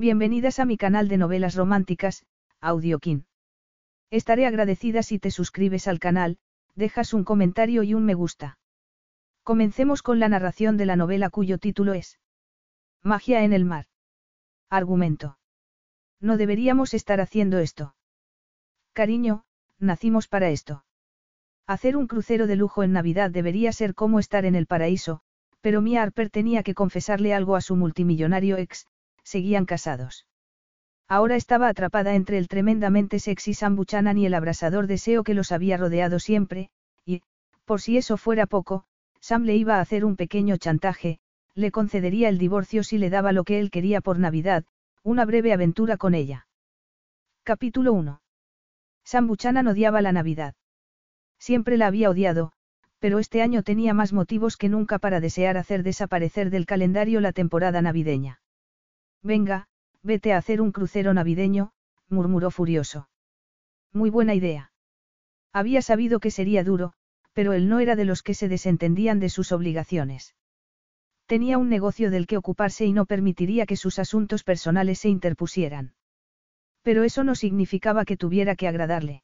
[0.00, 2.24] Bienvenidas a mi canal de novelas románticas,
[2.62, 3.26] Audiokin.
[4.10, 6.38] Estaré agradecida si te suscribes al canal,
[6.74, 8.58] dejas un comentario y un me gusta.
[9.42, 12.18] Comencemos con la narración de la novela cuyo título es
[13.02, 13.88] Magia en el mar.
[14.70, 15.36] Argumento.
[16.18, 17.94] No deberíamos estar haciendo esto.
[18.94, 19.44] Cariño,
[19.78, 20.82] nacimos para esto.
[21.66, 25.20] Hacer un crucero de lujo en Navidad debería ser como estar en el paraíso,
[25.60, 28.86] pero Mia Harper tenía que confesarle algo a su multimillonario ex,
[29.30, 30.26] seguían casados.
[31.08, 35.52] Ahora estaba atrapada entre el tremendamente sexy Sam Buchanan y el abrasador deseo que los
[35.52, 36.70] había rodeado siempre,
[37.04, 37.22] y,
[37.64, 38.84] por si eso fuera poco,
[39.20, 41.20] Sam le iba a hacer un pequeño chantaje,
[41.54, 44.64] le concedería el divorcio si le daba lo que él quería por Navidad,
[45.02, 46.46] una breve aventura con ella.
[47.44, 48.20] Capítulo 1.
[49.04, 50.54] Sam Buchanan odiaba la Navidad.
[51.38, 52.52] Siempre la había odiado,
[52.98, 57.32] pero este año tenía más motivos que nunca para desear hacer desaparecer del calendario la
[57.32, 58.40] temporada navideña.
[59.22, 59.66] Venga,
[60.02, 61.72] vete a hacer un crucero navideño,
[62.08, 63.08] murmuró furioso.
[63.92, 64.72] Muy buena idea.
[65.52, 66.92] Había sabido que sería duro,
[67.32, 70.34] pero él no era de los que se desentendían de sus obligaciones.
[71.26, 75.94] Tenía un negocio del que ocuparse y no permitiría que sus asuntos personales se interpusieran.
[76.82, 79.22] Pero eso no significaba que tuviera que agradarle.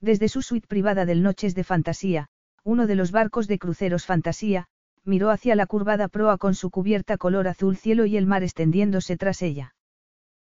[0.00, 2.28] Desde su suite privada del Noches de Fantasía,
[2.64, 4.66] uno de los barcos de cruceros Fantasía,
[5.06, 9.16] miró hacia la curvada proa con su cubierta color azul cielo y el mar extendiéndose
[9.16, 9.74] tras ella.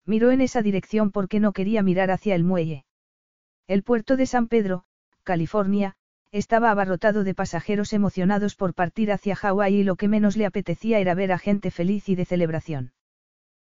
[0.07, 2.85] Miró en esa dirección porque no quería mirar hacia el muelle.
[3.67, 4.85] El puerto de San Pedro,
[5.23, 5.97] California,
[6.31, 10.99] estaba abarrotado de pasajeros emocionados por partir hacia Hawái y lo que menos le apetecía
[10.99, 12.93] era ver a gente feliz y de celebración.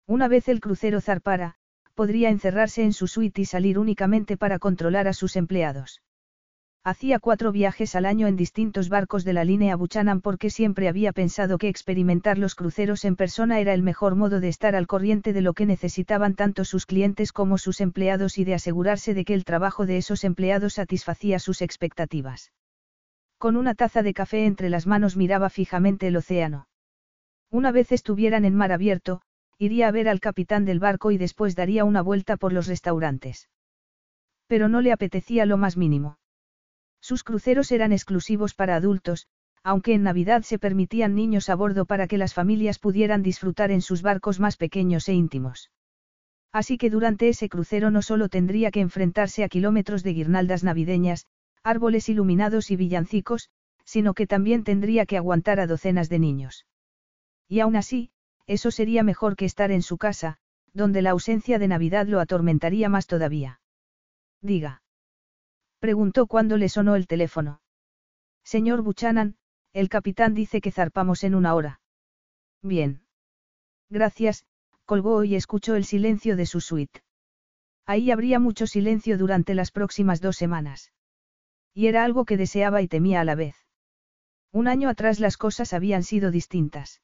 [0.06, 1.56] Una vez el crucero zarpara,
[1.94, 6.02] podría encerrarse en su suite y salir únicamente para controlar a sus empleados.
[6.86, 11.14] Hacía cuatro viajes al año en distintos barcos de la línea Buchanan porque siempre había
[11.14, 15.32] pensado que experimentar los cruceros en persona era el mejor modo de estar al corriente
[15.32, 19.32] de lo que necesitaban tanto sus clientes como sus empleados y de asegurarse de que
[19.32, 22.52] el trabajo de esos empleados satisfacía sus expectativas.
[23.38, 26.68] Con una taza de café entre las manos miraba fijamente el océano.
[27.50, 29.22] Una vez estuvieran en mar abierto,
[29.56, 33.48] iría a ver al capitán del barco y después daría una vuelta por los restaurantes.
[34.48, 36.18] Pero no le apetecía lo más mínimo.
[37.04, 39.26] Sus cruceros eran exclusivos para adultos,
[39.62, 43.82] aunque en Navidad se permitían niños a bordo para que las familias pudieran disfrutar en
[43.82, 45.70] sus barcos más pequeños e íntimos.
[46.50, 51.26] Así que durante ese crucero no solo tendría que enfrentarse a kilómetros de guirnaldas navideñas,
[51.62, 53.50] árboles iluminados y villancicos,
[53.84, 56.64] sino que también tendría que aguantar a docenas de niños.
[57.50, 58.12] Y aún así,
[58.46, 60.38] eso sería mejor que estar en su casa,
[60.72, 63.60] donde la ausencia de Navidad lo atormentaría más todavía.
[64.40, 64.83] Diga.
[65.84, 67.60] Preguntó cuando le sonó el teléfono.
[68.42, 69.36] Señor Buchanan,
[69.74, 71.82] el capitán dice que zarpamos en una hora.
[72.62, 73.02] Bien.
[73.90, 74.46] Gracias,
[74.86, 77.02] colgó y escuchó el silencio de su suite.
[77.84, 80.90] Ahí habría mucho silencio durante las próximas dos semanas.
[81.74, 83.54] Y era algo que deseaba y temía a la vez.
[84.52, 87.02] Un año atrás las cosas habían sido distintas.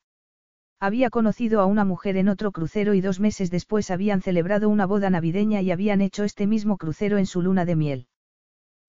[0.79, 4.87] Había conocido a una mujer en otro crucero y dos meses después habían celebrado una
[4.87, 8.07] boda navideña y habían hecho este mismo crucero en su luna de miel.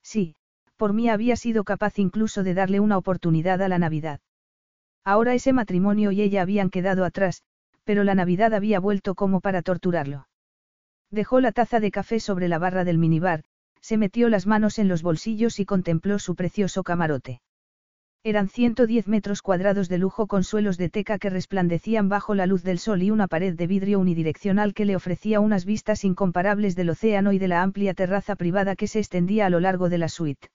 [0.03, 0.35] Sí,
[0.77, 4.19] por mí había sido capaz incluso de darle una oportunidad a la Navidad.
[5.03, 7.43] Ahora ese matrimonio y ella habían quedado atrás,
[7.83, 10.27] pero la Navidad había vuelto como para torturarlo.
[11.09, 13.43] Dejó la taza de café sobre la barra del minibar,
[13.81, 17.41] se metió las manos en los bolsillos y contempló su precioso camarote.
[18.23, 22.61] Eran 110 metros cuadrados de lujo con suelos de teca que resplandecían bajo la luz
[22.61, 26.91] del sol y una pared de vidrio unidireccional que le ofrecía unas vistas incomparables del
[26.91, 30.07] océano y de la amplia terraza privada que se extendía a lo largo de la
[30.07, 30.49] suite.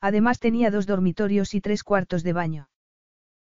[0.00, 2.70] Además tenía dos dormitorios y tres cuartos de baño.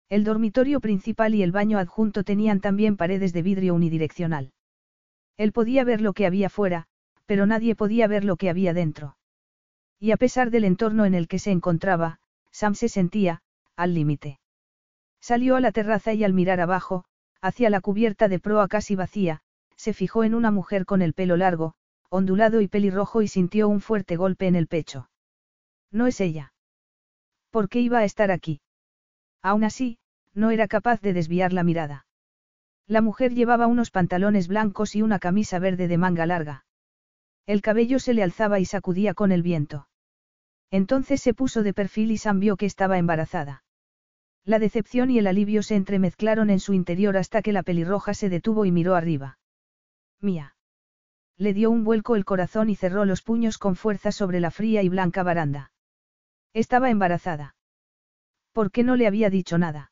[0.10, 4.54] El dormitorio principal y el baño adjunto tenían también paredes de vidrio unidireccional.
[5.38, 6.88] Él podía ver lo que había fuera,
[7.28, 9.18] pero nadie podía ver lo que había dentro.
[10.00, 12.20] Y a pesar del entorno en el que se encontraba,
[12.56, 13.42] Sam se sentía,
[13.76, 14.40] al límite.
[15.20, 17.04] Salió a la terraza y al mirar abajo,
[17.42, 19.42] hacia la cubierta de proa casi vacía,
[19.76, 21.74] se fijó en una mujer con el pelo largo,
[22.10, 25.10] ondulado y pelirrojo y sintió un fuerte golpe en el pecho.
[25.92, 26.54] No es ella.
[27.50, 28.62] ¿Por qué iba a estar aquí?
[29.42, 29.98] Aún así,
[30.34, 32.06] no era capaz de desviar la mirada.
[32.88, 36.66] La mujer llevaba unos pantalones blancos y una camisa verde de manga larga.
[37.46, 39.90] El cabello se le alzaba y sacudía con el viento.
[40.72, 43.64] Entonces se puso de perfil y Sam vio que estaba embarazada.
[44.44, 48.30] La decepción y el alivio se entremezclaron en su interior hasta que la pelirroja se
[48.30, 49.40] detuvo y miró arriba.
[50.22, 50.56] Mía.
[51.38, 54.84] Le dio un vuelco el corazón y cerró los puños con fuerza sobre la fría
[54.84, 55.72] y blanca baranda.
[56.54, 57.56] Estaba embarazada.
[58.54, 59.92] ¿Por qué no le había dicho nada?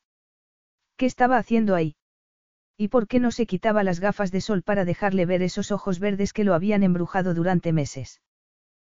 [0.96, 1.96] ¿Qué estaba haciendo ahí?
[2.76, 5.98] ¿Y por qué no se quitaba las gafas de sol para dejarle ver esos ojos
[5.98, 8.22] verdes que lo habían embrujado durante meses?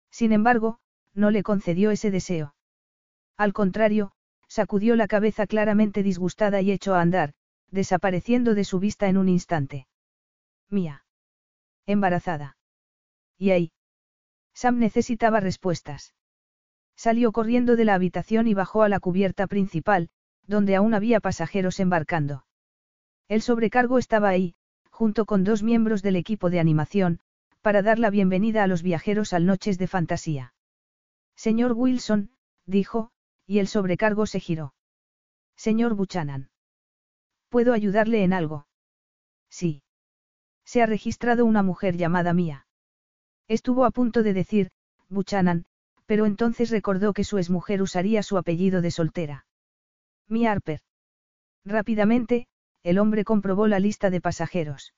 [0.10, 0.80] Sin embargo,
[1.14, 2.56] no le concedió ese deseo.
[3.38, 4.12] Al contrario,
[4.48, 7.34] sacudió la cabeza claramente disgustada y echó a andar,
[7.70, 9.88] desapareciendo de su vista en un instante.
[10.70, 11.06] Mía.
[11.86, 12.58] Embarazada.
[13.38, 13.72] ¿Y ahí?
[14.54, 16.14] Sam necesitaba respuestas.
[16.96, 20.10] Salió corriendo de la habitación y bajó a la cubierta principal,
[20.46, 22.46] donde aún había pasajeros embarcando.
[23.28, 24.56] El sobrecargo estaba ahí,
[24.90, 27.20] junto con dos miembros del equipo de animación,
[27.62, 30.54] para dar la bienvenida a los viajeros al Noches de Fantasía.
[31.46, 32.30] Señor Wilson,
[32.68, 33.10] dijo,
[33.48, 34.76] y el sobrecargo se giró.
[35.56, 36.52] Señor Buchanan.
[37.50, 38.68] ¿Puedo ayudarle en algo?
[39.50, 39.82] Sí.
[40.66, 42.68] Se ha registrado una mujer llamada Mía.
[43.48, 44.70] Estuvo a punto de decir,
[45.10, 45.66] Buchanan,
[46.06, 49.48] pero entonces recordó que su exmujer usaría su apellido de soltera.
[50.28, 50.82] Mia Harper.
[51.66, 52.50] Rápidamente,
[52.84, 54.94] el hombre comprobó la lista de pasajeros.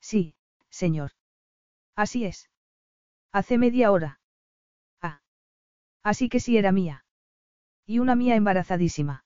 [0.00, 0.36] Sí,
[0.70, 1.10] señor.
[1.96, 2.50] Así es.
[3.32, 4.20] Hace media hora.
[6.06, 7.04] Así que sí era mía.
[7.84, 9.24] Y una mía embarazadísima.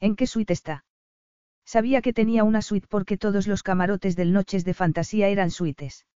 [0.00, 0.86] ¿En qué suite está?
[1.66, 6.06] Sabía que tenía una suite porque todos los camarotes del Noches de Fantasía eran suites.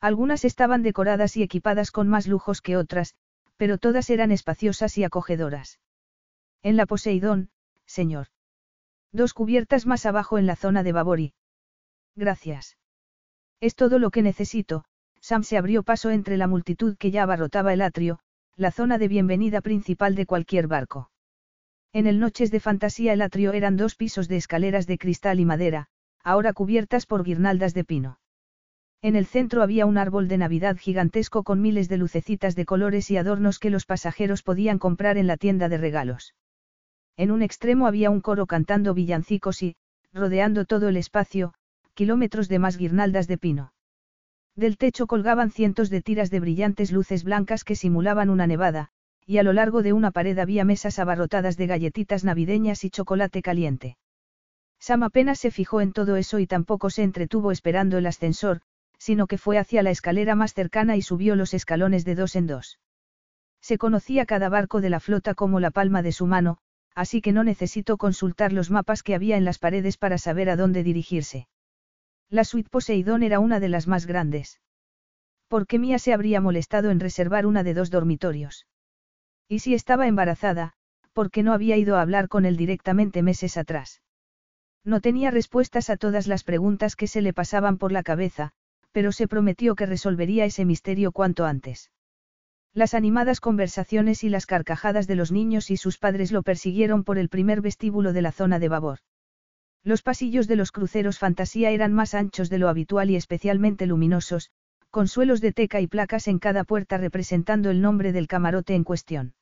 [0.00, 3.14] Algunas estaban decoradas y equipadas con más lujos que otras,
[3.58, 5.78] pero todas eran espaciosas y acogedoras.
[6.62, 7.50] En la Poseidón,
[7.84, 8.28] señor.
[9.12, 11.34] Dos cubiertas más abajo en la zona de Babori.
[12.16, 12.78] Gracias.
[13.60, 14.86] Es todo lo que necesito,
[15.20, 18.20] Sam se abrió paso entre la multitud que ya abarrotaba el atrio,
[18.56, 21.10] la zona de bienvenida principal de cualquier barco.
[21.94, 25.46] En el Noches de Fantasía el atrio eran dos pisos de escaleras de cristal y
[25.46, 25.86] madera,
[26.22, 28.18] ahora cubiertas por guirnaldas de pino.
[29.00, 33.10] En el centro había un árbol de Navidad gigantesco con miles de lucecitas de colores
[33.10, 36.34] y adornos que los pasajeros podían comprar en la tienda de regalos.
[37.16, 39.76] En un extremo había un coro cantando villancicos y,
[40.12, 41.54] rodeando todo el espacio,
[41.94, 43.71] kilómetros de más guirnaldas de pino.
[44.54, 48.90] Del techo colgaban cientos de tiras de brillantes luces blancas que simulaban una nevada,
[49.26, 53.40] y a lo largo de una pared había mesas abarrotadas de galletitas navideñas y chocolate
[53.40, 53.96] caliente.
[54.78, 58.60] Sam apenas se fijó en todo eso y tampoco se entretuvo esperando el ascensor,
[58.98, 62.46] sino que fue hacia la escalera más cercana y subió los escalones de dos en
[62.46, 62.78] dos.
[63.60, 66.58] Se conocía cada barco de la flota como la palma de su mano,
[66.94, 70.56] así que no necesitó consultar los mapas que había en las paredes para saber a
[70.56, 71.46] dónde dirigirse.
[72.32, 74.58] La suite Poseidón era una de las más grandes.
[75.48, 78.66] ¿Por qué Mía se habría molestado en reservar una de dos dormitorios?
[79.48, 80.72] Y si estaba embarazada,
[81.12, 84.00] ¿por qué no había ido a hablar con él directamente meses atrás?
[84.82, 88.52] No tenía respuestas a todas las preguntas que se le pasaban por la cabeza,
[88.92, 91.90] pero se prometió que resolvería ese misterio cuanto antes.
[92.72, 97.18] Las animadas conversaciones y las carcajadas de los niños y sus padres lo persiguieron por
[97.18, 99.00] el primer vestíbulo de la zona de babor.
[99.84, 104.50] Los pasillos de los cruceros fantasía eran más anchos de lo habitual y especialmente luminosos,
[104.90, 108.84] con suelos de teca y placas en cada puerta representando el nombre del camarote en
[108.84, 109.34] cuestión.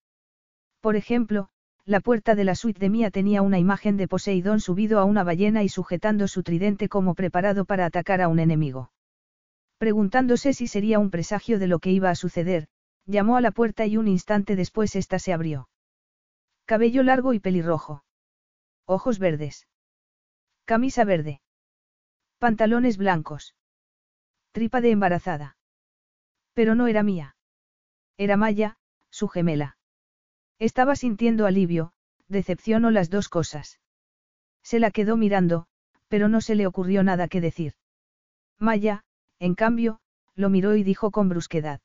[0.81, 1.49] Por ejemplo,
[1.85, 5.25] la puerta de la suite de Mía tenía una imagen de Poseidón subido a una
[5.25, 8.93] ballena y sujetando su tridente como preparado para atacar a un enemigo.
[9.79, 12.69] Preguntándose si sería un presagio de lo que iba a suceder,
[13.07, 15.69] Llamó a la puerta y un instante después ésta se abrió.
[16.65, 18.05] Cabello largo y pelirrojo.
[18.87, 19.67] Ojos verdes.
[20.71, 21.41] Camisa verde.
[22.39, 23.57] Pantalones blancos.
[24.53, 25.57] Tripa de embarazada.
[26.55, 27.35] Pero no era mía.
[28.17, 28.79] Era Maya,
[29.11, 29.79] su gemela.
[30.61, 31.93] Estaba sintiendo alivio,
[32.29, 33.81] decepción o las dos cosas.
[34.63, 35.67] Se la quedó mirando,
[36.07, 37.75] pero no se le ocurrió nada que decir.
[38.57, 39.03] Maya,
[39.41, 39.99] en cambio,
[40.37, 41.81] lo miró y dijo con brusquedad.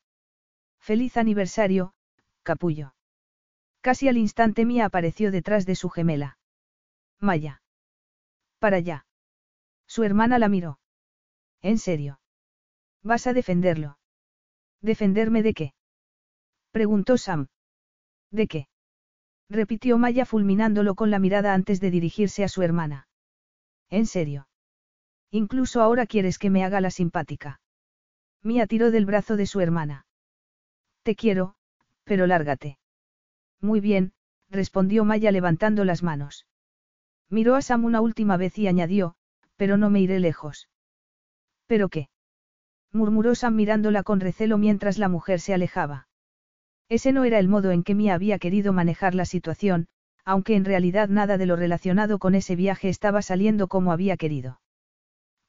[0.79, 1.95] Feliz aniversario,
[2.43, 2.93] capullo.
[3.81, 6.38] Casi al instante Mía apareció detrás de su gemela.
[7.19, 7.63] Maya.
[8.59, 9.05] Para allá.
[9.88, 10.79] Su hermana la miró.
[11.62, 12.19] ¿En serio?
[13.03, 13.97] ¿Vas a defenderlo?
[14.81, 15.74] ¿Defenderme de qué?
[16.71, 17.47] Preguntó Sam.
[18.31, 18.67] ¿De qué?
[19.50, 23.07] Repitió Maya fulminándolo con la mirada antes de dirigirse a su hermana.
[23.89, 24.47] ¿En serio?
[25.31, 27.62] Incluso ahora quieres que me haga la simpática.
[28.41, 30.05] Mía tiró del brazo de su hermana.
[31.03, 31.55] Te quiero,
[32.03, 32.79] pero lárgate.
[33.62, 34.13] Muy bien,
[34.50, 36.45] respondió Maya levantando las manos.
[37.29, 39.15] Miró a Sam una última vez y añadió,
[39.55, 40.70] pero no me iré lejos.
[41.67, 42.10] ¿Pero qué?
[42.91, 46.08] murmuró Sam mirándola con recelo mientras la mujer se alejaba.
[46.88, 49.88] Ese no era el modo en que Mia había querido manejar la situación,
[50.24, 54.62] aunque en realidad nada de lo relacionado con ese viaje estaba saliendo como había querido.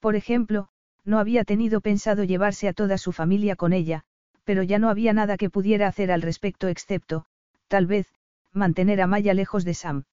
[0.00, 0.68] Por ejemplo,
[1.04, 4.02] no había tenido pensado llevarse a toda su familia con ella,
[4.44, 7.26] pero ya no había nada que pudiera hacer al respecto excepto,
[7.68, 8.06] tal vez,
[8.52, 10.04] mantener a Maya lejos de Sam.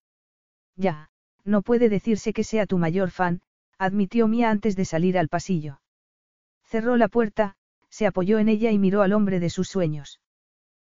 [0.76, 1.10] Ya,
[1.46, 3.42] no puede decirse que sea tu mayor fan,
[3.78, 5.82] admitió Mía antes de salir al pasillo.
[6.64, 7.56] Cerró la puerta,
[7.90, 10.22] se apoyó en ella y miró al hombre de sus sueños.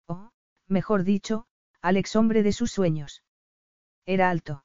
[0.06, 0.30] Oh,
[0.66, 1.46] mejor dicho,
[1.80, 3.22] al ex hombre de sus sueños.
[4.06, 4.64] Era alto.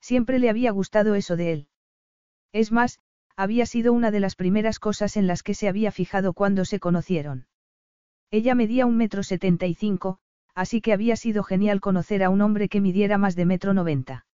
[0.00, 1.68] Siempre le había gustado eso de él.
[2.52, 3.00] Es más,
[3.36, 6.80] había sido una de las primeras cosas en las que se había fijado cuando se
[6.80, 7.46] conocieron.
[8.30, 10.18] Ella medía un metro setenta y cinco,
[10.54, 14.26] así que había sido genial conocer a un hombre que midiera más de metro noventa.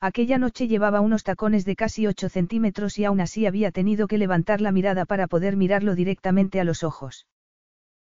[0.00, 4.18] Aquella noche llevaba unos tacones de casi ocho centímetros y aún así había tenido que
[4.18, 7.26] levantar la mirada para poder mirarlo directamente a los ojos.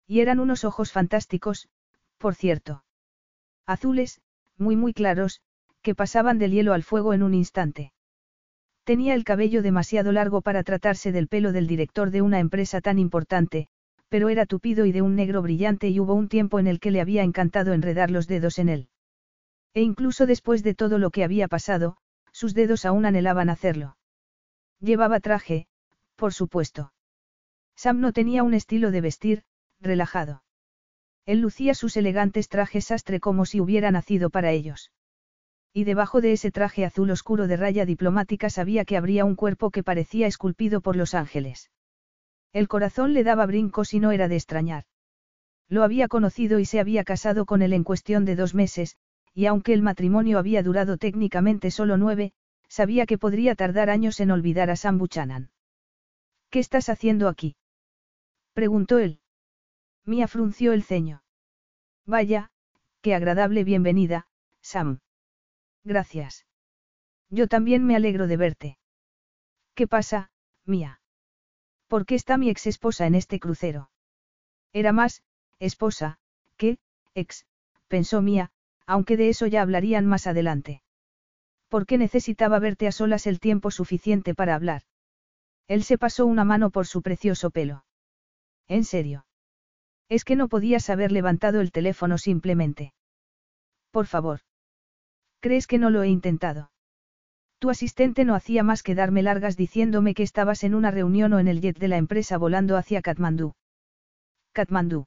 [0.07, 1.69] Y eran unos ojos fantásticos,
[2.19, 2.85] por cierto.
[3.67, 4.21] Azules,
[4.59, 5.41] muy muy claros,
[5.83, 7.93] que pasaban del hielo al fuego en un instante.
[8.85, 12.99] Tenía el cabello demasiado largo para tratarse del pelo del director de una empresa tan
[12.99, 13.69] importante,
[14.09, 16.91] pero era tupido y de un negro brillante y hubo un tiempo en el que
[16.91, 18.89] le había encantado enredar los dedos en él.
[19.75, 21.97] E incluso después de todo lo que había pasado,
[22.33, 23.97] sus dedos aún anhelaban hacerlo.
[24.81, 25.67] Llevaba traje,
[26.17, 26.93] por supuesto.
[27.77, 29.43] Sam no tenía un estilo de vestir,
[29.81, 30.43] relajado.
[31.27, 34.93] Él lucía sus elegantes trajes sastre como si hubiera nacido para ellos.
[35.73, 39.71] Y debajo de ese traje azul oscuro de raya diplomática sabía que habría un cuerpo
[39.71, 41.71] que parecía esculpido por los ángeles.
[42.53, 44.85] El corazón le daba brincos y no era de extrañar.
[45.69, 48.97] Lo había conocido y se había casado con él en cuestión de dos meses,
[49.35, 52.33] y aunque el matrimonio había durado técnicamente solo nueve,
[52.69, 55.51] sabía que podría tardar años en olvidar a Sam Buchanan.
[56.51, 57.57] ¿Qué estás haciendo aquí?
[58.53, 59.21] preguntó él.
[60.05, 61.25] Mia frunció el ceño.
[62.07, 62.53] Vaya,
[63.01, 64.29] qué agradable bienvenida,
[64.61, 65.01] Sam.
[65.83, 66.47] Gracias.
[67.29, 68.79] Yo también me alegro de verte.
[69.75, 70.31] ¿Qué pasa,
[70.65, 71.01] Mía?
[71.89, 73.91] ¿Por qué está mi ex esposa en este crucero?
[74.73, 75.23] Era más,
[75.59, 76.19] esposa,
[76.57, 76.79] que,
[77.15, 77.47] ex,
[77.89, 78.53] pensó Mía,
[78.87, 80.83] aunque de eso ya hablarían más adelante.
[81.69, 84.83] ¿Por qué necesitaba verte a solas el tiempo suficiente para hablar?
[85.67, 87.85] Él se pasó una mano por su precioso pelo.
[88.69, 89.27] ¿En serio?
[90.09, 92.93] Es que no podías haber levantado el teléfono simplemente.
[93.91, 94.41] Por favor.
[95.41, 96.71] ¿Crees que no lo he intentado?
[97.59, 101.39] Tu asistente no hacía más que darme largas diciéndome que estabas en una reunión o
[101.39, 103.55] en el jet de la empresa volando hacia Katmandú.
[104.53, 105.07] Katmandú.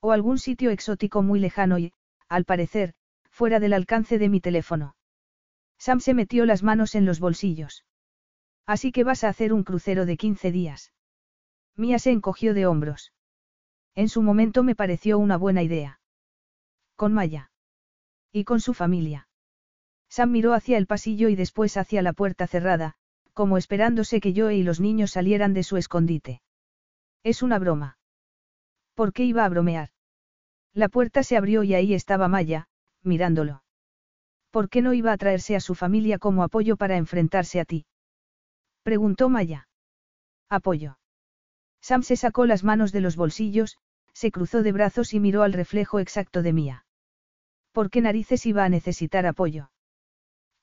[0.00, 1.92] O algún sitio exótico muy lejano y,
[2.28, 2.94] al parecer,
[3.30, 4.96] fuera del alcance de mi teléfono.
[5.78, 7.84] Sam se metió las manos en los bolsillos.
[8.66, 10.92] Así que vas a hacer un crucero de 15 días.
[11.76, 13.12] Mía se encogió de hombros.
[13.94, 16.00] En su momento me pareció una buena idea.
[16.96, 17.50] Con Maya.
[18.32, 19.28] Y con su familia.
[20.08, 22.94] Sam miró hacia el pasillo y después hacia la puerta cerrada,
[23.32, 26.40] como esperándose que Joe y los niños salieran de su escondite.
[27.22, 27.98] Es una broma.
[28.94, 29.90] ¿Por qué iba a bromear?
[30.76, 32.68] La puerta se abrió y ahí estaba Maya,
[33.02, 33.62] mirándolo.
[34.50, 37.86] ¿Por qué no iba a traerse a su familia como apoyo para enfrentarse a ti?
[38.82, 39.68] Preguntó Maya.
[40.50, 40.98] Apoyo.
[41.80, 43.78] Sam se sacó las manos de los bolsillos,
[44.12, 46.84] se cruzó de brazos y miró al reflejo exacto de Mía.
[47.72, 49.70] ¿Por qué narices iba a necesitar apoyo?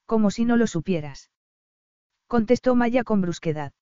[0.06, 1.32] Como si no lo supieras.
[2.28, 3.74] Contestó Maya con brusquedad.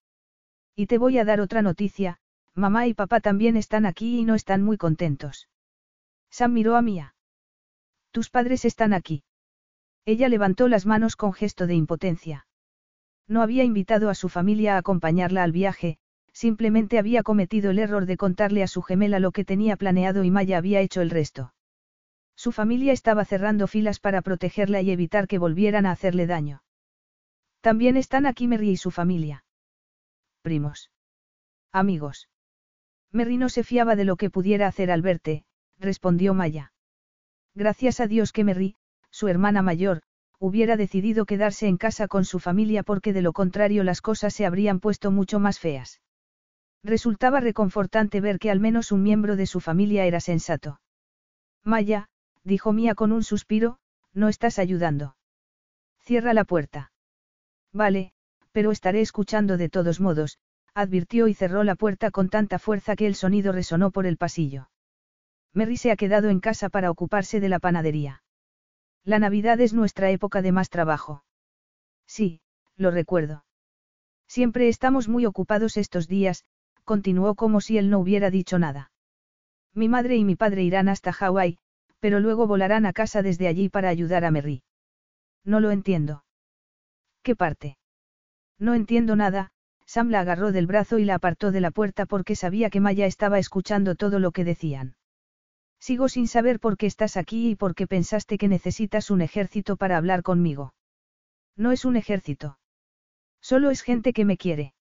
[0.74, 2.20] Y te voy a dar otra noticia,
[2.54, 5.48] mamá y papá también están aquí y no están muy contentos.
[6.32, 7.14] Sam miró a Mía.
[8.10, 9.22] Tus padres están aquí.
[10.06, 12.46] Ella levantó las manos con gesto de impotencia.
[13.28, 15.98] No había invitado a su familia a acompañarla al viaje,
[16.32, 20.30] simplemente había cometido el error de contarle a su gemela lo que tenía planeado y
[20.30, 21.52] Maya había hecho el resto.
[22.34, 26.62] Su familia estaba cerrando filas para protegerla y evitar que volvieran a hacerle daño.
[27.60, 29.44] También están aquí Merry y su familia.
[30.40, 30.90] Primos.
[31.70, 32.30] Amigos.
[33.12, 35.44] Merry no se fiaba de lo que pudiera hacer al verte,
[35.82, 36.72] respondió Maya.
[37.54, 38.76] Gracias a Dios que Merry,
[39.10, 40.02] su hermana mayor,
[40.38, 44.46] hubiera decidido quedarse en casa con su familia porque de lo contrario las cosas se
[44.46, 46.00] habrían puesto mucho más feas.
[46.82, 50.80] Resultaba reconfortante ver que al menos un miembro de su familia era sensato.
[51.62, 52.08] Maya,
[52.42, 53.78] dijo Mía con un suspiro,
[54.14, 55.16] no estás ayudando.
[56.00, 56.90] Cierra la puerta.
[57.72, 58.12] Vale,
[58.50, 60.38] pero estaré escuchando de todos modos,
[60.74, 64.71] advirtió y cerró la puerta con tanta fuerza que el sonido resonó por el pasillo.
[65.54, 68.22] Merry se ha quedado en casa para ocuparse de la panadería.
[69.04, 71.24] La Navidad es nuestra época de más trabajo.
[72.06, 72.40] Sí,
[72.76, 73.44] lo recuerdo.
[74.28, 76.44] Siempre estamos muy ocupados estos días,
[76.84, 78.90] continuó como si él no hubiera dicho nada.
[79.74, 81.58] Mi madre y mi padre irán hasta Hawái,
[82.00, 84.62] pero luego volarán a casa desde allí para ayudar a Merry.
[85.44, 86.24] No lo entiendo.
[87.22, 87.76] ¿Qué parte?
[88.58, 89.50] No entiendo nada,
[89.86, 93.06] Sam la agarró del brazo y la apartó de la puerta porque sabía que Maya
[93.06, 94.94] estaba escuchando todo lo que decían.
[95.82, 99.76] Sigo sin saber por qué estás aquí y por qué pensaste que necesitas un ejército
[99.76, 100.74] para hablar conmigo.
[101.56, 102.56] No es un ejército.
[103.40, 104.74] Solo es gente que me quiere.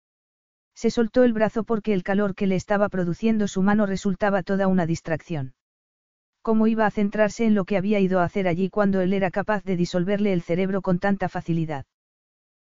[0.76, 4.68] Se soltó el brazo porque el calor que le estaba produciendo su mano resultaba toda
[4.68, 5.56] una distracción.
[6.44, 9.32] ¿Cómo iba a centrarse en lo que había ido a hacer allí cuando él era
[9.32, 11.88] capaz de disolverle el cerebro con tanta facilidad?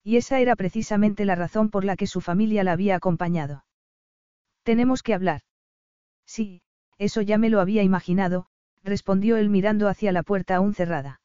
[0.03, 3.63] Y esa era precisamente la razón por la que su familia la había acompañado.
[4.63, 5.39] Tenemos que hablar.
[6.25, 6.63] Sí,
[6.97, 8.47] eso ya me lo había imaginado,
[8.83, 11.21] respondió él mirando hacia la puerta aún cerrada.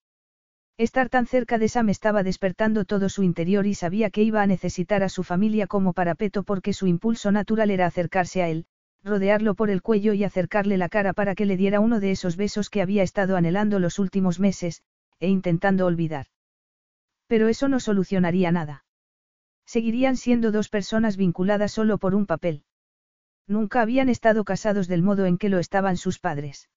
[0.78, 4.46] Estar tan cerca de Sam estaba despertando todo su interior y sabía que iba a
[4.46, 8.64] necesitar a su familia como parapeto porque su impulso natural era acercarse a él,
[9.04, 12.36] rodearlo por el cuello y acercarle la cara para que le diera uno de esos
[12.36, 14.82] besos que había estado anhelando los últimos meses,
[15.18, 16.26] e intentando olvidar.
[17.26, 18.84] Pero eso no solucionaría nada.
[19.66, 22.64] Seguirían siendo dos personas vinculadas solo por un papel.
[23.50, 26.70] Nunca habían estado casados del modo en que lo estaban sus padres.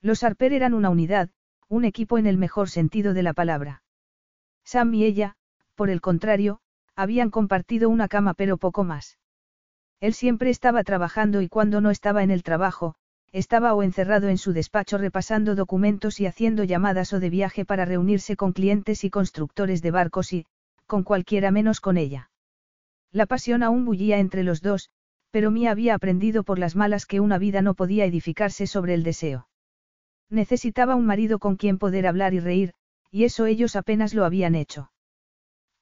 [0.00, 1.28] Los Harper eran una unidad,
[1.68, 3.82] un equipo en el mejor sentido de la palabra.
[4.64, 5.36] Sam y ella,
[5.74, 6.62] por el contrario,
[6.96, 9.18] habían compartido una cama pero poco más.
[10.00, 12.94] Él siempre estaba trabajando y cuando no estaba en el trabajo,
[13.30, 17.84] estaba o encerrado en su despacho repasando documentos y haciendo llamadas o de viaje para
[17.84, 20.46] reunirse con clientes y constructores de barcos y,
[20.86, 22.30] con cualquiera menos con ella.
[23.12, 24.88] La pasión aún bullía entre los dos,
[25.30, 29.02] pero Mia había aprendido por las malas que una vida no podía edificarse sobre el
[29.02, 29.48] deseo.
[30.28, 32.72] Necesitaba un marido con quien poder hablar y reír,
[33.10, 34.92] y eso ellos apenas lo habían hecho.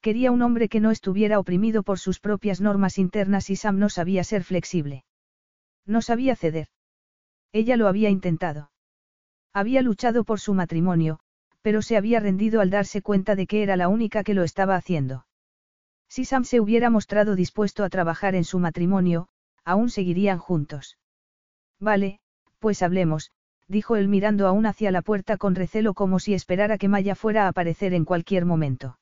[0.01, 3.89] Quería un hombre que no estuviera oprimido por sus propias normas internas y Sam no
[3.89, 5.05] sabía ser flexible.
[5.85, 6.69] No sabía ceder.
[7.53, 8.71] Ella lo había intentado.
[9.53, 11.21] Había luchado por su matrimonio,
[11.63, 14.77] pero se había rendido al darse cuenta de que era la única que lo estaba
[14.77, 15.27] haciendo.
[16.09, 19.29] Si Sam se hubiera mostrado dispuesto a trabajar en su matrimonio,
[19.69, 20.97] aún seguirían juntos.
[21.79, 22.21] Vale,
[22.59, 23.33] pues hablemos,
[23.67, 27.45] dijo él mirando aún hacia la puerta con recelo como si esperara que Maya fuera
[27.45, 28.99] a aparecer en cualquier momento.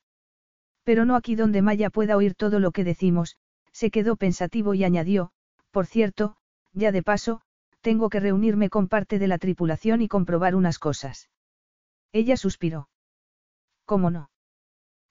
[0.83, 3.37] Pero no aquí donde Maya pueda oír todo lo que decimos,
[3.71, 5.31] se quedó pensativo y añadió,
[5.71, 6.35] por cierto,
[6.73, 7.41] ya de paso,
[7.79, 11.29] tengo que reunirme con parte de la tripulación y comprobar unas cosas.
[12.11, 12.89] Ella suspiró.
[13.85, 14.29] ¿Cómo no?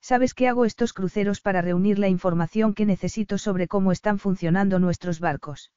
[0.08, 4.78] ¿Sabes que hago estos cruceros para reunir la información que necesito sobre cómo están funcionando
[4.78, 5.72] nuestros barcos?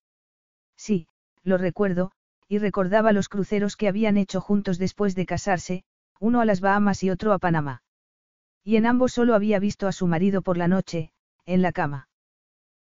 [0.77, 1.07] Sí,
[1.41, 2.11] lo recuerdo,
[2.47, 5.83] y recordaba los cruceros que habían hecho juntos después de casarse,
[6.19, 7.81] uno a las Bahamas y otro a Panamá.
[8.63, 11.11] Y en ambos solo había visto a su marido por la noche,
[11.47, 12.07] en la cama.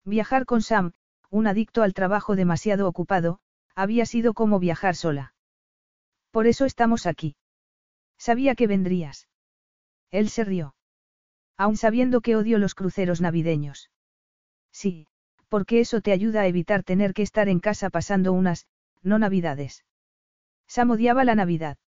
[0.03, 0.93] Viajar con Sam,
[1.29, 3.39] un adicto al trabajo demasiado ocupado,
[3.75, 5.35] había sido como viajar sola.
[6.31, 7.37] Por eso estamos aquí.
[8.17, 9.29] Sabía que vendrías.
[10.11, 10.75] Él se rió.
[11.57, 13.91] Aun sabiendo que odio los cruceros navideños.
[14.73, 15.07] Sí,
[15.49, 18.67] porque eso te ayuda a evitar tener que estar en casa pasando unas,
[19.03, 19.85] no navidades.
[20.67, 21.79] Sam odiaba la Navidad.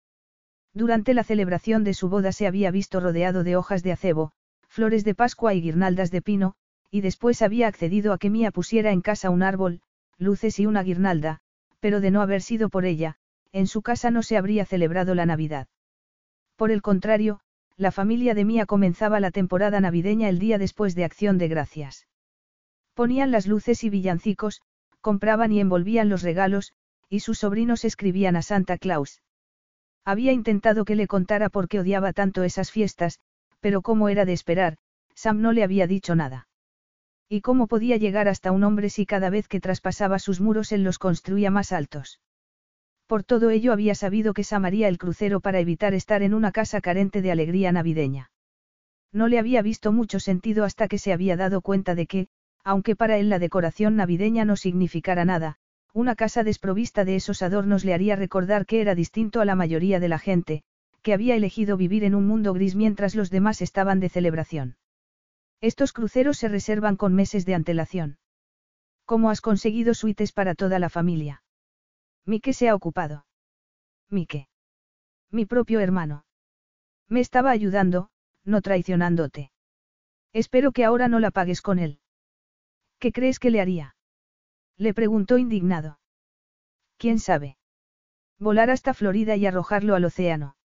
[0.72, 4.32] Durante la celebración de su boda se había visto rodeado de hojas de acebo,
[4.68, 6.54] flores de Pascua y guirnaldas de pino,
[6.90, 9.80] y después había accedido a que Mía pusiera en casa un árbol,
[10.18, 11.40] luces y una guirnalda,
[11.80, 13.16] pero de no haber sido por ella,
[13.52, 15.66] en su casa no se habría celebrado la Navidad.
[16.56, 17.40] Por el contrario,
[17.76, 22.06] la familia de Mía comenzaba la temporada navideña el día después de Acción de Gracias.
[22.94, 24.62] Ponían las luces y villancicos,
[25.02, 26.72] compraban y envolvían los regalos,
[27.10, 29.22] y sus sobrinos escribían a Santa Claus.
[30.04, 33.20] Había intentado que le contara por qué odiaba tanto esas fiestas,
[33.60, 34.78] pero como era de esperar,
[35.14, 36.48] Sam no le había dicho nada.
[37.28, 40.82] ¿Y cómo podía llegar hasta un hombre si cada vez que traspasaba sus muros él
[40.84, 42.20] los construía más altos?
[43.06, 46.50] Por todo ello había sabido que Sam haría el crucero para evitar estar en una
[46.50, 48.30] casa carente de alegría navideña.
[49.12, 52.28] No le había visto mucho sentido hasta que se había dado cuenta de que,
[52.64, 55.56] aunque para él la decoración navideña no significara nada,
[55.92, 60.00] una casa desprovista de esos adornos le haría recordar que era distinto a la mayoría
[60.00, 60.62] de la gente,
[61.02, 64.76] que había elegido vivir en un mundo gris mientras los demás estaban de celebración.
[65.60, 68.18] Estos cruceros se reservan con meses de antelación.
[69.04, 71.44] ¿Cómo has conseguido suites para toda la familia?
[72.26, 73.24] Mike se ha ocupado.
[74.10, 74.48] Mike.
[75.30, 76.24] Mi propio hermano.
[77.08, 78.10] Me estaba ayudando,
[78.44, 79.52] no traicionándote.
[80.32, 82.00] Espero que ahora no la pagues con él.
[82.98, 83.96] ¿Qué crees que le haría?
[84.76, 86.00] Le preguntó indignado.
[86.98, 87.56] ¿Quién sabe?
[88.38, 90.56] Volar hasta Florida y arrojarlo al océano.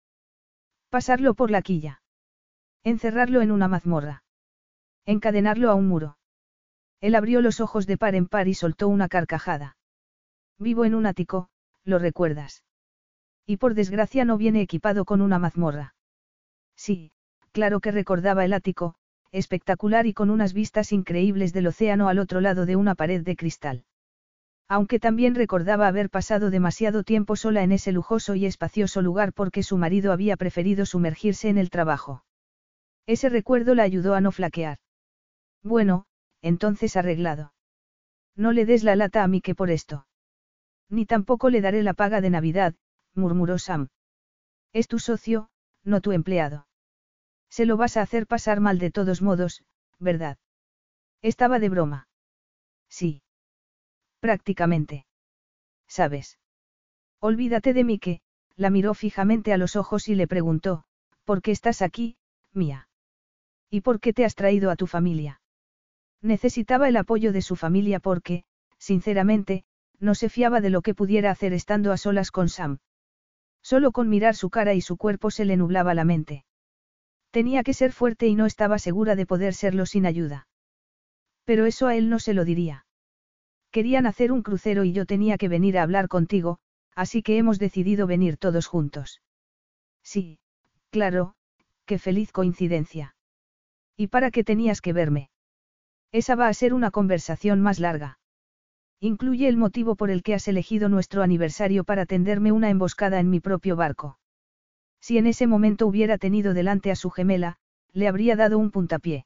[0.90, 2.02] Pasarlo por la quilla.
[2.84, 4.24] Encerrarlo en una mazmorra.
[5.06, 6.18] Encadenarlo a un muro.
[7.00, 9.78] Él abrió los ojos de par en par y soltó una carcajada.
[10.62, 11.50] Vivo en un ático,
[11.84, 12.64] lo recuerdas.
[13.46, 15.96] Y por desgracia no viene equipado con una mazmorra.
[16.78, 17.12] Sí,
[17.52, 18.96] claro que recordaba el ático,
[19.32, 23.36] espectacular y con unas vistas increíbles del océano al otro lado de una pared de
[23.36, 23.86] cristal
[24.72, 29.64] aunque también recordaba haber pasado demasiado tiempo sola en ese lujoso y espacioso lugar porque
[29.64, 32.24] su marido había preferido sumergirse en el trabajo.
[33.06, 34.78] Ese recuerdo la ayudó a no flaquear.
[35.62, 36.06] Bueno,
[36.42, 37.52] entonces arreglado.
[38.38, 40.06] No le des la lata a mí que por esto.
[40.92, 42.76] Ni tampoco le daré la paga de Navidad,
[43.16, 43.88] murmuró Sam.
[44.74, 45.50] Es tu socio,
[45.84, 46.68] no tu empleado.
[47.50, 49.64] Se lo vas a hacer pasar mal de todos modos,
[50.00, 50.38] ¿verdad?
[51.22, 52.08] Estaba de broma.
[52.90, 53.24] Sí.
[54.20, 55.06] Prácticamente.
[55.88, 56.40] ¿Sabes?
[57.20, 58.22] Olvídate de mí que,
[58.58, 60.84] la miró fijamente a los ojos y le preguntó,
[61.24, 62.18] ¿por qué estás aquí,
[62.52, 62.90] mía?
[63.70, 65.42] ¿Y por qué te has traído a tu familia?
[66.22, 68.44] Necesitaba el apoyo de su familia porque,
[68.78, 69.64] sinceramente,
[70.02, 72.80] no se fiaba de lo que pudiera hacer estando a solas con Sam.
[73.62, 76.46] Solo con mirar su cara y su cuerpo se le nublaba la mente.
[77.30, 80.48] Tenía que ser fuerte y no estaba segura de poder serlo sin ayuda.
[81.46, 82.86] Pero eso a él no se lo diría.
[83.72, 86.60] Querían hacer un crucero y yo tenía que venir a hablar contigo,
[86.96, 89.22] así que hemos decidido venir todos juntos.
[90.04, 90.40] Sí,
[90.90, 91.36] claro,
[91.86, 93.16] qué feliz coincidencia.
[93.96, 95.30] ¿Y para qué tenías que verme?
[96.12, 98.20] Esa va a ser una conversación más larga.
[99.04, 103.32] Incluye el motivo por el que has elegido nuestro aniversario para tenderme una emboscada en
[103.32, 104.20] mi propio barco.
[105.00, 107.58] Si en ese momento hubiera tenido delante a su gemela,
[107.94, 109.26] le habría dado un puntapié.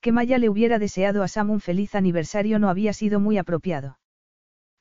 [0.00, 4.00] Que Maya le hubiera deseado a Sam un feliz aniversario no había sido muy apropiado.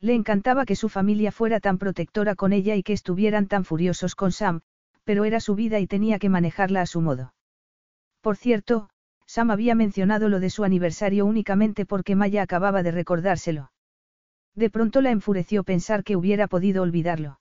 [0.02, 4.16] Le encantaba que su familia fuera tan protectora con ella y que estuvieran tan furiosos
[4.16, 4.62] con Sam,
[5.04, 7.36] pero era su vida y tenía que manejarla a su modo.
[8.22, 8.90] Por cierto,
[9.28, 13.70] Sam había mencionado lo de su aniversario únicamente porque Maya acababa de recordárselo.
[14.56, 17.40] De pronto la enfureció pensar que hubiera podido olvidarlo.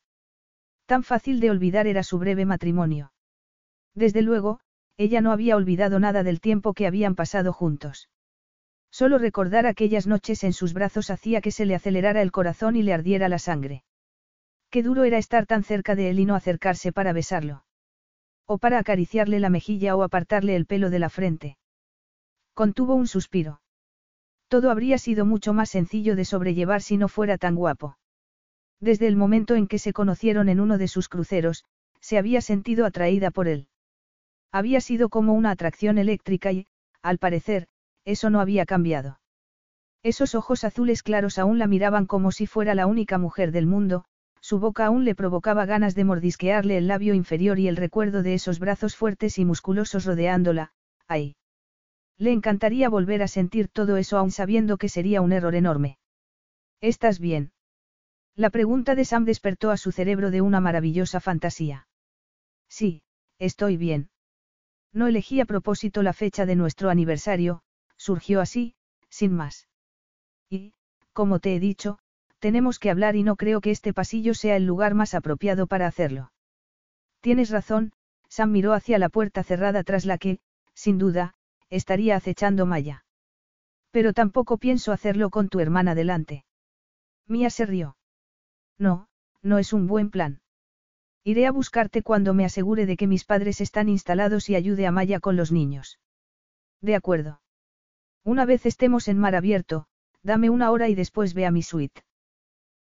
[0.87, 3.13] Tan fácil de olvidar era su breve matrimonio.
[3.95, 4.61] Desde luego,
[4.97, 8.09] ella no había olvidado nada del tiempo que habían pasado juntos.
[8.91, 12.83] Solo recordar aquellas noches en sus brazos hacía que se le acelerara el corazón y
[12.83, 13.85] le ardiera la sangre.
[14.71, 17.65] Qué duro era estar tan cerca de él y no acercarse para besarlo.
[18.47, 21.59] O para acariciarle la mejilla o apartarle el pelo de la frente.
[22.55, 23.61] Contuvo un suspiro.
[24.49, 27.99] Todo habría sido mucho más sencillo de sobrellevar si no fuera tan guapo.
[28.81, 31.65] Desde el momento en que se conocieron en uno de sus cruceros,
[32.01, 33.69] se había sentido atraída por él.
[34.51, 36.67] Había sido como una atracción eléctrica y,
[37.03, 37.69] al parecer,
[38.05, 39.21] eso no había cambiado.
[40.03, 44.05] Esos ojos azules claros aún la miraban como si fuera la única mujer del mundo,
[44.41, 48.35] su boca aún le provocaba ganas de mordisquearle el labio inferior y el recuerdo de
[48.35, 50.73] esos brazos fuertes y musculosos rodeándola,
[51.09, 51.35] ahí.
[52.19, 55.99] Le encantaría volver a sentir todo eso aún sabiendo que sería un error enorme.
[56.81, 57.53] ¿Estás bien?
[58.35, 61.89] La pregunta de Sam despertó a su cerebro de una maravillosa fantasía.
[62.69, 63.03] Sí,
[63.39, 64.11] estoy bien.
[64.93, 67.63] No elegí a propósito la fecha de nuestro aniversario,
[67.97, 68.75] surgió así,
[69.09, 69.69] sin más.
[70.49, 70.73] Y,
[71.13, 71.99] como te he dicho,
[72.39, 75.87] tenemos que hablar y no creo que este pasillo sea el lugar más apropiado para
[75.87, 76.33] hacerlo.
[77.21, 77.93] Tienes razón,
[78.29, 80.39] Sam miró hacia la puerta cerrada tras la que,
[80.75, 81.35] sin duda,
[81.71, 83.05] estaría acechando Maya.
[83.91, 86.45] Pero tampoco pienso hacerlo con tu hermana delante.
[87.27, 87.97] Mía se rió.
[88.79, 89.09] No,
[89.43, 90.41] no es un buen plan.
[91.25, 94.93] Iré a buscarte cuando me asegure de que mis padres están instalados y ayude a
[94.93, 95.99] Maya con los niños.
[96.81, 97.41] De acuerdo.
[98.25, 99.87] Una vez estemos en mar abierto,
[100.23, 102.03] dame una hora y después ve a mi suite.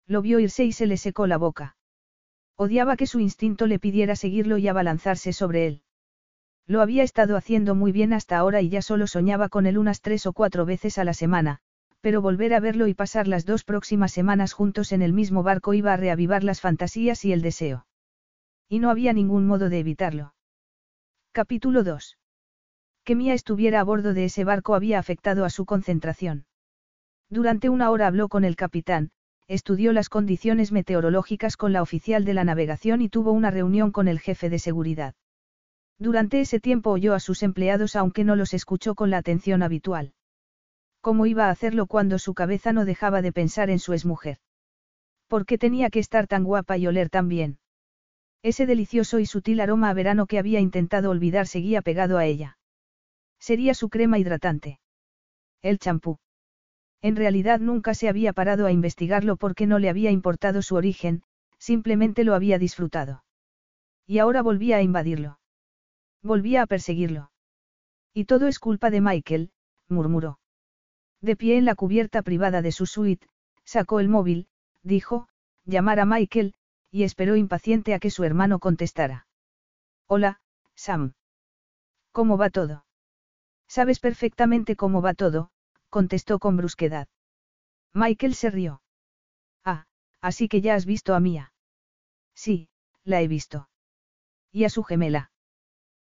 [0.05, 1.75] Lo vio irse y se le secó la boca.
[2.55, 5.83] Odiaba que su instinto le pidiera seguirlo y abalanzarse sobre él.
[6.67, 10.01] Lo había estado haciendo muy bien hasta ahora y ya solo soñaba con él unas
[10.01, 11.59] tres o cuatro veces a la semana,
[12.01, 15.73] pero volver a verlo y pasar las dos próximas semanas juntos en el mismo barco
[15.73, 17.87] iba a reavivar las fantasías y el deseo.
[18.67, 20.33] Y no había ningún modo de evitarlo.
[21.31, 22.17] Capítulo 2.
[23.05, 26.45] Que Mía estuviera a bordo de ese barco había afectado a su concentración.
[27.29, 29.11] Durante una hora habló con el capitán,
[29.47, 34.09] estudió las condiciones meteorológicas con la oficial de la navegación y tuvo una reunión con
[34.09, 35.15] el jefe de seguridad.
[35.99, 40.13] Durante ese tiempo oyó a sus empleados aunque no los escuchó con la atención habitual.
[41.01, 44.39] ¿Cómo iba a hacerlo cuando su cabeza no dejaba de pensar en su exmujer?
[45.27, 47.59] ¿Por qué tenía que estar tan guapa y oler tan bien?
[48.43, 52.57] Ese delicioso y sutil aroma a verano que había intentado olvidar seguía pegado a ella.
[53.39, 54.79] Sería su crema hidratante.
[55.61, 56.19] El champú.
[57.01, 61.23] En realidad nunca se había parado a investigarlo porque no le había importado su origen,
[61.57, 63.23] simplemente lo había disfrutado.
[64.05, 65.36] Y ahora volvía a invadirlo.
[66.21, 67.31] Volvía a perseguirlo.
[68.13, 69.51] Y todo es culpa de Michael,
[69.87, 70.39] murmuró.
[71.21, 73.27] De pie en la cubierta privada de su suite,
[73.63, 74.47] sacó el móvil,
[74.83, 75.27] dijo,
[75.65, 76.53] llamar a Michael,
[76.91, 79.27] y esperó impaciente a que su hermano contestara.
[80.07, 80.39] Hola,
[80.75, 81.13] Sam.
[82.11, 82.85] ¿Cómo va todo?
[83.67, 85.51] Sabes perfectamente cómo va todo,
[85.89, 87.07] contestó con brusquedad.
[87.93, 88.81] Michael se rió.
[89.63, 89.85] Ah,
[90.21, 91.53] así que ya has visto a Mía.
[92.33, 92.69] Sí,
[93.03, 93.69] la he visto.
[94.51, 95.31] ¿Y a su gemela?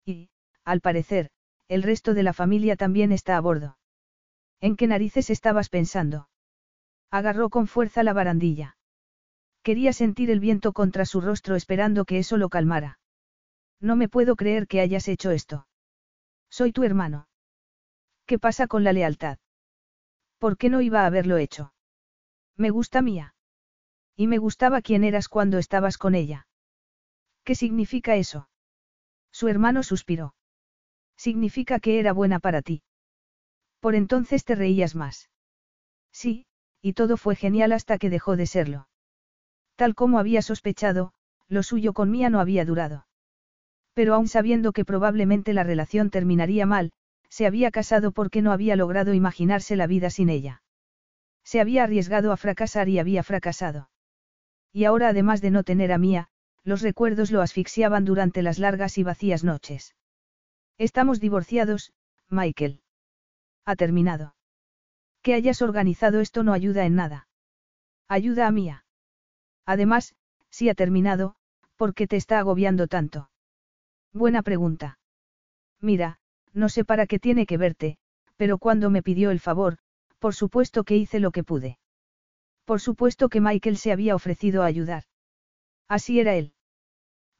[0.05, 0.31] Y,
[0.65, 1.31] al parecer,
[1.69, 3.79] el resto de la familia también está a bordo.
[4.61, 6.29] ¿En qué narices estabas pensando?
[7.11, 8.77] Agarró con fuerza la barandilla.
[9.63, 12.99] Quería sentir el viento contra su rostro esperando que eso lo calmara.
[13.81, 15.67] No me puedo creer que hayas hecho esto.
[16.51, 17.29] Soy tu hermano.
[18.27, 19.39] ¿Qué pasa con la lealtad?
[20.39, 21.73] ¿Por qué no iba a haberlo hecho?
[22.57, 23.35] Me gusta mía.
[24.17, 26.47] Y me gustaba quién eras cuando estabas con ella.
[27.45, 28.50] ¿Qué significa eso?
[29.33, 30.35] Su hermano suspiró.
[31.17, 32.83] Significa que era buena para ti.
[33.81, 35.31] Por entonces te reías más.
[36.13, 36.47] Sí,
[36.83, 38.89] y todo fue genial hasta que dejó de serlo.
[39.77, 41.13] Tal como había sospechado,
[41.49, 43.07] lo suyo con Mía no había durado.
[43.95, 46.93] Pero aún sabiendo que probablemente la relación terminaría mal,
[47.29, 50.63] se había casado porque no había logrado imaginarse la vida sin ella.
[51.45, 53.91] Se había arriesgado a fracasar y había fracasado.
[54.73, 56.29] Y ahora además de no tener a Mía,
[56.65, 59.95] los recuerdos lo asfixiaban durante las largas y vacías noches.
[60.79, 61.93] Estamos divorciados,
[62.29, 62.81] Michael.
[63.65, 64.35] Ha terminado.
[65.23, 67.29] Que hayas organizado esto no ayuda en nada.
[68.09, 68.85] Ayuda a Mía.
[69.67, 70.15] Además,
[70.51, 71.37] si ha terminado,
[71.77, 73.31] ¿por qué te está agobiando tanto?
[74.13, 74.99] Buena pregunta.
[75.81, 76.19] Mira,
[76.53, 77.99] no sé para qué tiene que verte,
[78.37, 79.79] pero cuando me pidió el favor,
[80.19, 81.79] por supuesto que hice lo que pude.
[82.65, 85.05] Por supuesto que Michael se había ofrecido a ayudar.
[85.91, 86.53] Así era él.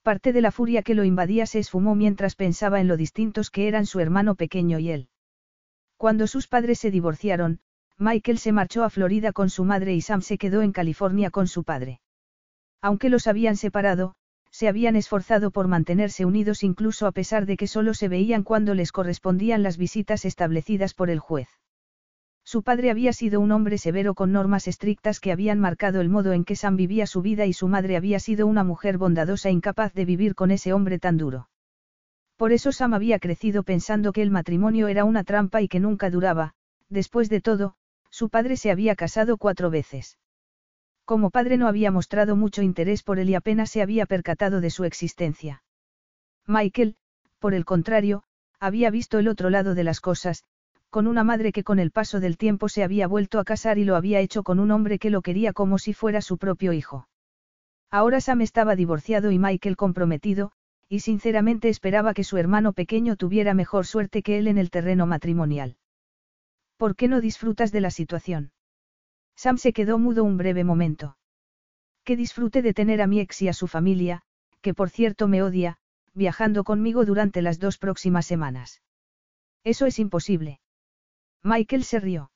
[0.03, 3.69] Parte de la furia que lo invadía se esfumó mientras pensaba en lo distintos que
[3.69, 5.09] eran su hermano pequeño y él.
[5.97, 7.61] Cuando sus padres se divorciaron,
[7.97, 11.47] Michael se marchó a Florida con su madre y Sam se quedó en California con
[11.47, 12.01] su padre.
[12.83, 14.17] Aunque los habían separado,
[14.51, 18.75] se habían esforzado por mantenerse unidos incluso a pesar de que solo se veían cuando
[18.75, 21.49] les correspondían las visitas establecidas por el juez.
[22.51, 26.33] Su padre había sido un hombre severo con normas estrictas que habían marcado el modo
[26.33, 29.95] en que Sam vivía su vida y su madre había sido una mujer bondadosa incapaz
[29.95, 31.49] de vivir con ese hombre tan duro.
[32.37, 36.11] Por eso Sam había crecido pensando que el matrimonio era una trampa y que nunca
[36.11, 36.55] duraba,
[36.89, 37.77] después de todo,
[38.11, 40.19] su padre se había casado cuatro veces.
[41.05, 44.71] Como padre no había mostrado mucho interés por él y apenas se había percatado de
[44.71, 45.63] su existencia.
[46.49, 46.97] Michael,
[47.39, 48.25] por el contrario,
[48.59, 50.43] había visto el otro lado de las cosas,
[50.91, 53.85] con una madre que con el paso del tiempo se había vuelto a casar y
[53.85, 57.09] lo había hecho con un hombre que lo quería como si fuera su propio hijo.
[57.91, 60.53] Ahora Sam estaba divorciado y Michael comprometido,
[60.89, 65.07] y sinceramente esperaba que su hermano pequeño tuviera mejor suerte que él en el terreno
[65.07, 65.77] matrimonial.
[66.77, 68.53] ¿Por qué no disfrutas de la situación?
[69.37, 71.17] Sam se quedó mudo un breve momento.
[72.05, 74.23] Que disfrute de tener a mi ex y a su familia,
[74.61, 75.79] que por cierto me odia,
[76.15, 78.83] viajando conmigo durante las dos próximas semanas.
[79.63, 80.61] Eso es imposible.
[81.43, 82.31] Michael se rió.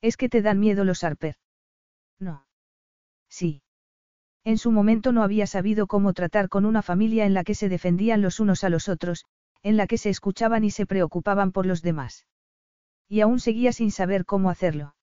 [0.00, 1.36] Es que te dan miedo los Harper.
[2.18, 2.46] No.
[3.28, 3.62] Sí.
[4.44, 7.68] En su momento no había sabido cómo tratar con una familia en la que se
[7.68, 9.24] defendían los unos a los otros,
[9.62, 12.26] en la que se escuchaban y se preocupaban por los demás.
[13.08, 14.94] Y aún seguía sin saber cómo hacerlo.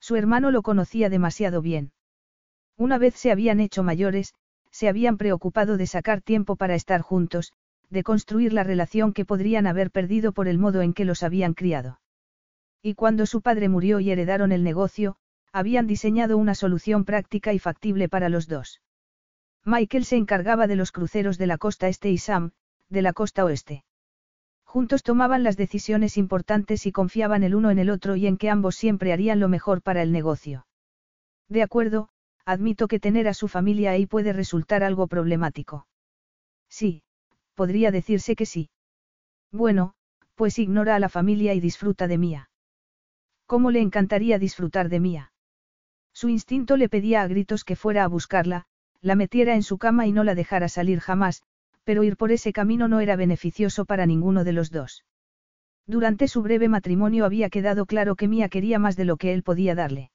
[0.00, 1.92] Su hermano lo conocía demasiado bien.
[2.76, 4.34] Una vez se habían hecho mayores,
[4.70, 7.52] se habían preocupado de sacar tiempo para estar juntos,
[7.90, 11.54] de construir la relación que podrían haber perdido por el modo en que los habían
[11.54, 11.99] criado.
[12.82, 15.16] Y cuando su padre murió y heredaron el negocio,
[15.52, 18.80] habían diseñado una solución práctica y factible para los dos.
[19.64, 22.52] Michael se encargaba de los cruceros de la costa este y Sam,
[22.88, 23.84] de la costa oeste.
[24.64, 28.48] Juntos tomaban las decisiones importantes y confiaban el uno en el otro y en que
[28.48, 30.66] ambos siempre harían lo mejor para el negocio.
[31.48, 32.08] De acuerdo,
[32.44, 35.86] admito que tener a su familia ahí puede resultar algo problemático.
[36.68, 37.02] Sí,
[37.54, 38.70] podría decirse que sí.
[39.50, 39.94] Bueno,
[40.36, 42.49] pues ignora a la familia y disfruta de Mía.
[43.50, 45.32] ¿Cómo le encantaría disfrutar de Mía?
[46.12, 48.66] Su instinto le pedía a gritos que fuera a buscarla,
[49.00, 51.42] la metiera en su cama y no la dejara salir jamás,
[51.82, 55.04] pero ir por ese camino no era beneficioso para ninguno de los dos.
[55.84, 59.42] Durante su breve matrimonio había quedado claro que Mía quería más de lo que él
[59.42, 60.12] podía darle.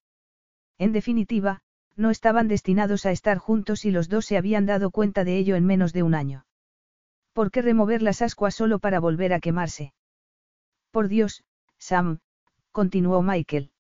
[0.78, 1.60] En definitiva,
[1.98, 5.58] no estaban destinados a estar juntos y los dos se habían dado cuenta de ello
[5.58, 6.46] en menos de un año.
[7.34, 9.94] ¿Por qué remover las ascuas solo para volver a quemarse?
[10.90, 11.44] Por Dios,
[11.78, 12.20] Sam,
[12.76, 13.72] continuó Michael.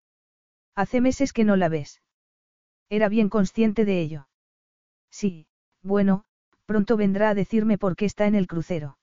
[0.73, 2.01] Hace meses que no la ves.
[2.89, 4.29] Era bien consciente de ello.
[5.11, 5.47] Sí,
[5.83, 6.23] bueno,
[6.65, 8.97] pronto vendrá a decirme por qué está en el crucero.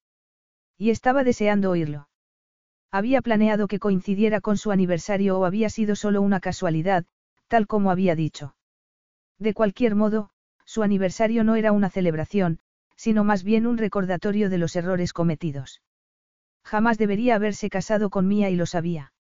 [0.79, 2.09] Y estaba deseando oírlo.
[2.91, 7.05] Había planeado que coincidiera con su aniversario o había sido solo una casualidad,
[7.49, 8.57] tal como había dicho.
[9.39, 10.31] De cualquier modo,
[10.65, 12.61] su aniversario no era una celebración,
[12.97, 15.83] sino más bien un recordatorio de los errores cometidos.
[16.65, 19.12] Jamás debería haberse casado con Mía y lo sabía.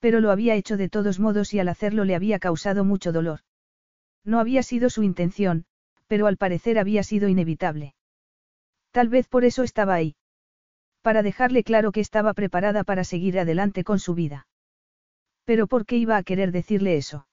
[0.00, 3.40] Pero lo había hecho de todos modos y al hacerlo le había causado mucho dolor.
[4.24, 5.64] No había sido su intención,
[6.06, 7.94] pero al parecer había sido inevitable.
[8.90, 10.16] Tal vez por eso estaba ahí.
[11.02, 14.46] Para dejarle claro que estaba preparada para seguir adelante con su vida.
[15.44, 17.28] Pero ¿por qué iba a querer decirle eso?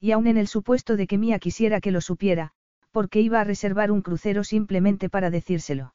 [0.00, 2.52] Y aun en el supuesto de que Mía quisiera que lo supiera,
[2.92, 5.94] ¿por qué iba a reservar un crucero simplemente para decírselo?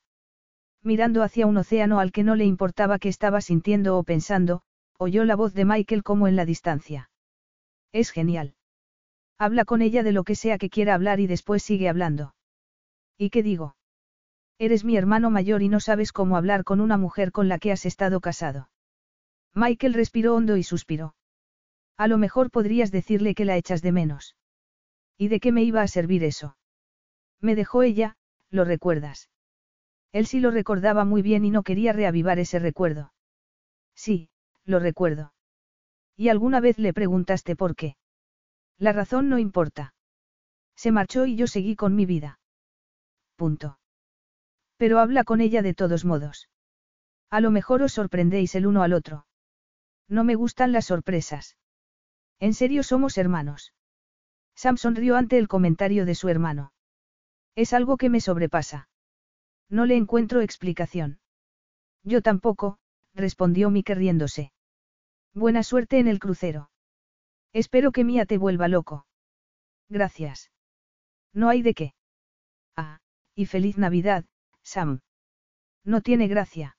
[0.83, 4.61] Mirando hacia un océano al que no le importaba qué estaba sintiendo o pensando,
[5.01, 7.09] oyó la voz de Michael como en la distancia.
[7.91, 8.53] Es genial.
[9.39, 12.35] Habla con ella de lo que sea que quiera hablar y después sigue hablando.
[13.17, 13.75] ¿Y qué digo?
[14.59, 17.71] Eres mi hermano mayor y no sabes cómo hablar con una mujer con la que
[17.71, 18.69] has estado casado.
[19.55, 21.15] Michael respiró hondo y suspiró.
[21.97, 24.35] A lo mejor podrías decirle que la echas de menos.
[25.17, 26.57] ¿Y de qué me iba a servir eso?
[27.39, 28.17] Me dejó ella,
[28.51, 29.31] lo recuerdas.
[30.11, 33.13] Él sí lo recordaba muy bien y no quería reavivar ese recuerdo.
[33.95, 34.29] Sí,
[34.65, 35.33] lo recuerdo.
[36.15, 37.95] ¿Y alguna vez le preguntaste por qué?
[38.77, 39.93] La razón no importa.
[40.75, 42.39] Se marchó y yo seguí con mi vida.
[43.35, 43.79] Punto.
[44.77, 46.49] Pero habla con ella de todos modos.
[47.29, 49.25] A lo mejor os sorprendéis el uno al otro.
[50.07, 51.57] No me gustan las sorpresas.
[52.39, 53.73] En serio somos hermanos.
[54.55, 56.73] Sam sonrió ante el comentario de su hermano.
[57.55, 58.89] Es algo que me sobrepasa.
[59.69, 61.19] No le encuentro explicación.
[62.03, 62.79] Yo tampoco,
[63.21, 64.51] respondió Mike riéndose.
[65.33, 66.69] Buena suerte en el crucero.
[67.53, 69.05] Espero que Mía te vuelva loco.
[69.87, 70.51] Gracias.
[71.33, 71.93] No hay de qué.
[72.75, 72.99] Ah,
[73.35, 74.25] y feliz Navidad,
[74.63, 74.99] Sam.
[75.85, 76.75] No tiene gracia.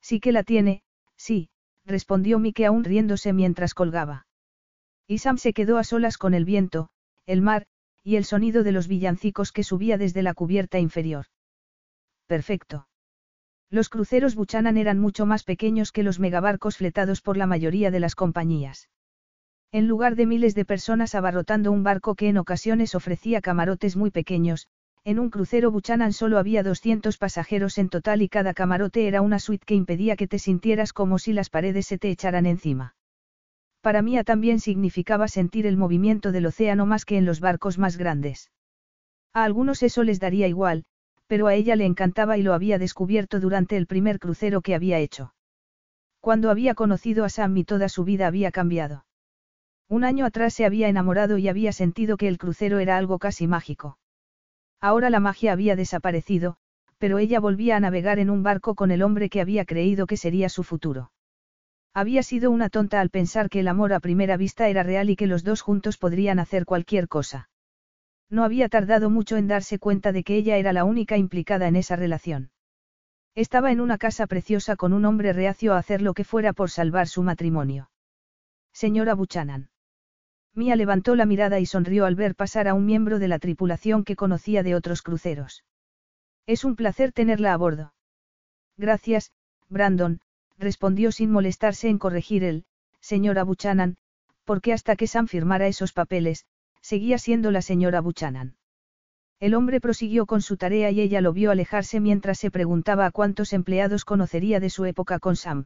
[0.00, 0.82] Sí que la tiene,
[1.16, 1.48] sí,
[1.84, 4.26] respondió Mike aún riéndose mientras colgaba.
[5.06, 6.90] Y Sam se quedó a solas con el viento,
[7.26, 7.66] el mar,
[8.02, 11.26] y el sonido de los villancicos que subía desde la cubierta inferior.
[12.26, 12.86] Perfecto.
[13.70, 18.00] Los cruceros Buchanan eran mucho más pequeños que los megabarcos fletados por la mayoría de
[18.00, 18.88] las compañías.
[19.72, 24.10] En lugar de miles de personas abarrotando un barco que en ocasiones ofrecía camarotes muy
[24.10, 24.68] pequeños,
[25.06, 29.38] en un crucero Buchanan solo había 200 pasajeros en total y cada camarote era una
[29.38, 32.94] suite que impedía que te sintieras como si las paredes se te echaran encima.
[33.82, 37.98] Para mí también significaba sentir el movimiento del océano más que en los barcos más
[37.98, 38.50] grandes.
[39.34, 40.84] A algunos eso les daría igual,
[41.26, 44.98] pero a ella le encantaba y lo había descubierto durante el primer crucero que había
[44.98, 45.34] hecho.
[46.20, 49.04] Cuando había conocido a Sam y toda su vida había cambiado.
[49.88, 53.46] Un año atrás se había enamorado y había sentido que el crucero era algo casi
[53.46, 53.98] mágico.
[54.80, 56.56] Ahora la magia había desaparecido,
[56.98, 60.16] pero ella volvía a navegar en un barco con el hombre que había creído que
[60.16, 61.10] sería su futuro.
[61.92, 65.16] Había sido una tonta al pensar que el amor a primera vista era real y
[65.16, 67.48] que los dos juntos podrían hacer cualquier cosa.
[68.30, 71.76] No había tardado mucho en darse cuenta de que ella era la única implicada en
[71.76, 72.50] esa relación.
[73.34, 76.70] Estaba en una casa preciosa con un hombre reacio a hacer lo que fuera por
[76.70, 77.90] salvar su matrimonio.
[78.72, 79.70] Señora Buchanan.
[80.54, 84.04] Mia levantó la mirada y sonrió al ver pasar a un miembro de la tripulación
[84.04, 85.64] que conocía de otros cruceros.
[86.46, 87.94] Es un placer tenerla a bordo.
[88.76, 89.32] Gracias,
[89.68, 90.20] Brandon,
[90.58, 92.64] respondió sin molestarse en corregir él,
[93.00, 93.96] señora Buchanan,
[94.44, 96.46] porque hasta que Sam firmara esos papeles,
[96.84, 98.56] seguía siendo la señora Buchanan.
[99.40, 103.10] El hombre prosiguió con su tarea y ella lo vio alejarse mientras se preguntaba a
[103.10, 105.64] cuántos empleados conocería de su época con Sam.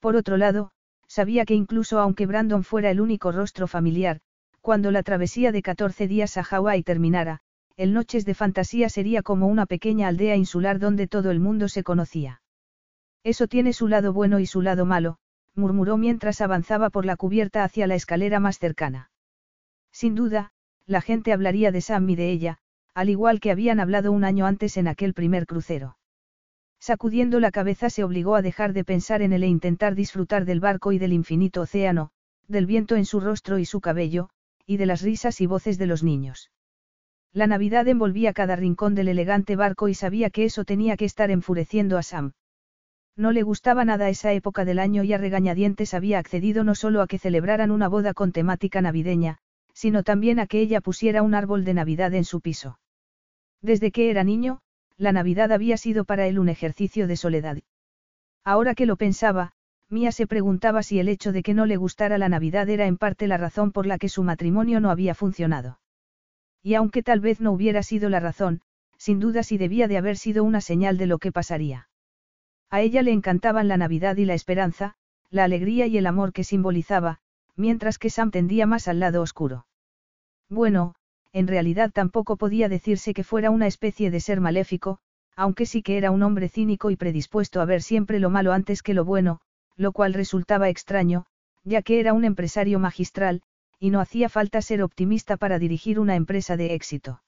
[0.00, 0.70] Por otro lado,
[1.06, 4.20] sabía que incluso aunque Brandon fuera el único rostro familiar,
[4.60, 7.40] cuando la travesía de 14 días a Hawái terminara,
[7.78, 11.82] el Noches de Fantasía sería como una pequeña aldea insular donde todo el mundo se
[11.82, 12.42] conocía.
[13.24, 15.16] Eso tiene su lado bueno y su lado malo,
[15.54, 19.10] murmuró mientras avanzaba por la cubierta hacia la escalera más cercana.
[19.92, 20.52] Sin duda,
[20.86, 22.58] la gente hablaría de Sam y de ella,
[22.94, 25.98] al igual que habían hablado un año antes en aquel primer crucero.
[26.80, 30.60] Sacudiendo la cabeza se obligó a dejar de pensar en él e intentar disfrutar del
[30.60, 32.10] barco y del infinito océano,
[32.46, 34.30] del viento en su rostro y su cabello,
[34.66, 36.50] y de las risas y voces de los niños.
[37.32, 41.30] La Navidad envolvía cada rincón del elegante barco y sabía que eso tenía que estar
[41.30, 42.32] enfureciendo a Sam.
[43.16, 47.02] No le gustaba nada esa época del año y a regañadientes había accedido no solo
[47.02, 49.38] a que celebraran una boda con temática navideña,
[49.78, 52.80] sino también a que ella pusiera un árbol de Navidad en su piso.
[53.62, 54.58] Desde que era niño,
[54.96, 57.58] la Navidad había sido para él un ejercicio de soledad.
[58.44, 59.52] Ahora que lo pensaba,
[59.88, 62.96] Mía se preguntaba si el hecho de que no le gustara la Navidad era en
[62.96, 65.78] parte la razón por la que su matrimonio no había funcionado.
[66.60, 68.62] Y aunque tal vez no hubiera sido la razón,
[68.96, 71.88] sin duda sí debía de haber sido una señal de lo que pasaría.
[72.68, 74.96] A ella le encantaban la Navidad y la esperanza,
[75.30, 77.20] la alegría y el amor que simbolizaba,
[77.58, 79.66] mientras que Sam tendía más al lado oscuro.
[80.50, 80.94] Bueno,
[81.32, 84.98] en realidad tampoco podía decirse que fuera una especie de ser maléfico,
[85.36, 88.82] aunque sí que era un hombre cínico y predispuesto a ver siempre lo malo antes
[88.82, 89.40] que lo bueno,
[89.76, 91.26] lo cual resultaba extraño,
[91.64, 93.42] ya que era un empresario magistral,
[93.78, 97.22] y no hacía falta ser optimista para dirigir una empresa de éxito.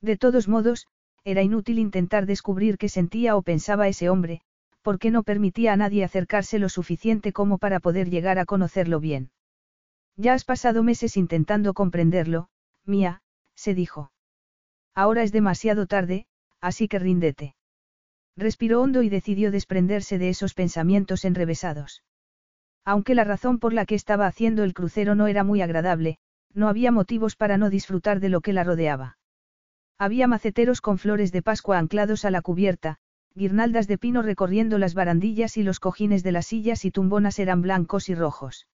[0.00, 0.86] De todos modos,
[1.24, 4.42] era inútil intentar descubrir qué sentía o pensaba ese hombre,
[4.82, 9.30] porque no permitía a nadie acercarse lo suficiente como para poder llegar a conocerlo bien.
[10.16, 12.48] Ya has pasado meses intentando comprenderlo,
[12.84, 13.22] mía,
[13.54, 14.12] se dijo.
[14.94, 16.26] Ahora es demasiado tarde,
[16.60, 17.56] así que ríndete.
[18.36, 22.02] Respiró hondo y decidió desprenderse de esos pensamientos enrevesados.
[22.84, 26.18] Aunque la razón por la que estaba haciendo el crucero no era muy agradable,
[26.52, 29.18] no había motivos para no disfrutar de lo que la rodeaba.
[29.98, 32.98] Había maceteros con flores de Pascua anclados a la cubierta,
[33.34, 37.62] guirnaldas de pino recorriendo las barandillas y los cojines de las sillas y tumbonas eran
[37.62, 38.66] blancos y rojos.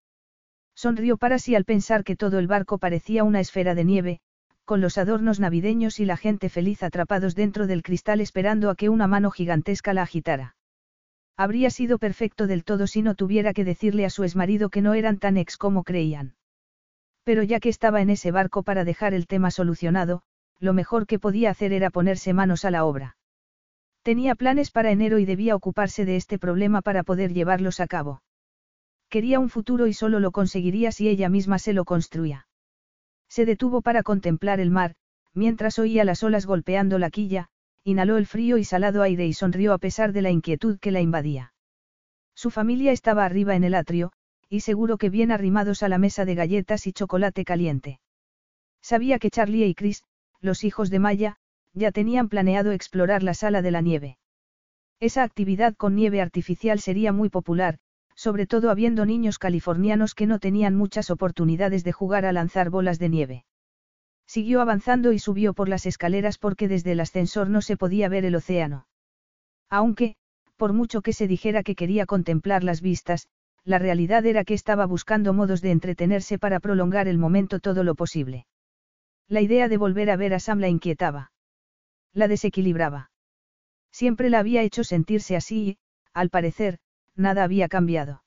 [0.75, 4.21] Sonrió para sí al pensar que todo el barco parecía una esfera de nieve,
[4.64, 8.89] con los adornos navideños y la gente feliz atrapados dentro del cristal esperando a que
[8.89, 10.55] una mano gigantesca la agitara.
[11.37, 14.95] Habría sido perfecto del todo si no tuviera que decirle a su exmarido que no
[14.95, 16.35] eran tan ex como creían.
[17.25, 20.23] Pero ya que estaba en ese barco para dejar el tema solucionado,
[20.59, 23.16] lo mejor que podía hacer era ponerse manos a la obra.
[24.03, 28.23] Tenía planes para enero y debía ocuparse de este problema para poder llevarlos a cabo.
[29.11, 32.47] Quería un futuro y solo lo conseguiría si ella misma se lo construía.
[33.29, 34.95] Se detuvo para contemplar el mar,
[35.35, 37.49] mientras oía las olas golpeando la quilla,
[37.83, 41.01] inhaló el frío y salado aire y sonrió a pesar de la inquietud que la
[41.01, 41.53] invadía.
[42.35, 44.13] Su familia estaba arriba en el atrio,
[44.49, 48.01] y seguro que bien arrimados a la mesa de galletas y chocolate caliente.
[48.81, 50.05] Sabía que Charlie y Chris,
[50.41, 51.37] los hijos de Maya,
[51.73, 54.19] ya tenían planeado explorar la sala de la nieve.
[55.01, 57.79] Esa actividad con nieve artificial sería muy popular,
[58.21, 62.99] sobre todo habiendo niños californianos que no tenían muchas oportunidades de jugar a lanzar bolas
[62.99, 63.45] de nieve.
[64.27, 68.27] Siguió avanzando y subió por las escaleras porque desde el ascensor no se podía ver
[68.27, 68.87] el océano.
[69.71, 70.16] Aunque,
[70.59, 73.27] por mucho que se dijera que quería contemplar las vistas,
[73.64, 77.95] la realidad era que estaba buscando modos de entretenerse para prolongar el momento todo lo
[77.95, 78.47] posible.
[79.29, 81.33] La idea de volver a ver a Sam la inquietaba.
[82.12, 83.12] La desequilibraba.
[83.91, 85.79] Siempre la había hecho sentirse así y,
[86.12, 86.81] al parecer,
[87.17, 88.23] nada había cambiado.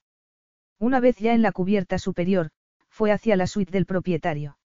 [0.80, 2.52] Una vez ya en la cubierta superior,
[2.90, 4.58] fue hacia la suite del propietario.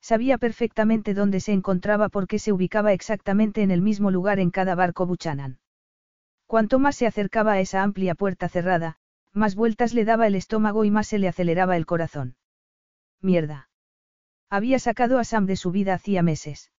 [0.00, 4.74] Sabía perfectamente dónde se encontraba porque se ubicaba exactamente en el mismo lugar en cada
[4.74, 5.58] barco Buchanan.
[6.46, 8.96] Cuanto más se acercaba a esa amplia puerta cerrada,
[9.32, 12.36] más vueltas le daba el estómago y más se le aceleraba el corazón.
[13.20, 13.68] Mierda.
[14.50, 16.70] Había sacado a Sam de su vida hacía meses.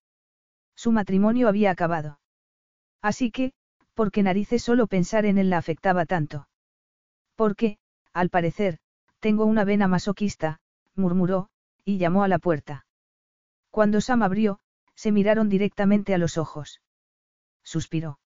[0.74, 2.20] Su matrimonio había acabado.
[3.02, 3.52] Así que,
[3.94, 6.48] ¿por qué narices solo pensar en él la afectaba tanto?
[7.36, 7.78] Porque,
[8.12, 8.78] al parecer,
[9.20, 10.60] tengo una vena masoquista,
[10.94, 11.48] murmuró,
[11.84, 12.86] y llamó a la puerta.
[13.70, 14.58] Cuando Sam abrió,
[14.94, 16.80] se miraron directamente a los ojos.
[17.62, 18.18] Suspiró.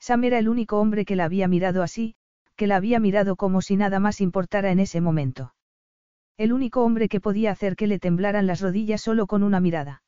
[0.00, 2.16] Sam era el único hombre que la había mirado así,
[2.56, 5.54] que la había mirado como si nada más importara en ese momento.
[6.36, 10.02] El único hombre que podía hacer que le temblaran las rodillas solo con una mirada.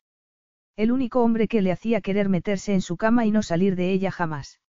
[0.74, 3.92] El único hombre que le hacía querer meterse en su cama y no salir de
[3.92, 4.60] ella jamás.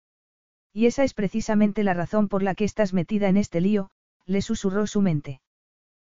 [0.77, 3.89] Y esa es precisamente la razón por la que estás metida en este lío,
[4.27, 5.41] le susurró su mente.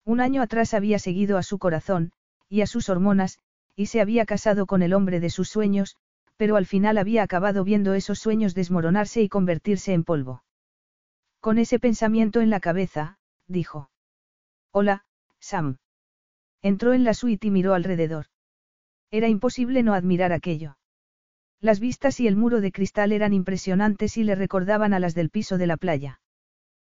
[0.03, 2.11] Un año atrás había seguido a su corazón,
[2.49, 3.39] y a sus hormonas,
[3.77, 5.95] y se había casado con el hombre de sus sueños,
[6.35, 10.43] pero al final había acabado viendo esos sueños desmoronarse y convertirse en polvo.
[11.39, 13.89] Con ese pensamiento en la cabeza, dijo.
[14.71, 15.05] Hola,
[15.39, 15.77] Sam.
[16.61, 18.25] Entró en la suite y miró alrededor.
[19.09, 20.75] Era imposible no admirar aquello.
[21.61, 25.29] Las vistas y el muro de cristal eran impresionantes y le recordaban a las del
[25.29, 26.21] piso de la playa.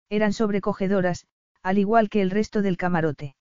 [0.08, 1.26] Eran sobrecogedoras,
[1.62, 3.36] al igual que el resto del camarote.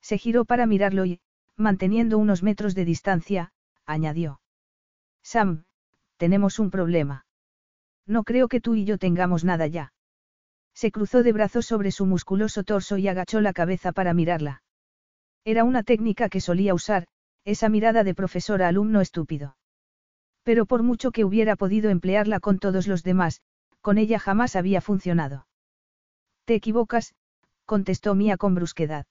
[0.00, 1.20] Se giró para mirarlo y,
[1.56, 3.52] manteniendo unos metros de distancia,
[3.86, 4.40] añadió.
[5.22, 5.64] Sam,
[6.16, 7.26] tenemos un problema.
[8.06, 9.92] No creo que tú y yo tengamos nada ya.
[10.74, 14.62] Se cruzó de brazos sobre su musculoso torso y agachó la cabeza para mirarla.
[15.44, 17.06] Era una técnica que solía usar,
[17.44, 19.56] esa mirada de profesor a alumno estúpido.
[20.42, 23.42] Pero por mucho que hubiera podido emplearla con todos los demás,
[23.80, 25.46] con ella jamás había funcionado.
[26.44, 27.14] Te equivocas,
[27.64, 29.06] contestó Mía con brusquedad.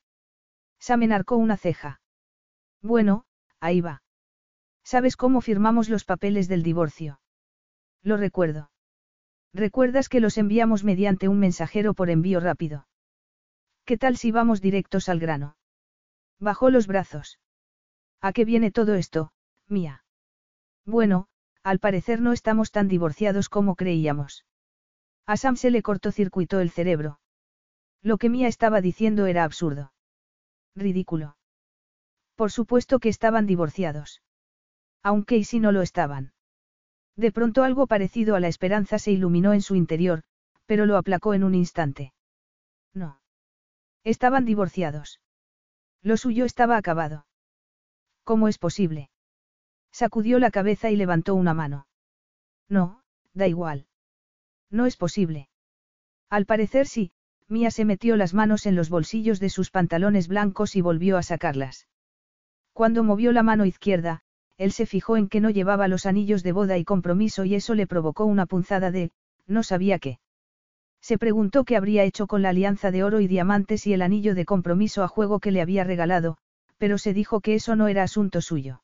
[0.80, 2.02] Sam enarcó una ceja.
[2.82, 3.26] Bueno,
[3.60, 4.04] ahí va.
[4.84, 7.20] ¿Sabes cómo firmamos los papeles del divorcio?
[8.02, 8.72] Lo recuerdo.
[9.54, 12.88] ¿Recuerdas que los enviamos mediante un mensajero por envío rápido?
[13.86, 15.58] ¿Qué tal si vamos directos al grano?
[16.40, 17.40] Bajó los brazos.
[18.22, 19.32] ¿A qué viene todo esto,
[19.68, 20.04] Mía?
[20.90, 21.28] Bueno,
[21.62, 24.44] al parecer no estamos tan divorciados como creíamos.
[25.28, 27.20] A Sam se le cortocircuitó el cerebro.
[28.02, 29.94] Lo que Mia estaba diciendo era absurdo.
[30.76, 31.38] Ridículo.
[32.36, 34.24] Por supuesto que estaban divorciados.
[35.04, 36.34] Aunque y si no lo estaban.
[37.16, 40.24] De pronto algo parecido a la esperanza se iluminó en su interior,
[40.66, 42.14] pero lo aplacó en un instante.
[42.96, 43.22] No.
[44.04, 45.22] Estaban divorciados.
[46.02, 47.28] Lo suyo estaba acabado.
[48.24, 49.09] ¿Cómo es posible?
[50.00, 51.86] Sacudió la cabeza y levantó una mano.
[52.70, 53.02] No,
[53.34, 53.88] da igual.
[54.72, 55.50] No es posible.
[56.30, 57.12] Al parecer sí,
[57.50, 61.22] Mía se metió las manos en los bolsillos de sus pantalones blancos y volvió a
[61.22, 61.90] sacarlas.
[62.72, 64.22] Cuando movió la mano izquierda,
[64.58, 67.76] él se fijó en que no llevaba los anillos de boda y compromiso y eso
[67.76, 69.12] le provocó una punzada de,
[69.48, 70.22] no sabía qué.
[71.02, 74.34] Se preguntó qué habría hecho con la alianza de oro y diamantes y el anillo
[74.34, 76.38] de compromiso a juego que le había regalado,
[76.78, 78.82] pero se dijo que eso no era asunto suyo.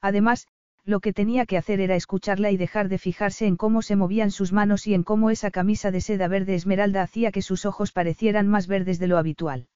[0.00, 0.46] Además,
[0.84, 4.30] lo que tenía que hacer era escucharla y dejar de fijarse en cómo se movían
[4.30, 7.90] sus manos y en cómo esa camisa de seda verde esmeralda hacía que sus ojos
[7.90, 9.66] parecieran más verdes de lo habitual.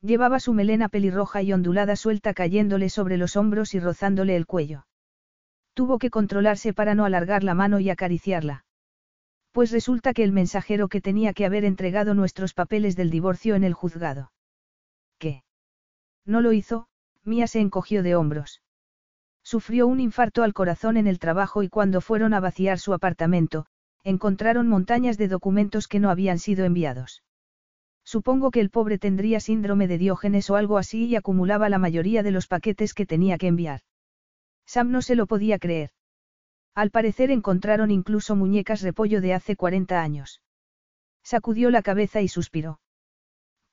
[0.00, 4.86] Llevaba su melena pelirroja y ondulada suelta cayéndole sobre los hombros y rozándole el cuello.
[5.72, 8.64] Tuvo que controlarse para no alargar la mano y acariciarla.
[9.52, 13.62] Pues resulta que el mensajero que tenía que haber entregado nuestros papeles del divorcio en
[13.62, 14.32] el juzgado.
[15.18, 15.44] ¿Qué?
[16.26, 16.88] No lo hizo,
[17.22, 18.63] Mía se encogió de hombros.
[19.44, 23.66] Sufrió un infarto al corazón en el trabajo y cuando fueron a vaciar su apartamento,
[24.02, 27.22] encontraron montañas de documentos que no habían sido enviados.
[28.04, 32.22] Supongo que el pobre tendría síndrome de Diógenes o algo así y acumulaba la mayoría
[32.22, 33.80] de los paquetes que tenía que enviar.
[34.66, 35.90] Sam no se lo podía creer.
[36.74, 40.42] Al parecer encontraron incluso muñecas repollo de hace 40 años.
[41.22, 42.80] Sacudió la cabeza y suspiró.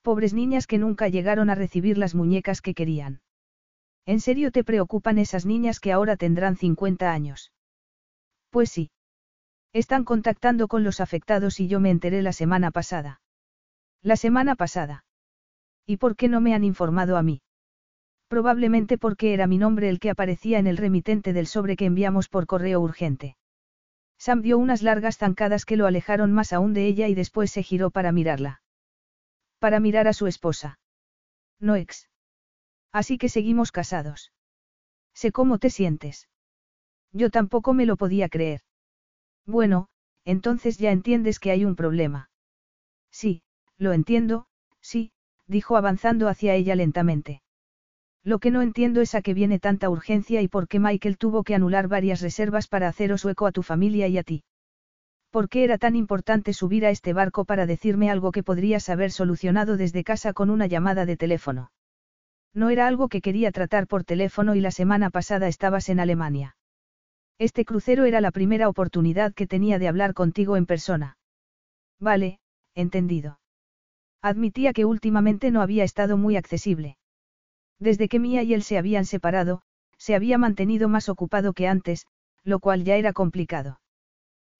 [0.01, 3.21] Pobres niñas que nunca llegaron a recibir las muñecas que querían.
[4.05, 7.51] ¿En serio te preocupan esas niñas que ahora tendrán 50 años?
[8.49, 8.91] Pues sí.
[9.73, 13.21] Están contactando con los afectados y yo me enteré la semana pasada.
[14.01, 15.05] La semana pasada.
[15.85, 17.41] ¿Y por qué no me han informado a mí?
[18.27, 22.27] Probablemente porque era mi nombre el que aparecía en el remitente del sobre que enviamos
[22.29, 23.37] por correo urgente.
[24.17, 27.63] Sam dio unas largas zancadas que lo alejaron más aún de ella y después se
[27.63, 28.61] giró para mirarla.
[29.59, 30.79] Para mirar a su esposa.
[31.59, 32.10] No ex.
[32.91, 34.31] Así que seguimos casados.
[35.13, 36.27] Sé cómo te sientes.
[37.13, 38.61] Yo tampoco me lo podía creer.
[39.45, 39.87] Bueno,
[40.25, 42.29] entonces ya entiendes que hay un problema.
[43.11, 43.43] Sí,
[43.77, 44.45] lo entiendo,
[44.79, 45.11] sí,
[45.47, 47.41] dijo avanzando hacia ella lentamente.
[48.23, 51.43] Lo que no entiendo es a qué viene tanta urgencia y por qué Michael tuvo
[51.43, 54.43] que anular varias reservas para haceros hueco a tu familia y a ti.
[55.31, 59.11] ¿Por qué era tan importante subir a este barco para decirme algo que podrías haber
[59.11, 61.71] solucionado desde casa con una llamada de teléfono?
[62.53, 66.55] No era algo que quería tratar por teléfono y la semana pasada estabas en Alemania.
[67.39, 71.17] Este crucero era la primera oportunidad que tenía de hablar contigo en persona.
[71.99, 72.39] Vale,
[72.75, 73.39] entendido.
[74.21, 76.97] Admitía que últimamente no había estado muy accesible.
[77.79, 79.63] Desde que Mía y él se habían separado,
[79.97, 82.05] se había mantenido más ocupado que antes,
[82.43, 83.81] lo cual ya era complicado.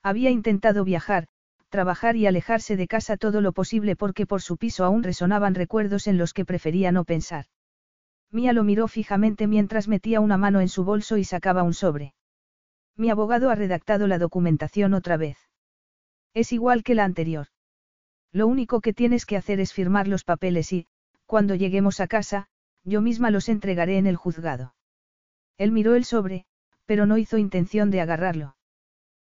[0.01, 1.27] Había intentado viajar,
[1.69, 6.07] trabajar y alejarse de casa todo lo posible porque por su piso aún resonaban recuerdos
[6.07, 7.45] en los que prefería no pensar.
[8.31, 12.13] Mía lo miró fijamente mientras metía una mano en su bolso y sacaba un sobre.
[12.95, 15.37] Mi abogado ha redactado la documentación otra vez.
[16.33, 17.47] Es igual que la anterior.
[18.31, 20.87] Lo único que tienes que hacer es firmar los papeles y,
[21.25, 22.47] cuando lleguemos a casa,
[22.83, 24.75] yo misma los entregaré en el juzgado.
[25.57, 26.45] Él miró el sobre,
[26.85, 28.55] pero no hizo intención de agarrarlo.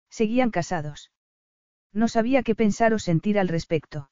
[0.09, 1.11] Seguían casados.
[1.93, 4.11] No sabía qué pensar o sentir al respecto.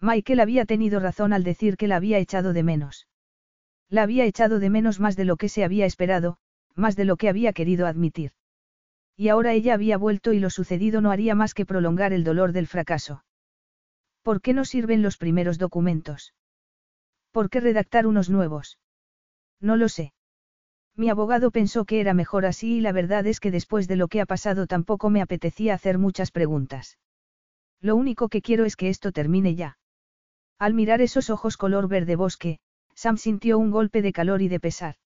[0.00, 3.08] Michael había tenido razón al decir que la había echado de menos.
[3.90, 6.36] La había echado de menos más de lo que se había esperado,
[6.74, 8.32] más de lo que había querido admitir.
[9.16, 12.52] Y ahora ella había vuelto y lo sucedido no haría más que prolongar el dolor
[12.52, 13.24] del fracaso.
[14.22, 16.34] ¿Por qué no sirven los primeros documentos?
[17.32, 18.78] ¿Por qué redactar unos nuevos?
[19.60, 20.12] No lo sé.
[20.94, 24.08] Mi abogado pensó que era mejor así y la verdad es que después de lo
[24.08, 26.98] que ha pasado tampoco me apetecía hacer muchas preguntas.
[27.80, 29.78] Lo único que quiero es que esto termine ya.
[30.58, 32.58] Al mirar esos ojos color verde bosque,
[32.98, 34.96] Sam sintió un golpe de calor y de pesar.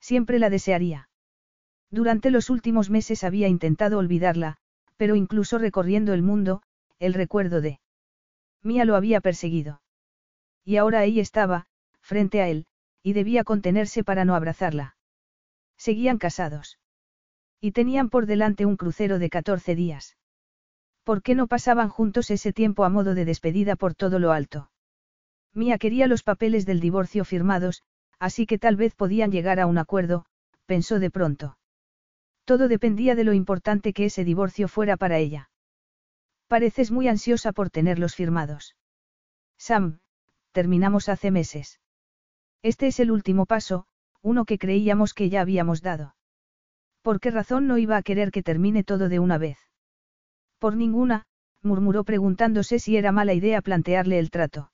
[0.00, 1.08] Siempre la desearía.
[1.90, 4.58] Durante los últimos meses había intentado olvidarla,
[4.96, 6.62] pero incluso recorriendo el mundo,
[7.00, 7.80] el recuerdo de
[8.62, 9.82] Mía lo había perseguido.
[10.64, 11.66] Y ahora ahí estaba,
[12.00, 12.66] frente a él,
[13.02, 14.96] y debía contenerse para no abrazarla.
[15.76, 16.78] Seguían casados.
[17.60, 20.16] Y tenían por delante un crucero de 14 días.
[21.02, 24.70] ¿Por qué no pasaban juntos ese tiempo a modo de despedida por todo lo alto?
[25.54, 27.82] Mía quería los papeles del divorcio firmados,
[28.18, 30.24] así que tal vez podían llegar a un acuerdo,
[30.66, 31.58] pensó de pronto.
[32.44, 35.50] Todo dependía de lo importante que ese divorcio fuera para ella.
[36.46, 38.74] Pareces muy ansiosa por tenerlos firmados.
[39.58, 40.00] Sam,
[40.52, 41.80] terminamos hace meses.
[42.62, 43.86] Este es el último paso,
[44.22, 46.14] uno que creíamos que ya habíamos dado.
[47.02, 49.58] ¿Por qué razón no iba a querer que termine todo de una vez?
[50.58, 51.26] Por ninguna,
[51.62, 54.70] murmuró preguntándose si era mala idea plantearle el trato.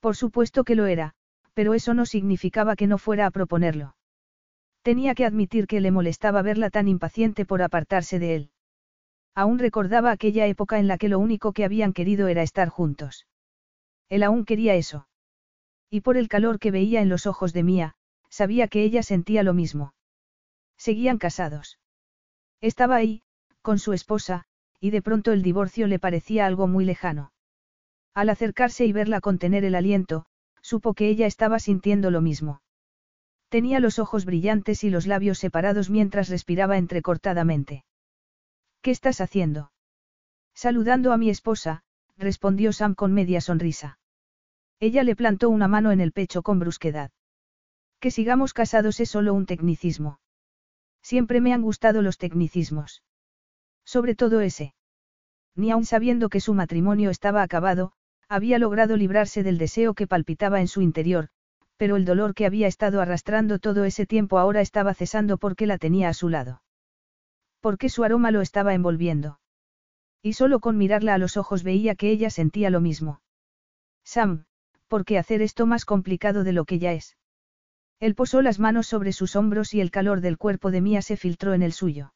[0.00, 1.14] Por supuesto que lo era,
[1.54, 3.94] pero eso no significaba que no fuera a proponerlo.
[4.82, 8.50] Tenía que admitir que le molestaba verla tan impaciente por apartarse de él.
[9.34, 13.26] Aún recordaba aquella época en la que lo único que habían querido era estar juntos.
[14.08, 15.06] Él aún quería eso.
[15.90, 17.94] Y por el calor que veía en los ojos de Mía,
[18.28, 19.94] sabía que ella sentía lo mismo.
[20.76, 21.78] Seguían casados.
[22.60, 23.22] Estaba ahí,
[23.60, 24.44] con su esposa,
[24.80, 27.32] y de pronto el divorcio le parecía algo muy lejano.
[28.14, 30.26] Al acercarse y verla contener el aliento,
[30.62, 32.62] supo que ella estaba sintiendo lo mismo.
[33.48, 37.84] Tenía los ojos brillantes y los labios separados mientras respiraba entrecortadamente.
[38.80, 39.72] ¿Qué estás haciendo?
[40.54, 41.82] Saludando a mi esposa,
[42.16, 43.98] respondió Sam con media sonrisa.
[44.78, 47.10] Ella le plantó una mano en el pecho con brusquedad.
[47.98, 50.20] Que sigamos casados es solo un tecnicismo.
[51.02, 53.02] Siempre me han gustado los tecnicismos.
[53.84, 54.74] Sobre todo ese.
[55.54, 57.92] Ni aun sabiendo que su matrimonio estaba acabado,
[58.30, 61.28] había logrado librarse del deseo que palpitaba en su interior,
[61.76, 65.78] pero el dolor que había estado arrastrando todo ese tiempo ahora estaba cesando porque la
[65.78, 66.62] tenía a su lado.
[67.60, 69.40] Porque su aroma lo estaba envolviendo.
[70.22, 73.20] Y solo con mirarla a los ojos veía que ella sentía lo mismo.
[74.04, 74.44] Sam,
[74.86, 77.16] ¿por qué hacer esto más complicado de lo que ya es?
[77.98, 81.16] Él posó las manos sobre sus hombros y el calor del cuerpo de Mía se
[81.16, 82.14] filtró en el suyo.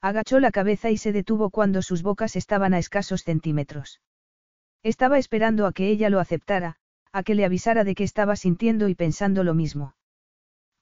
[0.00, 4.00] Agachó la cabeza y se detuvo cuando sus bocas estaban a escasos centímetros.
[4.82, 6.76] Estaba esperando a que ella lo aceptara,
[7.12, 9.94] a que le avisara de que estaba sintiendo y pensando lo mismo.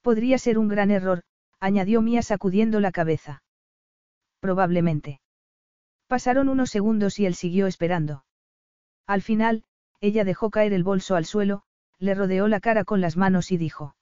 [0.01, 1.23] Podría ser un gran error,
[1.59, 3.41] añadió Mía sacudiendo la cabeza.
[4.39, 5.21] Probablemente.
[6.07, 8.25] Pasaron unos segundos y él siguió esperando.
[9.07, 9.63] Al final,
[10.01, 11.63] ella dejó caer el bolso al suelo,
[11.97, 13.95] le rodeó la cara con las manos y dijo.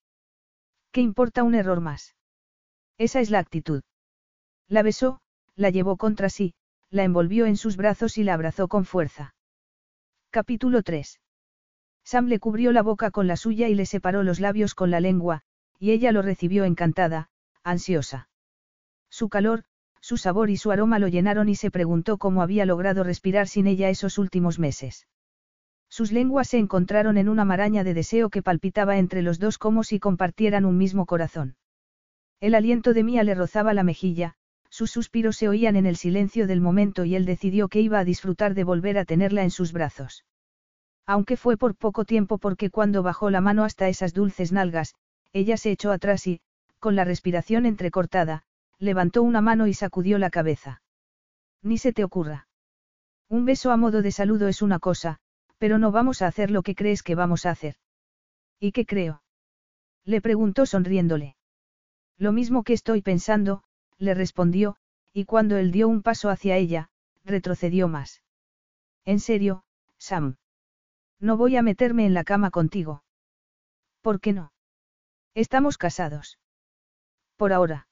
[0.91, 2.15] ¿Qué importa un error más?
[2.97, 3.83] Esa es la actitud.
[4.67, 5.19] La besó,
[5.55, 6.53] la llevó contra sí,
[6.89, 9.32] la envolvió en sus brazos y la abrazó con fuerza.
[10.34, 11.19] Capítulo 3.
[12.03, 14.99] Sam le cubrió la boca con la suya y le separó los labios con la
[14.99, 15.43] lengua,
[15.77, 17.29] y ella lo recibió encantada,
[17.63, 18.29] ansiosa.
[19.11, 19.63] Su calor,
[20.01, 23.67] su sabor y su aroma lo llenaron y se preguntó cómo había logrado respirar sin
[23.67, 25.05] ella esos últimos meses.
[25.88, 29.84] Sus lenguas se encontraron en una maraña de deseo que palpitaba entre los dos como
[29.84, 31.57] si compartieran un mismo corazón.
[32.39, 34.34] El aliento de Mía le rozaba la mejilla,
[34.74, 38.03] sus suspiros se oían en el silencio del momento y él decidió que iba a
[38.03, 40.26] disfrutar de volver a tenerla en sus brazos.
[41.05, 44.95] Aunque fue por poco tiempo porque cuando bajó la mano hasta esas dulces nalgas,
[45.32, 46.41] ella se echó atrás y,
[46.80, 48.45] con la respiración entrecortada,
[48.80, 50.82] levantó una mano y sacudió la cabeza.
[51.61, 52.47] Ni se te ocurra.
[53.30, 55.19] Un beso a modo de saludo es una cosa,
[55.59, 57.76] pero no vamos a hacer lo que crees que vamos a hacer.
[58.59, 59.21] ¿Y qué creo?
[60.03, 61.36] Le preguntó sonriéndole.
[62.17, 63.61] Lo mismo que estoy pensando,
[63.97, 64.77] le respondió,
[65.13, 66.89] y cuando él dio un paso hacia ella,
[67.23, 68.23] retrocedió más.
[69.05, 69.63] En serio,
[69.97, 70.37] Sam.
[71.19, 73.03] No voy a meterme en la cama contigo.
[74.01, 74.51] ¿Por qué no?
[75.33, 76.39] Estamos casados.
[77.37, 77.87] Por ahora.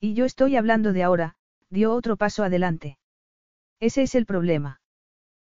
[0.00, 1.36] Y yo estoy hablando de ahora,
[1.70, 2.98] dio otro paso adelante.
[3.80, 4.80] Ese es el problema.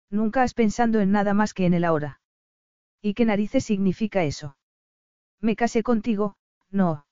[0.10, 2.22] Nunca has pensado en nada más que en el ahora.
[3.02, 4.56] ¿Y qué narices significa eso?
[5.42, 6.38] Me casé contigo,
[6.70, 7.06] no.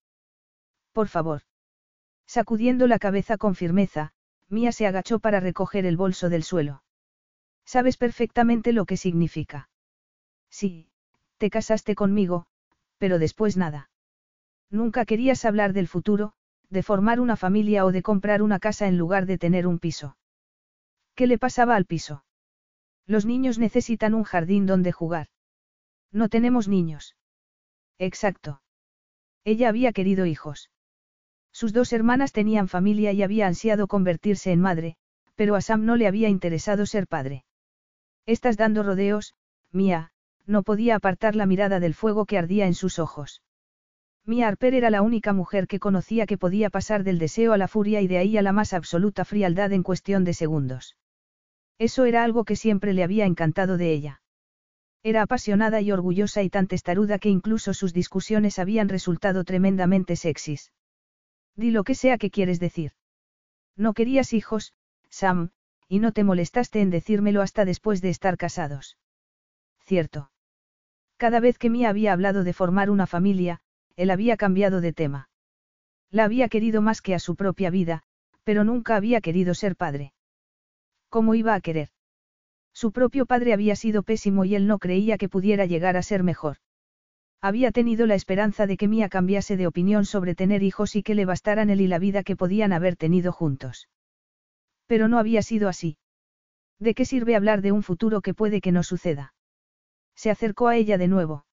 [0.94, 1.42] Por favor.
[2.32, 4.14] Sacudiendo la cabeza con firmeza,
[4.48, 6.82] Mía se agachó para recoger el bolso del suelo.
[7.66, 9.70] Sabes perfectamente lo que significa.
[10.50, 10.88] Sí,
[11.40, 12.46] te casaste conmigo,
[12.98, 13.90] pero después nada.
[14.70, 16.32] Nunca querías hablar del futuro,
[16.70, 20.16] de formar una familia o de comprar una casa en lugar de tener un piso.
[21.16, 22.24] ¿Qué le pasaba al piso?
[23.06, 25.28] Los niños necesitan un jardín donde jugar.
[26.14, 27.18] No tenemos niños.
[28.00, 28.62] Exacto.
[29.44, 30.70] Ella había querido hijos.
[31.62, 34.96] Sus dos hermanas tenían familia y había ansiado convertirse en madre,
[35.36, 37.46] pero a Sam no le había interesado ser padre.
[38.26, 39.36] Estás dando rodeos,
[39.72, 40.10] Mía,
[40.48, 43.44] no podía apartar la mirada del fuego que ardía en sus ojos.
[44.26, 47.68] Mia Harper era la única mujer que conocía que podía pasar del deseo a la
[47.68, 50.98] furia y de ahí a la más absoluta frialdad en cuestión de segundos.
[51.78, 54.24] Eso era algo que siempre le había encantado de ella.
[55.04, 60.72] Era apasionada y orgullosa y tan testaruda que incluso sus discusiones habían resultado tremendamente sexys.
[61.56, 62.94] Di lo que sea que quieres decir.
[63.76, 64.74] No querías hijos,
[65.10, 65.52] Sam,
[65.88, 68.98] y no te molestaste en decírmelo hasta después de estar casados.
[69.80, 70.32] Cierto.
[71.18, 73.60] Cada vez que Mia había hablado de formar una familia,
[73.96, 75.30] él había cambiado de tema.
[76.10, 78.04] La había querido más que a su propia vida,
[78.44, 80.14] pero nunca había querido ser padre.
[81.10, 81.90] ¿Cómo iba a querer?
[82.74, 86.24] Su propio padre había sido pésimo y él no creía que pudiera llegar a ser
[86.24, 86.58] mejor.
[87.42, 91.16] Había tenido la esperanza de que Mia cambiase de opinión sobre tener hijos y que
[91.16, 93.90] le bastaran él y la vida que podían haber tenido juntos.
[94.86, 95.98] Pero no había sido así.
[96.80, 99.34] ¿De qué sirve hablar de un futuro que puede que no suceda?
[100.16, 101.46] Se acercó a ella de nuevo.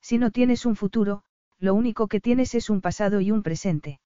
[0.00, 1.22] Si no tienes un futuro,
[1.58, 4.00] lo único que tienes es un pasado y un presente.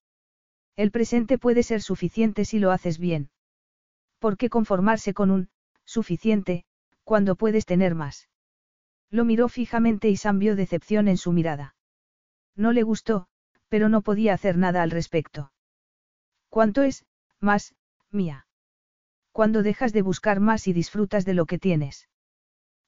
[0.77, 3.31] El presente puede ser suficiente si lo haces bien.
[4.19, 5.49] ¿Por qué conformarse con un,
[5.85, 6.65] suficiente,
[7.03, 8.29] cuando puedes tener más?
[9.11, 11.75] Lo miró fijamente y Sam vio decepción en su mirada.
[12.55, 13.29] No le gustó,
[13.69, 15.53] pero no podía hacer nada al respecto.
[16.49, 17.07] ¿Cuánto es,
[17.41, 17.75] más,
[18.11, 18.47] mía?
[19.33, 22.09] Cuando dejas de buscar más y disfrutas de lo que tienes.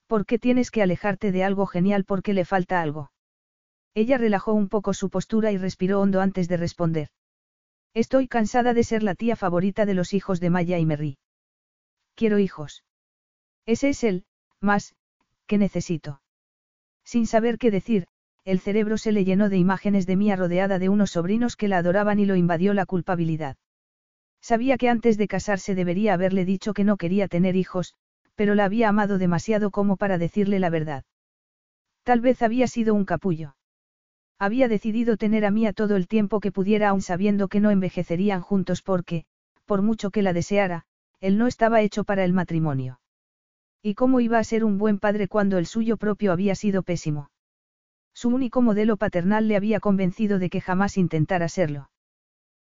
[0.06, 3.12] ¿Por qué tienes que alejarte de algo genial porque le falta algo?
[3.94, 7.08] Ella relajó un poco su postura y respiró hondo antes de responder.
[7.94, 11.18] Estoy cansada de ser la tía favorita de los hijos de Maya y Merry.
[12.14, 12.84] Quiero hijos.
[13.66, 14.24] Ese es el,
[14.60, 14.94] más,
[15.50, 16.22] que necesito.
[17.04, 18.06] Sin saber qué decir,
[18.44, 21.78] el cerebro se le llenó de imágenes de Mía rodeada de unos sobrinos que la
[21.78, 23.56] adoraban y lo invadió la culpabilidad.
[24.40, 27.94] Sabía que antes de casarse debería haberle dicho que no quería tener hijos,
[28.36, 31.02] pero la había amado demasiado como para decirle la verdad.
[32.04, 33.56] Tal vez había sido un capullo.
[34.38, 38.40] Había decidido tener a Mía todo el tiempo que pudiera aun sabiendo que no envejecerían
[38.40, 39.24] juntos porque,
[39.66, 40.84] por mucho que la deseara,
[41.18, 43.00] él no estaba hecho para el matrimonio.
[43.82, 47.30] ¿Y cómo iba a ser un buen padre cuando el suyo propio había sido pésimo?
[48.12, 51.90] Su único modelo paternal le había convencido de que jamás intentara serlo.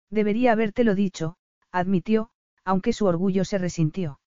[0.09, 1.37] Debería habértelo dicho,
[1.71, 2.29] admitió,
[2.63, 4.19] aunque su orgullo se resintió.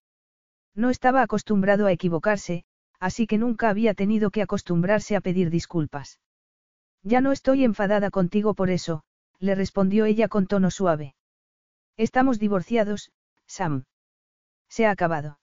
[0.75, 2.65] No estaba acostumbrado a equivocarse,
[2.99, 6.21] así que nunca había tenido que acostumbrarse a pedir disculpas.
[7.03, 9.05] Ya no estoy enfadada contigo por eso,
[9.39, 11.15] le respondió ella con tono suave.
[11.97, 13.11] Estamos divorciados,
[13.47, 13.85] Sam.
[14.69, 15.40] Se ha acabado.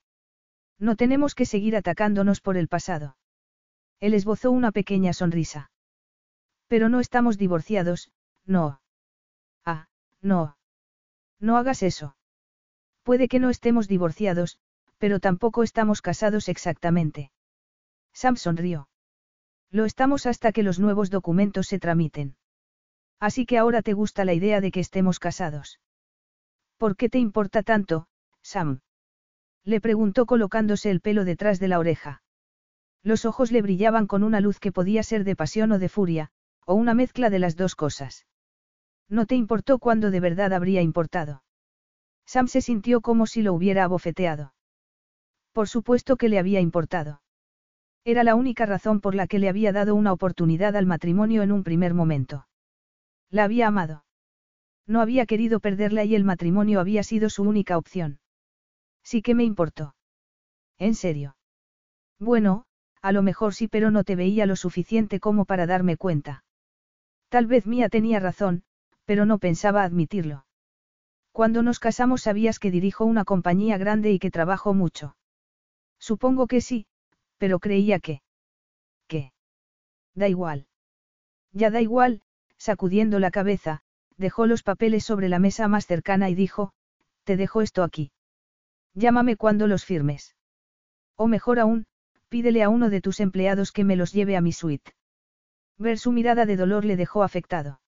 [0.79, 3.17] No tenemos que seguir atacándonos por el pasado.
[3.99, 5.71] Él esbozó una pequeña sonrisa.
[6.67, 8.11] Pero no estamos divorciados,
[8.45, 8.81] no.
[9.65, 9.87] Ah,
[10.21, 10.57] no.
[11.39, 12.15] No hagas eso.
[13.03, 14.59] Puede que no estemos divorciados,
[14.97, 17.31] pero tampoco estamos casados exactamente.
[18.13, 18.89] Sam sonrió.
[19.69, 22.35] Lo estamos hasta que los nuevos documentos se tramiten.
[23.19, 25.79] Así que ahora te gusta la idea de que estemos casados.
[26.77, 28.07] ¿Por qué te importa tanto,
[28.41, 28.81] Sam?
[29.67, 32.21] Le preguntó colocándose el pelo detrás de la oreja.
[33.03, 36.29] Los ojos le brillaban con una luz que podía ser de pasión o de furia,
[36.65, 38.25] o una mezcla de las dos cosas.
[39.09, 41.43] No te importó cuando de verdad habría importado.
[42.25, 44.53] Sam se sintió como si lo hubiera abofeteado.
[45.51, 47.21] Por supuesto que le había importado.
[48.05, 51.51] Era la única razón por la que le había dado una oportunidad al matrimonio en
[51.51, 52.47] un primer momento.
[53.29, 54.05] La había amado.
[54.85, 58.21] No había querido perderla y el matrimonio había sido su única opción.
[59.09, 59.95] Sí que me importó.
[60.77, 61.37] ¿En serio?
[62.19, 62.65] Bueno,
[63.01, 66.43] a lo mejor sí, pero no te veía lo suficiente como para darme cuenta.
[67.29, 68.63] Tal vez Mía tenía razón,
[69.05, 70.45] pero no pensaba admitirlo.
[71.31, 75.15] Cuando nos casamos sabías que dirijo una compañía grande y que trabajo mucho.
[75.99, 76.85] Supongo que sí,
[77.37, 78.21] pero creía que...
[79.07, 79.31] ¿Qué?
[80.15, 80.67] Da igual.
[81.53, 82.23] Ya da igual,
[82.57, 83.83] sacudiendo la cabeza,
[84.17, 86.73] dejó los papeles sobre la mesa más cercana y dijo,
[87.23, 88.11] te dejo esto aquí.
[88.97, 90.35] Llámame cuando los firmes.
[91.15, 91.85] O mejor aún,
[92.29, 94.91] pídele a uno de tus empleados que me los lleve a mi suite.
[95.77, 97.79] Ver su mirada de dolor le dejó afectado.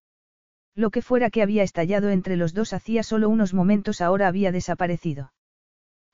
[0.75, 4.51] Lo que fuera que había estallado entre los dos hacía solo unos momentos ahora había
[4.51, 5.33] desaparecido.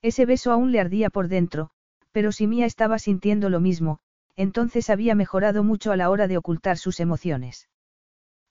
[0.01, 1.71] Ese beso aún le ardía por dentro,
[2.13, 3.99] pero si Mía estaba sintiendo lo mismo,
[4.37, 7.67] entonces había mejorado mucho a la hora de ocultar sus emociones.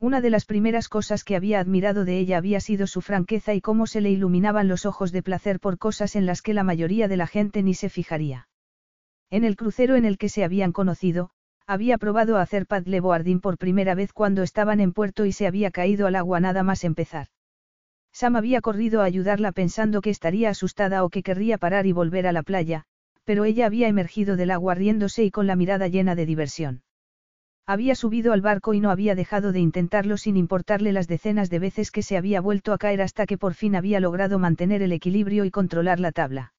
[0.04, 3.62] Una de las primeras cosas que había admirado de ella había sido su franqueza y
[3.62, 7.08] cómo se le iluminaban los ojos de placer por cosas en las que la mayoría
[7.08, 8.46] de la gente ni se fijaría.
[9.30, 11.30] En el crucero en el que se habían conocido,
[11.66, 15.70] había probado a hacer paddleboarding por primera vez cuando estaban en puerto y se había
[15.70, 17.28] caído al agua nada más empezar.
[18.12, 22.26] Sam había corrido a ayudarla pensando que estaría asustada o que querría parar y volver
[22.26, 22.84] a la playa,
[23.24, 26.82] pero ella había emergido del agua riéndose y con la mirada llena de diversión.
[27.66, 31.58] Había subido al barco y no había dejado de intentarlo sin importarle las decenas de
[31.58, 34.92] veces que se había vuelto a caer hasta que por fin había logrado mantener el
[34.92, 36.52] equilibrio y controlar la tabla.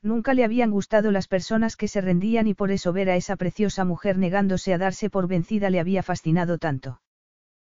[0.00, 3.36] Nunca le habían gustado las personas que se rendían y por eso ver a esa
[3.36, 7.02] preciosa mujer negándose a darse por vencida le había fascinado tanto.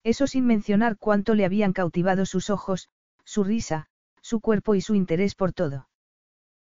[0.05, 2.91] Eso sin mencionar cuánto le habían cautivado sus ojos,
[3.25, 3.87] su risa,
[4.21, 5.89] su cuerpo y su interés por todo.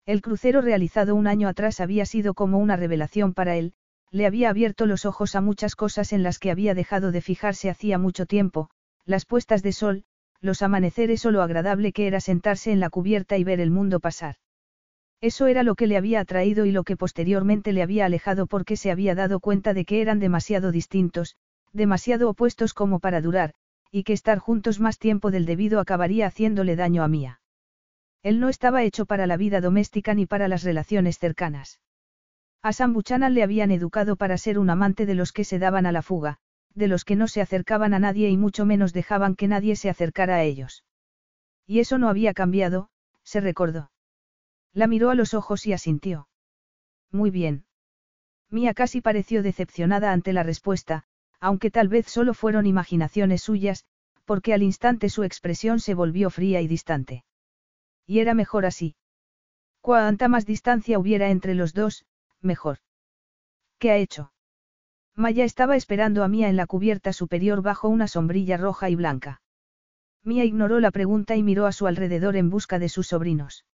[0.05, 3.73] El crucero realizado un año atrás había sido como una revelación para él,
[4.12, 7.70] le había abierto los ojos a muchas cosas en las que había dejado de fijarse
[7.70, 8.70] hacía mucho tiempo,
[9.05, 10.03] las puestas de sol,
[10.41, 13.99] los amaneceres o lo agradable que era sentarse en la cubierta y ver el mundo
[13.99, 14.36] pasar.
[15.20, 18.78] Eso era lo que le había atraído y lo que posteriormente le había alejado porque
[18.78, 21.36] se había dado cuenta de que eran demasiado distintos,
[21.74, 23.53] demasiado opuestos como para durar,
[23.91, 27.41] y que estar juntos más tiempo del debido acabaría haciéndole daño a Mía.
[28.22, 31.80] Él no estaba hecho para la vida doméstica ni para las relaciones cercanas.
[32.62, 35.86] A Sam Buchanan le habían educado para ser un amante de los que se daban
[35.86, 36.39] a la fuga,
[36.74, 39.89] de los que no se acercaban a nadie y mucho menos dejaban que nadie se
[39.89, 40.84] acercara a ellos.
[41.66, 42.89] Y eso no había cambiado,
[43.24, 43.91] se recordó.
[44.74, 46.28] La miró a los ojos y asintió.
[47.12, 47.66] Muy bien.
[48.49, 51.03] Mía casi pareció decepcionada ante la respuesta,
[51.39, 53.86] aunque tal vez solo fueron imaginaciones suyas,
[54.26, 57.24] porque al instante su expresión se volvió fría y distante.
[58.05, 58.95] Y era mejor así.
[59.82, 62.05] Cuanta más distancia hubiera entre los dos,
[62.41, 62.79] mejor.
[63.79, 64.31] ¿Qué ha hecho?
[65.15, 69.41] Maya estaba esperando a Mía en la cubierta superior bajo una sombrilla roja y blanca.
[70.23, 73.65] Mía ignoró la pregunta y miró a su alrededor en busca de sus sobrinos.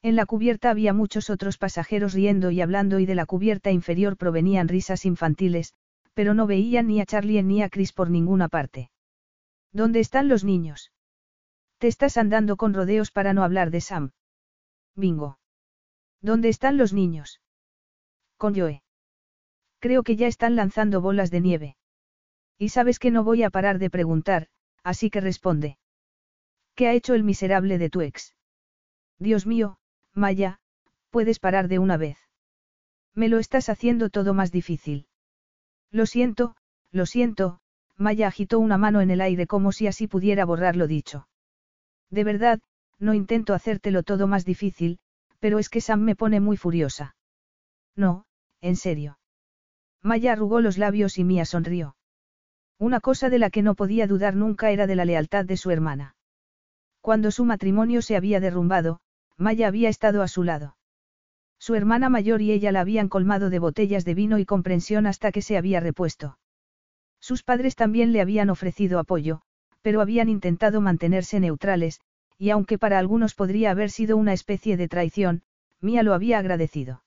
[0.00, 4.16] En la cubierta había muchos otros pasajeros riendo y hablando y de la cubierta inferior
[4.16, 5.74] provenían risas infantiles,
[6.14, 8.90] pero no veían ni a Charlie ni a Chris por ninguna parte.
[9.72, 10.92] ¿Dónde están los niños?
[11.78, 14.10] Te estás andando con rodeos para no hablar de Sam.
[14.94, 15.38] Bingo.
[16.20, 17.40] ¿Dónde están los niños?
[18.42, 18.82] Con Joe.
[19.78, 21.76] Creo que ya están lanzando bolas de nieve.
[22.58, 24.48] Y sabes que no voy a parar de preguntar,
[24.82, 25.78] así que responde.
[26.74, 28.34] ¿Qué ha hecho el miserable de tu ex?
[29.20, 29.78] Dios mío,
[30.12, 30.58] Maya,
[31.10, 32.18] puedes parar de una vez.
[33.14, 35.06] Me lo estás haciendo todo más difícil.
[35.92, 36.56] Lo siento,
[36.90, 37.60] lo siento,
[37.96, 41.28] Maya agitó una mano en el aire como si así pudiera borrar lo dicho.
[42.10, 42.60] De verdad,
[42.98, 44.98] no intento hacértelo todo más difícil,
[45.38, 47.14] pero es que Sam me pone muy furiosa.
[47.94, 48.24] No,
[48.62, 49.18] en serio.
[50.00, 51.96] Maya arrugó los labios y Mia sonrió.
[52.78, 55.70] Una cosa de la que no podía dudar nunca era de la lealtad de su
[55.70, 56.16] hermana.
[57.00, 59.00] Cuando su matrimonio se había derrumbado,
[59.36, 60.76] Maya había estado a su lado.
[61.58, 65.30] Su hermana mayor y ella la habían colmado de botellas de vino y comprensión hasta
[65.30, 66.38] que se había repuesto.
[67.20, 69.42] Sus padres también le habían ofrecido apoyo,
[69.80, 72.00] pero habían intentado mantenerse neutrales,
[72.38, 75.42] y aunque para algunos podría haber sido una especie de traición,
[75.80, 77.01] Mia lo había agradecido.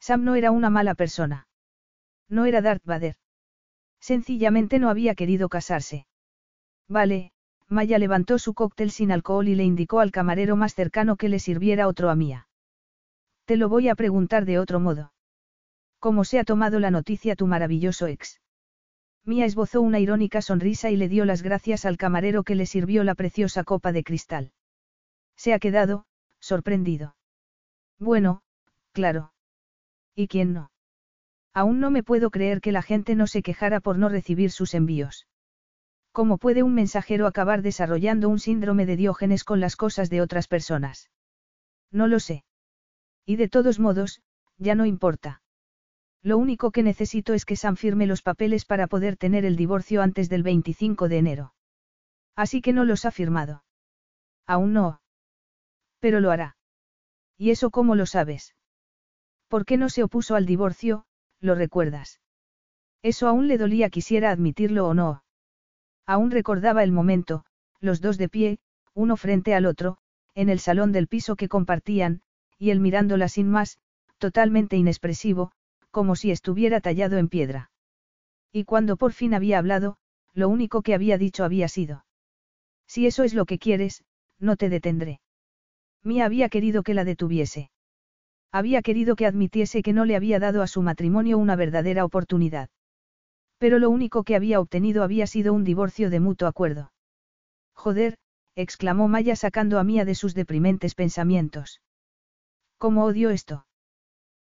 [0.00, 1.48] Sam no era una mala persona.
[2.28, 3.16] No era Darth Vader.
[4.00, 6.06] Sencillamente no había querido casarse.
[6.88, 7.32] Vale,
[7.68, 11.38] Maya levantó su cóctel sin alcohol y le indicó al camarero más cercano que le
[11.38, 12.48] sirviera otro a Mía.
[13.44, 15.12] Te lo voy a preguntar de otro modo.
[15.98, 18.40] ¿Cómo se ha tomado la noticia tu maravilloso ex?
[19.24, 23.02] Mía esbozó una irónica sonrisa y le dio las gracias al camarero que le sirvió
[23.02, 24.52] la preciosa copa de cristal.
[25.36, 26.06] Se ha quedado,
[26.38, 27.16] sorprendido.
[27.98, 28.42] Bueno,
[28.92, 29.32] claro.
[30.16, 30.70] ¿Y quién no?
[31.52, 34.74] Aún no me puedo creer que la gente no se quejara por no recibir sus
[34.74, 35.28] envíos.
[36.10, 40.48] ¿Cómo puede un mensajero acabar desarrollando un síndrome de Diógenes con las cosas de otras
[40.48, 41.10] personas?
[41.92, 42.44] No lo sé.
[43.26, 44.22] Y de todos modos,
[44.56, 45.42] ya no importa.
[46.22, 50.00] Lo único que necesito es que Sam firme los papeles para poder tener el divorcio
[50.00, 51.54] antes del 25 de enero.
[52.34, 53.64] Así que no los ha firmado.
[54.46, 55.02] Aún no.
[56.00, 56.56] Pero lo hará.
[57.36, 58.55] ¿Y eso cómo lo sabes?
[59.48, 61.04] ¿Por qué no se opuso al divorcio,
[61.40, 62.20] ¿lo recuerdas?
[63.02, 65.22] Eso aún le dolía quisiera admitirlo o no.
[66.06, 67.44] Aún recordaba el momento,
[67.80, 68.58] los dos de pie,
[68.94, 69.98] uno frente al otro,
[70.34, 72.22] en el salón del piso que compartían,
[72.58, 73.78] y él mirándola sin más,
[74.18, 75.52] totalmente inexpresivo,
[75.90, 77.70] como si estuviera tallado en piedra.
[78.52, 79.98] Y cuando por fin había hablado,
[80.32, 82.04] lo único que había dicho había sido.
[82.86, 84.04] Si eso es lo que quieres,
[84.38, 85.20] no te detendré.
[86.02, 87.70] Mía había querido que la detuviese.
[88.56, 92.70] Había querido que admitiese que no le había dado a su matrimonio una verdadera oportunidad.
[93.58, 96.90] Pero lo único que había obtenido había sido un divorcio de mutuo acuerdo.
[97.74, 98.16] Joder,
[98.54, 101.82] exclamó Maya sacando a Mía de sus deprimentes pensamientos.
[102.78, 103.66] ¿Cómo odio esto?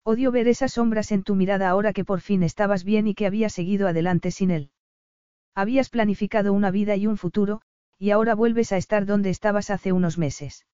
[0.04, 3.24] Odio ver esas sombras en tu mirada ahora que por fin estabas bien y que
[3.26, 4.72] habías seguido adelante sin él.
[5.54, 7.62] Habías planificado una vida y un futuro,
[7.98, 10.66] y ahora vuelves a estar donde estabas hace unos meses.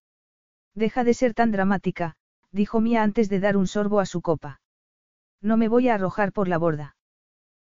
[0.75, 2.17] Deja de ser tan dramática,
[2.53, 4.61] dijo Mía antes de dar un sorbo a su copa.
[5.41, 6.97] No me voy a arrojar por la borda.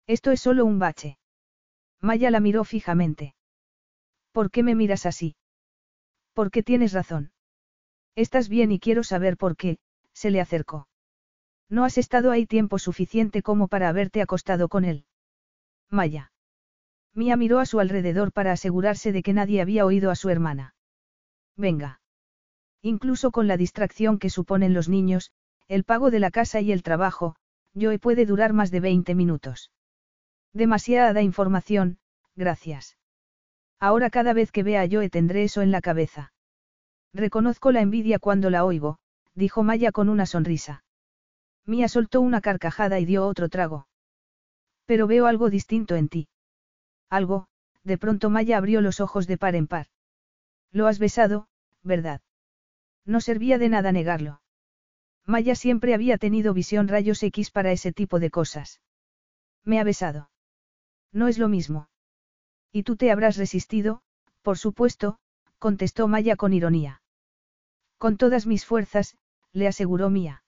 [0.07, 1.19] Esto es solo un bache.
[2.01, 3.35] Maya la miró fijamente.
[4.33, 5.37] ¿Por qué me miras así?
[6.33, 7.33] Porque tienes razón.
[8.15, 9.79] Estás bien y quiero saber por qué,
[10.13, 10.89] se le acercó.
[11.69, 15.05] No has estado ahí tiempo suficiente como para haberte acostado con él.
[15.91, 16.33] Maya.
[17.15, 20.75] Mía miró a su alrededor para asegurarse de que nadie había oído a su hermana.
[21.57, 22.01] Venga.
[22.83, 25.33] Incluso con la distracción que suponen los niños,
[25.67, 27.37] el pago de la casa y el trabajo,
[27.75, 29.71] Joe puede durar más de 20 minutos.
[30.53, 31.99] Demasiada información,
[32.35, 32.97] gracias.
[33.81, 36.33] Ahora cada vez que vea a Joe tendré eso en la cabeza.
[37.13, 38.99] Reconozco la envidia cuando la oigo,
[39.35, 40.85] dijo Maya con una sonrisa.
[41.65, 43.87] Mía soltó una carcajada y dio otro trago.
[44.87, 46.29] Pero veo algo distinto en ti.
[47.11, 47.49] Algo,
[47.85, 49.87] de pronto Maya abrió los ojos de par en par.
[50.73, 51.49] Lo has besado,
[51.83, 52.21] ¿verdad?
[53.09, 54.43] No servía de nada negarlo.
[55.25, 58.83] Maya siempre había tenido visión rayos X para ese tipo de cosas.
[59.65, 60.31] Me ha besado.
[61.11, 61.89] No es lo mismo.
[62.71, 64.03] Y tú te habrás resistido,
[64.43, 65.19] por supuesto,
[65.59, 67.01] contestó Maya con ironía.
[67.97, 69.17] Con todas mis fuerzas,
[69.53, 70.45] le aseguró Mía.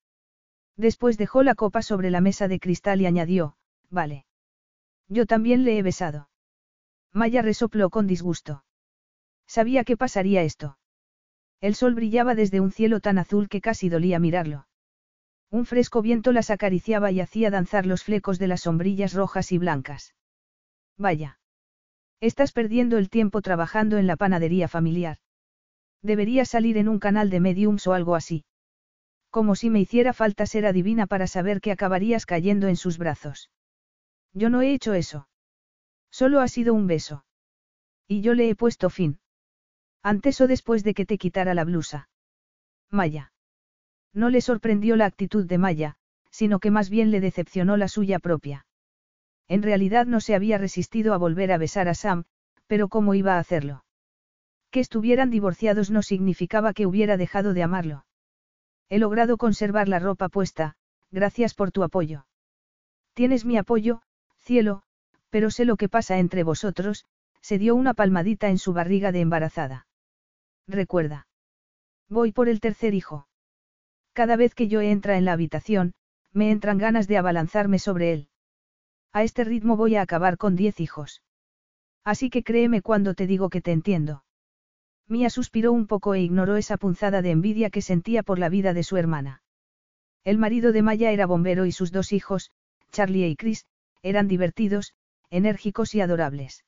[0.76, 3.56] Después dejó la copa sobre la mesa de cristal y añadió,
[3.88, 4.26] vale.
[5.08, 6.28] Yo también le he besado.
[7.10, 8.64] Maya resopló con disgusto.
[9.46, 10.76] Sabía que pasaría esto.
[11.60, 14.66] El sol brillaba desde un cielo tan azul que casi dolía mirarlo.
[15.50, 19.58] Un fresco viento las acariciaba y hacía danzar los flecos de las sombrillas rojas y
[19.58, 20.14] blancas.
[20.96, 21.38] Vaya.
[22.20, 25.18] Estás perdiendo el tiempo trabajando en la panadería familiar.
[26.02, 28.44] Debería salir en un canal de mediums o algo así.
[29.30, 33.50] Como si me hiciera falta ser adivina para saber que acabarías cayendo en sus brazos.
[34.32, 35.28] Yo no he hecho eso.
[36.10, 37.24] Solo ha sido un beso.
[38.08, 39.20] Y yo le he puesto fin.
[40.02, 42.08] Antes o después de que te quitara la blusa.
[42.90, 43.32] Maya.
[44.12, 45.96] No le sorprendió la actitud de Maya,
[46.30, 48.66] sino que más bien le decepcionó la suya propia.
[49.46, 52.24] En realidad no se había resistido a volver a besar a Sam,
[52.66, 53.84] pero ¿cómo iba a hacerlo?
[54.70, 58.06] Que estuvieran divorciados no significaba que hubiera dejado de amarlo.
[58.88, 60.76] He logrado conservar la ropa puesta,
[61.10, 62.26] gracias por tu apoyo.
[63.14, 64.02] Tienes mi apoyo,
[64.38, 64.82] cielo,
[65.30, 67.04] pero sé lo que pasa entre vosotros,
[67.40, 69.86] se dio una palmadita en su barriga de embarazada.
[70.66, 71.26] Recuerda.
[72.08, 73.28] Voy por el tercer hijo.
[74.12, 75.94] Cada vez que yo entra en la habitación,
[76.32, 78.28] me entran ganas de abalanzarme sobre él.
[79.12, 81.22] A este ritmo voy a acabar con diez hijos.
[82.04, 84.24] Así que créeme cuando te digo que te entiendo.
[85.08, 88.72] Mía suspiró un poco e ignoró esa punzada de envidia que sentía por la vida
[88.74, 89.42] de su hermana.
[90.22, 92.52] El marido de Maya era bombero y sus dos hijos,
[92.92, 93.66] Charlie y Chris,
[94.02, 94.94] eran divertidos,
[95.30, 96.64] enérgicos y adorables.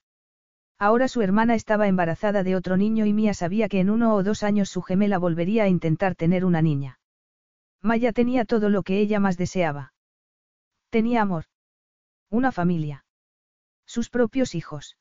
[0.83, 4.25] Ahora su hermana estaba embarazada de otro niño y Mía sabía que en uno o
[4.25, 6.99] dos años su gemela volvería a intentar tener una niña.
[7.83, 9.95] Maya tenía todo lo que ella más deseaba.
[10.91, 11.45] Tenía amor.
[12.31, 13.05] Una familia.
[13.87, 14.97] Sus propios hijos.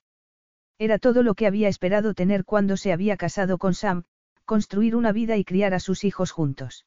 [0.77, 4.03] Era todo lo que había esperado tener cuando se había casado con Sam,
[4.45, 6.86] construir una vida y criar a sus hijos juntos.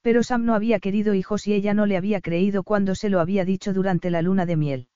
[0.00, 3.20] Pero Sam no había querido hijos y ella no le había creído cuando se lo
[3.20, 4.89] había dicho durante la luna de miel.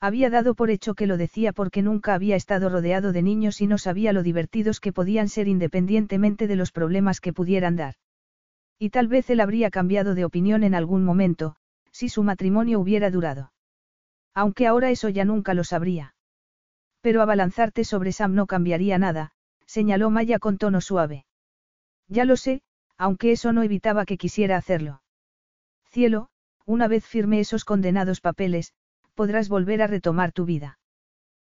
[0.00, 3.66] Había dado por hecho que lo decía porque nunca había estado rodeado de niños y
[3.66, 7.94] no sabía lo divertidos que podían ser independientemente de los problemas que pudieran dar.
[8.78, 11.56] Y tal vez él habría cambiado de opinión en algún momento,
[11.90, 13.52] si su matrimonio hubiera durado.
[14.34, 16.14] Aunque ahora eso ya nunca lo sabría.
[17.00, 19.32] Pero abalanzarte sobre Sam no cambiaría nada,
[19.66, 21.26] señaló Maya con tono suave.
[22.06, 22.62] Ya lo sé,
[22.96, 25.02] aunque eso no evitaba que quisiera hacerlo.
[25.90, 26.28] Cielo,
[26.66, 28.74] una vez firme esos condenados papeles,
[29.18, 30.78] podrás volver a retomar tu vida.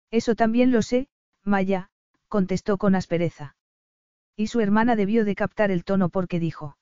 [0.10, 1.08] Eso también lo sé,
[1.44, 1.92] Maya,
[2.28, 3.56] contestó con aspereza.
[4.36, 6.78] Y su hermana debió de captar el tono porque dijo.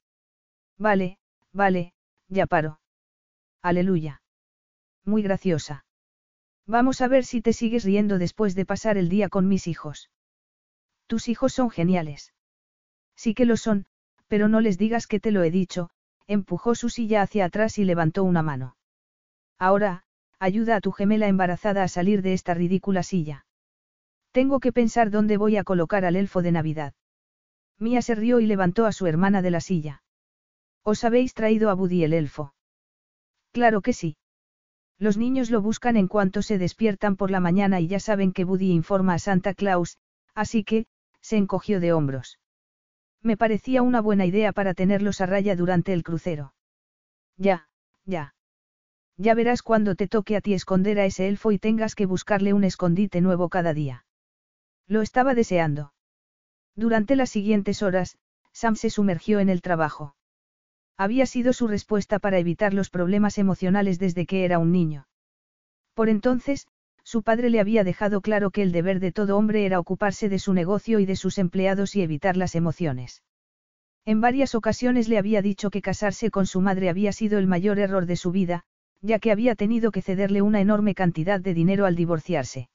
[0.78, 1.20] Vale,
[1.52, 1.94] vale,
[2.30, 2.80] ya paro.
[3.62, 4.22] Aleluya.
[5.04, 5.84] Muy graciosa.
[6.66, 10.10] Vamos a ver si te sigues riendo después de pasar el día con mis hijos.
[11.06, 12.34] Tus hijos son geniales.
[13.18, 13.88] Sí que lo son,
[14.30, 15.90] pero no les digas que te lo he dicho,
[16.28, 18.78] empujó su silla hacia atrás y levantó una mano.
[19.60, 20.06] Ahora,
[20.40, 23.46] ayuda a tu gemela embarazada a salir de esta ridícula silla.
[24.32, 26.94] Tengo que pensar dónde voy a colocar al elfo de Navidad.
[27.80, 30.04] Mía se rió y levantó a su hermana de la silla.
[30.84, 32.54] ¿Os habéis traído a Buddy el elfo?
[33.52, 34.18] Claro que sí.
[35.00, 38.46] Los niños lo buscan en cuanto se despiertan por la mañana y ya saben que
[38.46, 39.98] Buddy informa a Santa Claus,
[40.34, 40.88] así que,
[41.22, 42.40] se encogió de hombros.
[43.22, 46.54] Me parecía una buena idea para tenerlos a raya durante el crucero.
[47.38, 47.68] Ya,
[48.06, 48.34] ya.
[49.18, 52.54] Ya verás cuando te toque a ti esconder a ese elfo y tengas que buscarle
[52.54, 54.06] un escondite nuevo cada día.
[54.88, 55.94] Lo estaba deseando.
[56.76, 58.18] Durante las siguientes horas,
[58.54, 60.16] Sam se sumergió en el trabajo.
[60.98, 65.08] Había sido su respuesta para evitar los problemas emocionales desde que era un niño.
[65.96, 66.68] Por entonces,
[67.04, 70.40] su padre le había dejado claro que el deber de todo hombre era ocuparse de
[70.40, 73.24] su negocio y de sus empleados y evitar las emociones.
[74.06, 77.80] En varias ocasiones le había dicho que casarse con su madre había sido el mayor
[77.80, 78.66] error de su vida,
[79.02, 82.70] ya que había tenido que cederle una enorme cantidad de dinero al divorciarse.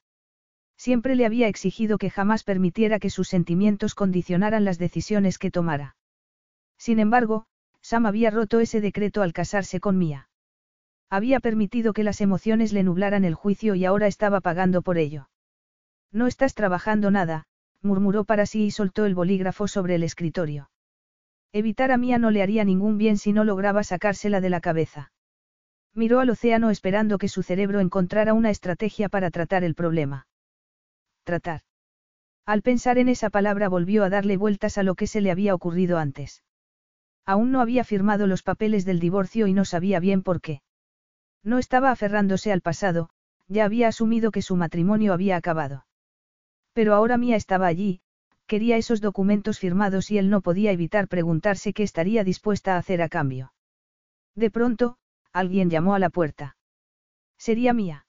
[0.77, 5.95] Siempre le había exigido que jamás permitiera que sus sentimientos condicionaran las decisiones que tomara.
[6.77, 7.45] Sin embargo,
[7.81, 10.27] Sam había roto ese decreto al casarse con Mia.
[11.09, 15.29] Había permitido que las emociones le nublaran el juicio y ahora estaba pagando por ello.
[16.11, 17.45] No estás trabajando nada,
[17.81, 20.69] murmuró para sí y soltó el bolígrafo sobre el escritorio.
[21.53, 25.12] Evitar a Mia no le haría ningún bien si no lograba sacársela de la cabeza.
[25.93, 30.27] Miró al océano esperando que su cerebro encontrara una estrategia para tratar el problema.
[31.23, 31.61] Tratar.
[32.45, 35.55] Al pensar en esa palabra volvió a darle vueltas a lo que se le había
[35.55, 36.43] ocurrido antes.
[37.25, 40.61] Aún no había firmado los papeles del divorcio y no sabía bien por qué.
[41.43, 43.09] No estaba aferrándose al pasado,
[43.47, 45.85] ya había asumido que su matrimonio había acabado.
[46.73, 48.01] Pero ahora Mía estaba allí,
[48.47, 53.01] Quería esos documentos firmados y él no podía evitar preguntarse qué estaría dispuesta a hacer
[53.01, 53.53] a cambio.
[54.35, 54.97] De pronto,
[55.33, 56.55] alguien llamó a la puerta.
[57.37, 58.05] Sería mía.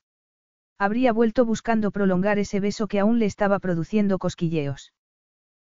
[0.78, 4.92] Habría vuelto buscando prolongar ese beso que aún le estaba produciendo cosquilleos.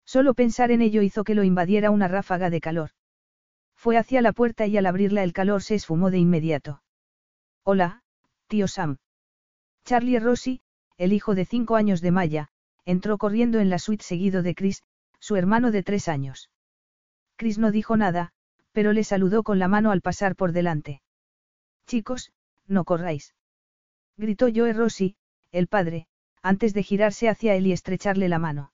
[0.06, 2.92] Solo pensar en ello hizo que lo invadiera una ráfaga de calor.
[3.76, 6.82] Fue hacia la puerta y al abrirla el calor se esfumó de inmediato.
[7.64, 8.04] Hola,
[8.48, 8.98] tío Sam.
[9.84, 10.62] Charlie Rossi,
[10.98, 12.50] el hijo de cinco años de Maya,
[12.86, 14.84] entró corriendo en la suite seguido de Chris,
[15.20, 16.50] su hermano de tres años.
[17.36, 18.32] Chris no dijo nada,
[18.72, 21.02] pero le saludó con la mano al pasar por delante.
[21.88, 22.32] Chicos,
[22.68, 23.36] no corráis.
[24.18, 25.16] Gritó Joe Rossi,
[25.52, 26.08] el padre,
[26.42, 28.72] antes de girarse hacia él y estrecharle la mano.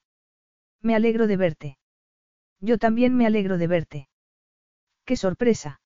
[0.81, 1.77] Me alegro de verte.
[2.59, 4.09] Yo también me alegro de verte.
[5.05, 5.81] ¡Qué sorpresa!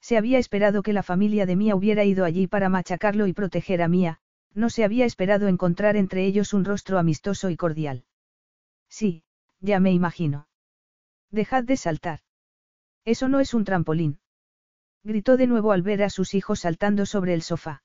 [0.00, 3.82] Se había esperado que la familia de Mía hubiera ido allí para machacarlo y proteger
[3.82, 4.20] a Mía,
[4.54, 8.04] no se había esperado encontrar entre ellos un rostro amistoso y cordial.
[8.88, 9.24] Sí,
[9.60, 10.48] ya me imagino.
[11.30, 12.20] Dejad de saltar.
[13.04, 14.20] Eso no es un trampolín.
[15.02, 17.82] Gritó de nuevo al ver a sus hijos saltando sobre el sofá.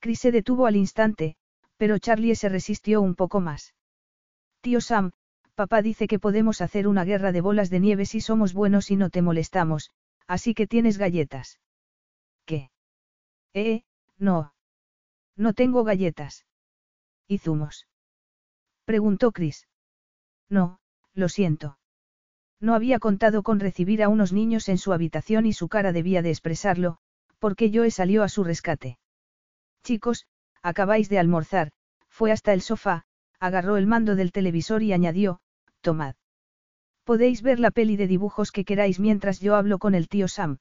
[0.00, 1.36] Chris se detuvo al instante,
[1.76, 3.74] pero Charlie se resistió un poco más.
[4.60, 5.12] Tío Sam,
[5.54, 8.96] papá dice que podemos hacer una guerra de bolas de nieve si somos buenos y
[8.96, 9.90] no te molestamos,
[10.26, 11.60] así que tienes galletas.
[12.46, 12.70] ¿Qué?
[13.52, 13.82] Eh,
[14.18, 14.54] no.
[15.36, 16.46] No tengo galletas.
[17.26, 17.86] ¿Y zumos?
[18.84, 19.68] Preguntó Chris.
[20.48, 20.80] No,
[21.14, 21.78] lo siento.
[22.62, 26.22] No había contado con recibir a unos niños en su habitación y su cara debía
[26.22, 26.98] de expresarlo,
[27.40, 28.98] porque Joe salió a su rescate.
[29.82, 30.26] Chicos,
[30.62, 31.72] acabáis de almorzar,
[32.08, 33.02] fue hasta el sofá,
[33.40, 35.40] agarró el mando del televisor y añadió,
[35.80, 36.14] tomad.
[37.02, 40.58] Podéis ver la peli de dibujos que queráis mientras yo hablo con el tío Sam.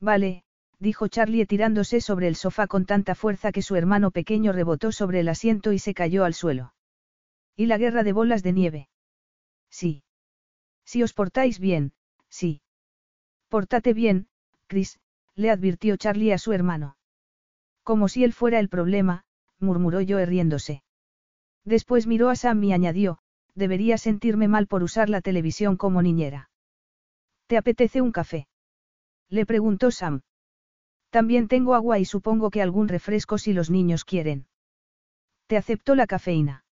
[0.00, 0.44] Vale,
[0.78, 5.20] dijo Charlie tirándose sobre el sofá con tanta fuerza que su hermano pequeño rebotó sobre
[5.20, 6.72] el asiento y se cayó al suelo.
[7.56, 8.88] ¿Y la guerra de bolas de nieve?
[9.68, 10.02] Sí.
[10.90, 11.92] Si os portáis bien,
[12.28, 12.62] sí.
[13.48, 14.26] Portate bien,
[14.66, 14.98] Chris,
[15.36, 16.96] le advirtió Charlie a su hermano.
[17.84, 19.22] Como si él fuera el problema,
[19.60, 20.82] murmuró yo riéndose.
[21.64, 23.18] Después miró a Sam y añadió,
[23.54, 26.50] debería sentirme mal por usar la televisión como niñera.
[27.46, 28.48] ¿Te apetece un café?
[29.28, 30.22] Le preguntó Sam.
[31.10, 34.48] También tengo agua y supongo que algún refresco si los niños quieren.
[35.46, 36.64] Te aceptó la cafeína.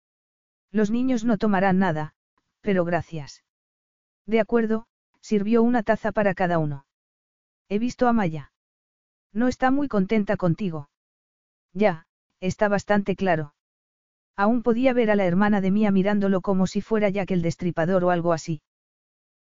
[0.70, 2.14] Los niños no tomarán nada,
[2.62, 3.42] pero gracias.
[4.26, 4.86] De acuerdo,
[5.20, 6.86] sirvió una taza para cada uno.
[7.68, 8.52] He visto a Maya.
[9.32, 10.88] No está muy contenta contigo.
[11.72, 12.06] Ya,
[12.40, 13.54] está bastante claro.
[14.36, 18.04] Aún podía ver a la hermana de Mía mirándolo como si fuera Jack el destripador
[18.04, 18.62] o algo así.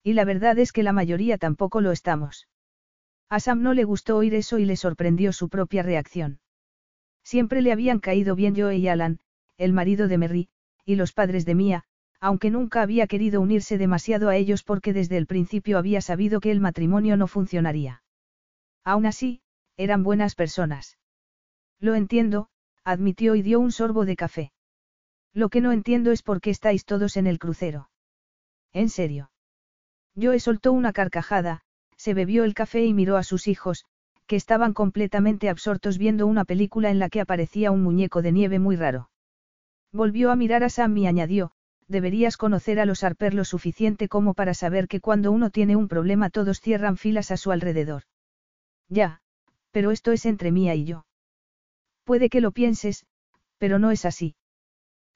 [0.02, 2.48] Y la verdad es que la mayoría tampoco lo estamos.
[3.28, 6.40] A Sam no le gustó oír eso y le sorprendió su propia reacción.
[7.24, 9.18] Siempre le habían caído bien Joe y Alan,
[9.58, 10.48] el marido de Merry,
[10.84, 11.84] y los padres de Mia,
[12.20, 16.50] aunque nunca había querido unirse demasiado a ellos porque desde el principio había sabido que
[16.50, 18.02] el matrimonio no funcionaría.
[18.84, 19.40] Aún así,
[19.76, 20.98] eran buenas personas.
[21.80, 22.48] Lo entiendo,
[22.84, 24.52] admitió y dio un sorbo de café.
[25.34, 27.90] Lo que no entiendo es por qué estáis todos en el crucero.
[28.72, 29.30] ¿En serio?
[30.18, 31.60] Joe soltó una carcajada,
[31.96, 33.84] se bebió el café y miró a sus hijos,
[34.26, 38.58] que estaban completamente absortos viendo una película en la que aparecía un muñeco de nieve
[38.58, 39.10] muy raro.
[39.92, 41.52] Volvió a mirar a Sam y añadió,
[41.88, 45.88] deberías conocer a los Harper lo suficiente como para saber que cuando uno tiene un
[45.88, 48.02] problema todos cierran filas a su alrededor.
[48.88, 49.20] Ya,
[49.70, 51.06] pero esto es entre mía y yo.
[52.04, 53.04] Puede que lo pienses,
[53.58, 54.34] pero no es así.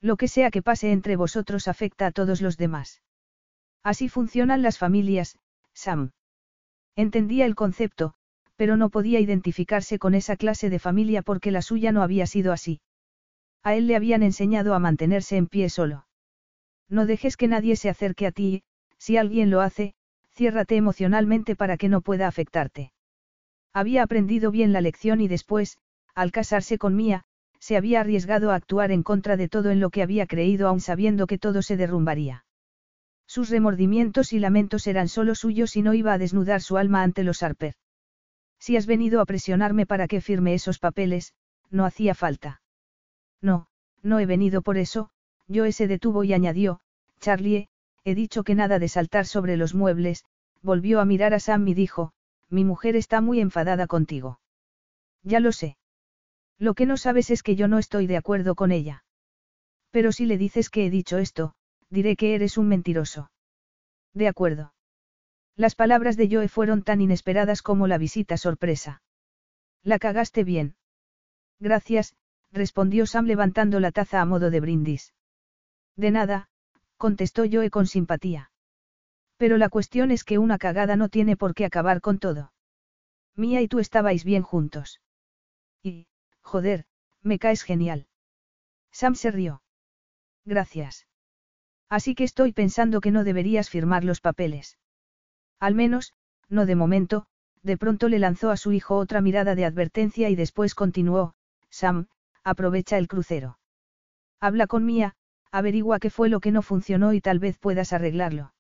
[0.01, 3.03] Lo que sea que pase entre vosotros afecta a todos los demás.
[3.83, 5.39] Así funcionan las familias,
[5.73, 6.13] Sam.
[6.97, 8.15] Entendía el concepto,
[8.57, 12.53] pero no podía identificarse con esa clase de familia porque la suya no había sido
[12.53, 12.81] así.
[13.63, 16.07] A él le habían enseñado a mantenerse en pie solo.
[16.91, 18.65] No dejes que nadie se acerque a ti,
[18.99, 19.95] si alguien lo hace,
[20.35, 22.93] ciérrate emocionalmente para que no pueda afectarte.
[23.73, 25.79] Había aprendido bien la lección y después,
[26.15, 27.23] al casarse con Mía,
[27.61, 30.81] se había arriesgado a actuar en contra de todo en lo que había creído aun
[30.81, 32.45] sabiendo que todo se derrumbaría.
[33.27, 37.23] Sus remordimientos y lamentos eran solo suyos y no iba a desnudar su alma ante
[37.23, 37.75] los Harper.
[38.59, 41.35] Si has venido a presionarme para que firme esos papeles,
[41.71, 42.61] no hacía falta.
[43.41, 43.69] No,
[44.03, 45.11] no he venido por eso,
[45.53, 46.81] Joe se detuvo y añadió,
[47.21, 47.69] Charlie,
[48.05, 50.25] he dicho que nada de saltar sobre los muebles,
[50.63, 52.13] volvió a mirar a Sam y dijo,
[52.49, 54.41] mi mujer está muy enfadada contigo.
[55.23, 55.77] Ya lo sé.
[56.59, 59.05] Lo que no sabes es que yo no estoy de acuerdo con ella.
[59.91, 61.55] Pero si le dices que he dicho esto,
[61.89, 63.31] diré que eres un mentiroso.
[64.15, 64.75] De acuerdo.
[65.57, 69.03] Las palabras de Joe fueron tan inesperadas como la visita sorpresa.
[69.83, 70.77] La cagaste bien.
[71.59, 72.15] Gracias,
[72.53, 75.13] respondió Sam levantando la taza a modo de brindis.
[76.01, 76.49] De nada,
[76.97, 78.51] contestó Joe con simpatía.
[79.37, 82.55] Pero la cuestión es que una cagada no tiene por qué acabar con todo.
[83.37, 85.03] Mía y tú estabais bien juntos.
[85.83, 86.07] Y,
[86.41, 86.87] joder,
[87.21, 88.07] me caes genial.
[88.91, 89.63] Sam se rió.
[90.47, 91.07] Gracias.
[91.91, 94.79] Así que estoy pensando que no deberías firmar los papeles.
[95.59, 96.15] Al menos,
[96.49, 97.27] no de momento,
[97.63, 101.35] de pronto le lanzó a su hijo otra mirada de advertencia y después continuó,
[101.69, 102.07] Sam,
[102.43, 103.59] aprovecha el crucero.
[104.41, 105.15] Habla con Mía,
[105.53, 108.53] averigua qué fue lo que no funcionó y tal vez puedas arreglarlo.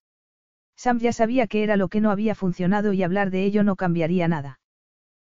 [0.76, 3.76] Sam ya sabía qué era lo que no había funcionado y hablar de ello no
[3.76, 4.60] cambiaría nada.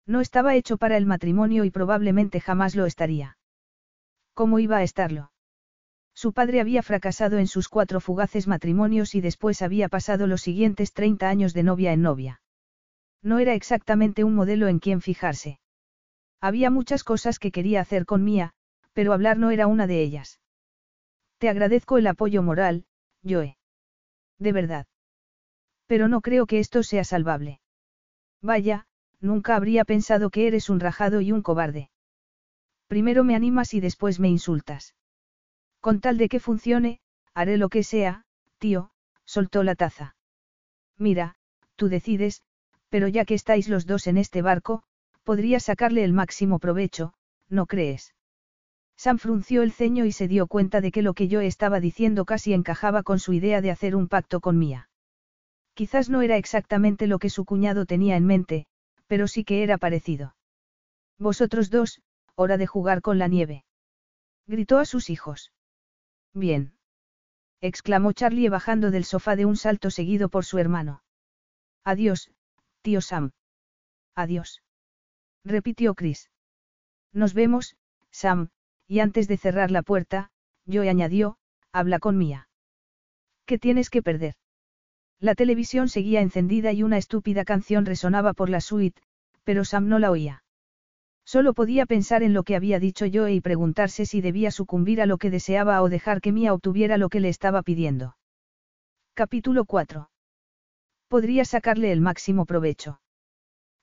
[0.07, 3.37] No estaba hecho para el matrimonio y probablemente jamás lo estaría.
[4.33, 5.31] ¿Cómo iba a estarlo?
[6.13, 10.93] Su padre había fracasado en sus cuatro fugaces matrimonios y después había pasado los siguientes
[10.93, 12.41] 30 años de novia en novia.
[13.21, 15.59] No era exactamente un modelo en quien fijarse.
[16.39, 18.53] Había muchas cosas que quería hacer con Mía,
[18.93, 20.39] pero hablar no era una de ellas.
[21.45, 22.85] Te agradezco el apoyo moral,
[23.23, 23.55] Joe.
[24.39, 24.87] De verdad.
[25.85, 27.61] Pero no creo que esto sea salvable.
[28.41, 28.87] Vaya,
[29.19, 31.91] nunca habría pensado que eres un rajado y un cobarde.
[32.87, 34.95] Primero me animas y después me insultas.
[35.81, 36.99] Con tal de que funcione,
[37.35, 38.25] haré lo que sea,
[38.57, 38.89] tío,
[39.23, 40.15] soltó la taza.
[40.97, 41.35] Mira,
[41.75, 42.41] tú decides,
[42.89, 44.81] pero ya que estáis los dos en este barco,
[45.23, 47.13] podrías sacarle el máximo provecho,
[47.49, 48.14] ¿no crees?
[48.97, 52.25] Sam frunció el ceño y se dio cuenta de que lo que yo estaba diciendo
[52.25, 54.89] casi encajaba con su idea de hacer un pacto con Mía.
[55.73, 58.65] Quizás no era exactamente lo que su cuñado tenía en mente,
[59.07, 60.35] pero sí que era parecido.
[61.19, 62.01] Vosotros dos,
[62.35, 63.65] hora de jugar con la nieve.
[64.47, 65.51] Gritó a sus hijos.
[66.33, 66.73] Bien.
[67.61, 71.03] exclamó Charlie bajando del sofá de un salto seguido por su hermano.
[71.83, 72.31] Adiós,
[72.81, 73.31] tío Sam.
[74.15, 74.61] Adiós.
[75.43, 76.29] Repitió Chris.
[77.11, 77.75] Nos vemos,
[78.11, 78.49] Sam,
[78.87, 80.29] y antes de cerrar la puerta,
[80.67, 81.37] Joe añadió,
[81.71, 82.47] habla con Mía.
[83.45, 84.35] ¿Qué tienes que perder?
[85.19, 89.01] La televisión seguía encendida y una estúpida canción resonaba por la suite,
[89.43, 90.43] pero Sam no la oía.
[91.25, 95.05] Solo podía pensar en lo que había dicho Joe y preguntarse si debía sucumbir a
[95.05, 98.15] lo que deseaba o dejar que Mia obtuviera lo que le estaba pidiendo.
[99.15, 100.09] Capítulo 4.
[101.07, 102.99] Podría sacarle el máximo provecho.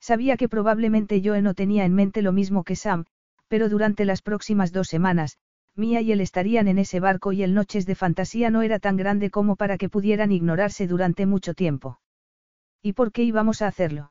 [0.00, 3.06] Sabía que probablemente Joe no tenía en mente lo mismo que Sam,
[3.52, 5.36] pero durante las próximas dos semanas,
[5.76, 8.96] Mia y él estarían en ese barco y el Noches de Fantasía no era tan
[8.96, 12.00] grande como para que pudieran ignorarse durante mucho tiempo.
[12.80, 14.10] ¿Y por qué íbamos a hacerlo?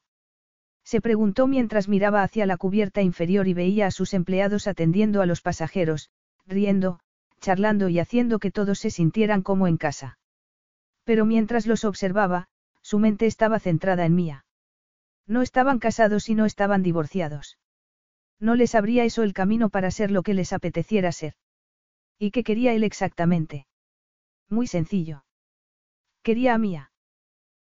[0.84, 5.26] Se preguntó mientras miraba hacia la cubierta inferior y veía a sus empleados atendiendo a
[5.26, 6.12] los pasajeros,
[6.46, 7.00] riendo,
[7.40, 10.20] charlando y haciendo que todos se sintieran como en casa.
[11.04, 12.48] Pero mientras los observaba,
[12.84, 14.46] su mente estaba centrada en Mía.
[15.26, 17.58] No estaban casados y no estaban divorciados.
[18.42, 21.36] No les abría eso el camino para ser lo que les apeteciera ser.
[22.18, 23.68] ¿Y qué quería él exactamente?
[24.50, 25.24] Muy sencillo.
[26.24, 26.92] Quería a Mía.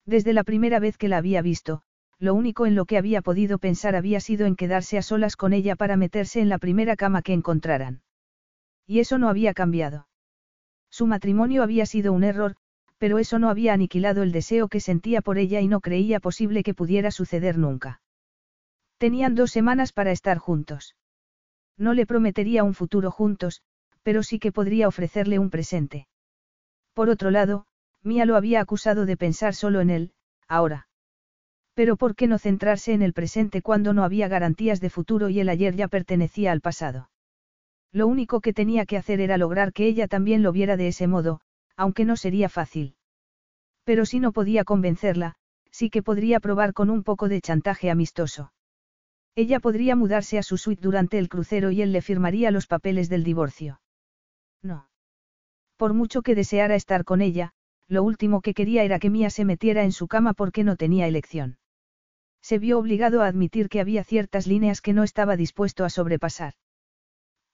[0.05, 1.83] Desde la primera vez que la había visto,
[2.19, 5.53] lo único en lo que había podido pensar había sido en quedarse a solas con
[5.53, 8.03] ella para meterse en la primera cama que encontraran.
[8.87, 10.09] Y eso no había cambiado.
[10.91, 12.57] Su matrimonio había sido un error,
[12.99, 16.63] pero eso no había aniquilado el deseo que sentía por ella y no creía posible
[16.63, 18.01] que pudiera suceder nunca.
[19.05, 20.97] Tenían dos semanas para estar juntos.
[21.77, 23.61] No le prometería un futuro juntos,
[24.03, 26.09] pero sí que podría ofrecerle un presente.
[26.95, 27.67] Por otro lado,
[28.03, 30.13] Mía lo había acusado de pensar solo en él,
[30.49, 30.89] ahora.
[31.75, 35.39] Pero ¿por qué no centrarse en el presente cuando no había garantías de futuro y
[35.39, 37.11] el ayer ya pertenecía al pasado?
[37.93, 41.09] Lo único que tenía que hacer era lograr que ella también lo viera de ese
[41.09, 41.43] modo,
[41.77, 42.97] aunque no sería fácil.
[43.85, 45.35] Pero si no podía convencerla,
[45.71, 48.51] sí que podría probar con un poco de chantaje amistoso.
[49.37, 53.09] Ella podría mudarse a su suite durante el crucero y él le firmaría los papeles
[53.09, 53.81] del divorcio.
[54.63, 54.89] No.
[55.77, 57.53] Por mucho que deseara estar con ella,
[57.89, 61.07] lo último que quería era que Mía se metiera en su cama porque no tenía
[61.07, 61.59] elección
[62.45, 66.53] se vio obligado a admitir que había ciertas líneas que no estaba dispuesto a sobrepasar.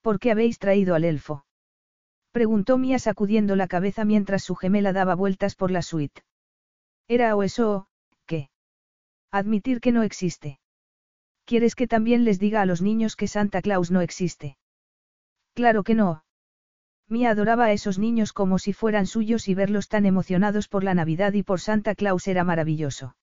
[0.01, 1.45] ¿Por qué habéis traído al elfo?
[2.33, 6.23] Preguntó Mía sacudiendo la cabeza mientras su gemela daba vueltas por la suite.
[7.07, 7.87] ¿Era o eso
[8.25, 8.49] qué?
[9.31, 10.59] Admitir que no existe.
[11.51, 14.55] ¿Quieres que también les diga a los niños que Santa Claus no existe?
[15.53, 16.23] Claro que no.
[17.09, 20.93] Mía adoraba a esos niños como si fueran suyos y verlos tan emocionados por la
[20.93, 23.17] Navidad y por Santa Claus era maravilloso.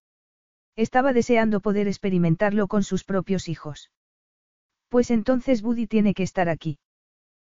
[0.77, 3.91] Estaba deseando poder experimentarlo con sus propios hijos.
[4.91, 6.79] Pues entonces Buddy tiene que estar aquí.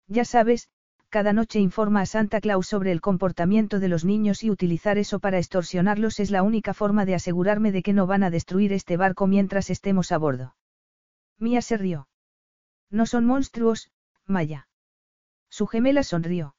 [0.09, 0.71] Ya sabes,
[1.09, 5.21] cada noche informa a Santa Claus sobre el comportamiento de los niños y utilizar eso
[5.21, 8.97] para extorsionarlos es la única forma de asegurarme de que no van a destruir este
[8.97, 10.57] barco mientras estemos a bordo.
[11.39, 12.09] Mía se rió.
[12.91, 13.91] No son monstruos,
[14.27, 14.69] Maya.
[15.49, 16.57] Su gemela sonrió.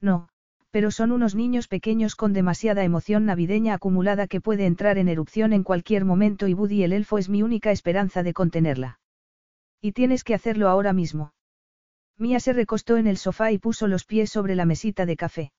[0.00, 0.28] No,
[0.70, 5.52] pero son unos niños pequeños con demasiada emoción navideña acumulada que puede entrar en erupción
[5.52, 9.00] en cualquier momento y Buddy el elfo es mi única esperanza de contenerla.
[9.80, 11.32] Y tienes que hacerlo ahora mismo.
[12.16, 15.52] Mía se recostó en el sofá y puso los pies sobre la mesita de café.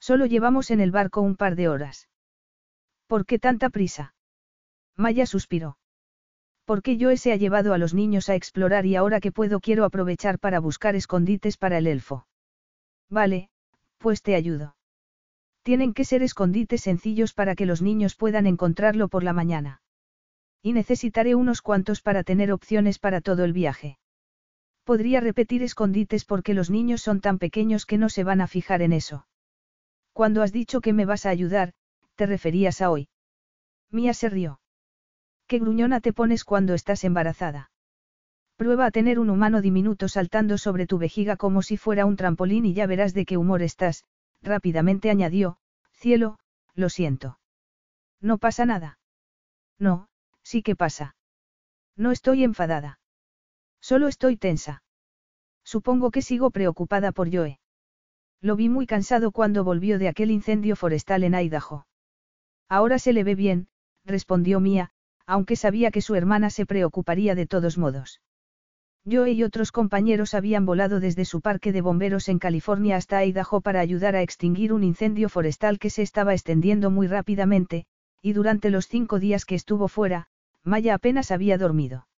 [0.00, 2.08] Solo llevamos en el barco un par de horas.
[3.06, 4.14] ¿Por qué tanta prisa?
[4.96, 5.76] Maya suspiró.
[6.64, 9.84] Porque yo se ha llevado a los niños a explorar y ahora que puedo quiero
[9.84, 12.26] aprovechar para buscar escondites para el elfo.
[13.10, 13.50] Vale,
[13.98, 14.76] pues te ayudo.
[15.62, 19.82] Tienen que ser escondites sencillos para que los niños puedan encontrarlo por la mañana.
[20.62, 23.98] Y necesitaré unos cuantos para tener opciones para todo el viaje.
[24.84, 28.82] Podría repetir escondites porque los niños son tan pequeños que no se van a fijar
[28.82, 29.26] en eso.
[30.12, 31.72] Cuando has dicho que me vas a ayudar,
[32.14, 33.08] te referías a hoy.
[33.90, 34.60] Mía se rió.
[35.46, 37.70] ¿Qué gruñona te pones cuando estás embarazada?
[38.56, 42.64] Prueba a tener un humano diminuto saltando sobre tu vejiga como si fuera un trampolín
[42.64, 44.04] y ya verás de qué humor estás,
[44.42, 45.58] rápidamente añadió,
[45.92, 46.38] cielo,
[46.74, 47.38] lo siento.
[48.20, 48.98] No pasa nada.
[49.78, 50.08] No,
[50.42, 51.16] sí que pasa.
[51.96, 53.00] No estoy enfadada.
[53.80, 54.82] Solo estoy tensa.
[55.62, 57.60] Supongo que sigo preocupada por Joe.
[58.40, 61.86] Lo vi muy cansado cuando volvió de aquel incendio forestal en Idaho.
[62.68, 63.68] Ahora se le ve bien,
[64.04, 64.93] respondió Mía,
[65.26, 68.20] aunque sabía que su hermana se preocuparía de todos modos.
[69.10, 73.60] Joe y otros compañeros habían volado desde su parque de bomberos en California hasta Idaho
[73.60, 77.84] para ayudar a extinguir un incendio forestal que se estaba extendiendo muy rápidamente,
[78.22, 80.28] y durante los cinco días que estuvo fuera,
[80.62, 82.08] Maya apenas había dormido.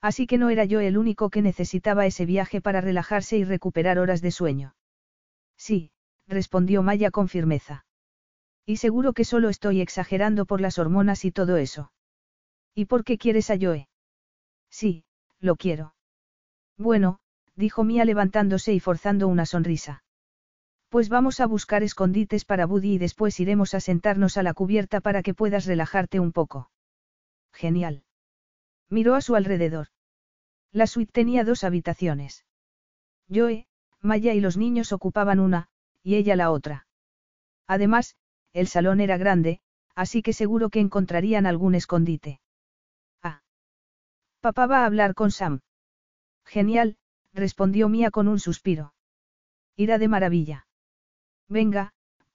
[0.00, 3.98] Así que no era yo el único que necesitaba ese viaje para relajarse y recuperar
[3.98, 4.74] horas de sueño.
[5.58, 5.90] Sí,
[6.26, 7.84] respondió Maya con firmeza.
[8.64, 11.92] Y seguro que solo estoy exagerando por las hormonas y todo eso.
[12.78, 13.88] ¿Y por qué quieres a Joe?
[14.68, 15.06] Sí,
[15.40, 15.94] lo quiero.
[16.76, 17.20] Bueno,
[17.54, 20.04] dijo Mia levantándose y forzando una sonrisa.
[20.90, 25.00] Pues vamos a buscar escondites para Buddy y después iremos a sentarnos a la cubierta
[25.00, 26.70] para que puedas relajarte un poco.
[27.50, 28.04] Genial.
[28.90, 29.86] Miró a su alrededor.
[30.70, 32.44] La suite tenía dos habitaciones.
[33.34, 33.66] Joe,
[34.02, 35.68] Maya y los niños ocupaban una,
[36.02, 36.86] y ella la otra.
[37.66, 38.16] Además,
[38.52, 39.60] el salón era grande,
[39.94, 42.38] así que seguro que encontrarían algún escondite.
[44.46, 45.58] Papá va a hablar con Sam.
[46.44, 46.98] Genial,
[47.32, 48.94] respondió Mía con un suspiro.
[49.74, 50.68] Irá de maravilla.
[51.48, 51.94] Venga,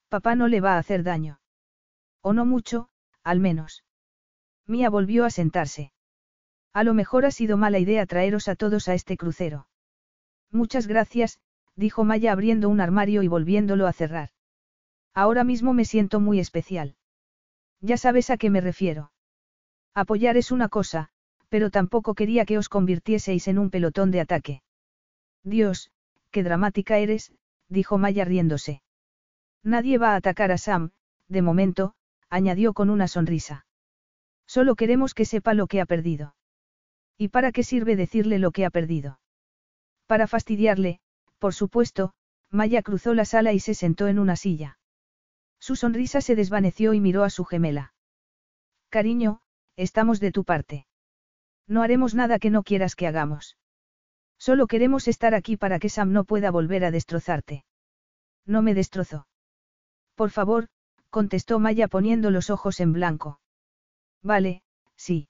[0.10, 1.40] papá no le va a hacer daño.
[2.20, 2.90] O no mucho,
[3.24, 3.86] al menos.
[4.68, 5.94] Mía volvió a sentarse.
[6.74, 9.70] A lo mejor ha sido mala idea traeros a todos a este crucero.
[10.50, 11.40] Muchas gracias,
[11.78, 14.32] dijo Maya abriendo un armario y volviéndolo a cerrar.
[15.14, 16.98] Ahora mismo me siento muy especial.
[17.80, 19.14] Ya sabes a qué me refiero.
[19.94, 21.10] Apoyar es una cosa,
[21.52, 24.62] pero tampoco quería que os convirtieseis en un pelotón de ataque.
[25.44, 25.92] Dios,
[26.32, 27.34] qué dramática eres,
[27.68, 28.82] dijo Maya riéndose.
[29.62, 30.92] Nadie va a atacar a Sam,
[31.28, 31.94] de momento,
[32.30, 33.66] añadió con una sonrisa.
[34.48, 36.36] Solo queremos que sepa lo que ha perdido.
[37.18, 39.20] ¿Y para qué sirve decirle lo que ha perdido?
[40.08, 41.02] Para fastidiarle,
[41.38, 42.14] por supuesto,
[42.50, 44.80] Maya cruzó la sala y se sentó en una silla.
[45.60, 47.94] Su sonrisa se desvaneció y miró a su gemela.
[48.90, 49.42] Cariño,
[49.76, 50.88] estamos de tu parte.
[51.72, 53.56] No haremos nada que no quieras que hagamos.
[54.38, 57.64] Solo queremos estar aquí para que Sam no pueda volver a destrozarte.
[58.46, 59.26] No me destrozó.
[60.16, 60.68] Por favor,
[61.10, 63.40] contestó Maya poniendo los ojos en blanco.
[64.22, 64.64] Vale,
[64.98, 65.30] sí.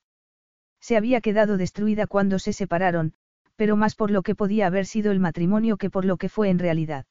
[0.79, 3.13] Se había quedado destruida cuando se separaron,
[3.55, 6.49] pero más por lo que podía haber sido el matrimonio que por lo que fue
[6.49, 7.05] en realidad.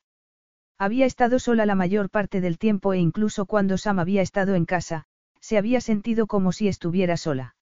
[0.76, 4.64] Había estado sola la mayor parte del tiempo e incluso cuando Sam había estado en
[4.64, 5.04] casa,
[5.38, 7.54] se había sentido como si estuviera sola.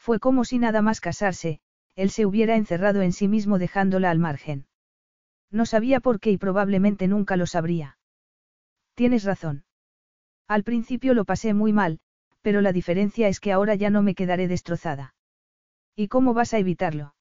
[0.00, 1.60] Fue como si nada más casarse,
[1.94, 4.66] él se hubiera encerrado en sí mismo dejándola al margen.
[5.50, 7.98] No sabía por qué y probablemente nunca lo sabría.
[8.94, 9.64] Tienes razón.
[10.48, 12.00] Al principio lo pasé muy mal,
[12.40, 15.14] pero la diferencia es que ahora ya no me quedaré destrozada.
[15.94, 17.14] ¿Y cómo vas a evitarlo?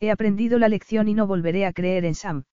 [0.00, 2.44] He aprendido la lección y no volveré a creer en Sam.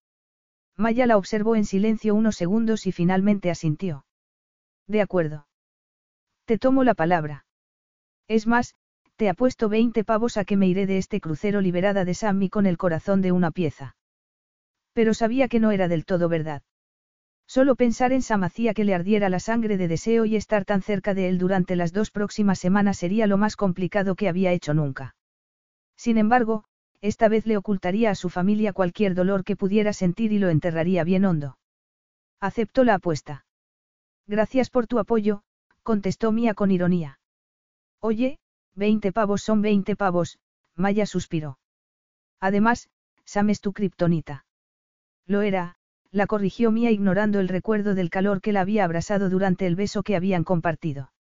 [0.78, 4.06] Maya la observó en silencio unos segundos y finalmente asintió.
[4.86, 5.48] De acuerdo.
[6.46, 7.46] Te tomo la palabra.
[8.28, 8.76] Es más,
[9.20, 12.66] te apuesto 20 pavos a que me iré de este crucero liberada de Sammy con
[12.66, 13.98] el corazón de una pieza.
[14.94, 16.62] Pero sabía que no era del todo verdad.
[17.46, 20.82] Solo pensar en Sam hacía que le ardiera la sangre de deseo y estar tan
[20.82, 24.74] cerca de él durante las dos próximas semanas sería lo más complicado que había hecho
[24.74, 25.18] nunca.
[25.98, 26.64] Sin embargo,
[27.02, 31.04] esta vez le ocultaría a su familia cualquier dolor que pudiera sentir y lo enterraría
[31.04, 31.58] bien hondo.
[32.40, 33.46] Aceptó la apuesta.
[34.28, 35.41] Gracias por tu apoyo,
[35.84, 37.20] contestó Mía con ironía.
[38.00, 38.40] Oye,
[38.76, 40.40] Veinte pavos son veinte pavos,
[40.76, 41.60] Maya suspiró.
[42.40, 42.90] Además,
[43.26, 44.46] Sam es tu kriptonita.
[45.26, 45.76] Lo era,
[46.12, 50.02] la corrigió Mía ignorando el recuerdo del calor que la había abrasado durante el beso
[50.04, 51.12] que habían compartido.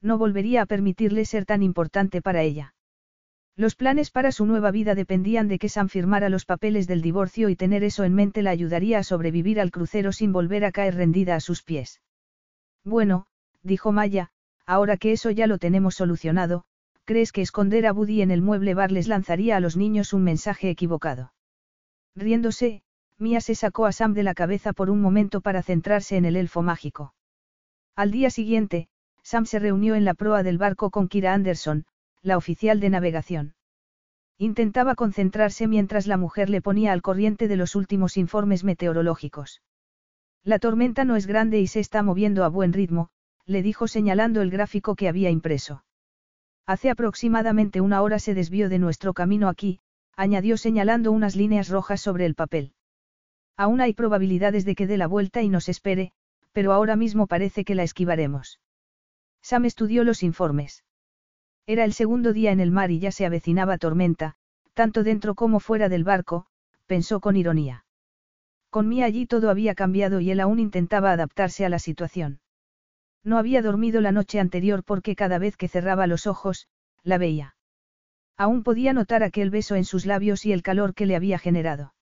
[0.00, 2.74] No volvería a permitirle ser tan importante para ella.
[3.56, 7.48] Los planes para su nueva vida dependían de que Sam firmara los papeles del divorcio
[7.48, 10.94] y tener eso en mente la ayudaría a sobrevivir al crucero sin volver a caer
[10.94, 12.02] rendida a sus pies.
[12.84, 13.26] Bueno,
[13.62, 14.30] dijo Maya,
[14.66, 16.64] ahora que eso ya lo tenemos solucionado,
[17.04, 20.24] ¿crees que esconder a Buddy en el mueble bar les lanzaría a los niños un
[20.24, 21.32] mensaje equivocado?
[22.16, 22.82] Riéndose,
[23.18, 26.36] Mia se sacó a Sam de la cabeza por un momento para centrarse en el
[26.36, 27.14] elfo mágico.
[27.94, 28.88] Al día siguiente,
[29.22, 31.86] Sam se reunió en la proa del barco con Kira Anderson,
[32.22, 33.54] la oficial de navegación.
[34.38, 39.62] Intentaba concentrarse mientras la mujer le ponía al corriente de los últimos informes meteorológicos.
[40.44, 43.08] La tormenta no es grande y se está moviendo a buen ritmo,
[43.46, 45.84] le dijo señalando el gráfico que había impreso.
[46.66, 49.78] Hace aproximadamente una hora se desvió de nuestro camino aquí,
[50.16, 52.72] añadió señalando unas líneas rojas sobre el papel.
[53.56, 56.12] Aún hay probabilidades de que dé la vuelta y nos espere,
[56.52, 58.60] pero ahora mismo parece que la esquivaremos.
[59.42, 60.84] Sam estudió los informes.
[61.66, 64.34] Era el segundo día en el mar y ya se avecinaba tormenta,
[64.74, 66.46] tanto dentro como fuera del barco,
[66.86, 67.84] pensó con ironía.
[68.70, 72.40] Con mí allí todo había cambiado y él aún intentaba adaptarse a la situación.
[73.26, 76.68] No había dormido la noche anterior porque cada vez que cerraba los ojos,
[77.02, 77.56] la veía.
[78.36, 81.92] Aún podía notar aquel beso en sus labios y el calor que le había generado.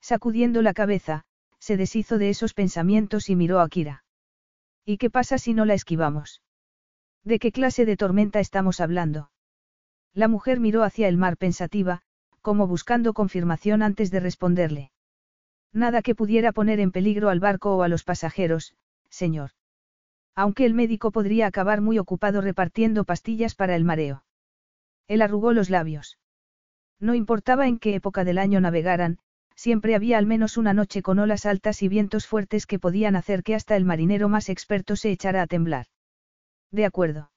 [0.00, 1.22] Sacudiendo la cabeza,
[1.60, 4.02] se deshizo de esos pensamientos y miró a Kira.
[4.84, 6.42] ¿Y qué pasa si no la esquivamos?
[7.22, 9.30] ¿De qué clase de tormenta estamos hablando?
[10.14, 12.02] La mujer miró hacia el mar pensativa,
[12.42, 14.90] como buscando confirmación antes de responderle.
[15.72, 18.74] Nada que pudiera poner en peligro al barco o a los pasajeros,
[19.10, 19.52] señor.
[20.34, 24.24] Aunque el médico podría acabar muy ocupado repartiendo pastillas para el mareo.
[25.08, 26.18] Él arrugó los labios.
[27.00, 29.18] No importaba en qué época del año navegaran,
[29.56, 33.42] siempre había al menos una noche con olas altas y vientos fuertes que podían hacer
[33.42, 35.86] que hasta el marinero más experto se echara a temblar.
[36.70, 37.30] De acuerdo.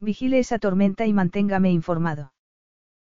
[0.00, 2.32] Vigile esa tormenta y manténgame informado.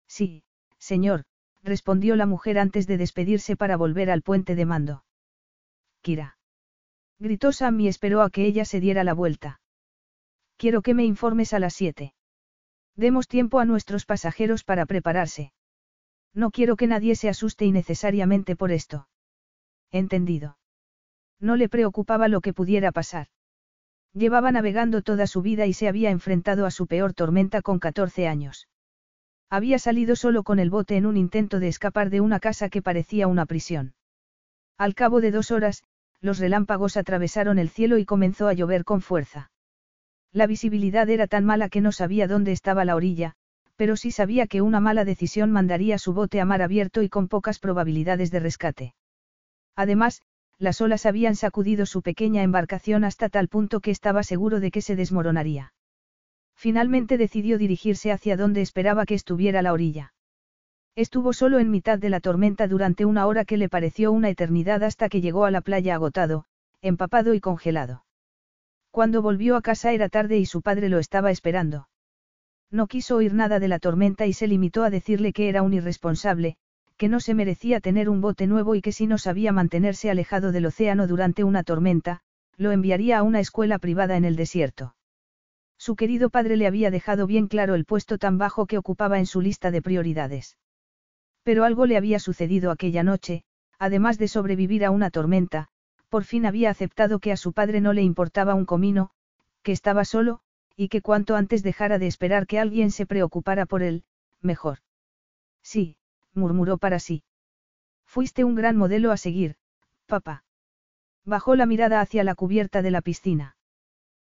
[0.06, 0.42] Sí,
[0.78, 1.24] señor,
[1.62, 5.04] respondió la mujer antes de despedirse para volver al puente de mando.
[6.00, 6.37] Kira.
[7.18, 9.60] Gritó Sam y esperó a que ella se diera la vuelta.
[10.56, 12.14] Quiero que me informes a las siete.
[12.94, 15.52] Demos tiempo a nuestros pasajeros para prepararse.
[16.34, 19.08] No quiero que nadie se asuste innecesariamente por esto.
[19.90, 20.58] Entendido.
[21.40, 23.28] No le preocupaba lo que pudiera pasar.
[24.12, 28.26] Llevaba navegando toda su vida y se había enfrentado a su peor tormenta con 14
[28.26, 28.68] años.
[29.50, 32.82] Había salido solo con el bote en un intento de escapar de una casa que
[32.82, 33.94] parecía una prisión.
[34.76, 35.84] Al cabo de dos horas,
[36.20, 39.50] los relámpagos atravesaron el cielo y comenzó a llover con fuerza.
[40.32, 43.34] La visibilidad era tan mala que no sabía dónde estaba la orilla,
[43.76, 47.28] pero sí sabía que una mala decisión mandaría su bote a mar abierto y con
[47.28, 48.94] pocas probabilidades de rescate.
[49.76, 50.22] Además,
[50.58, 54.82] las olas habían sacudido su pequeña embarcación hasta tal punto que estaba seguro de que
[54.82, 55.72] se desmoronaría.
[56.56, 60.12] Finalmente decidió dirigirse hacia donde esperaba que estuviera la orilla.
[60.98, 64.82] Estuvo solo en mitad de la tormenta durante una hora que le pareció una eternidad
[64.82, 66.44] hasta que llegó a la playa agotado,
[66.82, 68.04] empapado y congelado.
[68.90, 71.88] Cuando volvió a casa era tarde y su padre lo estaba esperando.
[72.72, 75.72] No quiso oír nada de la tormenta y se limitó a decirle que era un
[75.72, 76.56] irresponsable,
[76.96, 80.50] que no se merecía tener un bote nuevo y que si no sabía mantenerse alejado
[80.50, 82.22] del océano durante una tormenta,
[82.56, 84.96] lo enviaría a una escuela privada en el desierto.
[85.76, 89.26] Su querido padre le había dejado bien claro el puesto tan bajo que ocupaba en
[89.26, 90.56] su lista de prioridades.
[91.42, 93.44] Pero algo le había sucedido aquella noche,
[93.78, 95.68] además de sobrevivir a una tormenta,
[96.08, 99.10] por fin había aceptado que a su padre no le importaba un comino,
[99.62, 100.40] que estaba solo,
[100.76, 104.04] y que cuanto antes dejara de esperar que alguien se preocupara por él,
[104.40, 104.78] mejor.
[105.62, 105.96] Sí,
[106.34, 107.24] murmuró para sí.
[108.06, 109.56] Fuiste un gran modelo a seguir,
[110.06, 110.44] papá.
[111.24, 113.56] Bajó la mirada hacia la cubierta de la piscina.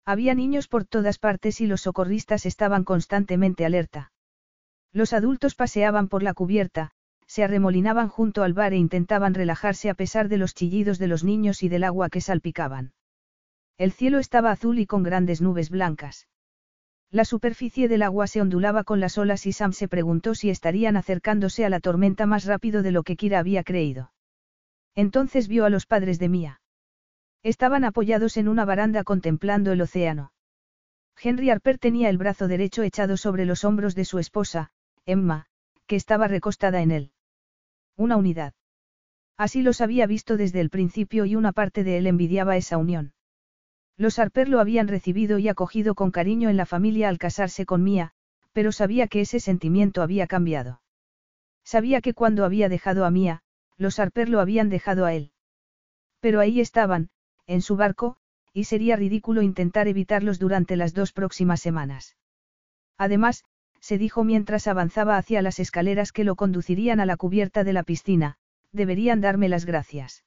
[0.05, 4.12] Había niños por todas partes y los socorristas estaban constantemente alerta.
[4.93, 6.93] Los adultos paseaban por la cubierta,
[7.27, 11.24] se arremolinaban junto al bar e intentaban relajarse a pesar de los chillidos de los
[11.24, 12.93] niños y del agua que salpicaban.
[13.78, 16.28] El cielo estaba azul y con grandes nubes blancas.
[17.11, 20.97] La superficie del agua se ondulaba con las olas y Sam se preguntó si estarían
[20.97, 24.12] acercándose a la tormenta más rápido de lo que Kira había creído.
[24.94, 26.61] Entonces vio a los padres de Mia.
[27.43, 30.32] Estaban apoyados en una baranda contemplando el océano.
[31.23, 34.70] Henry Harper tenía el brazo derecho echado sobre los hombros de su esposa,
[35.05, 35.47] Emma,
[35.86, 37.12] que estaba recostada en él.
[37.97, 38.55] Una unidad.
[39.36, 43.12] Así los había visto desde el principio y una parte de él envidiaba esa unión.
[43.97, 47.82] Los Harper lo habían recibido y acogido con cariño en la familia al casarse con
[47.82, 48.12] Mía,
[48.52, 50.82] pero sabía que ese sentimiento había cambiado.
[51.64, 53.43] Sabía que cuando había dejado a Mía,
[53.77, 55.32] los Harper lo habían dejado a él.
[56.20, 57.10] Pero ahí estaban,
[57.47, 58.16] en su barco,
[58.52, 62.16] y sería ridículo intentar evitarlos durante las dos próximas semanas.
[62.97, 63.44] Además,
[63.86, 67.84] se dijo mientras avanzaba hacia las escaleras que lo conducirían a la cubierta de la
[67.84, 68.36] piscina,
[68.72, 70.24] deberían darme las gracias.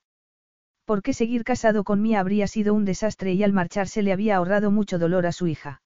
[0.86, 4.72] Porque seguir casado con Mía habría sido un desastre y al marcharse le había ahorrado
[4.72, 5.82] mucho dolor a su hija.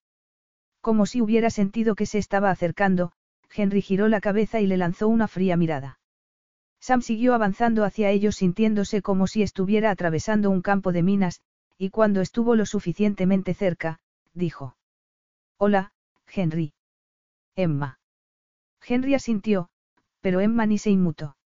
[0.80, 3.10] Como si hubiera sentido que se estaba acercando,
[3.52, 5.98] Henry giró la cabeza y le lanzó una fría mirada.
[6.78, 11.40] Sam siguió avanzando hacia ellos sintiéndose como si estuviera atravesando un campo de minas,
[11.76, 13.98] y cuando estuvo lo suficientemente cerca,
[14.32, 14.76] dijo.
[15.58, 15.90] Hola,
[16.32, 16.72] Henry.
[17.56, 17.98] Emma.
[18.86, 19.68] Henry asintió,
[20.20, 21.36] pero Emma ni se inmutó.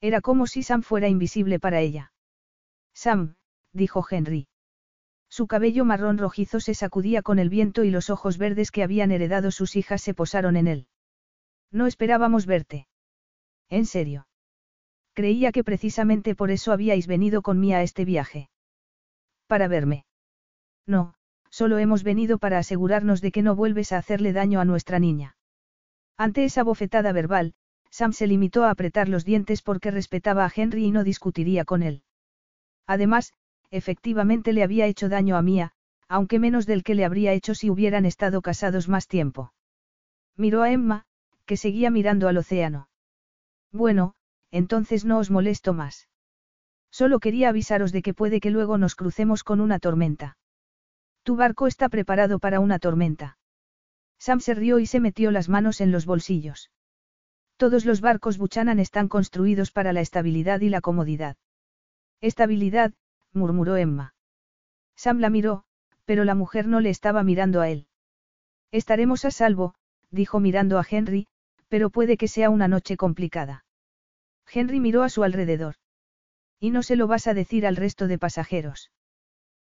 [0.00, 2.12] Era como si Sam fuera invisible para ella.
[2.94, 3.36] Sam,
[3.72, 4.48] dijo Henry.
[5.28, 9.10] Su cabello marrón rojizo se sacudía con el viento y los ojos verdes que habían
[9.10, 10.86] heredado sus hijas se posaron en él.
[11.70, 12.86] No esperábamos verte.
[13.68, 14.28] ¿En serio?
[15.12, 18.48] Creía que precisamente por eso habíais venido con mí a este viaje.
[19.46, 20.06] Para verme.
[20.86, 21.15] No,
[21.56, 25.38] solo hemos venido para asegurarnos de que no vuelves a hacerle daño a nuestra niña.
[26.18, 27.54] Ante esa bofetada verbal,
[27.90, 31.82] Sam se limitó a apretar los dientes porque respetaba a Henry y no discutiría con
[31.82, 32.02] él.
[32.86, 33.32] Además,
[33.70, 35.72] efectivamente le había hecho daño a Mía,
[36.08, 39.54] aunque menos del que le habría hecho si hubieran estado casados más tiempo.
[40.36, 41.06] Miró a Emma,
[41.46, 42.90] que seguía mirando al océano.
[43.72, 44.14] Bueno,
[44.50, 46.06] entonces no os molesto más.
[46.90, 50.36] Solo quería avisaros de que puede que luego nos crucemos con una tormenta.
[51.26, 53.36] Tu barco está preparado para una tormenta.
[54.16, 56.70] Sam se rió y se metió las manos en los bolsillos.
[57.56, 61.36] Todos los barcos Buchanan están construidos para la estabilidad y la comodidad.
[62.20, 62.94] Estabilidad,
[63.32, 64.14] murmuró Emma.
[64.94, 65.64] Sam la miró,
[66.04, 67.88] pero la mujer no le estaba mirando a él.
[68.70, 69.74] Estaremos a salvo,
[70.12, 71.26] dijo mirando a Henry,
[71.66, 73.64] pero puede que sea una noche complicada.
[74.46, 75.74] Henry miró a su alrededor.
[76.60, 78.92] Y no se lo vas a decir al resto de pasajeros.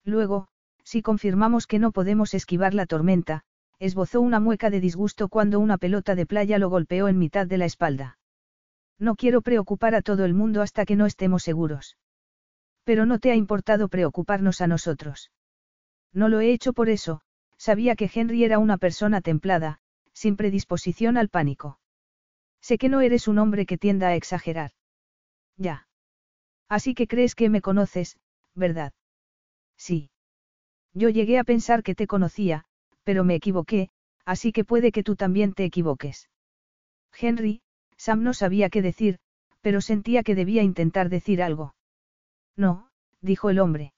[0.04, 0.50] Luego,
[0.88, 3.43] si confirmamos que no podemos esquivar la tormenta,
[3.77, 7.57] esbozó una mueca de disgusto cuando una pelota de playa lo golpeó en mitad de
[7.57, 8.19] la espalda.
[8.97, 11.97] No quiero preocupar a todo el mundo hasta que no estemos seguros.
[12.85, 15.30] Pero no te ha importado preocuparnos a nosotros.
[16.14, 17.19] No lo he hecho por eso,
[17.57, 19.80] sabía que Henry era una persona templada,
[20.14, 21.81] sin predisposición al pánico.
[22.61, 24.72] Sé que no eres un hombre que tienda a exagerar.
[25.57, 25.89] Ya.
[26.69, 28.18] Así que crees que me conoces,
[28.55, 28.93] ¿verdad?
[29.76, 30.11] Sí.
[30.98, 32.65] Yo llegué a pensar que te conocía,
[33.03, 33.90] pero me equivoqué,
[34.26, 36.28] así que puede que tú también te equivoques.
[37.15, 37.61] Henry,
[37.98, 39.19] Sam no sabía qué decir,
[39.61, 41.76] pero sentía que debía intentar decir algo.
[42.56, 42.90] No,
[43.22, 43.94] dijo el hombre.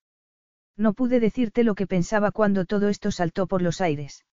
[0.76, 4.26] No pude decirte lo que pensaba cuando todo esto saltó por los aires.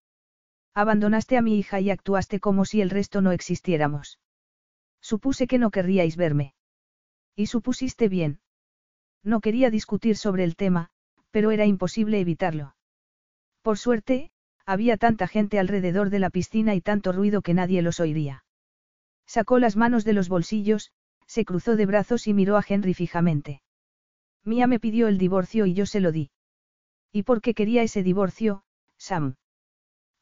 [0.74, 4.18] Abandonaste a mi hija y actuaste como si el resto no existiéramos.
[5.00, 6.54] Supuse que no querríais verme.
[7.36, 8.40] Y supusiste bien.
[9.22, 10.90] No quería discutir sobre el tema,
[11.36, 12.76] pero era imposible evitarlo.
[13.60, 14.30] Por suerte,
[14.64, 18.42] había tanta gente alrededor de la piscina y tanto ruido que nadie los oiría.
[19.26, 20.92] Sacó las manos de los bolsillos,
[21.26, 23.60] se cruzó de brazos y miró a Henry fijamente.
[24.44, 26.30] Mía me pidió el divorcio y yo se lo di.
[27.12, 28.62] ¿Y por qué quería ese divorcio,
[28.96, 29.34] Sam?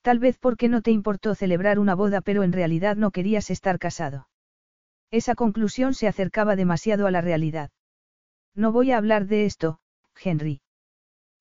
[0.03, 3.79] Tal vez porque no te importó celebrar una boda pero en realidad no querías estar
[3.79, 4.27] casado.
[5.13, 7.71] Esa conclusión se acercaba demasiado a la realidad.
[8.57, 9.79] No voy a hablar de esto,
[10.21, 10.64] Henry.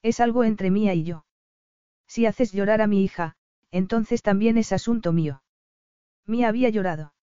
[0.03, 1.25] Es algo entre Mía y yo.
[2.07, 3.35] Si haces llorar a mi hija,
[3.71, 5.41] entonces también es asunto mío.
[6.27, 7.13] Mía había llorado.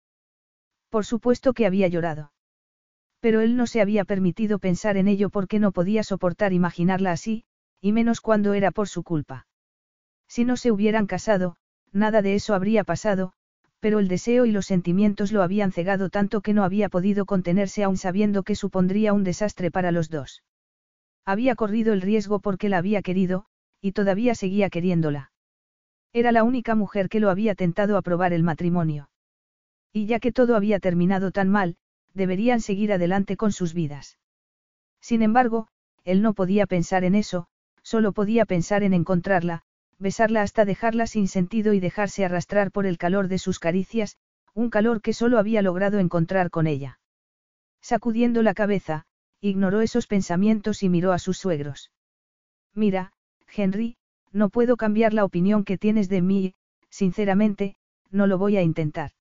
[0.89, 2.33] Por supuesto que había llorado.
[3.21, 7.45] Pero él no se había permitido pensar en ello porque no podía soportar imaginarla así,
[7.81, 9.47] y menos cuando era por su culpa.
[10.27, 11.57] Si no se hubieran casado,
[11.93, 13.35] nada de eso habría pasado,
[13.79, 17.85] pero el deseo y los sentimientos lo habían cegado tanto que no había podido contenerse
[17.85, 20.43] aún sabiendo que supondría un desastre para los dos.
[21.25, 23.47] Había corrido el riesgo porque la había querido,
[23.81, 25.33] y todavía seguía queriéndola.
[26.13, 29.11] Era la única mujer que lo había tentado a probar el matrimonio.
[29.93, 31.77] Y ya que todo había terminado tan mal,
[32.15, 34.19] deberían seguir adelante con sus vidas.
[35.01, 35.69] Sin embargo,
[36.05, 37.47] él no podía pensar en eso,
[37.83, 39.63] solo podía pensar en encontrarla,
[39.99, 44.17] besarla hasta dejarla sin sentido y dejarse arrastrar por el calor de sus caricias,
[44.55, 46.99] un calor que solo había logrado encontrar con ella.
[47.81, 49.07] Sacudiendo la cabeza,
[49.41, 51.91] ignoró esos pensamientos y miró a sus suegros.
[52.75, 53.13] Mira,
[53.49, 53.97] Henry,
[54.33, 56.55] no puedo cambiar la opinión que tienes de mí,
[56.89, 57.77] sinceramente,
[58.11, 59.13] no lo voy a intentar.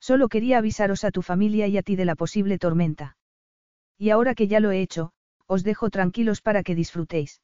[0.00, 3.16] Solo quería avisaros a tu familia y a ti de la posible tormenta.
[3.98, 5.12] Y ahora que ya lo he hecho,
[5.46, 7.40] os dejo tranquilos para que disfrutéis.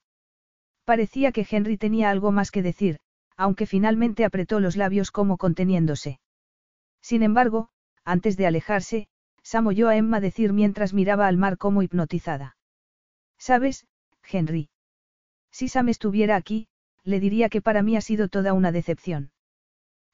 [0.85, 2.99] Parecía que Henry tenía algo más que decir,
[3.37, 6.21] aunque finalmente apretó los labios como conteniéndose.
[7.01, 7.71] Sin embargo,
[8.05, 9.09] antes de alejarse,
[9.43, 12.57] Sam oyó a Emma decir mientras miraba al mar como hipnotizada.
[13.39, 13.87] ¿Sabes,
[14.31, 14.69] Henry?
[15.51, 16.69] Si Sam estuviera aquí,
[17.05, 19.33] le diría que para mí ha sido toda una decepción.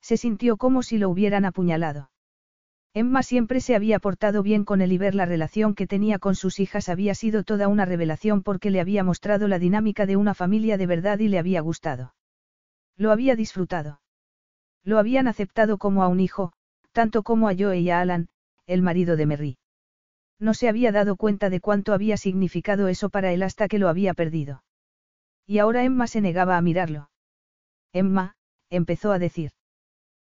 [0.01, 2.11] Se sintió como si lo hubieran apuñalado.
[2.95, 6.35] Emma siempre se había portado bien con él y ver la relación que tenía con
[6.35, 10.33] sus hijas había sido toda una revelación porque le había mostrado la dinámica de una
[10.33, 12.15] familia de verdad y le había gustado.
[12.97, 14.01] Lo había disfrutado.
[14.83, 16.53] Lo habían aceptado como a un hijo,
[16.93, 18.29] tanto como a Joe y a Alan,
[18.67, 19.59] el marido de Merry.
[20.39, 23.89] No se había dado cuenta de cuánto había significado eso para él hasta que lo
[23.89, 24.63] había perdido.
[25.47, 27.11] Y ahora Emma se negaba a mirarlo.
[27.93, 28.35] Emma,
[28.69, 29.53] empezó a decir.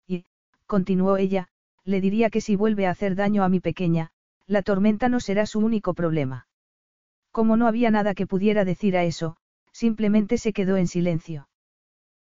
[0.06, 0.24] Y,
[0.66, 1.48] continuó ella,
[1.84, 4.10] le diría que si vuelve a hacer daño a mi pequeña,
[4.46, 6.46] la tormenta no será su único problema.
[7.32, 9.36] Como no había nada que pudiera decir a eso,
[9.72, 11.48] simplemente se quedó en silencio.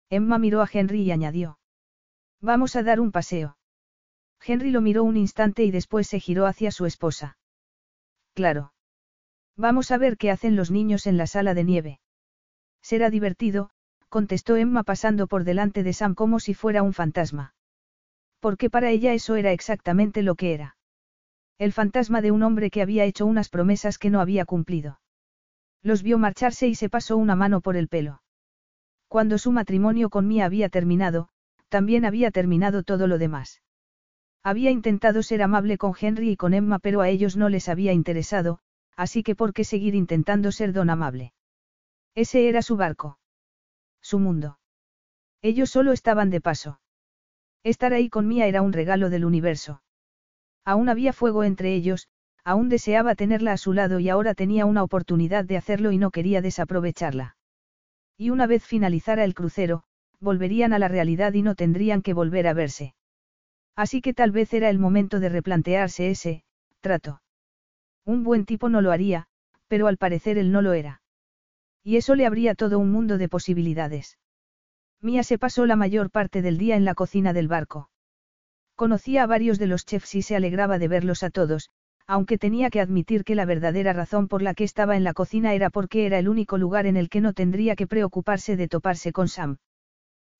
[0.10, 1.60] Emma miró a Henry y añadió.
[2.42, 3.58] Vamos a dar un paseo.
[4.46, 7.38] Henry lo miró un instante y después se giró hacia su esposa.
[8.34, 8.74] Claro.
[9.58, 12.00] Vamos a ver qué hacen los niños en la sala de nieve.
[12.82, 13.72] Será divertido,
[14.10, 17.56] contestó Emma pasando por delante de Sam como si fuera un fantasma.
[18.40, 20.78] Porque para ella eso era exactamente lo que era.
[21.58, 25.00] El fantasma de un hombre que había hecho unas promesas que no había cumplido.
[25.82, 28.22] Los vio marcharse y se pasó una mano por el pelo.
[29.08, 31.30] Cuando su matrimonio con Mia había terminado,
[31.70, 33.62] también había terminado todo lo demás.
[34.46, 37.94] Había intentado ser amable con Henry y con Emma, pero a ellos no les había
[37.94, 38.60] interesado,
[38.96, 41.34] así que ¿por qué seguir intentando ser don amable?
[42.14, 43.18] Ese era su barco.
[44.04, 44.60] Su mundo.
[45.42, 46.80] Ellos solo estaban de paso.
[47.64, 49.82] Estar ahí con Mía era un regalo del universo.
[50.64, 52.08] Aún había fuego entre ellos,
[52.44, 56.12] aún deseaba tenerla a su lado y ahora tenía una oportunidad de hacerlo y no
[56.12, 57.36] quería desaprovecharla.
[58.16, 59.86] Y una vez finalizara el crucero,
[60.20, 62.94] volverían a la realidad y no tendrían que volver a verse.
[63.76, 66.44] Así que tal vez era el momento de replantearse ese,
[66.80, 67.22] trato.
[68.06, 69.28] Un buen tipo no lo haría,
[69.68, 71.02] pero al parecer él no lo era.
[71.84, 74.18] Y eso le abría todo un mundo de posibilidades.
[75.02, 77.90] Mía se pasó la mayor parte del día en la cocina del barco.
[78.76, 81.70] Conocía a varios de los chefs y se alegraba de verlos a todos,
[82.08, 85.54] aunque tenía que admitir que la verdadera razón por la que estaba en la cocina
[85.54, 89.12] era porque era el único lugar en el que no tendría que preocuparse de toparse
[89.12, 89.58] con Sam.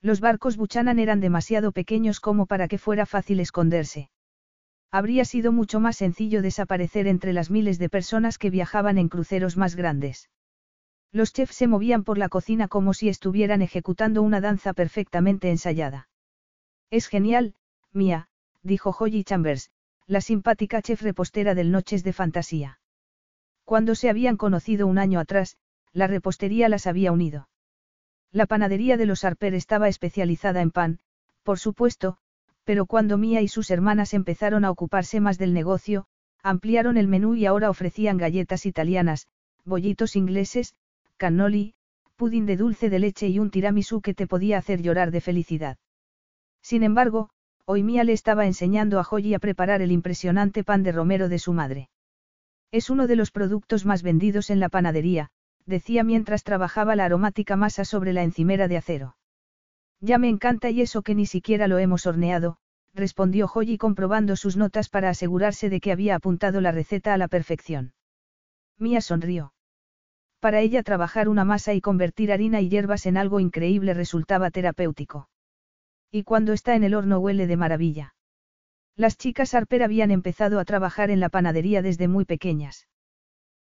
[0.02, 4.10] Los barcos Buchanan eran demasiado pequeños como para que fuera fácil esconderse.
[4.92, 9.58] Habría sido mucho más sencillo desaparecer entre las miles de personas que viajaban en cruceros
[9.58, 10.30] más grandes.
[11.12, 16.08] Los chefs se movían por la cocina como si estuvieran ejecutando una danza perfectamente ensayada.
[16.90, 17.56] Es genial,
[17.94, 18.28] Mía,
[18.64, 19.72] dijo Holly Chambers,
[20.08, 22.80] la simpática chef repostera del Noches de Fantasía.
[23.64, 25.58] Cuando se habían conocido un año atrás,
[25.92, 27.50] la repostería las había unido.
[28.36, 31.00] La panadería de los Harper estaba especializada en pan,
[31.44, 32.18] por supuesto,
[32.66, 36.08] pero cuando Mía y sus hermanas empezaron a ocuparse más del negocio,
[36.44, 39.28] ampliaron el menú y ahora ofrecían galletas italianas,
[39.64, 40.74] bollitos ingleses,
[41.16, 41.76] cannoli,
[42.18, 45.78] pudín de dulce de leche y un tiramisú que te podía hacer llorar de felicidad.
[46.62, 47.30] Sin embargo,
[47.64, 51.40] hoy Mía le estaba enseñando a Holly a preparar el impresionante pan de romero de
[51.40, 51.88] su madre.
[52.70, 55.32] Es uno de los productos más vendidos en la panadería,
[55.66, 59.18] decía mientras trabajaba la aromática masa sobre la encimera de acero.
[60.00, 62.58] Ya me encanta y eso que ni siquiera lo hemos horneado,
[62.94, 67.28] respondió Holly comprobando sus notas para asegurarse de que había apuntado la receta a la
[67.28, 67.94] perfección.
[68.78, 69.54] Mía sonrió.
[70.40, 75.30] Para ella trabajar una masa y convertir harina y hierbas en algo increíble resultaba terapéutico.
[76.12, 78.16] Y cuando está en el horno huele de maravilla.
[78.96, 82.88] Las chicas Harper habían empezado a trabajar en la panadería desde muy pequeñas.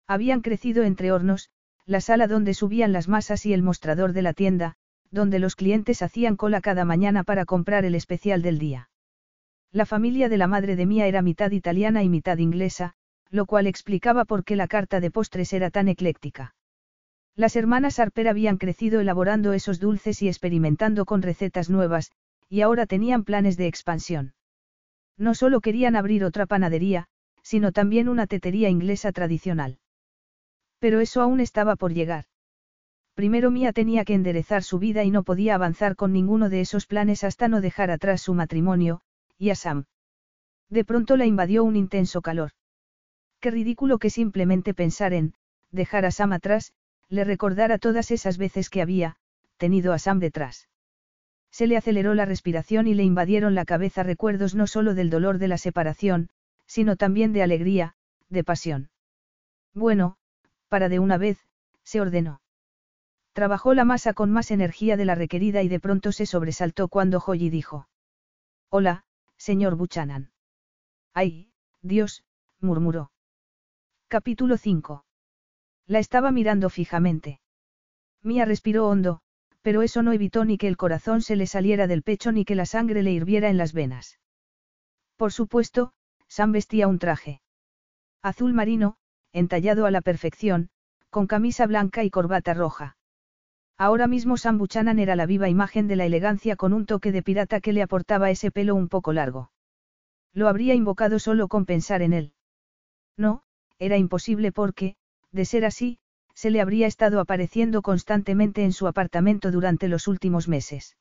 [0.08, 1.50] Habían crecido entre hornos,
[1.86, 4.76] la sala donde subían las masas y el mostrador de la tienda,
[5.12, 8.90] donde los clientes hacían cola cada mañana para comprar el especial del día.
[9.72, 12.94] La familia de la madre de Mía era mitad italiana y mitad inglesa,
[13.30, 16.56] lo cual explicaba por qué la carta de postres era tan ecléctica.
[17.36, 22.12] Las hermanas Harper habían crecido elaborando esos dulces y experimentando con recetas nuevas,
[22.48, 24.36] y ahora tenían planes de expansión.
[25.18, 27.08] No solo querían abrir otra panadería,
[27.42, 29.80] sino también una tetería inglesa tradicional.
[30.84, 32.26] Pero eso aún estaba por llegar.
[33.14, 36.88] Primero Mía tenía que enderezar su vida y no podía avanzar con ninguno de esos
[36.88, 39.00] planes hasta no dejar atrás su matrimonio,
[39.38, 39.86] y a Sam.
[40.70, 42.52] De pronto la invadió un intenso calor.
[43.40, 45.36] Qué ridículo que simplemente pensar en,
[45.72, 46.74] dejar a Sam atrás,
[47.08, 49.16] le recordara todas esas veces que había,
[49.56, 50.68] tenido a Sam detrás.
[51.50, 55.38] Se le aceleró la respiración y le invadieron la cabeza recuerdos no solo del dolor
[55.38, 56.28] de la separación,
[56.66, 57.96] sino también de alegría,
[58.28, 58.90] de pasión.
[59.74, 60.18] Bueno,
[60.74, 61.38] para de una vez,
[61.84, 62.42] se ordenó.
[63.34, 67.20] Trabajó la masa con más energía de la requerida y de pronto se sobresaltó cuando
[67.24, 67.88] Holly dijo.
[68.70, 69.06] Hola,
[69.38, 70.32] señor Buchanan.
[71.14, 71.52] Ay,
[71.84, 72.26] Dios,
[72.60, 73.12] murmuró.
[74.08, 75.06] Capítulo 5.
[75.86, 77.40] La estaba mirando fijamente.
[78.24, 79.22] Mía respiró hondo,
[79.62, 82.56] pero eso no evitó ni que el corazón se le saliera del pecho ni que
[82.56, 84.20] la sangre le hirviera en las venas.
[85.18, 85.94] Por supuesto,
[86.28, 87.44] Sam vestía un traje.
[88.24, 88.98] Azul marino,
[89.34, 90.70] entallado a la perfección,
[91.10, 92.96] con camisa blanca y corbata roja.
[93.78, 97.24] Ahora mismo Sam Buchanan era la viva imagen de la elegancia con un toque de
[97.24, 99.52] pirata que le aportaba ese pelo un poco largo.
[100.34, 102.34] Lo habría invocado solo con pensar en él.
[103.18, 103.44] No,
[103.80, 104.96] era imposible porque,
[105.32, 106.00] de ser así,
[106.34, 110.98] se le habría estado apareciendo constantemente en su apartamento durante los últimos meses.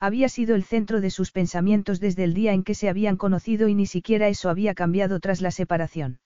[0.00, 3.68] Había sido el centro de sus pensamientos desde el día en que se habían conocido
[3.68, 6.18] y ni siquiera eso había cambiado tras la separación.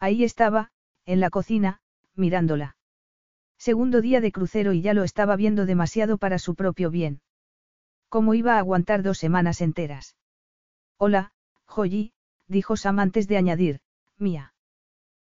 [0.00, 0.70] Ahí estaba,
[1.04, 1.80] en la cocina,
[2.14, 2.76] mirándola.
[3.58, 7.20] Segundo día de crucero y ya lo estaba viendo demasiado para su propio bien.
[8.08, 10.16] ¿Cómo iba a aguantar dos semanas enteras?
[10.96, 11.32] Hola,
[11.66, 12.14] Joyi,
[12.48, 13.80] dijo Sam antes de añadir,
[14.16, 14.54] Mía.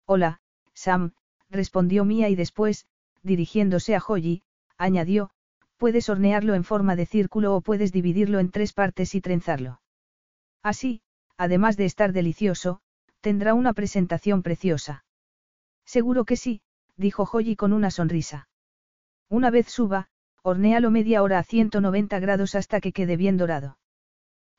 [0.07, 0.40] Hola,
[0.73, 1.12] Sam,
[1.51, 2.86] respondió Mía y después,
[3.23, 4.43] dirigiéndose a Joyi,
[4.78, 5.31] añadió,
[5.77, 9.82] puedes hornearlo en forma de círculo o puedes dividirlo en tres partes y trenzarlo.
[10.62, 11.03] Así,
[11.36, 12.81] además de estar delicioso,
[13.23, 15.05] tendrá una presentación preciosa.
[15.86, 16.61] Seguro que sí,
[16.97, 18.49] dijo Joyi con una sonrisa.
[19.31, 20.09] Una vez suba,
[20.43, 23.78] hornéalo media hora a 190 grados hasta que quede bien dorado.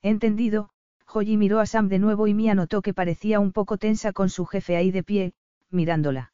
[0.01, 0.69] Entendido,
[1.05, 4.29] Joyi miró a Sam de nuevo y Mia notó que parecía un poco tensa con
[4.29, 5.33] su jefe ahí de pie,
[5.69, 6.33] mirándola.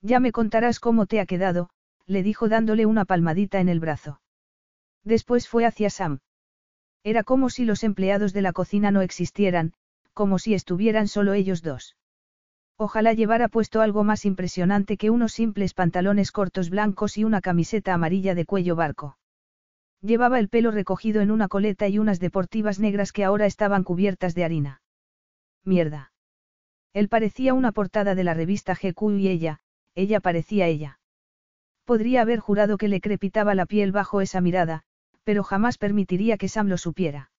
[0.00, 1.68] Ya me contarás cómo te ha quedado,
[2.06, 4.20] le dijo dándole una palmadita en el brazo.
[5.04, 6.20] Después fue hacia Sam.
[7.02, 9.72] Era como si los empleados de la cocina no existieran,
[10.20, 11.96] como si estuvieran solo ellos dos.
[12.76, 17.94] Ojalá llevara puesto algo más impresionante que unos simples pantalones cortos blancos y una camiseta
[17.94, 19.16] amarilla de cuello barco.
[20.02, 24.34] Llevaba el pelo recogido en una coleta y unas deportivas negras que ahora estaban cubiertas
[24.34, 24.82] de harina.
[25.64, 26.12] Mierda.
[26.92, 29.60] Él parecía una portada de la revista GQ y ella,
[29.94, 30.98] ella parecía ella.
[31.86, 34.82] Podría haber jurado que le crepitaba la piel bajo esa mirada,
[35.24, 37.30] pero jamás permitiría que Sam lo supiera.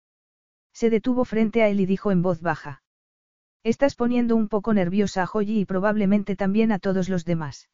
[0.74, 2.82] Se detuvo frente a él y dijo en voz baja.
[3.64, 7.70] Estás poniendo un poco nerviosa a Joyi y probablemente también a todos los demás.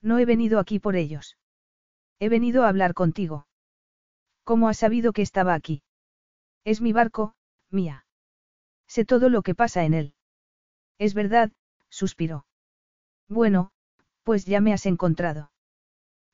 [0.00, 1.36] No he venido aquí por ellos.
[2.18, 3.46] He venido a hablar contigo.
[4.44, 5.82] ¿Cómo has sabido que estaba aquí?
[6.64, 7.34] Es mi barco,
[7.70, 8.06] mía.
[8.86, 10.14] Sé todo lo que pasa en él.
[10.98, 11.52] Es verdad,
[11.88, 12.46] suspiró.
[13.28, 13.70] Bueno,
[14.22, 15.50] pues ya me has encontrado.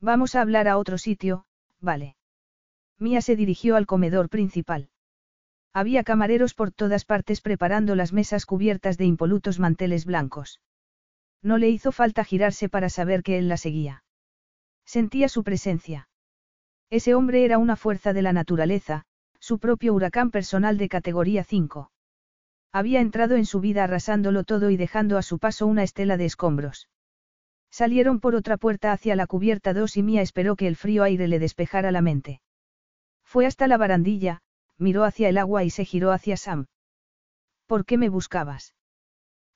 [0.01, 1.47] Vamos a hablar a otro sitio,
[1.81, 2.17] vale.
[2.99, 4.91] Mía se dirigió al comedor principal.
[5.79, 10.61] Había camareros por todas partes preparando las mesas cubiertas de impolutos manteles blancos.
[11.41, 14.03] No le hizo falta girarse para saber que él la seguía.
[14.85, 16.09] Sentía su presencia.
[16.91, 19.05] Ese hombre era una fuerza de la naturaleza,
[19.39, 21.93] su propio huracán personal de categoría 5.
[22.73, 26.25] Había entrado en su vida arrasándolo todo y dejando a su paso una estela de
[26.25, 26.89] escombros.
[27.71, 31.29] Salieron por otra puerta hacia la cubierta 2 y Mía esperó que el frío aire
[31.29, 32.41] le despejara la mente.
[33.23, 34.43] Fue hasta la barandilla,
[34.79, 36.67] miró hacia el agua y se giró hacia Sam.
[37.67, 38.75] ¿Por qué me buscabas?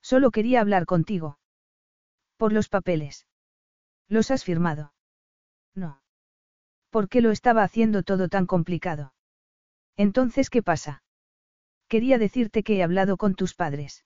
[0.01, 1.39] Solo quería hablar contigo.
[2.37, 3.25] Por los papeles.
[4.07, 4.93] ¿Los has firmado?
[5.73, 6.01] No.
[6.89, 9.13] ¿Por qué lo estaba haciendo todo tan complicado?
[9.95, 11.03] Entonces, ¿qué pasa?
[11.87, 14.05] Quería decirte que he hablado con tus padres.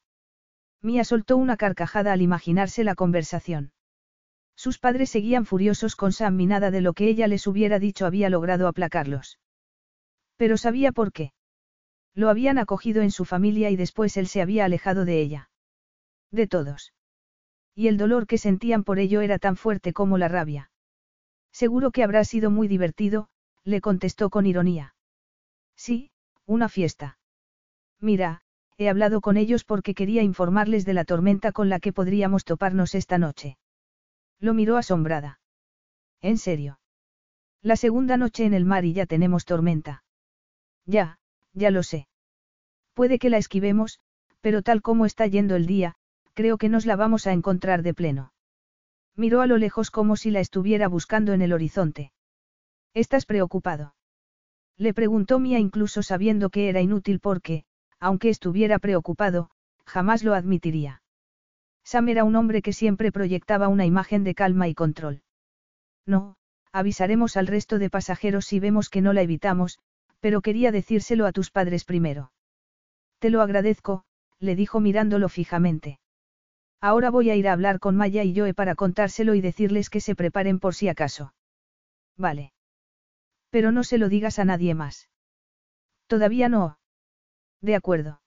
[0.82, 3.72] Mía soltó una carcajada al imaginarse la conversación.
[4.56, 8.06] Sus padres seguían furiosos con Sam y nada de lo que ella les hubiera dicho
[8.06, 9.40] había logrado aplacarlos.
[10.38, 11.34] Pero sabía por qué.
[12.14, 15.50] Lo habían acogido en su familia y después él se había alejado de ella.
[16.32, 16.94] De todos.
[17.76, 20.72] Y el dolor que sentían por ello era tan fuerte como la rabia.
[21.52, 23.30] Seguro que habrá sido muy divertido,
[23.64, 24.96] le contestó con ironía.
[25.76, 26.12] Sí,
[26.46, 27.20] una fiesta.
[28.00, 28.42] Mira,
[28.78, 32.96] he hablado con ellos porque quería informarles de la tormenta con la que podríamos toparnos
[32.96, 33.58] esta noche.
[34.40, 35.40] Lo miró asombrada.
[36.22, 36.80] ¿En serio?
[37.62, 40.04] La segunda noche en el mar y ya tenemos tormenta.
[40.88, 41.20] Ya,
[41.54, 42.08] ya lo sé.
[42.96, 44.00] Puede que la esquivemos,
[44.42, 45.96] pero tal como está yendo el día,
[46.34, 48.34] creo que nos la vamos a encontrar de pleno.
[49.16, 52.12] Miró a lo lejos como si la estuviera buscando en el horizonte.
[52.94, 53.96] ¿Estás preocupado?
[54.78, 57.66] Le preguntó Mía incluso sabiendo que era inútil porque,
[58.00, 59.50] aunque estuviera preocupado,
[59.86, 61.02] jamás lo admitiría.
[61.84, 65.24] Sam era un hombre que siempre proyectaba una imagen de calma y control.
[66.06, 66.38] No,
[66.72, 69.80] avisaremos al resto de pasajeros si vemos que no la evitamos,
[70.20, 72.32] pero quería decírselo a tus padres primero.
[73.20, 74.04] Te lo agradezco,
[74.40, 76.00] le dijo mirándolo fijamente.
[76.80, 80.02] Ahora voy a ir a hablar con Maya y Joe para contárselo y decirles que
[80.02, 81.34] se preparen por si acaso.
[82.18, 82.54] Vale.
[83.50, 85.10] Pero no se lo digas a nadie más.
[86.08, 86.78] Todavía no.
[87.62, 88.22] De acuerdo.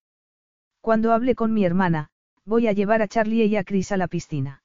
[0.81, 2.11] Cuando hable con mi hermana,
[2.45, 4.63] voy a llevar a Charlie y a Chris a la piscina.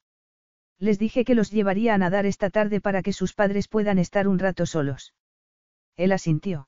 [0.79, 4.27] Les dije que los llevaría a nadar esta tarde para que sus padres puedan estar
[4.27, 5.13] un rato solos.
[5.95, 6.67] Él asintió.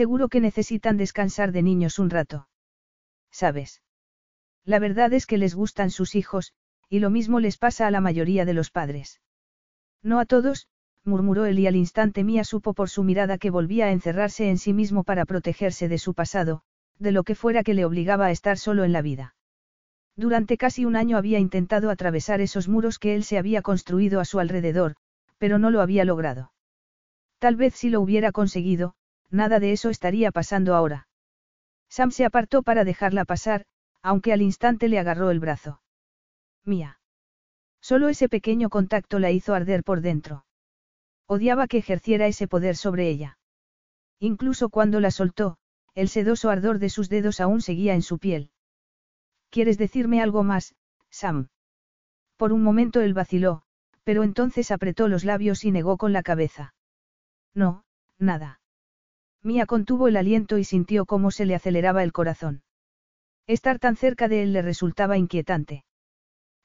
[0.00, 2.48] Seguro que necesitan descansar de niños un rato.
[3.30, 3.80] ¿Sabes?
[4.64, 6.52] La verdad es que les gustan sus hijos,
[6.88, 9.20] y lo mismo les pasa a la mayoría de los padres.
[10.02, 10.66] No a todos,
[11.04, 14.58] murmuró él y al instante Mía supo por su mirada que volvía a encerrarse en
[14.58, 16.62] sí mismo para protegerse de su pasado,
[16.98, 19.36] de lo que fuera que le obligaba a estar solo en la vida.
[20.16, 24.24] Durante casi un año había intentado atravesar esos muros que él se había construido a
[24.24, 24.96] su alrededor,
[25.38, 26.50] pero no lo había logrado.
[27.38, 28.96] Tal vez si lo hubiera conseguido,
[29.30, 31.08] nada de eso estaría pasando ahora.
[31.88, 33.64] Sam se apartó para dejarla pasar,
[34.02, 35.80] aunque al instante le agarró el brazo.
[36.64, 36.98] Mía.
[37.80, 40.44] Solo ese pequeño contacto la hizo arder por dentro.
[41.26, 43.38] Odiaba que ejerciera ese poder sobre ella.
[44.18, 45.58] Incluso cuando la soltó,
[45.94, 48.50] el sedoso ardor de sus dedos aún seguía en su piel.
[49.50, 50.74] ¿Quieres decirme algo más,
[51.10, 51.48] Sam?
[52.36, 53.62] Por un momento él vaciló,
[54.02, 56.74] pero entonces apretó los labios y negó con la cabeza.
[57.54, 57.84] No,
[58.18, 58.60] nada.
[59.44, 62.62] Mía contuvo el aliento y sintió cómo se le aceleraba el corazón.
[63.46, 65.84] Estar tan cerca de él le resultaba inquietante.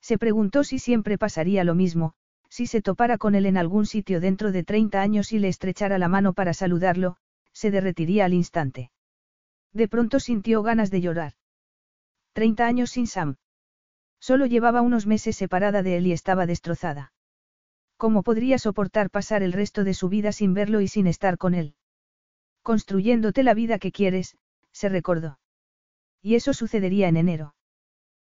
[0.01, 2.13] Se preguntó si siempre pasaría lo mismo,
[2.47, 5.97] si se topara con él en algún sitio dentro de 30 años y le estrechara
[5.97, 7.17] la mano para saludarlo,
[7.51, 8.91] se derretiría al instante.
[9.73, 11.33] De pronto sintió ganas de llorar.
[12.31, 13.35] Treinta años sin Sam.
[14.21, 17.11] Solo llevaba unos meses separada de él y estaba destrozada.
[17.97, 21.53] ¿Cómo podría soportar pasar el resto de su vida sin verlo y sin estar con
[21.53, 21.75] él?
[22.61, 24.37] Construyéndote la vida que quieres,
[24.71, 25.39] se recordó.
[26.21, 27.55] Y eso sucedería en enero.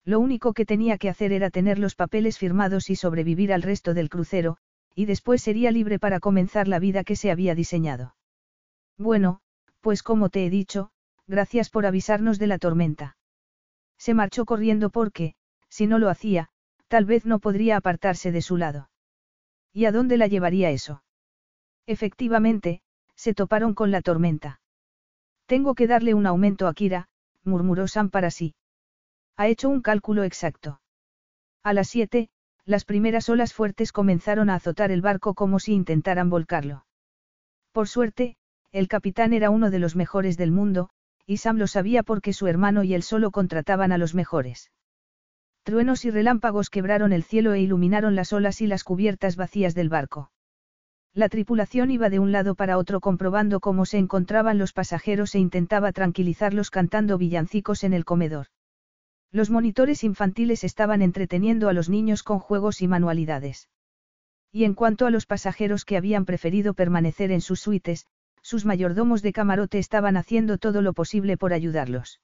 [0.04, 3.94] Lo único que tenía que hacer era tener los papeles firmados y sobrevivir al resto
[3.94, 4.56] del crucero,
[4.94, 8.16] y después sería libre para comenzar la vida que se había diseñado.
[8.96, 9.40] Bueno,
[9.80, 10.90] pues como te he dicho,
[11.26, 13.16] gracias por avisarnos de la tormenta.
[13.98, 15.34] Se marchó corriendo porque,
[15.68, 16.48] si no lo hacía,
[16.88, 18.90] tal vez no podría apartarse de su lado.
[19.72, 21.02] ¿Y a dónde la llevaría eso?
[21.86, 22.80] Efectivamente,
[23.16, 24.60] se toparon con la tormenta.
[25.46, 27.08] Tengo que darle un aumento a Kira,
[27.42, 28.54] murmuró Sam para sí.
[29.36, 30.80] Ha hecho un cálculo exacto.
[31.62, 32.28] A las siete,
[32.64, 36.86] las primeras olas fuertes comenzaron a azotar el barco como si intentaran volcarlo.
[37.72, 38.36] Por suerte,
[38.72, 40.90] el capitán era uno de los mejores del mundo,
[41.26, 44.70] y Sam lo sabía porque su hermano y él solo contrataban a los mejores.
[45.62, 49.88] Truenos y relámpagos quebraron el cielo e iluminaron las olas y las cubiertas vacías del
[49.88, 50.30] barco.
[51.16, 55.38] La tripulación iba de un lado para otro comprobando cómo se encontraban los pasajeros e
[55.38, 58.48] intentaba tranquilizarlos cantando villancicos en el comedor.
[59.32, 63.70] Los monitores infantiles estaban entreteniendo a los niños con juegos y manualidades.
[64.52, 68.04] Y en cuanto a los pasajeros que habían preferido permanecer en sus suites,
[68.42, 72.20] sus mayordomos de camarote estaban haciendo todo lo posible por ayudarlos.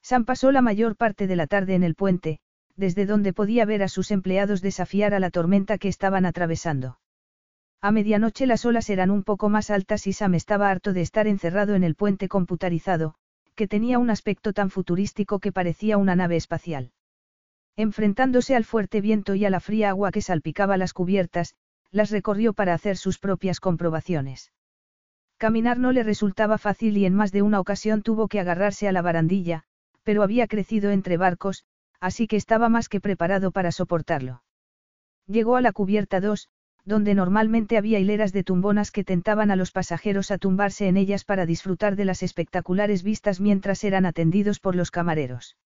[0.00, 2.38] Sam pasó la mayor parte de la tarde en el puente,
[2.76, 6.96] desde donde podía ver a sus empleados desafiar a la tormenta que estaban atravesando.
[7.80, 11.26] A medianoche las olas eran un poco más altas y Sam estaba harto de estar
[11.26, 13.14] encerrado en el puente computarizado,
[13.54, 16.92] que tenía un aspecto tan futurístico que parecía una nave espacial.
[17.76, 21.54] Enfrentándose al fuerte viento y a la fría agua que salpicaba las cubiertas,
[21.90, 24.52] las recorrió para hacer sus propias comprobaciones.
[25.38, 28.92] Caminar no le resultaba fácil y en más de una ocasión tuvo que agarrarse a
[28.92, 29.64] la barandilla,
[30.02, 31.64] pero había crecido entre barcos,
[32.00, 34.42] así que estaba más que preparado para soportarlo.
[35.26, 36.48] Llegó a la cubierta 2,
[36.86, 41.24] donde normalmente había hileras de tumbonas que tentaban a los pasajeros a tumbarse en ellas
[41.24, 45.56] para disfrutar de las espectaculares vistas mientras eran atendidos por los camareros.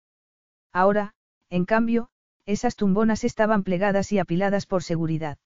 [0.73, 1.13] Ahora,
[1.51, 2.09] en cambio,
[2.47, 5.37] esas tumbonas estaban plegadas y apiladas por seguridad.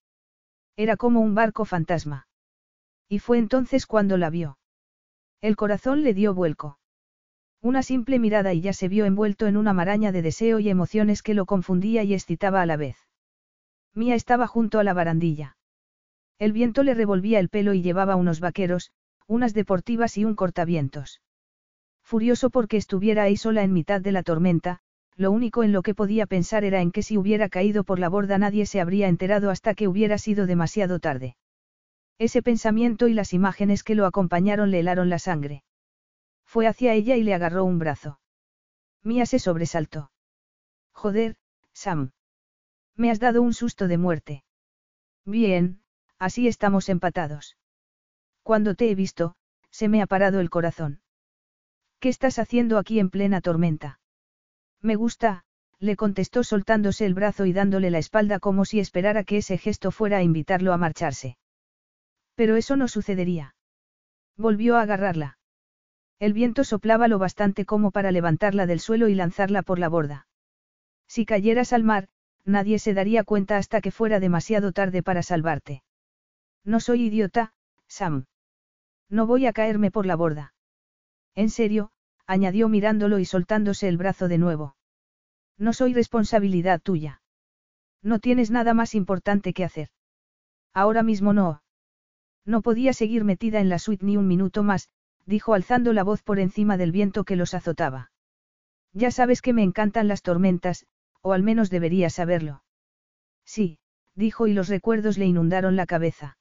[0.76, 2.28] Era como un barco fantasma.
[3.08, 4.58] Y fue entonces cuando la vio.
[5.40, 6.78] El corazón le dio vuelco.
[7.60, 11.22] Una simple mirada y ya se vio envuelto en una maraña de deseo y emociones
[11.22, 12.96] que lo confundía y excitaba a la vez.
[13.92, 15.56] Mía estaba junto a la barandilla.
[16.38, 18.92] El viento le revolvía el pelo y llevaba unos vaqueros,
[19.26, 21.20] unas deportivas y un cortavientos.
[22.02, 24.80] Furioso porque estuviera ahí sola en mitad de la tormenta,
[25.16, 28.08] lo único en lo que podía pensar era en que si hubiera caído por la
[28.08, 31.36] borda nadie se habría enterado hasta que hubiera sido demasiado tarde.
[32.18, 35.64] Ese pensamiento y las imágenes que lo acompañaron le helaron la sangre.
[36.44, 38.20] Fue hacia ella y le agarró un brazo.
[39.02, 40.10] Mía se sobresaltó.
[40.92, 41.36] Joder,
[41.72, 42.12] Sam.
[42.96, 44.44] Me has dado un susto de muerte.
[45.24, 45.80] Bien,
[46.18, 47.56] así estamos empatados.
[48.42, 49.34] Cuando te he visto,
[49.70, 51.00] se me ha parado el corazón.
[52.00, 54.00] ¿Qué estás haciendo aquí en plena tormenta?
[54.82, 55.44] Me gusta,
[55.78, 59.90] le contestó soltándose el brazo y dándole la espalda como si esperara que ese gesto
[59.90, 61.36] fuera a invitarlo a marcharse.
[62.34, 63.54] Pero eso no sucedería.
[64.36, 65.38] Volvió a agarrarla.
[66.18, 70.26] El viento soplaba lo bastante como para levantarla del suelo y lanzarla por la borda.
[71.06, 72.08] Si cayeras al mar,
[72.44, 75.83] nadie se daría cuenta hasta que fuera demasiado tarde para salvarte.
[76.64, 77.52] No soy idiota,
[77.88, 78.26] Sam.
[79.08, 80.54] No voy a caerme por la borda.
[81.34, 81.90] En serio,
[82.26, 84.76] añadió mirándolo y soltándose el brazo de nuevo.
[85.58, 87.22] No soy responsabilidad tuya.
[88.02, 89.88] No tienes nada más importante que hacer.
[90.72, 91.62] Ahora mismo no.
[92.44, 94.88] No podía seguir metida en la suite ni un minuto más,
[95.26, 98.10] dijo alzando la voz por encima del viento que los azotaba.
[98.92, 100.86] Ya sabes que me encantan las tormentas,
[101.22, 102.62] o al menos deberías saberlo.
[103.44, 103.78] Sí,
[104.14, 106.36] dijo y los recuerdos le inundaron la cabeza.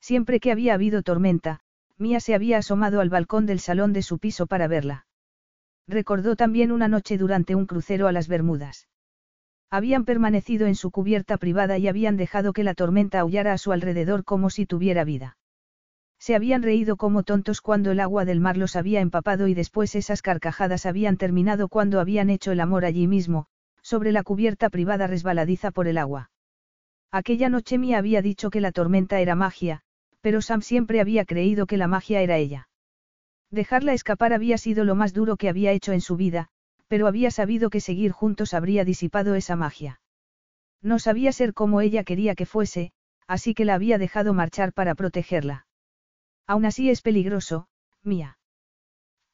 [0.00, 1.60] Siempre que había habido tormenta,
[1.98, 5.06] Mía se había asomado al balcón del salón de su piso para verla.
[5.88, 8.88] Recordó también una noche durante un crucero a las Bermudas.
[9.70, 13.72] Habían permanecido en su cubierta privada y habían dejado que la tormenta aullara a su
[13.72, 15.36] alrededor como si tuviera vida.
[16.18, 19.94] Se habían reído como tontos cuando el agua del mar los había empapado y después
[19.94, 23.46] esas carcajadas habían terminado cuando habían hecho el amor allí mismo,
[23.82, 26.30] sobre la cubierta privada resbaladiza por el agua.
[27.12, 29.82] Aquella noche Mia había dicho que la tormenta era magia,
[30.20, 32.68] pero Sam siempre había creído que la magia era ella.
[33.50, 36.48] Dejarla escapar había sido lo más duro que había hecho en su vida,
[36.88, 40.00] pero había sabido que seguir juntos habría disipado esa magia.
[40.82, 42.92] No sabía ser como ella quería que fuese,
[43.26, 45.66] así que la había dejado marchar para protegerla.
[46.46, 47.68] Aún así es peligroso,
[48.02, 48.38] Mía.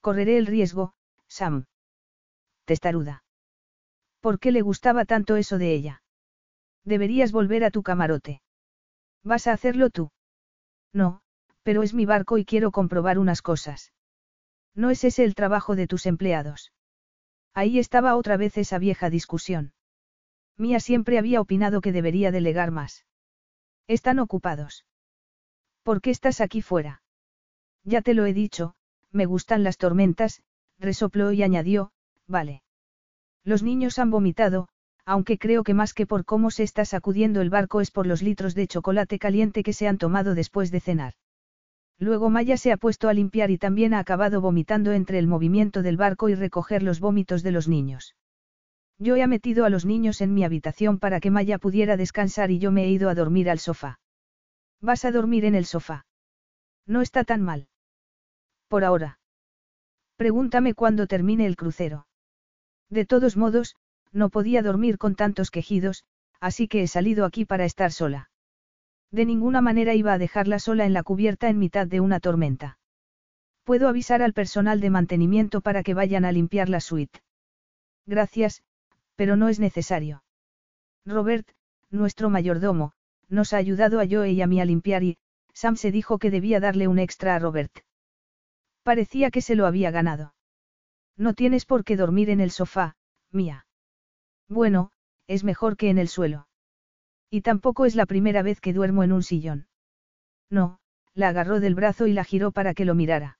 [0.00, 0.94] Correré el riesgo,
[1.28, 1.66] Sam.
[2.64, 3.24] Testaruda.
[4.20, 6.02] ¿Por qué le gustaba tanto eso de ella?
[6.84, 8.40] Deberías volver a tu camarote.
[9.22, 10.10] ¿Vas a hacerlo tú?
[10.92, 11.22] No,
[11.62, 13.92] pero es mi barco y quiero comprobar unas cosas.
[14.74, 16.72] No es ese el trabajo de tus empleados.
[17.54, 19.74] Ahí estaba otra vez esa vieja discusión.
[20.56, 23.04] Mía siempre había opinado que debería delegar más.
[23.86, 24.86] Están ocupados.
[25.82, 27.02] ¿Por qué estás aquí fuera?
[27.84, 28.74] Ya te lo he dicho,
[29.10, 30.42] me gustan las tormentas,
[30.78, 31.92] resopló y añadió,
[32.26, 32.62] vale.
[33.44, 34.68] Los niños han vomitado,
[35.04, 38.22] aunque creo que más que por cómo se está sacudiendo el barco es por los
[38.22, 41.14] litros de chocolate caliente que se han tomado después de cenar.
[41.98, 45.82] Luego Maya se ha puesto a limpiar y también ha acabado vomitando entre el movimiento
[45.82, 48.16] del barco y recoger los vómitos de los niños.
[48.98, 52.58] Yo he metido a los niños en mi habitación para que Maya pudiera descansar y
[52.58, 54.00] yo me he ido a dormir al sofá.
[54.80, 56.06] ¿Vas a dormir en el sofá?
[56.86, 57.68] No está tan mal.
[58.68, 59.18] Por ahora.
[60.16, 62.06] Pregúntame cuándo termine el crucero.
[62.90, 63.76] De todos modos,
[64.12, 66.04] no podía dormir con tantos quejidos,
[66.40, 68.30] así que he salido aquí para estar sola.
[69.10, 72.78] De ninguna manera iba a dejarla sola en la cubierta en mitad de una tormenta.
[73.64, 77.20] Puedo avisar al personal de mantenimiento para que vayan a limpiar la suite.
[78.06, 78.62] Gracias,
[79.14, 80.24] pero no es necesario.
[81.04, 81.48] Robert,
[81.90, 82.92] nuestro mayordomo,
[83.28, 85.18] nos ha ayudado a Joe y a mí a limpiar y,
[85.52, 87.80] Sam se dijo que debía darle un extra a Robert.
[88.82, 90.34] Parecía que se lo había ganado.
[91.16, 92.96] No tienes por qué dormir en el sofá,
[93.30, 93.66] mía.
[94.52, 94.90] Bueno,
[95.28, 96.46] es mejor que en el suelo.
[97.30, 99.66] Y tampoco es la primera vez que duermo en un sillón.
[100.50, 100.78] No,
[101.14, 103.38] la agarró del brazo y la giró para que lo mirara.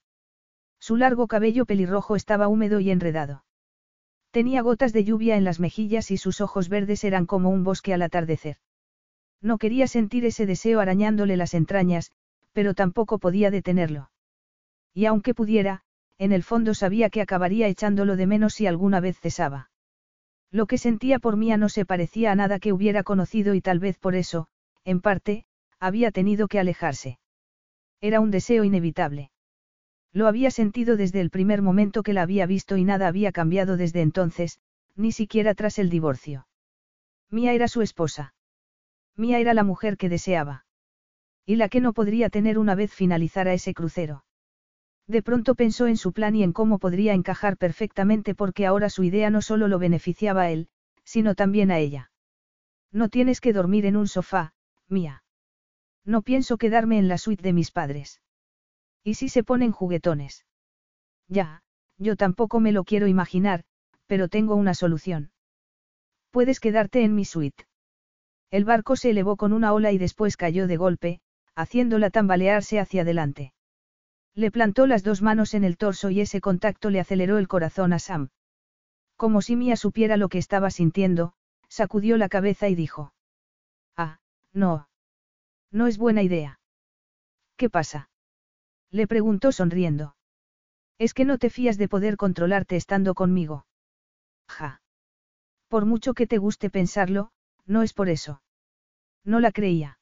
[0.81, 3.45] Su largo cabello pelirrojo estaba húmedo y enredado.
[4.31, 7.93] Tenía gotas de lluvia en las mejillas y sus ojos verdes eran como un bosque
[7.93, 8.57] al atardecer.
[9.43, 12.11] No quería sentir ese deseo arañándole las entrañas,
[12.53, 14.11] pero tampoco podía detenerlo.
[14.95, 15.83] Y aunque pudiera,
[16.17, 19.72] en el fondo sabía que acabaría echándolo de menos si alguna vez cesaba.
[20.53, 23.79] Lo que sentía por Mía no se parecía a nada que hubiera conocido y tal
[23.79, 24.49] vez por eso,
[24.85, 25.47] en parte,
[25.81, 27.19] había tenido que alejarse.
[28.03, 29.31] Era un deseo inevitable.
[30.13, 33.79] Lo había sentido desde el primer momento que la había visto y nada había cambiado
[33.79, 34.61] desde entonces,
[34.95, 36.47] ni siquiera tras el divorcio.
[37.31, 38.35] Mía era su esposa.
[39.17, 40.67] Mía era la mujer que deseaba.
[41.47, 44.25] Y la que no podría tener una vez finalizara ese crucero.
[45.07, 49.03] De pronto pensó en su plan y en cómo podría encajar perfectamente porque ahora su
[49.03, 50.69] idea no solo lo beneficiaba a él,
[51.05, 52.11] sino también a ella.
[52.93, 54.55] No tienes que dormir en un sofá,
[54.89, 55.25] mía.
[56.05, 58.21] No pienso quedarme en la suite de mis padres.
[59.03, 60.47] ¿Y si se ponen juguetones?
[61.29, 61.63] Ya,
[61.99, 63.65] yo tampoco me lo quiero imaginar,
[64.07, 65.33] pero tengo una solución.
[66.31, 67.67] Puedes quedarte en mi suite.
[68.51, 71.21] El barco se elevó con una ola y después cayó de golpe,
[71.55, 73.55] haciéndola tambalearse hacia adelante.
[74.35, 77.93] Le plantó las dos manos en el torso y ese contacto le aceleró el corazón
[77.93, 78.31] a Sam.
[79.17, 81.35] Como si Mia supiera lo que estaba sintiendo,
[81.69, 83.13] sacudió la cabeza y dijo.
[83.97, 84.21] Ah,
[84.53, 84.89] no.
[85.71, 86.61] No es buena idea.
[87.57, 88.11] ¿Qué pasa?
[88.91, 90.17] Le preguntó sonriendo.
[90.99, 93.67] Es que no te fías de poder controlarte estando conmigo.
[94.49, 94.83] Ja.
[95.69, 97.33] Por mucho que te guste pensarlo,
[97.67, 98.43] no es por eso.
[99.25, 99.99] No la creía.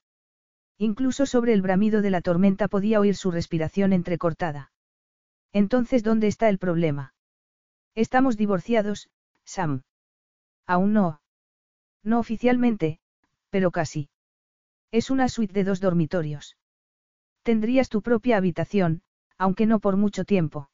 [0.83, 4.73] Incluso sobre el bramido de la tormenta podía oír su respiración entrecortada.
[5.53, 7.13] Entonces, ¿dónde está el problema?
[7.95, 9.11] Estamos divorciados,
[9.45, 9.83] Sam.
[10.67, 11.21] Aún no.
[12.03, 12.99] No oficialmente,
[13.51, 14.09] pero casi.
[14.91, 16.57] Es una suite de dos dormitorios.
[17.43, 19.03] Tendrías tu propia habitación,
[19.37, 20.71] aunque no por mucho tiempo.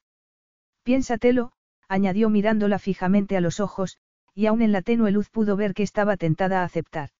[0.84, 1.50] Piénsatelo,
[1.88, 3.98] añadió mirándola fijamente a los ojos,
[4.34, 7.10] y aún en la tenue luz pudo ver que estaba tentada a aceptar.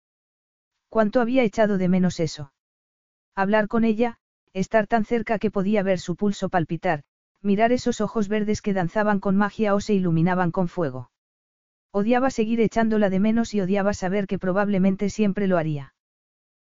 [0.89, 2.53] ¿Cuánto había echado de menos eso?
[3.37, 4.17] Hablar con ella,
[4.55, 7.03] estar tan cerca que podía ver su pulso palpitar,
[7.43, 11.11] mirar esos ojos verdes que danzaban con magia o se iluminaban con fuego.
[11.93, 15.95] Odiaba seguir echándola de menos y odiaba saber que probablemente siempre lo haría.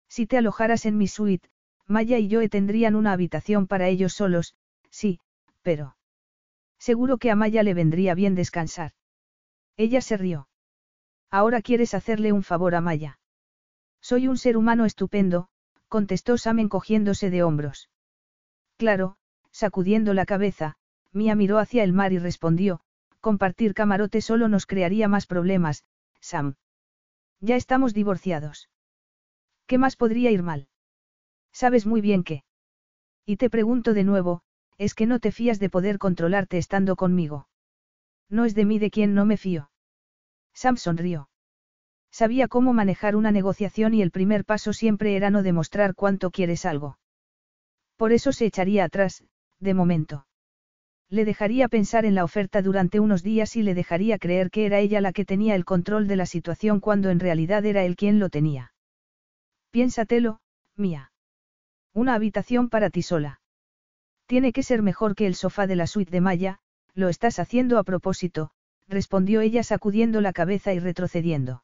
[0.08, 1.50] Si te alojaras en mi suite,
[1.88, 4.56] Maya y yo tendrían una habitación para ellos solos,
[4.92, 5.20] sí,
[5.64, 5.98] pero...
[6.78, 8.94] Seguro que a Maya le vendría bien descansar.
[9.76, 10.48] Ella se rió.
[11.32, 13.20] Ahora quieres hacerle un favor a Maya.
[14.02, 15.50] Soy un ser humano estupendo,
[15.90, 17.90] contestó Sam encogiéndose de hombros.
[18.78, 19.18] Claro,
[19.52, 20.78] sacudiendo la cabeza,
[21.12, 22.80] Mia miró hacia el mar y respondió,
[23.20, 25.84] compartir camarote solo nos crearía más problemas,
[26.22, 26.56] Sam.
[27.42, 28.70] Ya estamos divorciados.
[29.66, 30.68] ¿Qué más podría ir mal?
[31.52, 32.44] Sabes muy bien que.
[33.26, 34.44] Y te pregunto de nuevo,
[34.78, 37.48] ¿es que no te fías de poder controlarte estando conmigo?
[38.30, 39.72] No es de mí de quien no me fío.
[40.54, 41.30] Sam sonrió.
[42.12, 46.66] Sabía cómo manejar una negociación y el primer paso siempre era no demostrar cuánto quieres
[46.66, 46.98] algo.
[47.98, 49.24] Por eso se echaría atrás,
[49.60, 50.26] de momento.
[51.10, 54.80] Le dejaría pensar en la oferta durante unos días y le dejaría creer que era
[54.80, 58.20] ella la que tenía el control de la situación cuando en realidad era él quien
[58.20, 58.74] lo tenía.
[59.72, 60.40] Piénsatelo,
[60.76, 61.12] mía.
[61.94, 63.42] Una habitación para ti sola.
[64.28, 66.60] Tiene que ser mejor que el sofá de la suite de Maya,
[66.94, 68.52] lo estás haciendo a propósito,
[68.88, 71.64] respondió ella sacudiendo la cabeza y retrocediendo.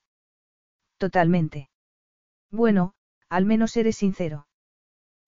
[0.97, 1.69] Totalmente.
[2.51, 2.93] Bueno,
[3.29, 4.47] al menos eres sincero.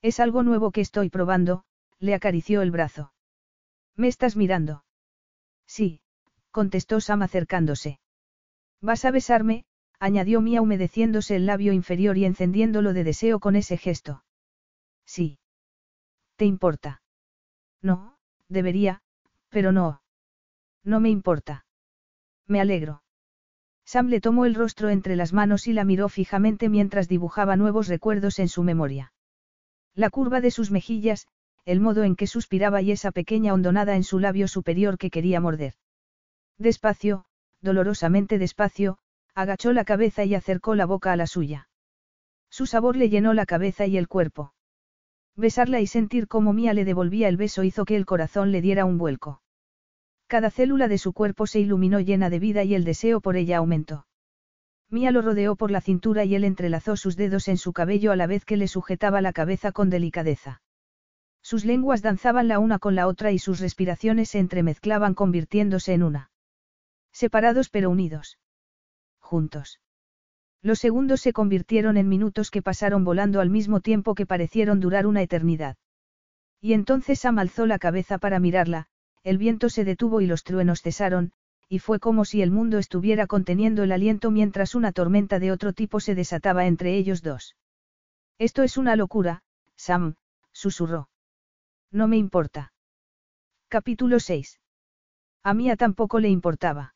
[0.02, 1.64] Es algo nuevo que estoy probando,
[2.00, 3.14] le acarició el brazo.
[3.96, 4.86] ¿Me estás mirando?
[5.66, 6.02] Sí,
[6.52, 8.00] contestó Sam acercándose.
[8.82, 9.66] ¿Vas a besarme?
[10.00, 14.24] añadió Mia humedeciéndose el labio inferior y encendiéndolo de deseo con ese gesto.
[15.06, 15.40] Sí.
[16.36, 17.02] ¿Te importa?
[17.82, 18.18] No,
[18.48, 19.02] debería,
[19.50, 20.02] pero no.
[20.84, 21.66] No me importa.
[22.46, 23.02] Me alegro.
[23.88, 27.88] Sam le tomó el rostro entre las manos y la miró fijamente mientras dibujaba nuevos
[27.88, 29.14] recuerdos en su memoria.
[29.96, 31.26] La curva de sus mejillas,
[31.64, 35.40] el modo en que suspiraba y esa pequeña hondonada en su labio superior que quería
[35.40, 35.76] morder.
[36.58, 37.24] Despacio,
[37.62, 38.98] dolorosamente despacio,
[39.34, 41.70] agachó la cabeza y acercó la boca a la suya.
[42.50, 44.54] Su sabor le llenó la cabeza y el cuerpo.
[45.38, 48.84] Besarla y sentir cómo Mía le devolvía el beso hizo que el corazón le diera
[48.84, 49.42] un vuelco.
[50.28, 53.58] Cada célula de su cuerpo se iluminó llena de vida y el deseo por ella
[53.58, 54.06] aumentó.
[54.90, 58.16] Mía lo rodeó por la cintura y él entrelazó sus dedos en su cabello a
[58.16, 60.62] la vez que le sujetaba la cabeza con delicadeza.
[61.42, 66.04] Sus lenguas danzaban la una con la otra y sus respiraciones se entremezclaban convirtiéndose en
[66.04, 66.32] una.
[67.14, 68.38] Separados pero unidos.
[69.20, 69.80] Juntos.
[70.62, 75.08] Los segundos se convirtieron en minutos que pasaron volando al mismo tiempo que parecieron durar
[75.08, 75.78] una eternidad.
[76.60, 78.88] Y entonces Sam alzó la cabeza para mirarla,
[79.24, 81.32] el viento se detuvo y los truenos cesaron,
[81.70, 85.74] y fue como si el mundo estuviera conteniendo el aliento mientras una tormenta de otro
[85.74, 87.56] tipo se desataba entre ellos dos.
[88.38, 89.44] Esto es una locura,
[89.76, 90.16] Sam,
[90.52, 91.10] susurró.
[91.92, 92.72] No me importa.
[93.68, 94.60] Capítulo 6.
[95.44, 96.96] A Mía tampoco le importaba.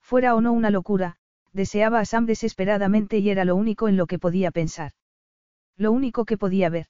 [0.00, 1.16] Fuera o no una locura,
[1.52, 4.92] deseaba a Sam desesperadamente y era lo único en lo que podía pensar.
[5.76, 6.86] Lo único que podía ver.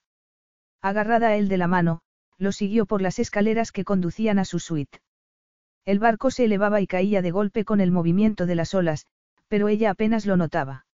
[0.80, 2.02] Agarrada a él de la mano,
[2.42, 5.00] lo siguió por las escaleras que conducían a su suite.
[5.84, 9.06] El barco se elevaba y caía de golpe con el movimiento de las olas,
[9.46, 10.84] pero ella apenas lo notaba.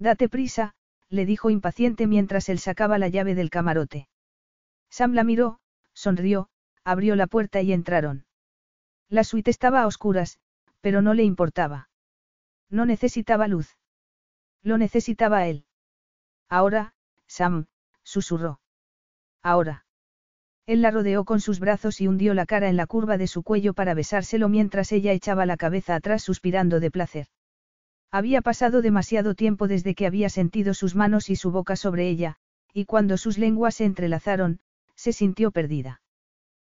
[0.00, 0.74] Date prisa,
[1.08, 4.08] le dijo impaciente mientras él sacaba la llave del camarote.
[4.90, 5.60] Sam la miró,
[5.92, 6.48] sonrió,
[6.82, 8.26] abrió la puerta y entraron.
[9.08, 10.40] La suite estaba a oscuras,
[10.80, 11.88] pero no le importaba.
[12.68, 13.76] No necesitaba luz.
[14.64, 15.66] Lo necesitaba él.
[16.48, 16.94] Ahora,
[17.28, 17.66] Sam,
[18.02, 18.60] susurró.
[19.40, 19.83] Ahora.
[20.66, 23.42] Él la rodeó con sus brazos y hundió la cara en la curva de su
[23.42, 27.26] cuello para besárselo mientras ella echaba la cabeza atrás suspirando de placer.
[28.10, 32.36] Había pasado demasiado tiempo desde que había sentido sus manos y su boca sobre ella,
[32.72, 34.60] y cuando sus lenguas se entrelazaron,
[34.94, 36.00] se sintió perdida.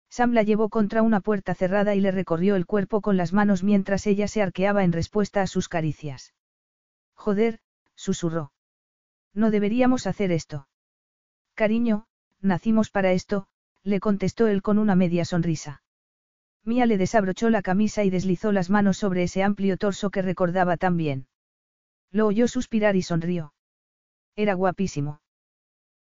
[0.10, 3.64] Sam la llevó contra una puerta cerrada y le recorrió el cuerpo con las manos
[3.64, 6.34] mientras ella se arqueaba en respuesta a sus caricias.
[7.16, 7.60] Joder,
[7.96, 8.52] susurró.
[9.34, 10.68] No deberíamos hacer esto.
[11.56, 12.06] Cariño,
[12.42, 13.48] nacimos para esto,
[13.84, 15.82] le contestó él con una media sonrisa.
[16.64, 20.78] Mía le desabrochó la camisa y deslizó las manos sobre ese amplio torso que recordaba
[20.78, 21.28] tan bien.
[22.12, 23.54] Lo oyó suspirar y sonrió.
[24.36, 25.22] Era guapísimo.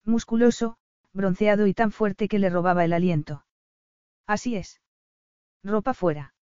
[0.05, 0.77] Musculoso,
[1.13, 3.45] bronceado y tan fuerte que le robaba el aliento.
[4.27, 4.81] Así es.
[5.63, 6.33] Ropa fuera.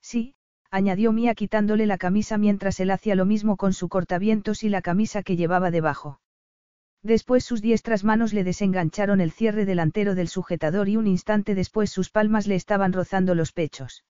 [0.00, 0.34] Sí,
[0.70, 4.82] añadió Mía quitándole la camisa mientras él hacía lo mismo con su cortavientos y la
[4.82, 6.20] camisa que llevaba debajo.
[7.02, 11.90] Después sus diestras manos le desengancharon el cierre delantero del sujetador y un instante después
[11.90, 14.04] sus palmas le estaban rozando los pechos.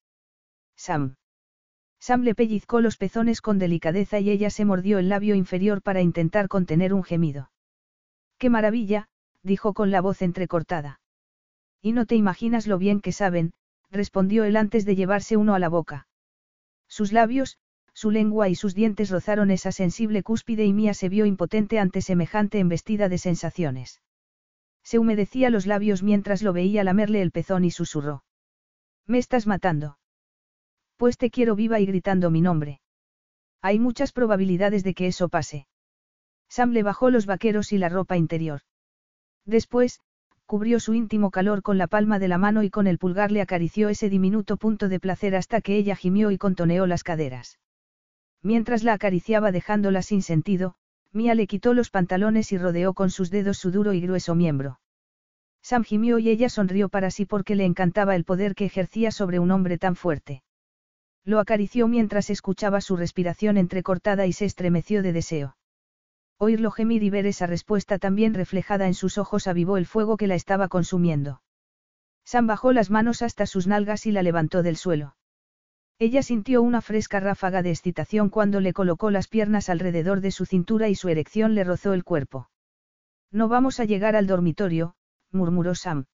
[0.74, 1.16] Sam.
[2.00, 6.00] Sam le pellizcó los pezones con delicadeza y ella se mordió el labio inferior para
[6.00, 7.50] intentar contener un gemido.
[8.38, 9.08] ¡Qué maravilla!
[9.42, 11.00] dijo con la voz entrecortada.
[11.82, 13.52] Y no te imaginas lo bien que saben,
[13.90, 16.06] respondió él antes de llevarse uno a la boca.
[16.88, 17.58] Sus labios,
[17.98, 22.00] su lengua y sus dientes rozaron esa sensible cúspide y Mía se vio impotente ante
[22.00, 24.02] semejante embestida de sensaciones.
[24.84, 28.22] Se humedecía los labios mientras lo veía lamerle el pezón y susurró.
[29.08, 29.98] Me estás matando.
[30.96, 32.80] Pues te quiero viva y gritando mi nombre.
[33.62, 35.66] Hay muchas probabilidades de que eso pase.
[36.48, 38.60] Sam le bajó los vaqueros y la ropa interior.
[39.44, 39.98] Después,
[40.46, 43.40] cubrió su íntimo calor con la palma de la mano y con el pulgar le
[43.40, 47.58] acarició ese diminuto punto de placer hasta que ella gimió y contoneó las caderas.
[48.42, 50.76] Mientras la acariciaba dejándola sin sentido,
[51.12, 54.80] Mía le quitó los pantalones y rodeó con sus dedos su duro y grueso miembro.
[55.62, 59.38] Sam gimió y ella sonrió para sí porque le encantaba el poder que ejercía sobre
[59.38, 60.42] un hombre tan fuerte.
[61.24, 65.56] Lo acarició mientras escuchaba su respiración entrecortada y se estremeció de deseo.
[66.38, 70.26] Oírlo gemir y ver esa respuesta también reflejada en sus ojos avivó el fuego que
[70.26, 71.42] la estaba consumiendo.
[72.24, 75.17] Sam bajó las manos hasta sus nalgas y la levantó del suelo.
[76.00, 80.46] Ella sintió una fresca ráfaga de excitación cuando le colocó las piernas alrededor de su
[80.46, 82.48] cintura y su erección le rozó el cuerpo.
[83.32, 84.94] No vamos a llegar al dormitorio,
[85.32, 86.06] murmuró Sam.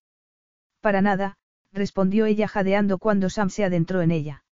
[0.81, 1.37] Para nada,
[1.73, 4.45] respondió ella jadeando cuando Sam se adentró en ella.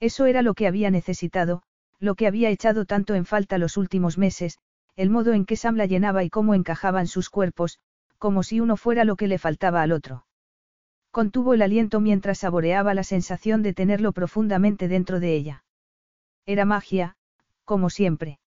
[0.00, 1.62] Eso era lo que había necesitado,
[2.00, 4.58] lo que había echado tanto en falta los últimos meses,
[4.96, 7.78] el modo en que Sam la llenaba y cómo encajaban sus cuerpos,
[8.18, 10.26] como si uno fuera lo que le faltaba al otro.
[11.18, 15.64] Contuvo el aliento mientras saboreaba la sensación de tenerlo profundamente dentro de ella.
[16.46, 17.16] Era magia,
[17.64, 18.38] como siempre.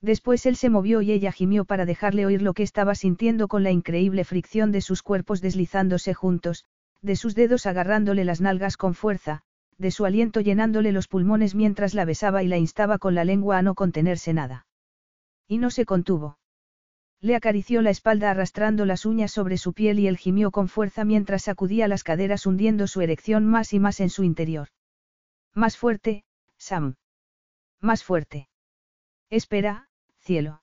[0.00, 3.64] Después él se movió y ella gimió para dejarle oír lo que estaba sintiendo con
[3.64, 6.66] la increíble fricción de sus cuerpos deslizándose juntos,
[7.02, 9.42] de sus dedos agarrándole las nalgas con fuerza,
[9.76, 13.58] de su aliento llenándole los pulmones mientras la besaba y la instaba con la lengua
[13.58, 14.68] a no contenerse nada.
[15.48, 16.37] Y no se contuvo.
[17.20, 21.04] Le acarició la espalda arrastrando las uñas sobre su piel y él gimió con fuerza
[21.04, 24.68] mientras sacudía las caderas hundiendo su erección más y más en su interior.
[25.52, 26.24] Más fuerte,
[26.58, 26.94] Sam.
[27.80, 28.48] Más fuerte.
[29.30, 29.88] Espera,
[30.20, 30.62] cielo.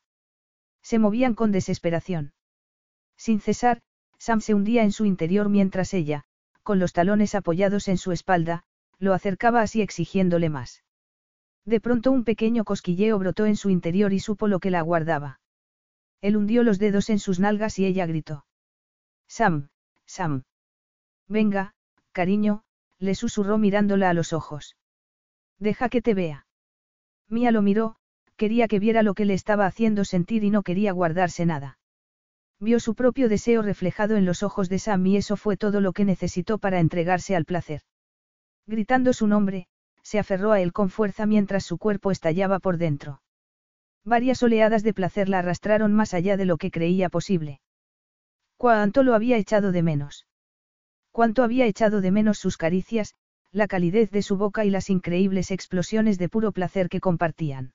[0.81, 2.33] Se movían con desesperación.
[3.17, 3.81] Sin cesar,
[4.17, 6.23] Sam se hundía en su interior mientras ella,
[6.63, 8.63] con los talones apoyados en su espalda,
[8.97, 10.83] lo acercaba así exigiéndole más.
[11.65, 15.39] De pronto un pequeño cosquilleo brotó en su interior y supo lo que la aguardaba.
[16.21, 18.45] Él hundió los dedos en sus nalgas y ella gritó.
[19.27, 19.69] Sam,
[20.05, 20.43] Sam.
[21.27, 21.73] Venga,
[22.11, 22.63] cariño,
[22.99, 24.75] le susurró mirándola a los ojos.
[25.59, 26.47] Deja que te vea.
[27.27, 27.97] Mía lo miró,
[28.35, 31.79] quería que viera lo que le estaba haciendo sentir y no quería guardarse nada.
[32.59, 35.93] Vio su propio deseo reflejado en los ojos de Sam y eso fue todo lo
[35.93, 37.81] que necesitó para entregarse al placer.
[38.65, 39.67] Gritando su nombre,
[40.01, 43.21] se aferró a él con fuerza mientras su cuerpo estallaba por dentro.
[44.05, 47.59] Varias oleadas de placer la arrastraron más allá de lo que creía posible.
[48.55, 50.27] Cuánto lo había echado de menos.
[51.11, 53.15] Cuánto había echado de menos sus caricias,
[53.51, 57.73] la calidez de su boca y las increíbles explosiones de puro placer que compartían.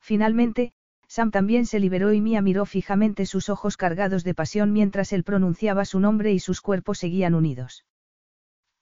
[0.00, 0.72] Finalmente,
[1.06, 5.24] Sam también se liberó y Mia miró fijamente sus ojos cargados de pasión mientras él
[5.24, 7.86] pronunciaba su nombre y sus cuerpos seguían unidos.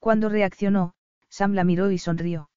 [0.00, 0.94] Cuando reaccionó,
[1.28, 2.50] Sam la miró y sonrió.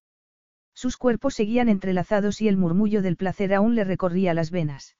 [0.79, 4.95] Sus cuerpos seguían entrelazados y el murmullo del placer aún le recorría las venas.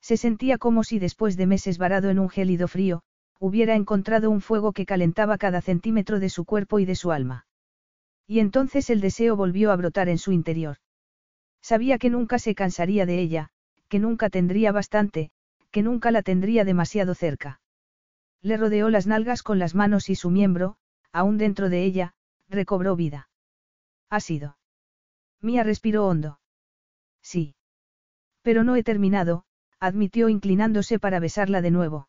[0.00, 3.02] Se sentía como si después de meses varado en un gélido frío,
[3.40, 7.48] hubiera encontrado un fuego que calentaba cada centímetro de su cuerpo y de su alma.
[8.28, 10.76] Y entonces el deseo volvió a brotar en su interior.
[11.60, 13.48] Sabía que nunca se cansaría de ella,
[13.88, 15.32] que nunca tendría bastante,
[15.72, 17.60] que nunca la tendría demasiado cerca.
[18.40, 20.76] Le rodeó las nalgas con las manos y su miembro,
[21.12, 22.14] aún dentro de ella,
[22.48, 23.28] recobró vida.
[24.08, 24.58] Ha sido.
[25.42, 26.38] Mía respiró hondo.
[27.20, 27.54] Sí.
[28.42, 29.44] Pero no he terminado,
[29.80, 32.08] admitió inclinándose para besarla de nuevo.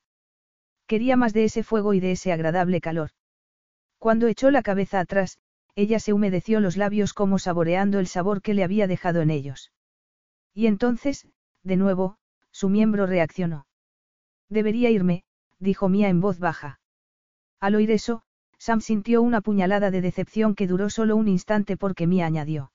[0.88, 3.12] Quería más de ese fuego y de ese agradable calor.
[3.98, 5.40] Cuando echó la cabeza atrás,
[5.76, 9.72] ella se humedeció los labios como saboreando el sabor que le había dejado en ellos.
[10.54, 11.28] Y entonces,
[11.64, 12.18] de nuevo,
[12.52, 13.66] su miembro reaccionó.
[14.50, 15.24] Debería irme,
[15.58, 16.80] dijo Mía en voz baja.
[17.60, 18.22] Al oír eso,
[18.60, 22.73] Sam sintió una puñalada de decepción que duró solo un instante porque Mía añadió.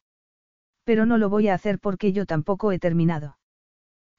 [0.88, 3.36] Pero no lo voy a hacer porque yo tampoco he terminado.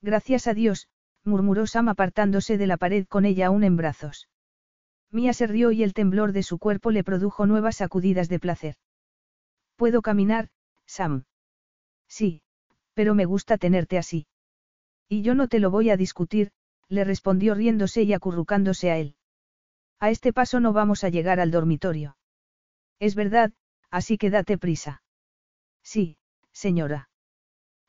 [0.03, 0.87] Gracias a Dios,
[1.23, 4.29] murmuró Sam apartándose de la pared con ella aún en brazos.
[5.09, 8.75] Mía se rió y el temblor de su cuerpo le produjo nuevas sacudidas de placer.
[9.77, 10.49] Puedo caminar,
[10.85, 11.23] Sam.
[12.07, 12.43] Sí,
[12.93, 14.27] pero me gusta tenerte así.
[15.07, 16.51] Y yo no te lo voy a discutir,
[16.87, 19.15] le respondió riéndose y acurrucándose a él.
[19.99, 22.15] A este paso no vamos a llegar al dormitorio.
[22.99, 23.53] Es verdad,
[23.89, 25.01] así que date prisa.
[25.81, 26.18] Sí,
[26.59, 27.09] señora.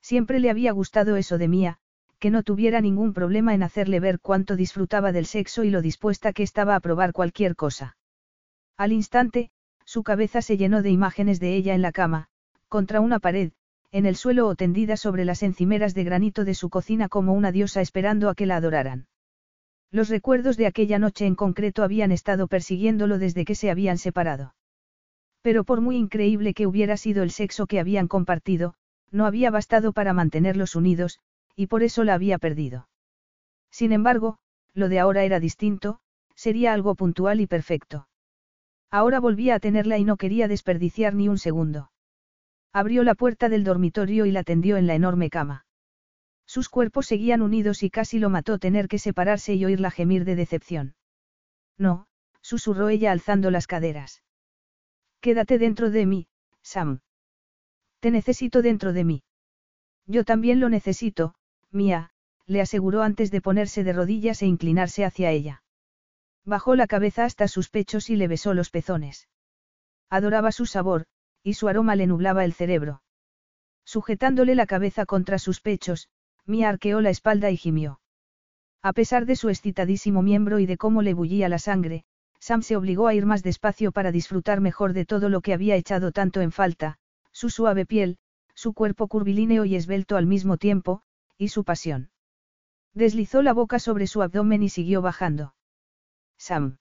[0.00, 1.78] Siempre le había gustado eso de Mía,
[2.20, 6.32] que no tuviera ningún problema en hacerle ver cuánto disfrutaba del sexo y lo dispuesta
[6.32, 7.96] que estaba a probar cualquier cosa.
[8.76, 9.50] Al instante,
[9.84, 12.28] su cabeza se llenó de imágenes de ella en la cama,
[12.68, 13.52] contra una pared,
[13.90, 17.50] en el suelo o tendida sobre las encimeras de granito de su cocina como una
[17.50, 19.08] diosa esperando a que la adoraran.
[19.90, 24.54] Los recuerdos de aquella noche en concreto habían estado persiguiéndolo desde que se habían separado.
[25.42, 28.74] Pero por muy increíble que hubiera sido el sexo que habían compartido,
[29.10, 31.20] no había bastado para mantenerlos unidos,
[31.56, 32.88] y por eso la había perdido.
[33.70, 34.38] Sin embargo,
[34.74, 36.00] lo de ahora era distinto,
[36.34, 38.08] sería algo puntual y perfecto.
[38.90, 41.90] Ahora volvía a tenerla y no quería desperdiciar ni un segundo.
[42.72, 45.64] Abrió la puerta del dormitorio y la tendió en la enorme cama.
[46.46, 50.34] Sus cuerpos seguían unidos y casi lo mató tener que separarse y oírla gemir de
[50.34, 50.94] decepción.
[51.78, 52.06] No,
[52.40, 54.22] susurró ella alzando las caderas.
[55.20, 56.28] Quédate dentro de mí,
[56.62, 57.00] Sam.
[58.00, 59.22] Te necesito dentro de mí.
[60.06, 61.34] Yo también lo necesito,
[61.70, 62.10] mía,
[62.46, 65.62] le aseguró antes de ponerse de rodillas e inclinarse hacia ella.
[66.44, 69.28] Bajó la cabeza hasta sus pechos y le besó los pezones.
[70.08, 71.06] Adoraba su sabor,
[71.42, 73.02] y su aroma le nublaba el cerebro.
[73.84, 76.08] Sujetándole la cabeza contra sus pechos,
[76.46, 78.00] Mia arqueó la espalda y gimió.
[78.82, 82.04] A pesar de su excitadísimo miembro y de cómo le bullía la sangre,
[82.40, 85.76] Sam se obligó a ir más despacio para disfrutar mejor de todo lo que había
[85.76, 86.98] echado tanto en falta,
[87.30, 88.18] su suave piel,
[88.54, 91.02] su cuerpo curvilíneo y esbelto al mismo tiempo,
[91.36, 92.10] y su pasión.
[92.94, 95.54] Deslizó la boca sobre su abdomen y siguió bajando.
[96.36, 96.78] Sam.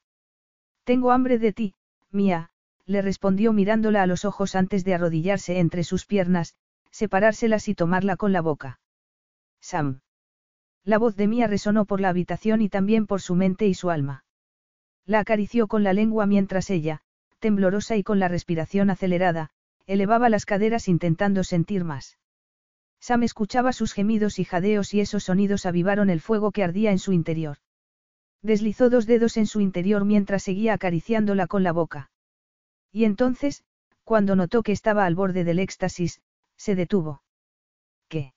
[0.85, 1.75] Tengo hambre de ti,
[2.09, 2.49] Mia,
[2.85, 6.55] le respondió mirándola a los ojos antes de arrodillarse entre sus piernas,
[6.89, 8.79] separárselas y tomarla con la boca.
[9.59, 10.01] Sam.
[10.83, 13.91] La voz de Mía resonó por la habitación y también por su mente y su
[13.91, 14.23] alma.
[15.05, 17.01] La acarició con la lengua mientras ella,
[17.39, 19.49] temblorosa y con la respiración acelerada,
[19.87, 22.17] elevaba las caderas intentando sentir más.
[22.99, 26.99] Sam escuchaba sus gemidos y jadeos y esos sonidos avivaron el fuego que ardía en
[26.99, 27.57] su interior.
[28.41, 32.11] Deslizó dos dedos en su interior mientras seguía acariciándola con la boca.
[32.91, 33.63] Y entonces,
[34.03, 36.21] cuando notó que estaba al borde del éxtasis,
[36.57, 37.23] se detuvo.
[38.07, 38.33] ¿Qué?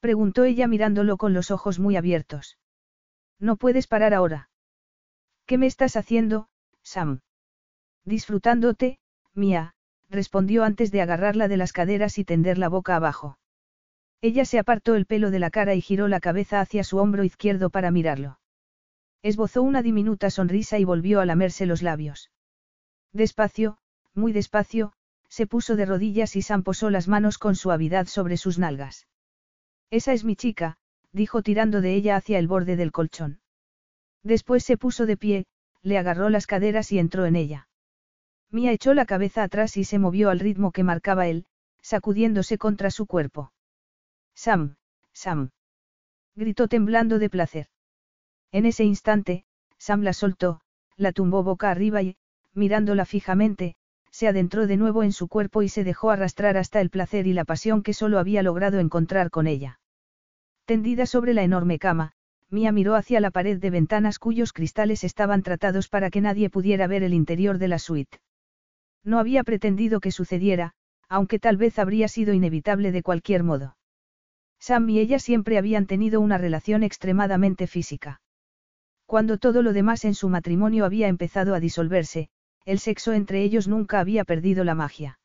[0.00, 2.58] preguntó ella mirándolo con los ojos muy abiertos.
[3.38, 4.47] No puedes parar ahora.
[5.48, 6.50] ¿Qué me estás haciendo,
[6.82, 7.20] Sam?
[8.04, 8.98] Disfrutándote,
[9.32, 9.72] mía,
[10.10, 13.38] respondió antes de agarrarla de las caderas y tender la boca abajo.
[14.20, 17.24] Ella se apartó el pelo de la cara y giró la cabeza hacia su hombro
[17.24, 18.38] izquierdo para mirarlo.
[19.22, 22.30] Esbozó una diminuta sonrisa y volvió a lamerse los labios.
[23.14, 23.78] Despacio,
[24.12, 24.92] muy despacio,
[25.30, 29.08] se puso de rodillas y Sam posó las manos con suavidad sobre sus nalgas.
[29.88, 30.76] Esa es mi chica,
[31.12, 33.40] dijo tirando de ella hacia el borde del colchón.
[34.22, 35.46] Después se puso de pie,
[35.82, 37.68] le agarró las caderas y entró en ella.
[38.50, 41.46] Mia echó la cabeza atrás y se movió al ritmo que marcaba él,
[41.82, 43.52] sacudiéndose contra su cuerpo.
[44.34, 44.76] Sam,
[45.12, 45.50] Sam.
[46.34, 47.66] Gritó temblando de placer.
[48.52, 49.44] En ese instante,
[49.76, 50.60] Sam la soltó,
[50.96, 52.16] la tumbó boca arriba y,
[52.54, 53.76] mirándola fijamente,
[54.10, 57.32] se adentró de nuevo en su cuerpo y se dejó arrastrar hasta el placer y
[57.32, 59.80] la pasión que solo había logrado encontrar con ella.
[60.64, 62.14] Tendida sobre la enorme cama,
[62.50, 66.86] Mia miró hacia la pared de ventanas cuyos cristales estaban tratados para que nadie pudiera
[66.86, 68.20] ver el interior de la suite.
[69.04, 70.72] No había pretendido que sucediera,
[71.08, 73.76] aunque tal vez habría sido inevitable de cualquier modo.
[74.58, 78.20] Sam y ella siempre habían tenido una relación extremadamente física.
[79.06, 82.28] Cuando todo lo demás en su matrimonio había empezado a disolverse,
[82.64, 85.18] el sexo entre ellos nunca había perdido la magia.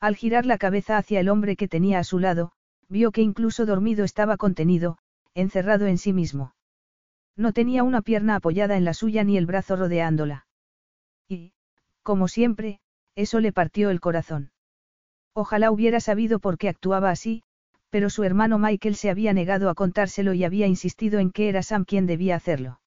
[0.00, 2.52] Al girar la cabeza hacia el hombre que tenía a su lado,
[2.88, 4.98] vio que incluso dormido estaba contenido,
[5.40, 6.54] encerrado en sí mismo.
[7.36, 10.46] No tenía una pierna apoyada en la suya ni el brazo rodeándola.
[11.28, 11.52] Y,
[12.02, 12.80] como siempre,
[13.14, 14.50] eso le partió el corazón.
[15.34, 17.44] Ojalá hubiera sabido por qué actuaba así,
[17.90, 21.62] pero su hermano Michael se había negado a contárselo y había insistido en que era
[21.62, 22.80] Sam quien debía hacerlo.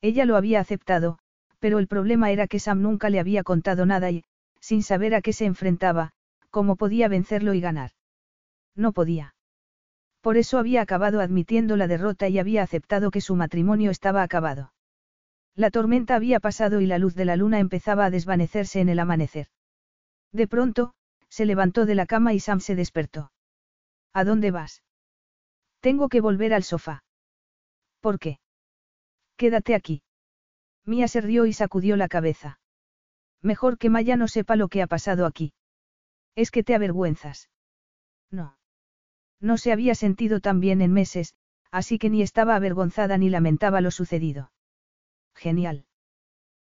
[0.00, 1.18] Ella lo había aceptado,
[1.58, 4.24] pero el problema era que Sam nunca le había contado nada y,
[4.60, 6.12] sin saber a qué se enfrentaba,
[6.50, 7.90] cómo podía vencerlo y ganar.
[8.74, 9.35] No podía.
[10.26, 14.72] Por eso había acabado admitiendo la derrota y había aceptado que su matrimonio estaba acabado.
[15.54, 18.98] La tormenta había pasado y la luz de la luna empezaba a desvanecerse en el
[18.98, 19.46] amanecer.
[20.32, 20.94] De pronto,
[21.28, 23.30] se levantó de la cama y Sam se despertó.
[24.12, 24.82] ¿A dónde vas?
[25.78, 27.04] Tengo que volver al sofá.
[28.00, 28.40] ¿Por qué?
[29.36, 30.02] Quédate aquí.
[30.84, 32.58] Mía se rió y sacudió la cabeza.
[33.42, 35.52] Mejor que Maya no sepa lo que ha pasado aquí.
[36.34, 37.48] Es que te avergüenzas.
[38.28, 38.56] No.
[39.40, 41.34] No se había sentido tan bien en meses,
[41.70, 44.50] así que ni estaba avergonzada ni lamentaba lo sucedido.
[45.34, 45.86] Genial.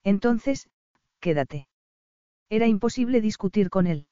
[0.03, 0.69] Entonces,
[1.19, 1.67] quédate.
[2.49, 4.07] Era imposible discutir con él.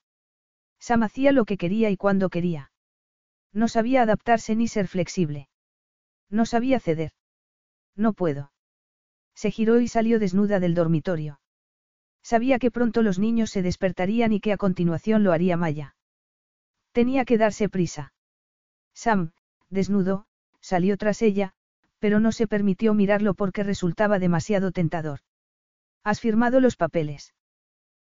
[0.79, 2.71] Sam hacía lo que quería y cuando quería.
[3.53, 5.49] No sabía adaptarse ni ser flexible.
[6.29, 7.11] No sabía ceder.
[7.95, 8.51] No puedo.
[9.33, 11.39] Se giró y salió desnuda del dormitorio.
[12.21, 15.95] Sabía que pronto los niños se despertarían y que a continuación lo haría Maya.
[16.91, 18.13] Tenía que darse prisa.
[18.97, 19.31] Sam,
[19.69, 20.25] desnudo,
[20.59, 21.53] salió tras ella,
[21.99, 25.19] pero no se permitió mirarlo porque resultaba demasiado tentador.
[26.03, 27.35] ¿Has firmado los papeles?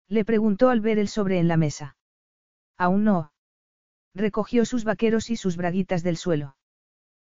[0.07, 1.95] Le preguntó al ver el sobre en la mesa.
[2.76, 3.32] Aún no.
[4.16, 6.57] Recogió sus vaqueros y sus braguitas del suelo.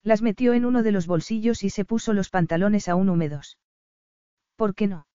[0.02, 3.60] Las metió en uno de los bolsillos y se puso los pantalones aún húmedos.
[4.56, 5.06] ¿Por qué no?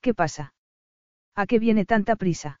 [0.00, 0.54] ¿Qué pasa?
[1.34, 2.60] ¿A qué viene tanta prisa?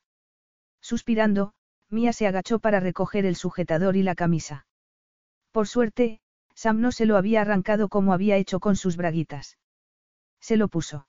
[0.80, 1.54] Suspirando,
[1.90, 4.66] Mía se agachó para recoger el sujetador y la camisa.
[5.52, 6.20] Por suerte,
[6.54, 9.58] Sam no se lo había arrancado como había hecho con sus braguitas.
[10.40, 11.06] Se lo puso.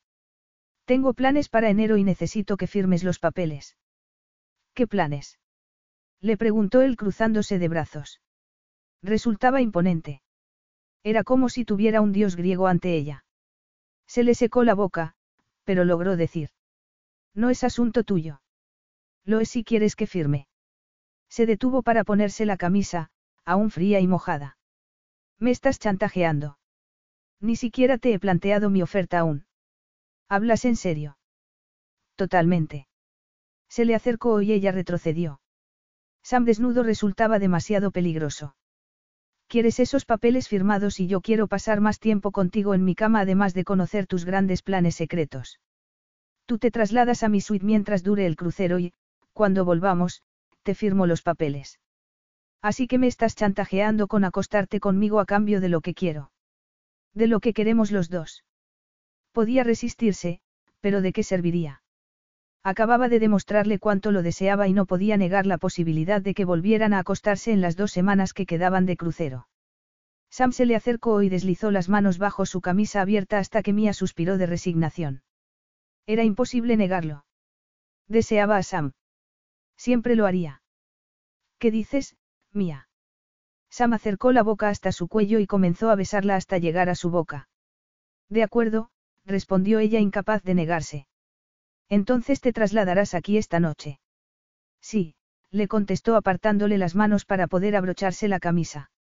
[0.86, 3.78] Tengo planes para enero y necesito que firmes los papeles.
[4.74, 5.40] ¿Qué planes?
[6.20, 8.22] Le preguntó él cruzándose de brazos.
[9.02, 10.22] Resultaba imponente.
[11.04, 13.26] Era como si tuviera un dios griego ante ella.
[14.08, 15.16] Se le secó la boca,
[15.64, 16.50] pero logró decir.
[17.34, 18.42] No es asunto tuyo.
[19.24, 20.48] Lo es si quieres que firme.
[21.30, 23.10] Se detuvo para ponerse la camisa,
[23.46, 24.58] aún fría y mojada.
[25.40, 26.58] Me estás chantajeando.
[27.40, 29.46] Ni siquiera te he planteado mi oferta aún.
[30.30, 31.18] ¿Hablas en serio?
[32.16, 32.88] Totalmente.
[33.68, 35.42] Se le acercó y ella retrocedió.
[36.24, 38.56] Sam desnudo resultaba demasiado peligroso.
[39.48, 43.54] ¿Quieres esos papeles firmados y yo quiero pasar más tiempo contigo en mi cama además
[43.54, 45.60] de conocer tus grandes planes secretos?
[46.46, 48.94] Tú te trasladas a mi suite mientras dure el crucero y,
[49.34, 50.22] cuando volvamos,
[50.64, 51.80] te firmo los papeles.
[52.62, 56.32] Así que me estás chantajeando con acostarte conmigo a cambio de lo que quiero.
[57.14, 58.44] De lo que queremos los dos.
[59.32, 60.42] Podía resistirse,
[60.80, 61.82] pero ¿de qué serviría?
[62.64, 66.94] Acababa de demostrarle cuánto lo deseaba y no podía negar la posibilidad de que volvieran
[66.94, 69.48] a acostarse en las dos semanas que quedaban de crucero.
[70.30, 73.94] Sam se le acercó y deslizó las manos bajo su camisa abierta hasta que Mia
[73.94, 75.24] suspiró de resignación.
[76.06, 77.26] Era imposible negarlo.
[78.08, 78.94] Deseaba a Sam.
[79.76, 80.62] Siempre lo haría.
[81.58, 82.16] ¿Qué dices,
[82.54, 82.88] mía.
[83.70, 87.10] Sam acercó la boca hasta su cuello y comenzó a besarla hasta llegar a su
[87.10, 87.48] boca.
[88.30, 88.90] De acuerdo,
[89.26, 91.08] respondió ella incapaz de negarse.
[91.90, 94.00] Entonces te trasladarás aquí esta noche.
[94.82, 95.16] Sí,
[95.52, 98.92] le contestó apartándole las manos para poder abrocharse la camisa.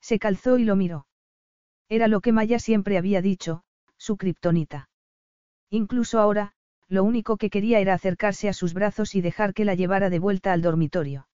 [0.00, 1.06] Se calzó y lo miró.
[1.88, 3.62] Era lo que Maya siempre había dicho,
[3.96, 4.90] su kriptonita.
[5.70, 6.52] Incluso ahora,
[6.88, 10.18] lo único que quería era acercarse a sus brazos y dejar que la llevara de
[10.18, 11.26] vuelta al dormitorio.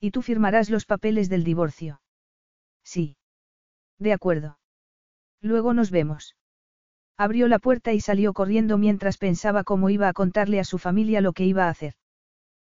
[0.00, 2.00] Y tú firmarás los papeles del divorcio.
[2.82, 3.16] Sí.
[3.98, 4.58] De acuerdo.
[5.42, 6.36] Luego nos vemos.
[7.16, 11.20] Abrió la puerta y salió corriendo mientras pensaba cómo iba a contarle a su familia
[11.20, 11.94] lo que iba a hacer.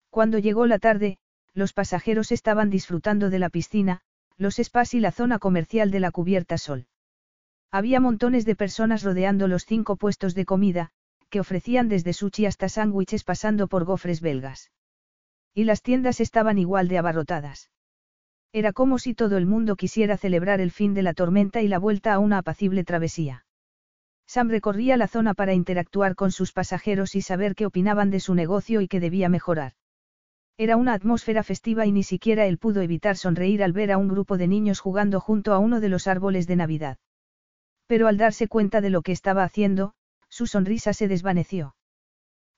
[0.08, 1.18] Cuando llegó la tarde,
[1.52, 4.00] los pasajeros estaban disfrutando de la piscina,
[4.38, 6.86] los spas y la zona comercial de la cubierta sol.
[7.70, 10.90] Había montones de personas rodeando los cinco puestos de comida,
[11.28, 14.70] que ofrecían desde sushi hasta sándwiches pasando por gofres belgas.
[15.58, 17.68] Y las tiendas estaban igual de abarrotadas.
[18.52, 21.80] Era como si todo el mundo quisiera celebrar el fin de la tormenta y la
[21.80, 23.44] vuelta a una apacible travesía.
[24.24, 28.36] Sam recorría la zona para interactuar con sus pasajeros y saber qué opinaban de su
[28.36, 29.72] negocio y qué debía mejorar.
[30.58, 34.06] Era una atmósfera festiva y ni siquiera él pudo evitar sonreír al ver a un
[34.06, 36.98] grupo de niños jugando junto a uno de los árboles de Navidad.
[37.88, 39.94] Pero al darse cuenta de lo que estaba haciendo,
[40.28, 41.74] su sonrisa se desvaneció.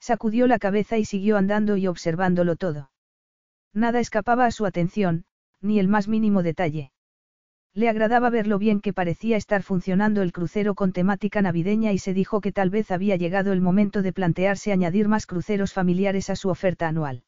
[0.01, 2.91] Sacudió la cabeza y siguió andando y observándolo todo.
[3.75, 5.25] Nada escapaba a su atención,
[5.61, 6.91] ni el más mínimo detalle.
[7.73, 11.99] Le agradaba ver lo bien que parecía estar funcionando el crucero con temática navideña y
[11.99, 16.31] se dijo que tal vez había llegado el momento de plantearse añadir más cruceros familiares
[16.31, 17.23] a su oferta anual.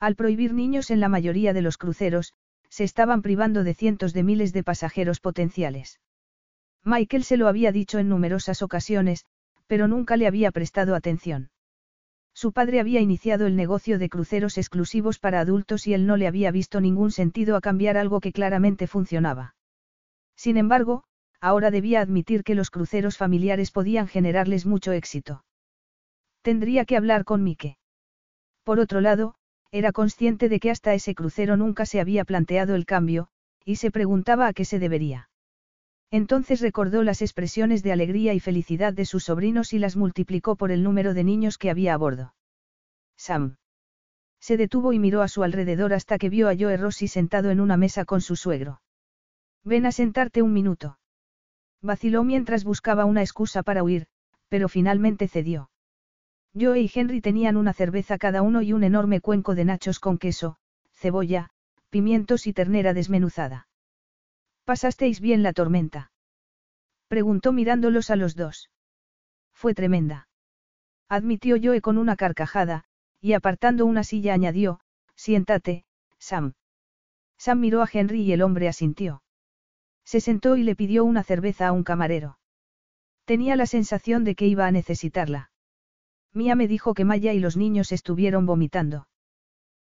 [0.00, 2.32] Al prohibir niños en la mayoría de los cruceros,
[2.68, 6.00] se estaban privando de cientos de miles de pasajeros potenciales.
[6.82, 9.26] Michael se lo había dicho en numerosas ocasiones,
[9.68, 11.50] pero nunca le había prestado atención.
[12.42, 16.26] Su padre había iniciado el negocio de cruceros exclusivos para adultos y él no le
[16.26, 19.54] había visto ningún sentido a cambiar algo que claramente funcionaba.
[20.34, 21.04] Sin embargo,
[21.40, 25.44] ahora debía admitir que los cruceros familiares podían generarles mucho éxito.
[26.42, 27.78] Tendría que hablar con Mike.
[28.64, 29.36] Por otro lado,
[29.70, 33.28] era consciente de que hasta ese crucero nunca se había planteado el cambio,
[33.64, 35.28] y se preguntaba a qué se debería.
[36.12, 40.70] Entonces recordó las expresiones de alegría y felicidad de sus sobrinos y las multiplicó por
[40.70, 42.34] el número de niños que había a bordo.
[43.16, 43.56] Sam.
[44.38, 47.60] Se detuvo y miró a su alrededor hasta que vio a Joe Rossi sentado en
[47.60, 48.82] una mesa con su suegro.
[49.64, 50.98] Ven a sentarte un minuto.
[51.80, 54.06] Vaciló mientras buscaba una excusa para huir,
[54.50, 55.70] pero finalmente cedió.
[56.54, 60.18] Joe y Henry tenían una cerveza cada uno y un enorme cuenco de nachos con
[60.18, 60.58] queso,
[60.92, 61.48] cebolla,
[61.88, 63.66] pimientos y ternera desmenuzada.
[64.64, 66.12] ¿Pasasteis bien la tormenta?
[67.08, 68.70] Preguntó mirándolos a los dos.
[69.52, 70.28] Fue tremenda.
[71.08, 72.84] Admitió Joe con una carcajada,
[73.20, 74.80] y apartando una silla añadió,
[75.14, 75.84] siéntate,
[76.18, 76.54] Sam.
[77.36, 79.22] Sam miró a Henry y el hombre asintió.
[80.04, 82.38] Se sentó y le pidió una cerveza a un camarero.
[83.24, 85.50] Tenía la sensación de que iba a necesitarla.
[86.32, 89.06] Mía me dijo que Maya y los niños estuvieron vomitando.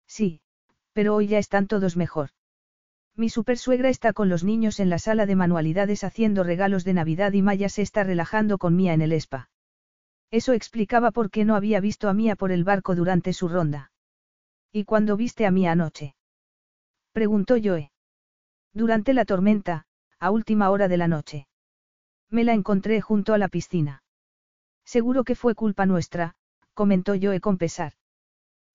[0.06, 0.40] Sí,
[0.92, 2.30] pero hoy ya están todos mejor.
[3.18, 7.32] Mi supersuegra está con los niños en la sala de manualidades haciendo regalos de Navidad
[7.32, 9.50] y Maya se está relajando con Mía en el spa.
[10.30, 13.90] Eso explicaba por qué no había visto a Mía por el barco durante su ronda.
[14.70, 16.14] ¿Y cuándo viste a Mía anoche?
[17.10, 17.90] Preguntó Joe.
[18.72, 19.86] Durante la tormenta,
[20.20, 21.48] a última hora de la noche.
[22.30, 24.04] Me la encontré junto a la piscina.
[24.84, 26.36] Seguro que fue culpa nuestra,
[26.72, 27.94] comentó Joe con pesar.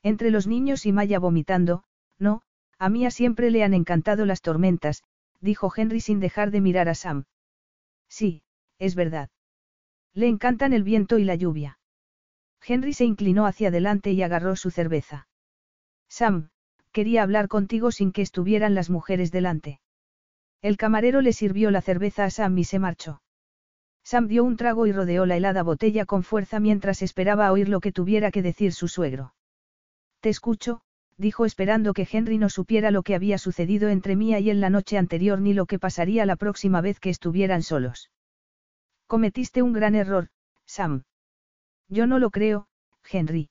[0.02, 1.86] Entre los niños y Maya vomitando,
[2.20, 2.42] no,
[2.84, 5.04] a Mía siempre le han encantado las tormentas,
[5.40, 7.24] dijo Henry sin dejar de mirar a Sam.
[8.10, 8.44] Sí,
[8.78, 9.30] es verdad.
[10.14, 11.80] Le encantan el viento y la lluvia.
[12.62, 15.30] Henry se inclinó hacia adelante y agarró su cerveza.
[16.10, 16.50] Sam,
[16.92, 19.80] quería hablar contigo sin que estuvieran las mujeres delante.
[20.62, 23.22] El camarero le sirvió la cerveza a Sam y se marchó.
[24.04, 27.80] Sam dio un trago y rodeó la helada botella con fuerza mientras esperaba oír lo
[27.80, 29.36] que tuviera que decir su suegro.
[30.20, 30.82] Te escucho,
[31.18, 34.70] dijo esperando que Henry no supiera lo que había sucedido entre Mía y él la
[34.70, 38.12] noche anterior ni lo que pasaría la próxima vez que estuvieran solos.
[39.08, 40.30] Cometiste un gran error,
[40.66, 41.04] Sam.
[41.88, 42.68] Yo no lo creo,
[43.10, 43.50] Henry.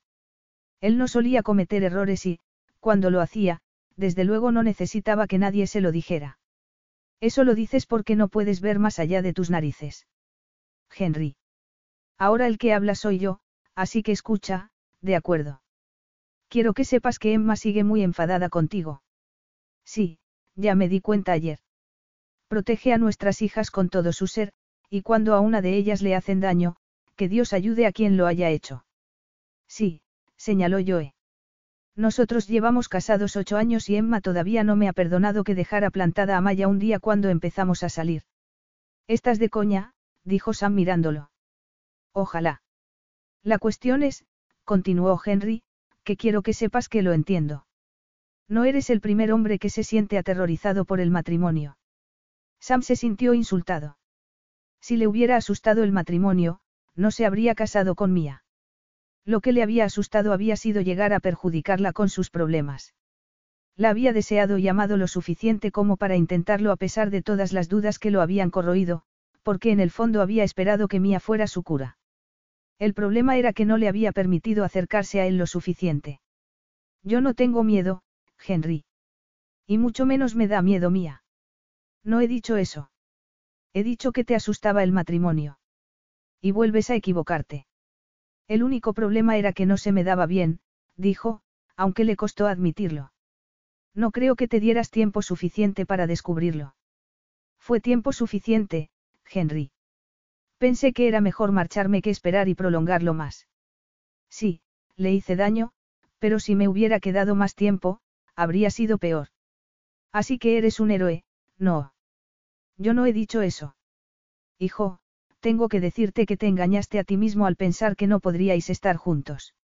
[0.81, 2.41] Él no solía cometer errores y,
[2.81, 3.61] cuando lo hacía,
[3.97, 6.39] desde luego no necesitaba que nadie se lo dijera.
[7.21, 10.09] Eso lo dices porque no puedes ver más allá de tus narices.
[10.91, 11.37] Henry.
[12.19, 13.39] Ahora el que habla soy yo,
[13.77, 14.71] así que escucha,
[15.01, 15.62] de acuerdo.
[16.53, 19.03] Quiero que sepas que Emma sigue muy enfadada contigo.
[19.87, 20.19] Sí,
[20.55, 21.61] ya me di cuenta ayer.
[22.47, 24.53] Protege a nuestras hijas con todo su ser,
[24.91, 26.77] y cuando a una de ellas le hacen daño,
[27.17, 28.85] que Dios ayude a quien lo haya hecho.
[29.67, 30.03] Sí,
[30.37, 31.15] señaló Joe.
[31.97, 36.37] Nosotros llevamos casados ocho años y Emma todavía no me ha perdonado que dejara plantada
[36.37, 38.25] a Maya un día cuando empezamos a salir.
[39.09, 41.31] Estás de coña, dijo Sam mirándolo.
[42.13, 42.61] Ojalá.
[43.43, 44.27] La cuestión es,
[44.65, 45.63] continuó Henry,
[46.05, 47.67] que quiero que sepas que lo entiendo.
[48.49, 51.79] No eres el primer hombre que se siente aterrorizado por el matrimonio.
[52.61, 53.99] Sam se sintió insultado.
[54.81, 56.61] Si le hubiera asustado el matrimonio,
[56.95, 58.45] no se habría casado con Mía.
[59.25, 62.95] Lo que le había asustado había sido llegar a perjudicarla con sus problemas.
[63.77, 67.69] La había deseado y amado lo suficiente como para intentarlo a pesar de todas las
[67.69, 69.05] dudas que lo habían corroído,
[69.43, 71.97] porque en el fondo había esperado que Mía fuera su cura.
[72.83, 76.21] El problema era que no le había permitido acercarse a él lo suficiente.
[77.05, 78.03] Yo no tengo miedo,
[78.45, 78.85] Henry.
[79.69, 81.23] Y mucho menos me da miedo Mía.
[82.03, 82.91] No he dicho eso.
[83.73, 85.61] He dicho que te asustaba el matrimonio.
[86.41, 87.69] Y vuelves a equivocarte.
[88.49, 90.59] El único problema era que no se me daba bien,
[90.97, 91.41] dijo,
[91.77, 93.13] aunque le costó admitirlo.
[93.95, 96.75] No creo que te dieras tiempo suficiente para descubrirlo.
[97.61, 98.91] Fue tiempo suficiente,
[99.31, 99.71] Henry.
[100.63, 103.49] Pensé que era mejor marcharme que esperar y prolongarlo más.
[104.31, 104.61] Sí,
[104.95, 105.73] le hice daño,
[106.21, 107.99] pero si me hubiera quedado más tiempo,
[108.37, 109.27] habría sido peor.
[110.13, 111.25] Así que eres un héroe,
[111.59, 111.95] no.
[112.79, 113.75] Yo no he dicho eso.
[114.57, 115.01] Hijo,
[115.41, 118.97] tengo que decirte que te engañaste a ti mismo al pensar que no podríais estar
[118.97, 119.57] juntos.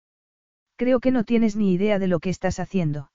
[0.75, 3.13] Creo que no tienes ni idea de lo que estás haciendo.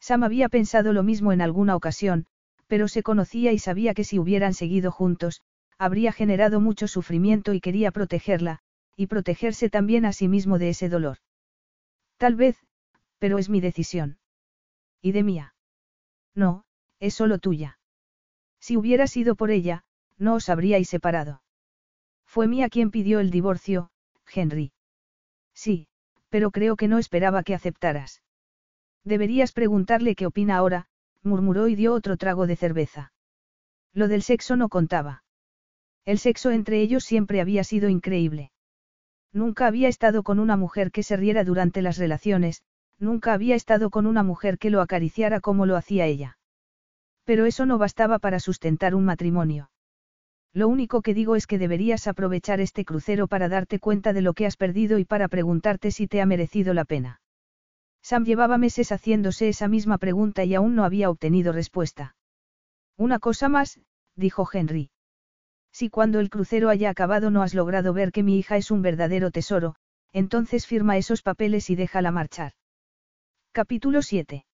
[0.00, 2.24] Sam había pensado lo mismo en alguna ocasión,
[2.66, 5.42] pero se conocía y sabía que si hubieran seguido juntos,
[5.78, 8.60] habría generado mucho sufrimiento y quería protegerla,
[8.96, 11.18] y protegerse también a sí mismo de ese dolor.
[12.16, 12.56] Tal vez,
[13.18, 14.18] pero es mi decisión.
[15.02, 15.54] ¿Y de mía?
[16.34, 16.64] No,
[17.00, 17.78] es solo tuya.
[18.60, 19.84] Si hubiera sido por ella,
[20.16, 21.42] no os habríais separado.
[22.24, 23.90] Fue mía quien pidió el divorcio,
[24.32, 24.72] Henry.
[25.52, 25.88] Sí,
[26.28, 28.22] pero creo que no esperaba que aceptaras.
[29.04, 30.86] Deberías preguntarle qué opina ahora,
[31.22, 33.12] murmuró y dio otro trago de cerveza.
[33.92, 35.23] Lo del sexo no contaba.
[36.04, 38.50] El sexo entre ellos siempre había sido increíble.
[39.32, 42.62] Nunca había estado con una mujer que se riera durante las relaciones,
[42.98, 46.38] nunca había estado con una mujer que lo acariciara como lo hacía ella.
[47.24, 49.70] Pero eso no bastaba para sustentar un matrimonio.
[50.52, 54.34] Lo único que digo es que deberías aprovechar este crucero para darte cuenta de lo
[54.34, 57.20] que has perdido y para preguntarte si te ha merecido la pena.
[58.02, 62.14] Sam llevaba meses haciéndose esa misma pregunta y aún no había obtenido respuesta.
[62.96, 63.80] Una cosa más,
[64.14, 64.90] dijo Henry.
[65.74, 68.80] Si cuando el crucero haya acabado no has logrado ver que mi hija es un
[68.80, 69.74] verdadero tesoro,
[70.12, 72.52] entonces firma esos papeles y déjala marchar.
[73.50, 74.46] Capítulo 7.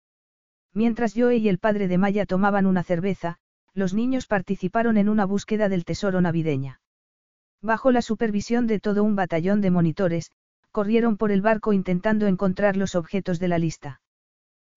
[0.73, 3.37] Mientras Joe y el padre de Maya tomaban una cerveza,
[3.73, 6.79] los niños participaron en una búsqueda del tesoro navideña.
[7.61, 10.31] Bajo la supervisión de todo un batallón de monitores,
[10.71, 13.99] corrieron por el barco intentando encontrar los objetos de la lista.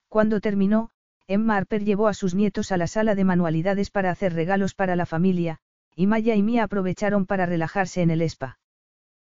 [0.08, 0.90] Cuando terminó,
[1.28, 4.96] Emma Harper llevó a sus nietos a la sala de manualidades para hacer regalos para
[4.96, 5.60] la familia,
[5.94, 8.58] y Maya y Mia aprovecharon para relajarse en el spa.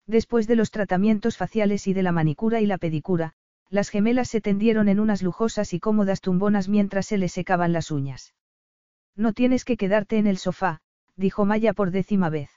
[0.07, 3.33] Después de los tratamientos faciales y de la manicura y la pedicura,
[3.69, 7.91] las gemelas se tendieron en unas lujosas y cómodas tumbonas mientras se les secaban las
[7.91, 8.33] uñas.
[9.15, 10.81] No tienes que quedarte en el sofá,
[11.15, 12.49] dijo Maya por décima vez.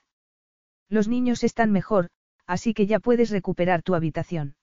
[0.88, 2.08] Los niños están mejor,
[2.46, 4.56] así que ya puedes recuperar tu habitación.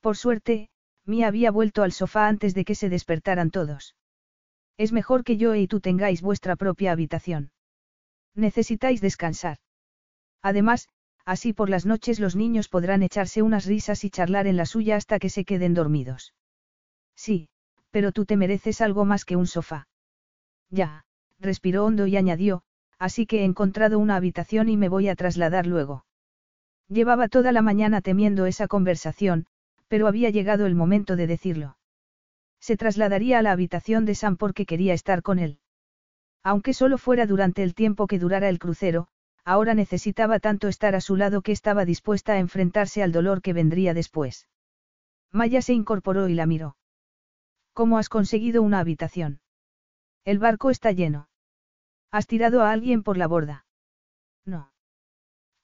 [0.00, 0.70] Por suerte,
[1.04, 3.96] Mia había vuelto al sofá antes de que se despertaran todos.
[4.76, 7.50] Es mejor que yo y tú tengáis vuestra propia habitación.
[8.38, 9.58] Necesitáis descansar.
[10.42, 10.88] Además,
[11.24, 14.94] así por las noches los niños podrán echarse unas risas y charlar en la suya
[14.94, 16.34] hasta que se queden dormidos.
[17.16, 17.48] Sí,
[17.90, 19.88] pero tú te mereces algo más que un sofá.
[20.70, 21.04] Ya,
[21.40, 22.62] respiró hondo y añadió,
[22.96, 26.04] así que he encontrado una habitación y me voy a trasladar luego.
[26.88, 29.46] Llevaba toda la mañana temiendo esa conversación,
[29.88, 31.76] pero había llegado el momento de decirlo.
[32.60, 35.58] Se trasladaría a la habitación de Sam porque quería estar con él.
[36.50, 39.08] Aunque solo fuera durante el tiempo que durara el crucero,
[39.44, 43.52] ahora necesitaba tanto estar a su lado que estaba dispuesta a enfrentarse al dolor que
[43.52, 44.48] vendría después.
[45.30, 46.78] Maya se incorporó y la miró.
[47.74, 49.42] ¿Cómo has conseguido una habitación?
[50.24, 51.28] El barco está lleno.
[52.10, 53.66] ¿Has tirado a alguien por la borda?
[54.46, 54.72] No.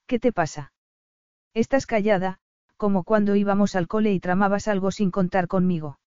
[0.06, 0.74] ¿Qué te pasa?
[1.54, 2.40] Estás callada,
[2.76, 5.98] como cuando íbamos al cole y tramabas algo sin contar conmigo.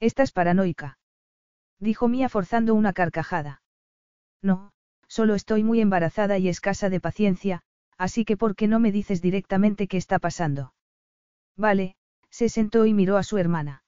[0.00, 0.98] Estás paranoica.
[1.78, 3.62] Dijo Mía forzando una carcajada.
[4.42, 4.72] No,
[5.06, 7.62] solo estoy muy embarazada y escasa de paciencia,
[7.96, 10.74] así que ¿por qué no me dices directamente qué está pasando?
[11.56, 11.96] Vale,
[12.30, 13.84] se sentó y miró a su hermana.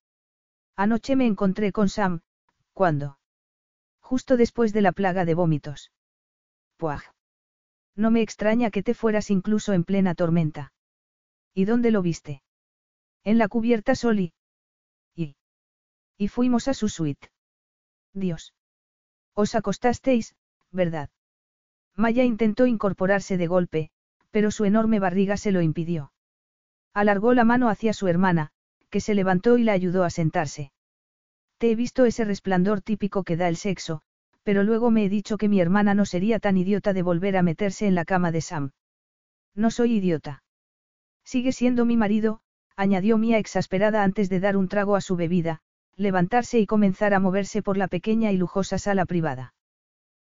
[0.76, 2.20] Anoche me encontré con Sam,
[2.72, 3.18] ¿cuándo?
[4.00, 5.92] Justo después de la plaga de vómitos.
[6.76, 7.02] Puaj.
[7.96, 10.72] No me extraña que te fueras incluso en plena tormenta.
[11.54, 12.42] ¿Y dónde lo viste?
[13.22, 14.34] En la cubierta Soli.
[15.14, 15.36] Y.
[16.18, 17.30] Y fuimos a su suite.
[18.12, 18.52] Dios.
[19.34, 20.34] Os acostasteis,
[20.74, 21.08] ¿verdad?
[21.96, 23.90] Maya intentó incorporarse de golpe,
[24.30, 26.12] pero su enorme barriga se lo impidió.
[26.92, 28.50] Alargó la mano hacia su hermana,
[28.90, 30.72] que se levantó y la ayudó a sentarse.
[31.58, 34.02] Te he visto ese resplandor típico que da el sexo,
[34.42, 37.42] pero luego me he dicho que mi hermana no sería tan idiota de volver a
[37.42, 38.72] meterse en la cama de Sam.
[39.54, 40.42] No soy idiota.
[41.24, 42.40] Sigue siendo mi marido,
[42.76, 45.60] añadió Mía exasperada antes de dar un trago a su bebida,
[45.96, 49.54] levantarse y comenzar a moverse por la pequeña y lujosa sala privada.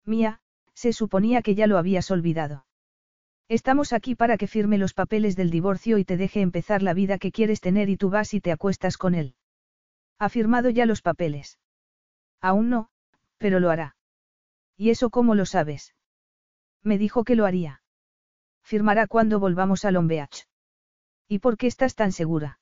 [0.06, 0.40] Mía,
[0.74, 2.66] se suponía que ya lo habías olvidado.
[3.50, 7.18] Estamos aquí para que firme los papeles del divorcio y te deje empezar la vida
[7.18, 9.36] que quieres tener y tú vas y te acuestas con él.
[10.20, 11.60] Ha firmado ya los papeles.
[12.42, 12.90] Aún no,
[13.38, 13.96] pero lo hará.
[14.78, 15.94] ¿Y eso cómo lo sabes?
[16.82, 17.82] Me dijo que lo haría.
[18.64, 20.48] Firmará cuando volvamos a Lombeach.
[21.28, 22.60] ¿Y por qué estás tan segura?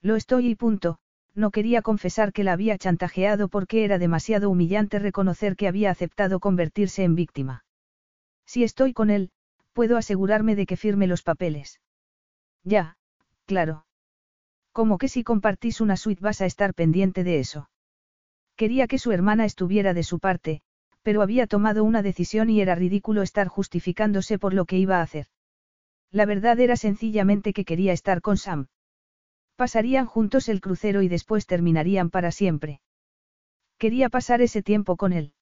[0.00, 0.98] Lo estoy y punto,
[1.34, 6.40] no quería confesar que la había chantajeado porque era demasiado humillante reconocer que había aceptado
[6.40, 7.64] convertirse en víctima.
[8.46, 9.30] Si estoy con él,
[9.72, 11.80] puedo asegurarme de que firme los papeles.
[12.62, 12.96] Ya,
[13.46, 13.86] claro.
[14.72, 17.68] Como que si compartís una suite vas a estar pendiente de eso.
[18.56, 20.62] Quería que su hermana estuviera de su parte,
[21.02, 25.02] pero había tomado una decisión y era ridículo estar justificándose por lo que iba a
[25.02, 25.26] hacer.
[26.10, 28.68] La verdad era sencillamente que quería estar con Sam.
[29.56, 32.80] Pasarían juntos el crucero y después terminarían para siempre.
[33.78, 35.32] Quería pasar ese tiempo con él.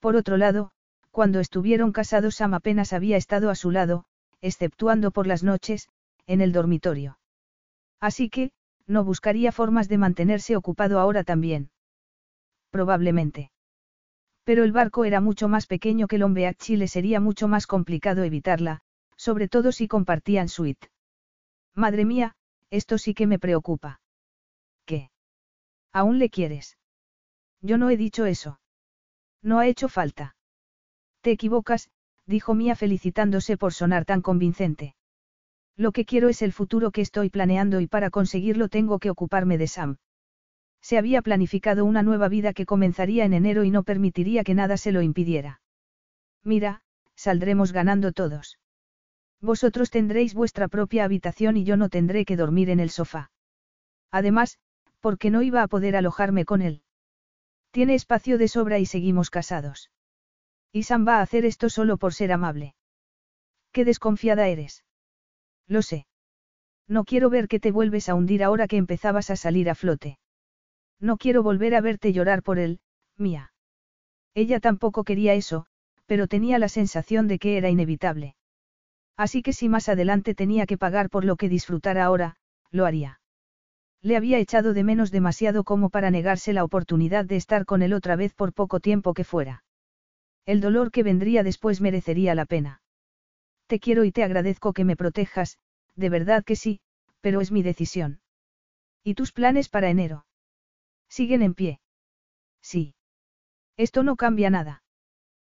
[0.00, 0.72] Por otro lado,
[1.10, 4.04] cuando estuvieron casados Sam apenas había estado a su lado,
[4.40, 5.88] exceptuando por las noches,
[6.26, 7.18] en el dormitorio.
[8.00, 8.52] Así que,
[8.86, 11.70] no buscaría formas de mantenerse ocupado ahora también.
[12.70, 13.50] Probablemente.
[14.44, 18.80] Pero el barco era mucho más pequeño que el Chile sería mucho más complicado evitarla,
[19.16, 20.88] sobre todo si compartían suite.
[21.74, 22.34] Madre mía,
[22.70, 24.00] esto sí que me preocupa.
[24.86, 25.10] ¿Qué?
[25.92, 26.78] ¿Aún le quieres?
[27.60, 28.60] Yo no he dicho eso.
[29.42, 30.36] No ha hecho falta.
[31.20, 31.90] Te equivocas,
[32.26, 34.94] dijo Mía felicitándose por sonar tan convincente.
[35.76, 39.58] Lo que quiero es el futuro que estoy planeando y para conseguirlo tengo que ocuparme
[39.58, 39.96] de Sam.
[40.82, 44.76] Se había planificado una nueva vida que comenzaría en enero y no permitiría que nada
[44.76, 45.60] se lo impidiera.
[46.42, 46.82] Mira,
[47.14, 48.58] saldremos ganando todos.
[49.40, 53.30] Vosotros tendréis vuestra propia habitación y yo no tendré que dormir en el sofá.
[54.10, 54.58] Además,
[55.00, 56.82] Porque no iba a poder alojarme con él.
[57.70, 59.90] Tiene espacio de sobra y seguimos casados.
[60.72, 62.74] Y Sam va a hacer esto solo por ser amable.
[63.72, 64.84] Qué desconfiada eres.
[65.66, 66.06] Lo sé.
[66.86, 70.18] No quiero ver que te vuelves a hundir ahora que empezabas a salir a flote.
[70.98, 72.80] No quiero volver a verte llorar por él,
[73.16, 73.52] mía.
[74.34, 75.66] Ella tampoco quería eso,
[76.06, 78.34] pero tenía la sensación de que era inevitable.
[79.16, 82.36] Así que si más adelante tenía que pagar por lo que disfrutara ahora,
[82.70, 83.20] lo haría.
[84.02, 87.92] Le había echado de menos demasiado como para negarse la oportunidad de estar con él
[87.92, 89.62] otra vez por poco tiempo que fuera.
[90.46, 92.80] El dolor que vendría después merecería la pena.
[93.66, 95.58] Te quiero y te agradezco que me protejas,
[95.96, 96.80] de verdad que sí,
[97.20, 98.20] pero es mi decisión.
[99.04, 100.26] ¿Y tus planes para enero?
[101.08, 101.80] ¿Siguen en pie?
[102.62, 102.94] Sí.
[103.76, 104.82] Esto no cambia nada.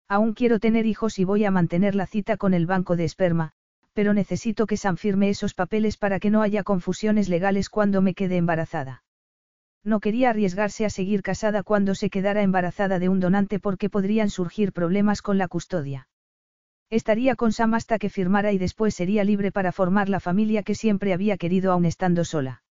[0.08, 3.54] Aún quiero tener hijos y voy a mantener la cita con el banco de esperma,
[3.94, 8.14] pero necesito que Sam firme esos papeles para que no haya confusiones legales cuando me
[8.14, 9.04] quede embarazada.
[9.84, 14.30] No quería arriesgarse a seguir casada cuando se quedara embarazada de un donante porque podrían
[14.30, 16.08] surgir problemas con la custodia.
[16.90, 20.76] Estaría con Sam hasta que firmara y después sería libre para formar la familia que
[20.76, 22.64] siempre había querido aun estando sola.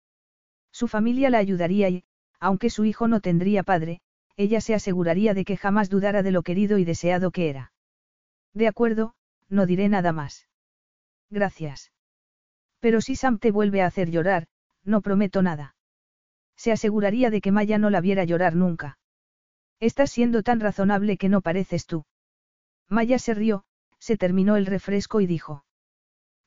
[0.72, 2.04] Su familia la ayudaría y,
[2.40, 4.02] aunque su hijo no tendría padre,
[4.36, 7.72] ella se aseguraría de que jamás dudara de lo querido y deseado que era.
[8.54, 9.16] De acuerdo,
[9.50, 10.48] no diré nada más.
[11.30, 11.92] Gracias.
[12.80, 14.48] Pero si Sam te vuelve a hacer llorar,
[14.84, 15.76] no prometo nada.
[16.56, 18.98] Se aseguraría de que Maya no la viera llorar nunca.
[19.80, 22.06] Estás siendo tan razonable que no pareces tú.
[22.90, 23.64] Maya se rió,
[24.00, 25.66] se terminó el refresco y dijo.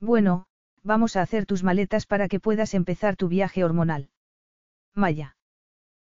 [0.00, 0.46] Bueno,
[0.82, 4.10] vamos a hacer tus maletas para que puedas empezar tu viaje hormonal.
[4.94, 5.35] Maya.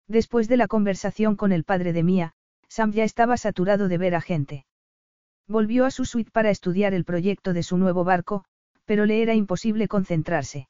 [0.09, 2.33] Después de la conversación con el padre de Mía,
[2.68, 4.67] Sam ya estaba saturado de ver a gente.
[5.49, 8.44] Volvió a su suite para estudiar el proyecto de su nuevo barco,
[8.85, 10.68] pero le era imposible concentrarse.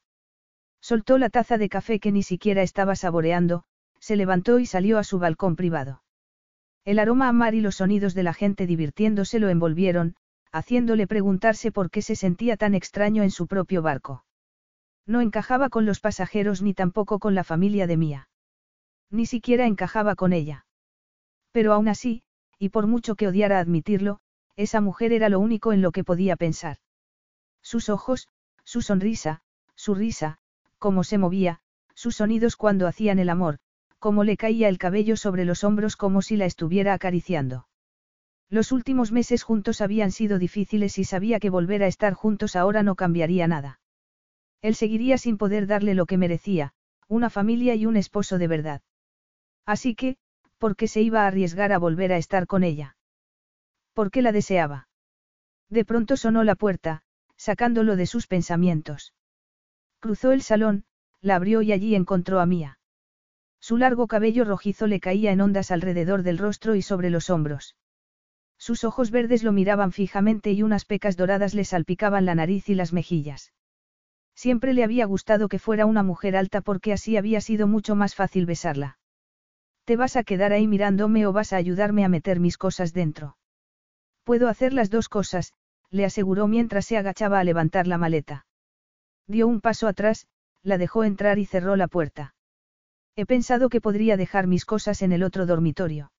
[0.81, 3.63] Soltó la taza de café que ni siquiera estaba saboreando,
[3.99, 6.03] se levantó y salió a su balcón privado.
[6.85, 10.15] El aroma a mar y los sonidos de la gente divirtiéndose lo envolvieron,
[10.51, 14.23] haciéndole preguntarse por qué se sentía tan extraño en su propio barco.
[15.05, 18.29] No encajaba con los pasajeros ni tampoco con la familia de Mía.
[19.09, 20.65] Ni siquiera encajaba con ella.
[21.51, 22.23] Pero aún así,
[22.59, 24.19] y por mucho que odiara admitirlo,
[24.55, 26.77] esa mujer era lo único en lo que podía pensar.
[27.61, 28.27] Sus ojos,
[28.63, 29.41] su sonrisa,
[29.75, 30.39] su risa,
[30.79, 31.59] cómo se movía,
[31.93, 33.59] sus sonidos cuando hacían el amor,
[33.99, 37.67] cómo le caía el cabello sobre los hombros como si la estuviera acariciando.
[38.49, 42.83] Los últimos meses juntos habían sido difíciles y sabía que volver a estar juntos ahora
[42.83, 43.79] no cambiaría nada.
[44.61, 46.73] Él seguiría sin poder darle lo que merecía,
[47.07, 48.81] una familia y un esposo de verdad.
[49.67, 50.17] Así que,
[50.57, 52.95] ¿por qué se iba a arriesgar a volver a estar con ella?
[53.93, 54.87] ¿Por qué la deseaba?
[55.69, 57.03] De pronto sonó la puerta,
[57.35, 59.13] sacándolo de sus pensamientos.
[59.99, 60.85] Cruzó el salón,
[61.19, 62.79] la abrió y allí encontró a Mía.
[63.59, 67.75] Su largo cabello rojizo le caía en ondas alrededor del rostro y sobre los hombros.
[68.57, 72.75] Sus ojos verdes lo miraban fijamente y unas pecas doradas le salpicaban la nariz y
[72.75, 73.51] las mejillas.
[74.33, 78.15] Siempre le había gustado que fuera una mujer alta porque así había sido mucho más
[78.15, 78.97] fácil besarla.
[79.87, 83.37] ¿Te vas a quedar ahí mirándome o vas a ayudarme a meter mis cosas dentro?
[84.25, 85.53] Puedo hacer las dos cosas,
[85.91, 88.45] le aseguró mientras se agachaba a levantar la maleta.
[89.27, 90.27] Dio un paso atrás,
[90.61, 92.35] la dejó entrar y cerró la puerta.
[93.15, 96.11] He pensado que podría dejar mis cosas en el otro dormitorio.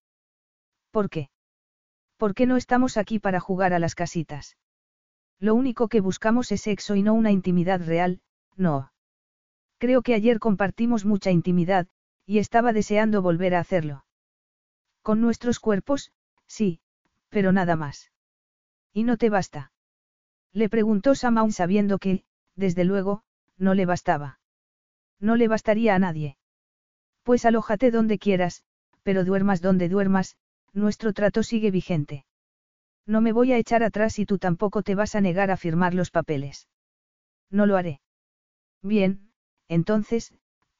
[0.90, 1.28] ¿Por qué?
[2.16, 4.56] ¿Por qué no estamos aquí para jugar a las casitas?
[5.40, 8.22] Lo único que buscamos es sexo y no una intimidad real,
[8.56, 8.92] no.
[9.76, 11.86] Creo que ayer compartimos mucha intimidad,
[12.28, 14.04] y estaba deseando volver a hacerlo.
[15.00, 16.12] Con nuestros cuerpos,
[16.46, 16.80] sí,
[17.30, 18.12] pero nada más.
[18.92, 19.72] ¿Y no te basta?
[20.52, 22.24] Le preguntó Samaun sabiendo que,
[22.54, 23.22] desde luego,
[23.56, 24.40] no le bastaba.
[25.18, 26.36] No le bastaría a nadie.
[27.22, 28.62] Pues alójate donde quieras,
[29.02, 30.36] pero duermas donde duermas,
[30.74, 32.26] nuestro trato sigue vigente.
[33.06, 35.94] No me voy a echar atrás y tú tampoco te vas a negar a firmar
[35.94, 36.68] los papeles.
[37.50, 38.02] No lo haré.
[38.82, 39.32] Bien,
[39.66, 40.34] entonces,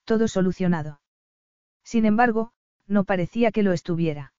[0.05, 1.01] todo solucionado.
[1.89, 2.53] Sin embargo,
[2.87, 4.35] no parecía que lo estuviera.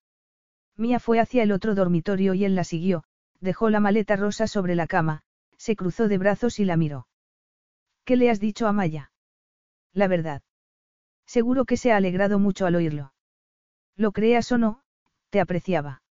[0.78, 3.06] Mía fue hacia el otro dormitorio y él la siguió,
[3.40, 5.24] dejó la maleta rosa sobre la cama,
[5.58, 7.08] se cruzó de brazos y la miró.
[8.06, 9.11] ¿Qué le has dicho a Maya?
[9.94, 10.44] La verdad.
[11.26, 13.14] Seguro que se ha alegrado mucho al oírlo.
[13.95, 14.84] Lo creas o no,
[15.32, 16.03] te apreciaba.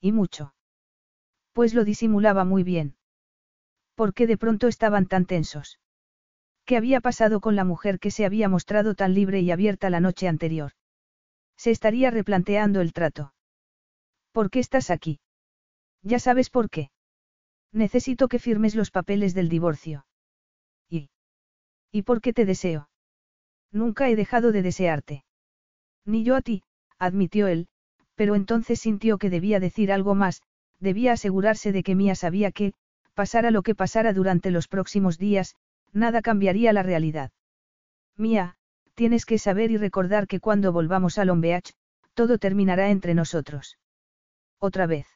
[0.00, 0.52] Y mucho.
[1.52, 2.96] Pues lo disimulaba muy bien.
[3.94, 5.78] ¿Por qué de pronto estaban tan tensos?
[6.66, 10.00] ¿Qué había pasado con la mujer que se había mostrado tan libre y abierta la
[10.00, 10.72] noche anterior?
[11.56, 13.32] Se estaría replanteando el trato.
[14.32, 15.20] ¿Por qué estás aquí?
[16.02, 16.90] Ya sabes por qué.
[17.72, 20.06] Necesito que firmes los papeles del divorcio.
[20.90, 21.08] ¿Y?
[21.92, 22.90] ¿Y por qué te deseo?
[23.70, 25.24] Nunca he dejado de desearte.
[26.04, 26.64] Ni yo a ti,
[26.98, 27.68] admitió él,
[28.16, 30.42] pero entonces sintió que debía decir algo más,
[30.80, 32.74] debía asegurarse de que Mía sabía que,
[33.14, 35.54] pasara lo que pasara durante los próximos días,
[35.92, 37.30] nada cambiaría la realidad.
[38.16, 38.56] Mía,
[38.94, 41.72] tienes que saber y recordar que cuando volvamos a Lombeach,
[42.14, 43.78] todo terminará entre nosotros.
[44.58, 45.06] Otra vez.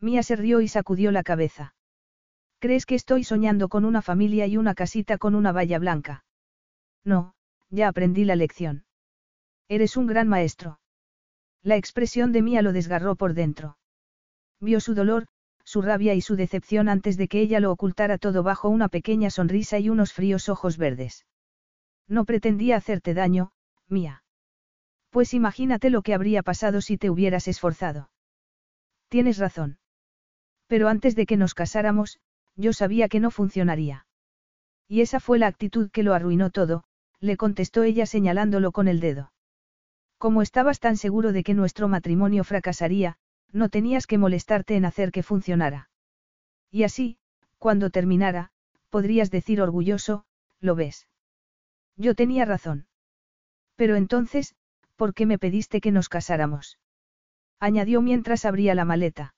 [0.00, 1.74] Mía se rió y sacudió la cabeza.
[2.58, 6.24] ¿Crees que estoy soñando con una familia y una casita con una valla blanca?
[7.04, 7.34] No,
[7.70, 8.84] ya aprendí la lección.
[9.68, 10.78] Eres un gran maestro.
[11.62, 13.78] La expresión de Mía lo desgarró por dentro.
[14.60, 15.26] Vio su dolor,
[15.64, 19.30] su rabia y su decepción antes de que ella lo ocultara todo bajo una pequeña
[19.30, 21.26] sonrisa y unos fríos ojos verdes.
[22.08, 23.52] No pretendía hacerte daño,
[23.88, 24.24] Mía.
[25.10, 28.10] Pues imagínate lo que habría pasado si te hubieras esforzado.
[29.08, 29.78] Tienes razón.
[30.66, 32.18] Pero antes de que nos casáramos,
[32.56, 34.06] yo sabía que no funcionaría.
[34.88, 36.84] Y esa fue la actitud que lo arruinó todo,
[37.20, 39.32] le contestó ella señalándolo con el dedo.
[40.18, 43.16] Como estabas tan seguro de que nuestro matrimonio fracasaría,
[43.52, 45.90] no tenías que molestarte en hacer que funcionara.
[46.70, 47.18] Y así,
[47.58, 48.50] cuando terminara,
[48.88, 50.24] podrías decir orgulloso,
[50.60, 51.06] ¿lo ves?
[51.96, 52.86] Yo tenía razón.
[53.76, 54.54] Pero entonces,
[54.96, 56.78] ¿por qué me pediste que nos casáramos?
[57.60, 59.34] Añadió mientras abría la maleta.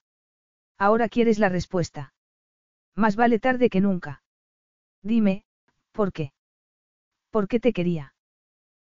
[0.78, 2.14] Ahora quieres la respuesta.
[2.94, 4.22] Más vale tarde que nunca.
[5.02, 5.44] Dime,
[5.92, 6.32] ¿por qué?
[7.30, 8.14] ¿Por qué te quería?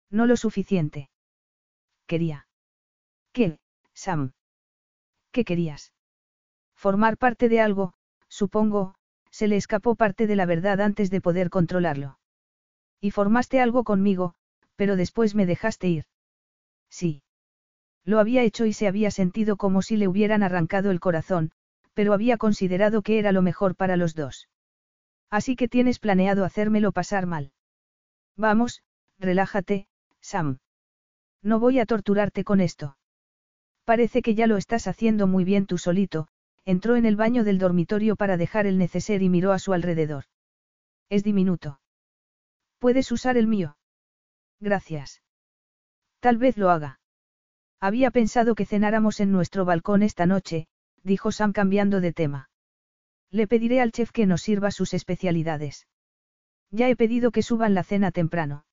[0.10, 1.10] No lo suficiente.
[2.08, 2.48] Quería.
[3.32, 3.60] ¿Qué,
[3.94, 4.34] Sam?
[5.32, 5.94] ¿Qué querías?
[6.76, 7.94] Formar parte de algo,
[8.28, 8.96] supongo,
[9.32, 12.20] se le escapó parte de la verdad antes de poder controlarlo.
[13.02, 14.36] Y formaste algo conmigo,
[14.76, 16.06] pero después me dejaste ir.
[16.90, 17.22] Sí.
[18.06, 21.52] Lo había hecho y se había sentido como si le hubieran arrancado el corazón,
[21.94, 24.50] pero había considerado que era lo mejor para los dos.
[25.30, 27.52] Así que tienes planeado hacérmelo pasar mal.
[28.36, 28.84] Vamos,
[29.20, 29.88] relájate,
[30.22, 30.60] Sam.
[31.44, 32.98] No voy a torturarte con esto.
[33.90, 36.28] Parece que ya lo estás haciendo muy bien tú solito,
[36.64, 40.26] entró en el baño del dormitorio para dejar el neceser y miró a su alrededor.
[41.10, 41.82] Es diminuto.
[42.78, 43.78] Puedes usar el mío.
[44.60, 45.24] Gracias.
[46.20, 47.00] Tal vez lo haga.
[47.80, 50.68] Había pensado que cenáramos en nuestro balcón esta noche,
[51.02, 52.52] dijo Sam cambiando de tema.
[53.32, 55.88] Le pediré al chef que nos sirva sus especialidades.
[56.70, 58.66] Ya he pedido que suban la cena temprano.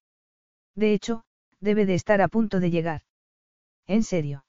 [0.74, 1.24] De hecho,
[1.58, 3.00] debe de estar a punto de llegar.
[3.86, 4.45] ¿En serio?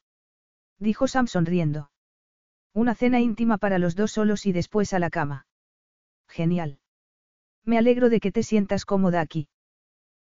[0.80, 1.90] Dijo Sam sonriendo.
[2.74, 5.48] Una cena íntima para los dos solos y después a la cama.
[6.28, 6.80] Genial.
[7.64, 9.50] Me alegro de que te sientas cómoda aquí.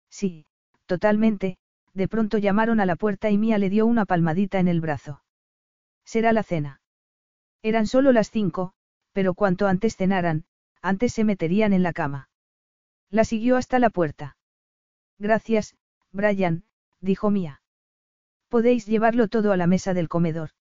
[0.09, 0.45] Sí,
[0.85, 1.57] totalmente,
[1.93, 5.21] de pronto llamaron a la puerta y Mía le dio una palmadita en el brazo.
[6.03, 6.81] Será la cena.
[7.61, 8.73] Eran solo las cinco,
[9.11, 10.45] pero cuanto antes cenaran,
[10.81, 12.29] antes se meterían en la cama.
[13.09, 14.37] La siguió hasta la puerta.
[15.17, 15.75] Gracias,
[16.11, 16.63] Brian,
[17.01, 17.61] dijo Mía.
[18.49, 20.51] Podéis llevarlo todo a la mesa del comedor.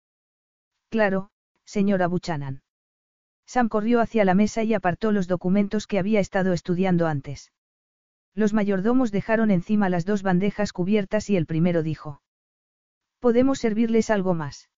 [0.88, 1.30] Claro,
[1.64, 2.62] señora Buchanan.
[3.46, 7.52] Sam corrió hacia la mesa y apartó los documentos que había estado estudiando antes.
[8.34, 12.22] Los mayordomos dejaron encima las dos bandejas cubiertas y el primero dijo.
[13.20, 14.68] ¿Podemos servirles algo más?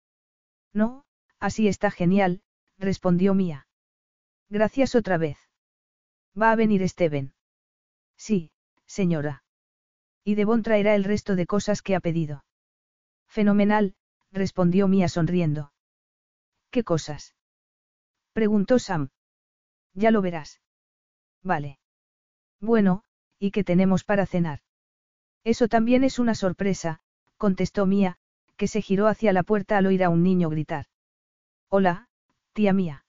[0.73, 1.05] No,
[1.41, 2.43] así está genial,
[2.79, 3.67] respondió Mía.
[4.49, 5.39] Gracias otra vez.
[6.41, 7.35] ¿Va a venir Steven?
[8.17, 8.53] Sí,
[8.87, 9.43] señora.
[10.25, 12.45] Y Devon traerá el resto de cosas que ha pedido.
[13.29, 13.95] Fenomenal,
[14.33, 15.73] respondió Mía sonriendo.
[16.71, 17.35] ¿Qué cosas?
[18.33, 19.11] preguntó Sam.
[19.95, 20.61] Ya lo verás.
[21.43, 21.79] Vale.
[22.61, 23.05] Bueno,
[23.39, 24.61] ¿y qué tenemos para cenar?
[25.45, 27.01] Eso también es una sorpresa,
[27.37, 28.19] contestó Mía,
[28.57, 30.87] que se giró hacia la puerta al oír a un niño gritar.
[31.69, 32.09] Hola,
[32.53, 33.05] tía mía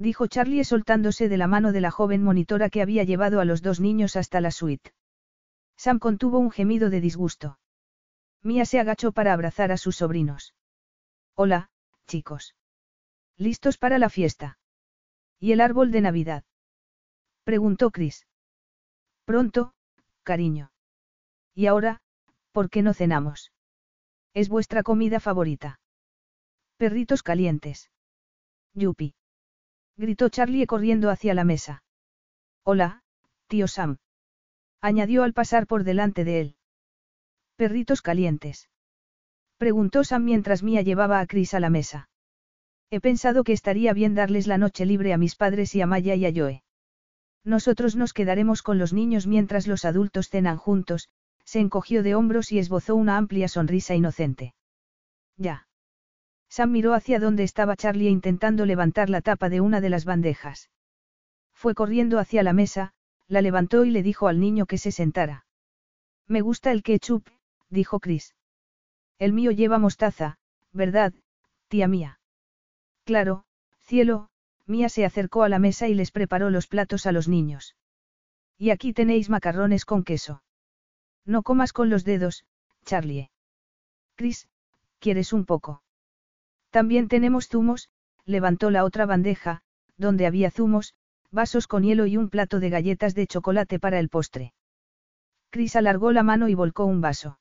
[0.00, 3.60] dijo Charlie soltándose de la mano de la joven monitora que había llevado a los
[3.60, 4.92] dos niños hasta la suite.
[5.76, 7.58] Sam contuvo un gemido de disgusto.
[8.42, 10.54] Mia se agachó para abrazar a sus sobrinos.
[11.34, 11.70] Hola,
[12.06, 12.54] chicos.
[13.36, 14.58] ¿Listos para la fiesta?
[15.38, 16.44] ¿Y el árbol de Navidad?
[17.44, 18.26] Preguntó Chris.
[19.24, 19.74] Pronto,
[20.22, 20.72] cariño.
[21.54, 22.00] Y ahora,
[22.52, 23.52] ¿por qué no cenamos?
[24.34, 25.80] Es vuestra comida favorita.
[26.76, 27.90] Perritos calientes.
[28.74, 29.14] Yupi
[30.00, 31.82] gritó Charlie corriendo hacia la mesa.
[32.64, 33.02] Hola,
[33.48, 33.98] tío Sam.
[34.80, 36.56] Añadió al pasar por delante de él.
[37.60, 38.70] Perritos calientes.
[39.58, 42.08] Preguntó Sam mientras Mia llevaba a Chris a la mesa.
[42.88, 46.14] He pensado que estaría bien darles la noche libre a mis padres y a Maya
[46.14, 46.62] y a Joe.
[47.44, 51.10] Nosotros nos quedaremos con los niños mientras los adultos cenan juntos,
[51.44, 54.54] se encogió de hombros y esbozó una amplia sonrisa inocente.
[55.36, 55.68] Ya.
[56.48, 60.70] Sam miró hacia donde estaba Charlie intentando levantar la tapa de una de las bandejas.
[61.52, 62.94] Fue corriendo hacia la mesa,
[63.28, 65.44] la levantó y le dijo al niño que se sentara.
[66.26, 67.28] Me gusta el ketchup,
[67.70, 68.34] dijo Chris.
[69.18, 70.38] El mío lleva mostaza,
[70.72, 71.14] ¿verdad,
[71.68, 72.20] tía mía?
[73.04, 73.44] Claro,
[73.80, 74.30] cielo,
[74.70, 77.74] Mía se acercó a la mesa y les preparó los platos a los niños.
[78.56, 80.44] Y aquí tenéis macarrones con queso.
[81.24, 82.44] No comas con los dedos,
[82.84, 83.32] Charlie.
[84.14, 84.48] Chris,
[85.00, 85.82] ¿quieres un poco?
[86.70, 87.88] También tenemos zumos,
[88.24, 89.62] levantó la otra bandeja,
[89.96, 90.94] donde había zumos,
[91.32, 94.54] vasos con hielo y un plato de galletas de chocolate para el postre.
[95.50, 97.39] Chris alargó la mano y volcó un vaso.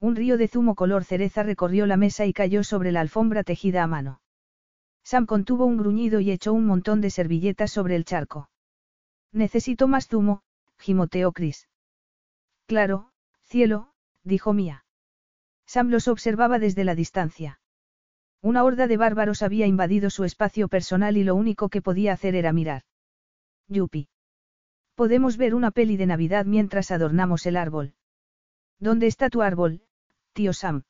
[0.00, 3.82] Un río de zumo color cereza recorrió la mesa y cayó sobre la alfombra tejida
[3.82, 4.20] a mano.
[5.02, 8.50] Sam contuvo un gruñido y echó un montón de servilletas sobre el charco.
[9.32, 10.42] Necesito más zumo,
[10.78, 11.68] gimoteó Chris.
[12.66, 13.10] Claro,
[13.44, 14.84] cielo, dijo Mía.
[15.66, 17.60] Sam los observaba desde la distancia.
[18.40, 22.36] Una horda de bárbaros había invadido su espacio personal y lo único que podía hacer
[22.36, 22.82] era mirar.
[23.66, 24.08] Yupi.
[24.94, 27.94] Podemos ver una peli de Navidad mientras adornamos el árbol.
[28.78, 29.82] ¿Dónde está tu árbol,
[30.32, 30.84] tío Sam?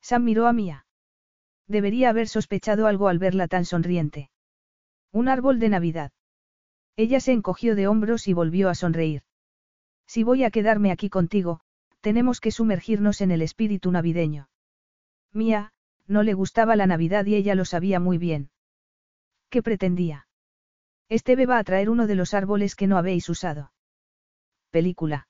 [0.00, 0.86] Sam miró a Mía.
[1.66, 4.30] Debería haber sospechado algo al verla tan sonriente.
[5.12, 6.12] Un árbol de Navidad.
[6.96, 9.22] Ella se encogió de hombros y volvió a sonreír.
[10.06, 11.60] Si voy a quedarme aquí contigo,
[12.00, 14.48] tenemos que sumergirnos en el espíritu navideño.
[15.32, 15.72] Mía,
[16.06, 18.50] no le gustaba la Navidad y ella lo sabía muy bien.
[19.48, 20.26] ¿Qué pretendía?
[21.08, 23.72] Este va a traer uno de los árboles que no habéis usado.
[24.70, 25.28] Película.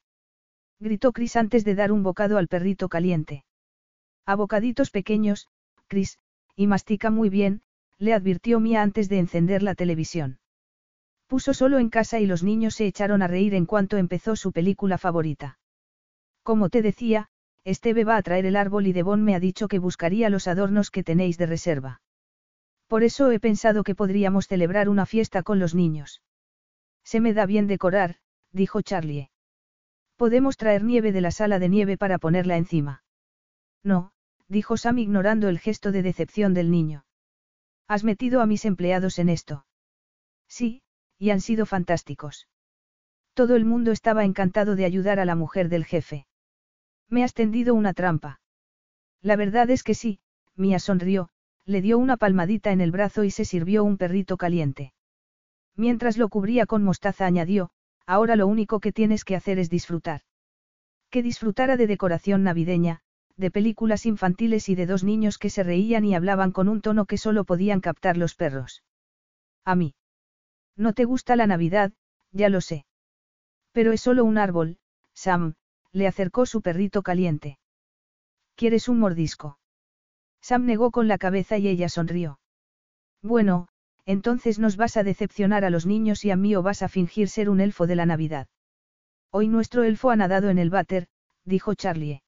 [0.82, 3.44] Gritó Chris antes de dar un bocado al perrito caliente.
[4.26, 5.46] A bocaditos pequeños,
[5.86, 6.18] Chris,
[6.56, 7.62] y mastica muy bien,
[7.98, 10.40] le advirtió Mía antes de encender la televisión.
[11.28, 14.50] Puso solo en casa y los niños se echaron a reír en cuanto empezó su
[14.50, 15.60] película favorita.
[16.42, 17.28] Como te decía,
[17.62, 20.90] Esteve va a traer el árbol y Devon me ha dicho que buscaría los adornos
[20.90, 22.02] que tenéis de reserva.
[22.88, 26.22] Por eso he pensado que podríamos celebrar una fiesta con los niños.
[27.04, 28.16] Se me da bien decorar,
[28.50, 29.31] dijo Charlie.
[30.16, 33.02] Podemos traer nieve de la sala de nieve para ponerla encima.
[33.82, 34.12] No,
[34.48, 37.04] dijo Sam ignorando el gesto de decepción del niño.
[37.88, 39.66] ¿Has metido a mis empleados en esto?
[40.48, 40.82] Sí,
[41.18, 42.48] y han sido fantásticos.
[43.34, 46.26] Todo el mundo estaba encantado de ayudar a la mujer del jefe.
[47.08, 48.40] Me has tendido una trampa.
[49.22, 50.20] La verdad es que sí,
[50.54, 51.28] Mía sonrió,
[51.64, 54.92] le dio una palmadita en el brazo y se sirvió un perrito caliente.
[55.76, 57.70] Mientras lo cubría con mostaza añadió,
[58.06, 60.22] ahora lo único que tienes que hacer es disfrutar.
[61.10, 63.00] Que disfrutara de decoración navideña,
[63.36, 67.06] de películas infantiles y de dos niños que se reían y hablaban con un tono
[67.06, 68.82] que solo podían captar los perros.
[69.64, 69.94] A mí.
[70.76, 71.92] No te gusta la Navidad,
[72.30, 72.86] ya lo sé.
[73.72, 74.78] Pero es solo un árbol,
[75.14, 75.54] Sam,
[75.92, 77.58] le acercó su perrito caliente.
[78.54, 79.58] ¿Quieres un mordisco?
[80.40, 82.40] Sam negó con la cabeza y ella sonrió.
[83.22, 83.68] Bueno,
[84.06, 87.28] entonces nos vas a decepcionar a los niños y a mí o vas a fingir
[87.28, 88.48] ser un elfo de la Navidad.
[89.30, 91.06] Hoy nuestro elfo ha nadado en el váter,
[91.44, 92.22] dijo Charlie.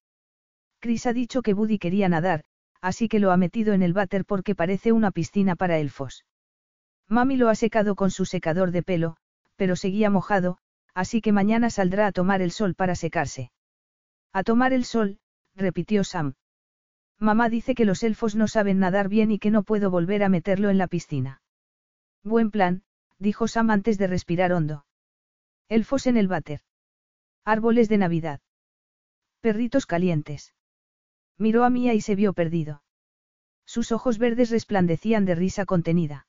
[0.80, 2.44] Chris ha dicho que Buddy quería nadar,
[2.80, 6.24] así que lo ha metido en el váter porque parece una piscina para elfos.
[7.08, 9.16] Mami lo ha secado con su secador de pelo,
[9.56, 10.58] pero seguía mojado,
[10.94, 13.50] así que mañana saldrá a tomar el sol para secarse.
[14.32, 15.18] A tomar el sol,
[15.54, 16.34] repitió Sam.
[17.18, 20.28] Mamá dice que los elfos no saben nadar bien y que no puedo volver a
[20.28, 21.40] meterlo en la piscina.
[22.24, 22.82] Buen plan,
[23.18, 24.86] dijo Sam antes de respirar hondo.
[25.68, 26.62] Elfos en el váter.
[27.44, 28.40] Árboles de Navidad.
[29.42, 30.54] Perritos calientes.
[31.36, 32.82] Miró a Mía y se vio perdido.
[33.66, 36.26] Sus ojos verdes resplandecían de risa contenida.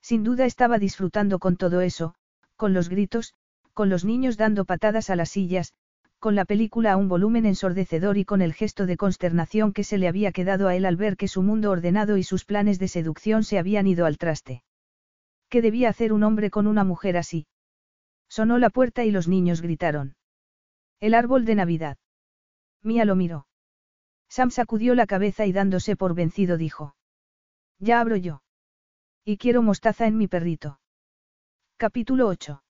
[0.00, 2.14] Sin duda estaba disfrutando con todo eso,
[2.54, 3.34] con los gritos,
[3.74, 5.72] con los niños dando patadas a las sillas,
[6.20, 9.98] con la película a un volumen ensordecedor y con el gesto de consternación que se
[9.98, 12.86] le había quedado a él al ver que su mundo ordenado y sus planes de
[12.86, 14.62] seducción se habían ido al traste.
[15.48, 17.46] ¿Qué debía hacer un hombre con una mujer así?
[18.28, 20.16] Sonó la puerta y los niños gritaron.
[21.00, 21.96] El árbol de Navidad.
[22.82, 23.46] Mía lo miró.
[24.28, 26.94] Sam sacudió la cabeza y dándose por vencido dijo.
[27.78, 28.42] Ya abro yo.
[29.24, 30.80] Y quiero mostaza en mi perrito.
[31.76, 32.62] Capítulo 8.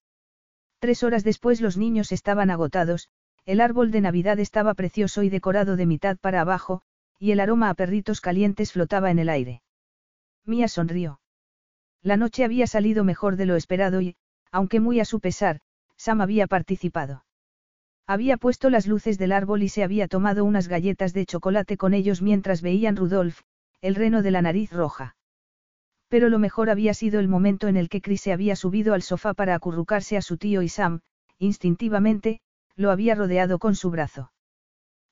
[0.78, 3.08] Tres horas después los niños estaban agotados,
[3.44, 6.82] el árbol de Navidad estaba precioso y decorado de mitad para abajo,
[7.18, 9.62] y el aroma a perritos calientes flotaba en el aire.
[10.44, 11.20] Mía sonrió.
[12.02, 14.16] La noche había salido mejor de lo esperado y,
[14.52, 15.60] aunque muy a su pesar,
[15.96, 17.24] Sam había participado.
[18.06, 21.92] Había puesto las luces del árbol y se había tomado unas galletas de chocolate con
[21.92, 23.42] ellos mientras veían Rudolf,
[23.82, 25.16] el reno de la nariz roja.
[26.08, 29.02] Pero lo mejor había sido el momento en el que Chris se había subido al
[29.02, 31.00] sofá para acurrucarse a su tío y Sam,
[31.38, 32.40] instintivamente,
[32.76, 34.32] lo había rodeado con su brazo.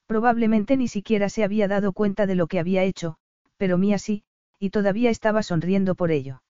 [0.06, 3.16] Probablemente ni siquiera se había dado cuenta de lo que había hecho,
[3.58, 4.22] pero Mía sí,
[4.58, 6.42] y todavía estaba sonriendo por ello.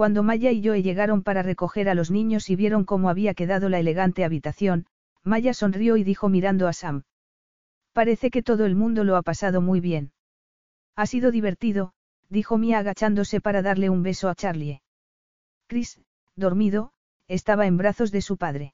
[0.00, 3.68] Cuando Maya y Joe llegaron para recoger a los niños y vieron cómo había quedado
[3.68, 4.86] la elegante habitación,
[5.24, 7.02] Maya sonrió y dijo mirando a Sam.
[7.92, 10.12] Parece que todo el mundo lo ha pasado muy bien.
[10.96, 11.92] Ha sido divertido,
[12.30, 14.80] dijo Mia agachándose para darle un beso a Charlie.
[15.66, 16.00] Chris,
[16.34, 16.94] dormido,
[17.28, 18.72] estaba en brazos de su padre.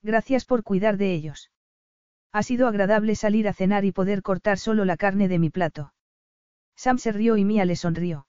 [0.00, 1.50] Gracias por cuidar de ellos.
[2.30, 5.92] Ha sido agradable salir a cenar y poder cortar solo la carne de mi plato.
[6.76, 8.28] Sam se rió y Mia le sonrió.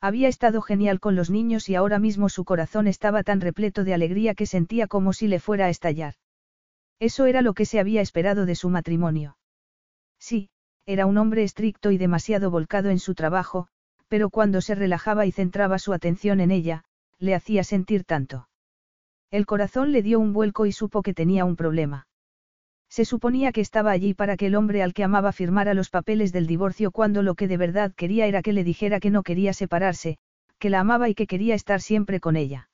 [0.00, 3.94] Había estado genial con los niños y ahora mismo su corazón estaba tan repleto de
[3.94, 6.14] alegría que sentía como si le fuera a estallar.
[7.00, 9.38] Eso era lo que se había esperado de su matrimonio.
[10.18, 10.50] Sí,
[10.86, 13.68] era un hombre estricto y demasiado volcado en su trabajo,
[14.08, 16.84] pero cuando se relajaba y centraba su atención en ella,
[17.18, 18.48] le hacía sentir tanto.
[19.30, 22.07] El corazón le dio un vuelco y supo que tenía un problema.
[22.88, 26.32] Se suponía que estaba allí para que el hombre al que amaba firmara los papeles
[26.32, 29.52] del divorcio cuando lo que de verdad quería era que le dijera que no quería
[29.52, 30.18] separarse,
[30.58, 32.70] que la amaba y que quería estar siempre con ella.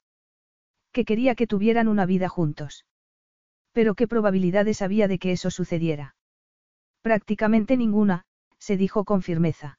[0.92, 2.86] Que quería que tuvieran una vida juntos.
[3.72, 6.14] Pero qué probabilidades había de que eso sucediera.
[7.02, 8.24] Prácticamente ninguna,
[8.58, 9.78] se dijo con firmeza.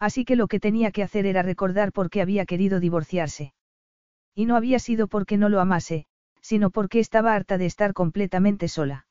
[0.00, 3.54] Así que lo que tenía que hacer era recordar por qué había querido divorciarse.
[4.34, 6.06] Y no había sido porque no lo amase,
[6.40, 9.06] sino porque estaba harta de estar completamente sola.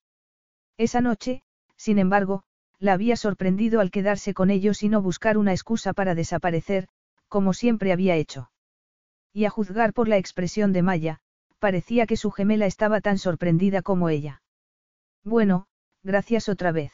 [0.78, 1.44] Esa noche,
[1.76, 2.44] sin embargo,
[2.80, 6.88] la había sorprendido al quedarse con ellos y no buscar una excusa para desaparecer,
[7.28, 8.52] como siempre había hecho.
[9.32, 11.20] Y a juzgar por la expresión de Maya,
[11.60, 14.42] parecía que su gemela estaba tan sorprendida como ella.
[15.24, 15.68] Bueno,
[16.04, 16.92] gracias otra vez.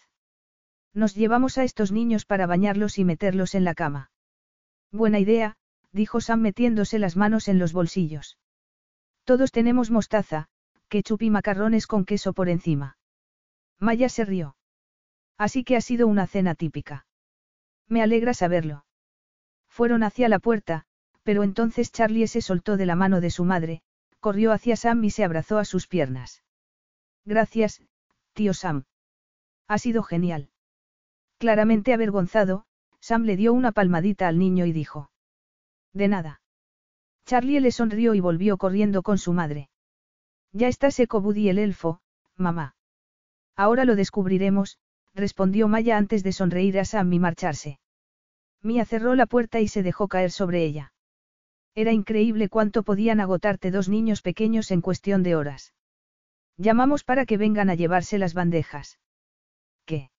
[0.94, 4.12] Nos llevamos a estos niños para bañarlos y meterlos en la cama.
[4.92, 5.58] Buena idea,
[5.92, 8.38] dijo Sam metiéndose las manos en los bolsillos.
[9.24, 10.50] Todos tenemos mostaza,
[10.88, 12.99] ketchup y macarrones con queso por encima.
[13.80, 14.56] Maya se rió.
[15.38, 17.06] Así que ha sido una cena típica.
[17.88, 18.86] Me alegra saberlo.
[19.70, 20.86] Fueron hacia la puerta,
[21.24, 23.82] pero entonces Charlie se soltó de la mano de su madre,
[24.20, 26.44] corrió hacia Sam y se abrazó a sus piernas.
[27.26, 27.82] Gracias,
[28.34, 28.86] tío Sam.
[29.68, 30.50] Ha sido genial.
[31.38, 32.66] Claramente avergonzado,
[33.00, 35.12] Sam le dio una palmadita al niño y dijo.
[35.94, 36.42] De nada.
[37.26, 39.70] Charlie le sonrió y volvió corriendo con su madre.
[40.52, 42.02] Ya está seco Buddy el elfo,
[42.36, 42.76] mamá.
[43.60, 44.78] Ahora lo descubriremos,
[45.14, 47.78] respondió Maya antes de sonreír a Sam y marcharse.
[48.62, 50.94] Mia cerró la puerta y se dejó caer sobre ella.
[51.76, 55.74] Era increíble cuánto podían agotarte dos niños pequeños en cuestión de horas.
[56.56, 58.98] Llamamos para que vengan a llevarse las bandejas.
[59.84, 60.10] ¿Qué?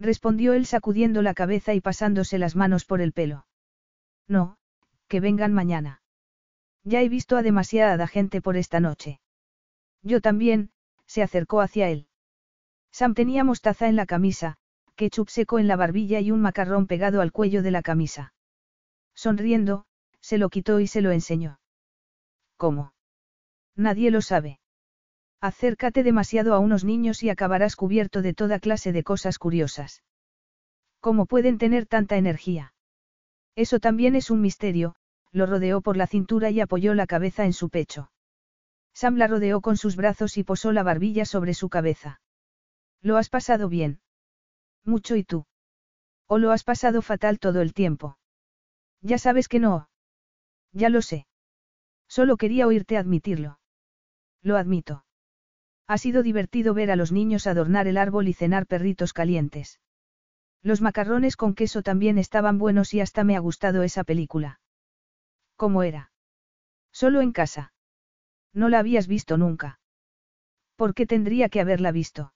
[0.00, 3.46] respondió él sacudiendo la cabeza y pasándose las manos por el pelo.
[4.26, 4.58] No,
[5.06, 6.02] que vengan mañana.
[6.82, 9.20] Ya he visto a demasiada gente por esta noche.
[10.02, 10.70] Yo también,
[11.06, 12.05] se acercó hacia él.
[12.96, 14.56] Sam tenía mostaza en la camisa,
[14.94, 18.32] ketchup seco en la barbilla y un macarrón pegado al cuello de la camisa.
[19.14, 19.84] Sonriendo,
[20.22, 21.60] se lo quitó y se lo enseñó.
[22.56, 22.94] ¿Cómo?
[23.74, 24.60] Nadie lo sabe.
[25.42, 30.02] Acércate demasiado a unos niños y acabarás cubierto de toda clase de cosas curiosas.
[31.00, 32.72] ¿Cómo pueden tener tanta energía?
[33.56, 34.96] Eso también es un misterio,
[35.32, 38.10] lo rodeó por la cintura y apoyó la cabeza en su pecho.
[38.94, 42.20] Sam la rodeó con sus brazos y posó la barbilla sobre su cabeza.
[43.06, 44.00] ¿Lo has pasado bien?
[44.84, 45.46] Mucho y tú.
[46.26, 48.18] ¿O lo has pasado fatal todo el tiempo?
[49.00, 49.88] Ya sabes que no.
[50.72, 51.28] Ya lo sé.
[52.08, 53.60] Solo quería oírte admitirlo.
[54.42, 55.04] Lo admito.
[55.86, 59.78] Ha sido divertido ver a los niños adornar el árbol y cenar perritos calientes.
[60.64, 64.58] Los macarrones con queso también estaban buenos y hasta me ha gustado esa película.
[65.54, 66.10] ¿Cómo era?
[66.90, 67.72] Solo en casa.
[68.52, 69.78] No la habías visto nunca.
[70.74, 72.32] ¿Por qué tendría que haberla visto?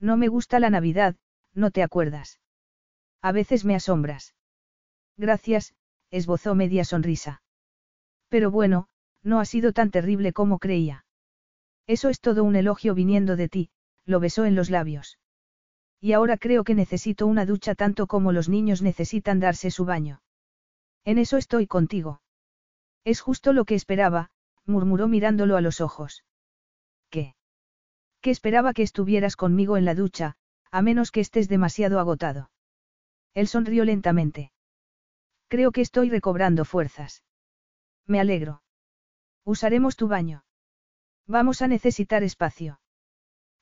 [0.00, 1.16] No me gusta la Navidad,
[1.54, 2.40] no te acuerdas.
[3.22, 4.34] A veces me asombras.
[5.16, 5.74] Gracias,
[6.10, 7.42] esbozó media sonrisa.
[8.28, 8.88] Pero bueno,
[9.22, 11.04] no ha sido tan terrible como creía.
[11.86, 13.70] Eso es todo un elogio viniendo de ti,
[14.06, 15.18] lo besó en los labios.
[16.00, 20.22] Y ahora creo que necesito una ducha tanto como los niños necesitan darse su baño.
[21.04, 22.22] En eso estoy contigo.
[23.04, 24.30] Es justo lo que esperaba,
[24.64, 26.24] murmuró mirándolo a los ojos.
[28.20, 30.36] Que esperaba que estuvieras conmigo en la ducha,
[30.70, 32.50] a menos que estés demasiado agotado.
[33.34, 34.52] Él sonrió lentamente.
[35.48, 37.24] Creo que estoy recobrando fuerzas.
[38.06, 38.62] Me alegro.
[39.44, 40.44] Usaremos tu baño.
[41.26, 42.80] Vamos a necesitar espacio.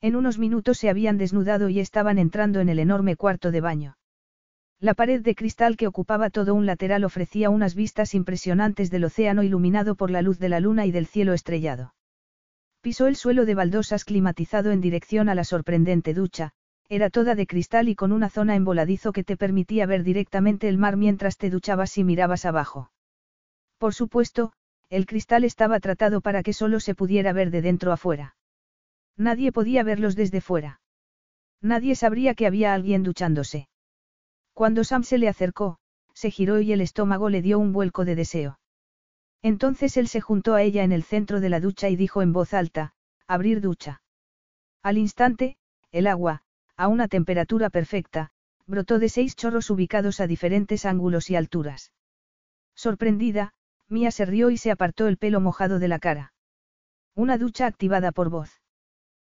[0.00, 3.96] En unos minutos se habían desnudado y estaban entrando en el enorme cuarto de baño.
[4.80, 9.42] La pared de cristal que ocupaba todo un lateral ofrecía unas vistas impresionantes del océano
[9.42, 11.94] iluminado por la luz de la luna y del cielo estrellado.
[12.88, 16.52] Pisó el suelo de baldosas climatizado en dirección a la sorprendente ducha,
[16.88, 20.70] era toda de cristal y con una zona en voladizo que te permitía ver directamente
[20.70, 22.90] el mar mientras te duchabas y mirabas abajo.
[23.76, 24.54] Por supuesto,
[24.88, 28.36] el cristal estaba tratado para que solo se pudiera ver de dentro afuera.
[29.18, 30.80] Nadie podía verlos desde fuera.
[31.60, 33.68] Nadie sabría que había alguien duchándose.
[34.54, 35.76] Cuando Sam se le acercó,
[36.14, 38.57] se giró y el estómago le dio un vuelco de deseo.
[39.42, 42.32] Entonces él se juntó a ella en el centro de la ducha y dijo en
[42.32, 42.94] voz alta,
[43.26, 44.02] abrir ducha.
[44.82, 45.56] Al instante,
[45.92, 46.42] el agua,
[46.76, 48.30] a una temperatura perfecta,
[48.66, 51.92] brotó de seis chorros ubicados a diferentes ángulos y alturas.
[52.74, 53.54] Sorprendida,
[53.88, 56.32] Mía se rió y se apartó el pelo mojado de la cara.
[57.14, 58.60] Una ducha activada por voz.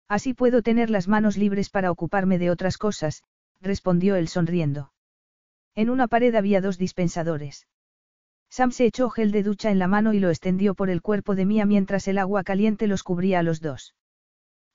[0.07, 3.23] Así puedo tener las manos libres para ocuparme de otras cosas,
[3.61, 4.91] respondió él sonriendo.
[5.73, 7.65] En una pared había dos dispensadores.
[8.51, 11.35] Sam se echó gel de ducha en la mano y lo extendió por el cuerpo
[11.35, 13.95] de Mía mientras el agua caliente los cubría a los dos.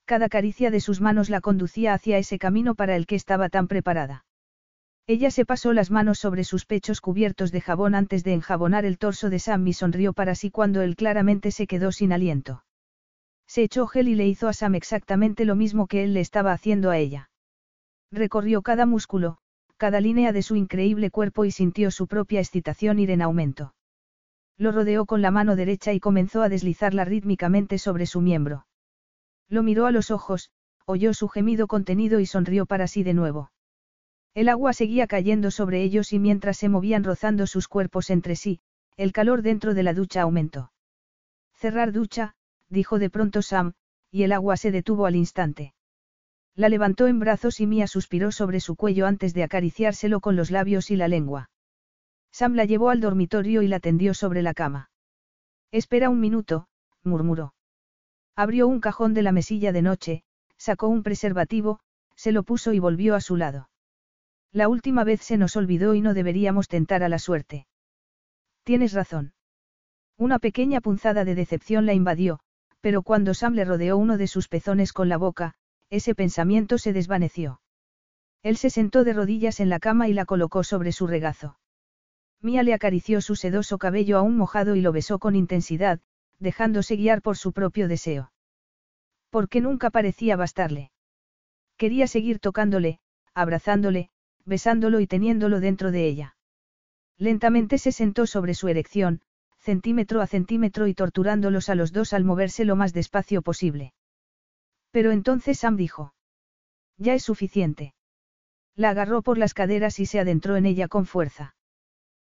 [0.06, 3.68] Cada caricia de sus manos la conducía hacia ese camino para el que estaba tan
[3.68, 4.24] preparada.
[5.06, 8.96] Ella se pasó las manos sobre sus pechos cubiertos de jabón antes de enjabonar el
[8.96, 12.64] torso de Sam y sonrió para sí cuando él claramente se quedó sin aliento.
[13.46, 16.52] Se echó gel y le hizo a Sam exactamente lo mismo que él le estaba
[16.52, 17.28] haciendo a ella.
[18.10, 19.38] Recorrió cada músculo,
[19.76, 23.74] cada línea de su increíble cuerpo y sintió su propia excitación ir en aumento.
[24.58, 28.66] Lo rodeó con la mano derecha y comenzó a deslizarla rítmicamente sobre su miembro.
[29.48, 30.50] Lo miró a los ojos,
[30.86, 33.50] oyó su gemido contenido y sonrió para sí de nuevo.
[34.34, 38.60] El agua seguía cayendo sobre ellos y mientras se movían rozando sus cuerpos entre sí,
[38.96, 40.72] el calor dentro de la ducha aumentó.
[41.54, 42.34] Cerrar ducha,
[42.68, 43.74] dijo de pronto Sam,
[44.10, 45.74] y el agua se detuvo al instante.
[46.56, 50.50] La levantó en brazos y Mía suspiró sobre su cuello antes de acariciárselo con los
[50.50, 51.50] labios y la lengua.
[52.32, 54.90] Sam la llevó al dormitorio y la tendió sobre la cama.
[55.70, 56.68] Espera un minuto,
[57.04, 57.54] murmuró.
[58.34, 60.24] Abrió un cajón de la mesilla de noche,
[60.56, 61.80] sacó un preservativo,
[62.14, 63.68] se lo puso y volvió a su lado.
[64.50, 67.66] La última vez se nos olvidó y no deberíamos tentar a la suerte.
[68.64, 69.34] Tienes razón.
[70.16, 72.40] Una pequeña punzada de decepción la invadió,
[72.80, 75.54] pero cuando Sam le rodeó uno de sus pezones con la boca,
[75.90, 77.60] ese pensamiento se desvaneció.
[78.42, 81.58] Él se sentó de rodillas en la cama y la colocó sobre su regazo.
[82.40, 86.00] Mía le acarició su sedoso cabello aún mojado y lo besó con intensidad,
[86.38, 88.32] dejándose guiar por su propio deseo.
[89.30, 90.92] Porque nunca parecía bastarle.
[91.76, 93.00] Quería seguir tocándole,
[93.34, 94.10] abrazándole,
[94.44, 96.36] besándolo y teniéndolo dentro de ella.
[97.18, 99.22] Lentamente se sentó sobre su erección,
[99.58, 103.92] centímetro a centímetro y torturándolos a los dos al moverse lo más despacio posible.
[104.96, 106.14] Pero entonces Sam dijo.
[106.96, 107.92] Ya es suficiente.
[108.74, 111.54] La agarró por las caderas y se adentró en ella con fuerza.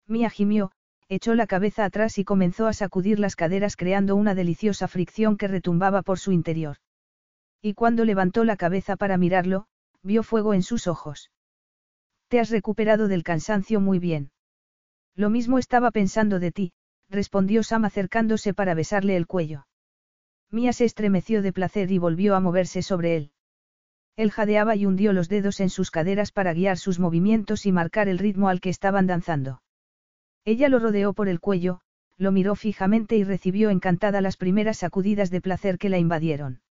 [0.08, 0.72] Mia gimió,
[1.08, 5.46] echó la cabeza atrás y comenzó a sacudir las caderas creando una deliciosa fricción que
[5.46, 6.78] retumbaba por su interior.
[7.62, 9.68] Y cuando levantó la cabeza para mirarlo,
[10.02, 11.30] vio fuego en sus ojos.
[12.26, 14.32] Te has recuperado del cansancio muy bien.
[15.14, 16.72] Lo mismo estaba pensando de ti,
[17.10, 19.68] respondió Sam acercándose para besarle el cuello.
[20.50, 23.31] Mía se estremeció de placer y volvió a moverse sobre él.
[24.16, 28.08] Él jadeaba y hundió los dedos en sus caderas para guiar sus movimientos y marcar
[28.08, 29.62] el ritmo al que estaban danzando.
[30.44, 31.81] Ella lo rodeó por el cuello,
[32.16, 36.62] lo miró fijamente y recibió encantada las primeras sacudidas de placer que la invadieron.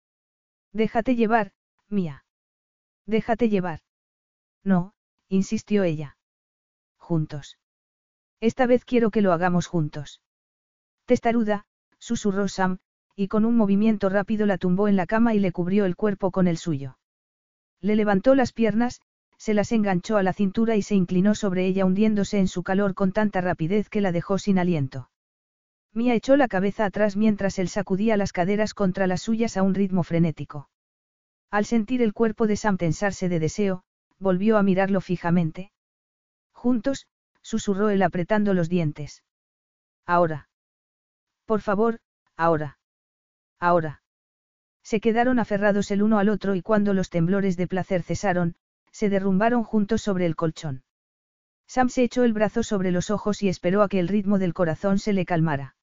[0.72, 1.52] Déjate llevar,
[1.88, 2.24] Mía.
[3.06, 3.80] Déjate llevar.
[4.62, 4.94] No,
[5.28, 6.16] insistió ella.
[6.96, 7.58] Juntos.
[8.40, 10.22] Esta vez quiero que lo hagamos juntos.
[11.04, 11.66] Testaruda,
[11.98, 12.78] susurró Sam,
[13.16, 16.30] y con un movimiento rápido la tumbó en la cama y le cubrió el cuerpo
[16.30, 16.98] con el suyo.
[17.80, 19.00] Le levantó las piernas,
[19.36, 22.94] se las enganchó a la cintura y se inclinó sobre ella hundiéndose en su calor
[22.94, 25.10] con tanta rapidez que la dejó sin aliento.
[25.92, 29.74] Mía echó la cabeza atrás mientras él sacudía las caderas contra las suyas a un
[29.74, 30.68] ritmo frenético.
[31.50, 33.84] Al sentir el cuerpo de Sam tensarse de deseo,
[34.18, 35.70] volvió a mirarlo fijamente.
[36.52, 37.06] Juntos,
[37.42, 39.22] susurró él apretando los dientes.
[40.04, 40.48] Ahora.
[41.44, 42.00] Por favor,
[42.36, 42.78] ahora.
[43.60, 44.02] Ahora.
[44.82, 48.56] Se quedaron aferrados el uno al otro y cuando los temblores de placer cesaron,
[48.90, 50.84] se derrumbaron juntos sobre el colchón.
[51.66, 54.54] Sam se echó el brazo sobre los ojos y esperó a que el ritmo del
[54.54, 55.76] corazón se le calmara.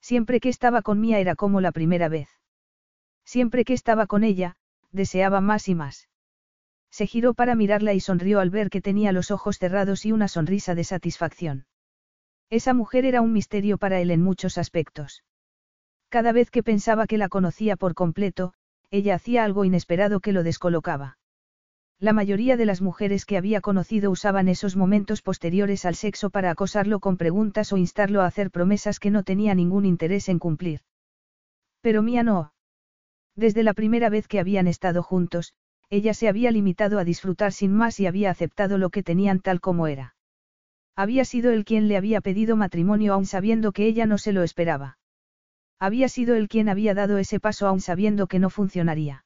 [0.00, 2.28] Siempre que estaba con Mía era como la primera vez.
[3.24, 4.56] Siempre que estaba con ella,
[4.92, 6.08] deseaba más y más.
[6.90, 10.28] Se giró para mirarla y sonrió al ver que tenía los ojos cerrados y una
[10.28, 11.66] sonrisa de satisfacción.
[12.50, 15.24] Esa mujer era un misterio para él en muchos aspectos.
[16.08, 18.54] Cada vez que pensaba que la conocía por completo,
[18.90, 21.18] ella hacía algo inesperado que lo descolocaba.
[22.00, 26.50] La mayoría de las mujeres que había conocido usaban esos momentos posteriores al sexo para
[26.50, 30.80] acosarlo con preguntas o instarlo a hacer promesas que no tenía ningún interés en cumplir.
[31.80, 32.52] Pero Mía no.
[33.34, 35.54] Desde la primera vez que habían estado juntos,
[35.90, 39.60] ella se había limitado a disfrutar sin más y había aceptado lo que tenían tal
[39.60, 40.14] como era.
[40.94, 44.42] Había sido él quien le había pedido matrimonio aun sabiendo que ella no se lo
[44.42, 44.98] esperaba.
[45.78, 49.24] Había sido él quien había dado ese paso aún sabiendo que no funcionaría.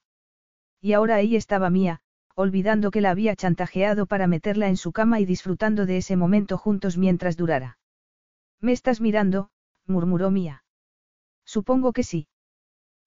[0.80, 2.00] y ahora ahí estaba Mía,
[2.34, 6.58] olvidando que la había chantajeado para meterla en su cama y disfrutando de ese momento
[6.58, 7.78] juntos mientras durara.
[8.60, 9.50] ¿Me estás mirando?
[9.86, 10.64] murmuró Mía.
[11.44, 12.26] Supongo que sí.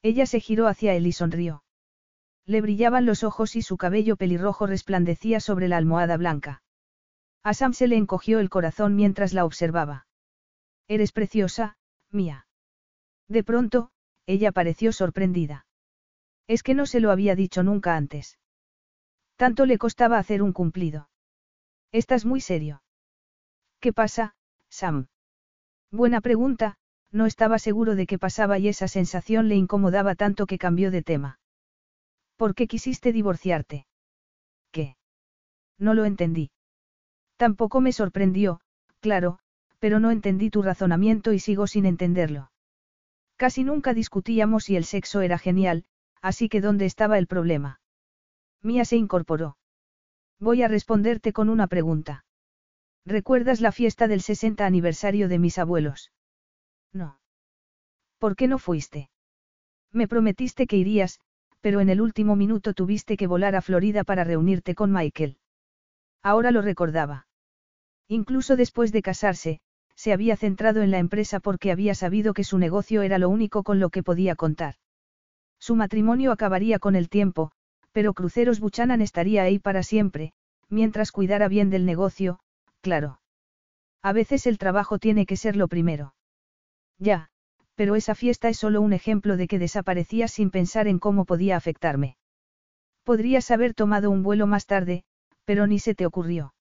[0.02, 1.64] Ella se giró hacia él y sonrió.
[2.46, 6.62] Le brillaban los ojos y su cabello pelirrojo resplandecía sobre la almohada blanca.
[7.44, 10.08] A Sam se le encogió el corazón mientras la observaba.
[10.88, 11.78] Eres preciosa,
[12.12, 12.48] Mía.
[13.28, 13.92] De pronto,
[14.26, 15.66] ella pareció sorprendida.
[16.48, 18.40] Es que no se lo había dicho nunca antes.
[19.36, 21.10] Tanto le costaba hacer un cumplido.
[21.92, 22.84] Estás muy serio.
[23.80, 24.36] ¿Qué pasa,
[24.70, 25.08] Sam?
[25.92, 26.78] Buena pregunta,
[27.12, 31.02] no estaba seguro de qué pasaba y esa sensación le incomodaba tanto que cambió de
[31.02, 31.40] tema.
[32.36, 33.88] ¿Por qué quisiste divorciarte?
[34.72, 34.98] ¿Qué?
[35.78, 36.52] No lo entendí.
[37.38, 38.60] Tampoco me sorprendió,
[39.00, 39.40] claro,
[39.80, 42.52] pero no entendí tu razonamiento y sigo sin entenderlo.
[43.38, 45.86] Casi nunca discutíamos y el sexo era genial,
[46.22, 47.80] así que ¿dónde estaba el problema?
[48.62, 49.58] Mía se incorporó.
[50.40, 52.26] Voy a responderte con una pregunta.
[53.06, 56.12] ¿Recuerdas la fiesta del 60 aniversario de mis abuelos?
[56.92, 57.20] No.
[58.18, 59.10] ¿Por qué no fuiste?
[59.92, 61.20] Me prometiste que irías,
[61.62, 65.38] pero en el último minuto tuviste que volar a Florida para reunirte con Michael.
[66.24, 67.28] Ahora lo recordaba.
[68.08, 69.62] Incluso después de casarse,
[69.96, 73.64] se había centrado en la empresa porque había sabido que su negocio era lo único
[73.64, 74.76] con lo que podía contar.
[75.60, 77.52] Su matrimonio acabaría con el tiempo,
[77.92, 80.34] pero Cruceros Buchanan estaría ahí para siempre,
[80.70, 82.40] mientras cuidara bien del negocio,
[82.82, 83.22] claro.
[84.02, 86.14] A veces el trabajo tiene que ser lo primero.
[87.00, 87.30] Ya,
[87.76, 91.58] pero esa fiesta es solo un ejemplo de que desaparecía sin pensar en cómo podía
[91.58, 92.18] afectarme.
[93.04, 95.04] Podrías haber tomado un vuelo más tarde,
[95.46, 96.54] pero ni se te ocurrió.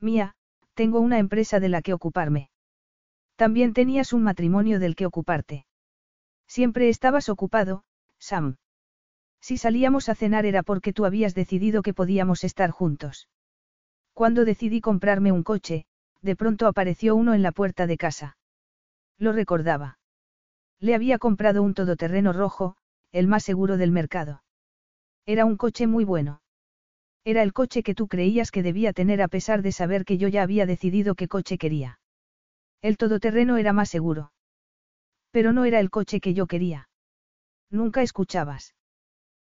[0.00, 0.34] Mía,
[0.78, 2.50] tengo una empresa de la que ocuparme.
[3.34, 5.66] También tenías un matrimonio del que ocuparte.
[6.46, 7.82] Siempre estabas ocupado,
[8.20, 8.58] Sam.
[9.40, 13.28] Si salíamos a cenar era porque tú habías decidido que podíamos estar juntos.
[14.14, 15.84] Cuando decidí comprarme un coche,
[16.22, 18.36] de pronto apareció uno en la puerta de casa.
[19.18, 19.98] Lo recordaba.
[20.78, 22.76] Le había comprado un todoterreno rojo,
[23.10, 24.44] el más seguro del mercado.
[25.26, 26.40] Era un coche muy bueno.
[27.28, 30.28] Era el coche que tú creías que debía tener a pesar de saber que yo
[30.28, 32.00] ya había decidido qué coche quería.
[32.80, 34.32] El todoterreno era más seguro.
[35.30, 36.88] Pero no era el coche que yo quería.
[37.70, 38.74] Nunca escuchabas.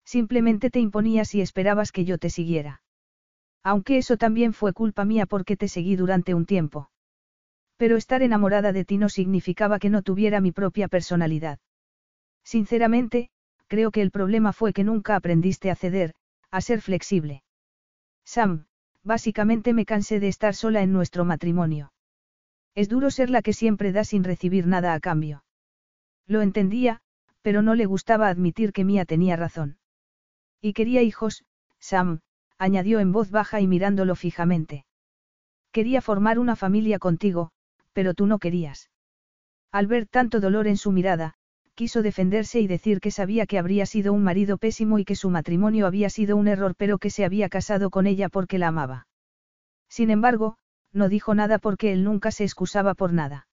[0.06, 2.80] Simplemente te imponías y esperabas que yo te siguiera.
[3.62, 6.88] Aunque eso también fue culpa mía porque te seguí durante un tiempo.
[7.76, 11.58] Pero estar enamorada de ti no significaba que no tuviera mi propia personalidad.
[12.42, 13.28] Sinceramente,
[13.66, 16.14] creo que el problema fue que nunca aprendiste a ceder,
[16.50, 17.42] a ser flexible.
[18.26, 18.66] Sam,
[19.05, 21.92] básicamente me cansé de estar sola en nuestro matrimonio.
[22.74, 25.44] Es duro ser la que siempre da sin recibir nada a cambio.
[26.26, 27.00] Lo entendía,
[27.40, 29.78] pero no le gustaba admitir que Mía tenía razón.
[30.60, 31.44] Y quería hijos,
[31.78, 32.20] Sam,
[32.58, 34.84] añadió en voz baja y mirándolo fijamente.
[35.70, 37.52] Quería formar una familia contigo,
[37.92, 38.90] pero tú no querías.
[39.70, 41.34] Al ver tanto dolor en su mirada,
[41.76, 45.28] quiso defenderse y decir que sabía que habría sido un marido pésimo y que su
[45.30, 49.06] matrimonio había sido un error pero que se había casado con ella porque la amaba.
[49.88, 50.56] Sin embargo,
[50.92, 53.46] no dijo nada porque él nunca se excusaba por nada.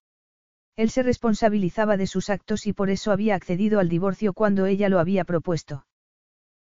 [0.78, 4.90] Él se responsabilizaba de sus actos y por eso había accedido al divorcio cuando ella
[4.90, 5.86] lo había propuesto.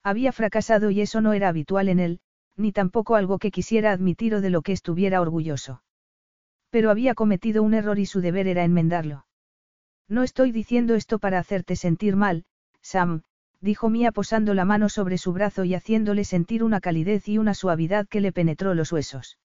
[0.05, 2.21] Había fracasado y eso no era habitual en él,
[2.57, 5.83] ni tampoco algo que quisiera admitir o de lo que estuviera orgulloso.
[6.71, 9.27] Pero había cometido un error y su deber era enmendarlo.
[10.09, 12.45] No estoy diciendo esto para hacerte sentir mal,
[12.81, 13.23] Sam,
[13.61, 17.55] dijo Mia posando la mano sobre su brazo y haciéndole sentir una calidez y una
[17.55, 19.39] suavidad que le penetró los huesos.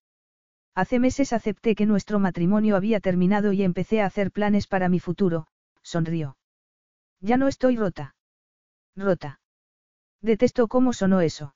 [0.75, 4.99] Hace meses acepté que nuestro matrimonio había terminado y empecé a hacer planes para mi
[4.99, 5.47] futuro,
[5.81, 6.37] sonrió.
[7.19, 8.15] Ya no estoy rota.
[8.95, 9.39] Rota.
[10.21, 11.55] Detestó cómo sonó eso.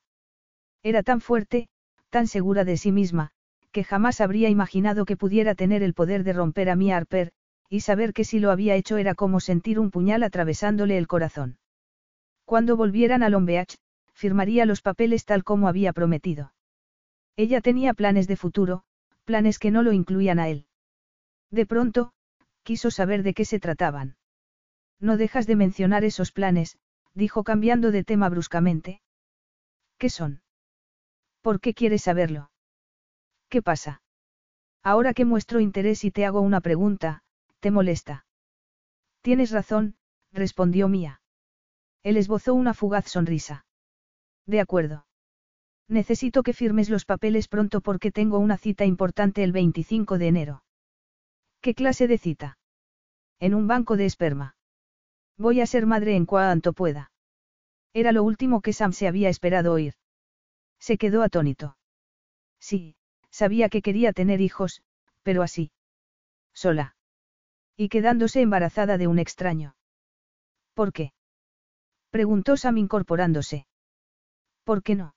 [0.82, 1.68] Era tan fuerte,
[2.10, 3.30] tan segura de sí misma,
[3.72, 7.32] que jamás habría imaginado que pudiera tener el poder de romper a mi Harper,
[7.68, 11.58] y saber que si lo había hecho era como sentir un puñal atravesándole el corazón.
[12.44, 13.76] Cuando volvieran a Lombeach,
[14.14, 16.52] firmaría los papeles tal como había prometido.
[17.36, 18.82] Ella tenía planes de futuro,
[19.24, 20.66] planes que no lo incluían a él.
[21.50, 22.12] De pronto,
[22.62, 24.16] quiso saber de qué se trataban.
[24.98, 26.78] No dejas de mencionar esos planes,
[27.14, 29.00] dijo cambiando de tema bruscamente.
[29.98, 30.42] ¿Qué son?
[31.42, 32.50] ¿Por qué quieres saberlo?
[33.48, 34.02] ¿Qué pasa?
[34.82, 37.22] Ahora que muestro interés y te hago una pregunta,
[37.60, 38.26] ¿te molesta?
[39.22, 39.96] Tienes razón,
[40.32, 41.20] respondió Mía.
[42.02, 43.66] Él esbozó una fugaz sonrisa.
[44.46, 45.06] De acuerdo.
[45.88, 50.62] Necesito que firmes los papeles pronto porque tengo una cita importante el 25 de enero.
[51.60, 52.58] ¿Qué clase de cita?
[53.40, 54.56] En un banco de esperma.
[55.36, 57.10] Voy a ser madre en cuanto pueda.
[57.94, 59.94] Era lo último que Sam se había esperado oír.
[60.78, 61.76] Se quedó atónito.
[62.60, 62.96] Sí,
[63.30, 64.82] sabía que quería tener hijos,
[65.22, 65.72] pero así.
[66.52, 66.96] Sola.
[67.80, 69.76] Y quedándose embarazada de un extraño.
[70.74, 71.12] ¿Por qué?
[72.10, 73.68] Preguntó Sam incorporándose.
[74.64, 75.14] ¿Por qué no?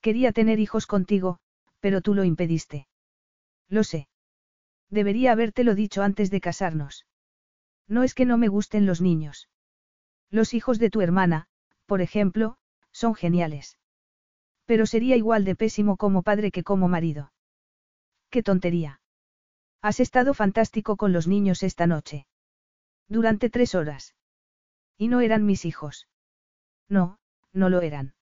[0.00, 1.38] Quería tener hijos contigo,
[1.78, 2.88] pero tú lo impediste.
[3.68, 4.08] Lo sé.
[4.90, 7.06] Debería habértelo dicho antes de casarnos.
[7.86, 9.48] No es que no me gusten los niños.
[10.30, 11.46] Los hijos de tu hermana,
[11.86, 12.58] por ejemplo,
[12.90, 13.78] son geniales.
[14.64, 17.32] Pero sería igual de pésimo como padre que como marido.
[18.30, 18.97] ¡Qué tontería!
[19.80, 22.26] Has estado fantástico con los niños esta noche.
[23.08, 24.14] Durante tres horas.
[24.96, 26.08] Y no eran mis hijos.
[26.88, 27.18] No,
[27.52, 28.14] no lo eran.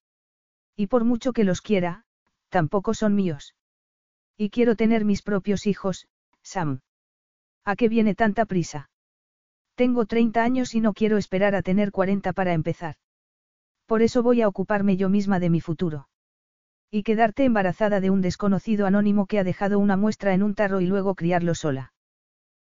[0.76, 2.04] Y por mucho que los quiera,
[2.50, 3.54] tampoco son míos.
[4.36, 6.08] Y quiero tener mis propios hijos,
[6.42, 6.80] Sam.
[7.64, 8.90] ¿A qué viene tanta prisa?
[9.74, 12.96] Tengo 30 años y no quiero esperar a tener 40 para empezar.
[13.86, 16.08] Por eso voy a ocuparme yo misma de mi futuro.
[16.96, 20.80] Y quedarte embarazada de un desconocido anónimo que ha dejado una muestra en un tarro
[20.80, 21.92] y luego criarlo sola.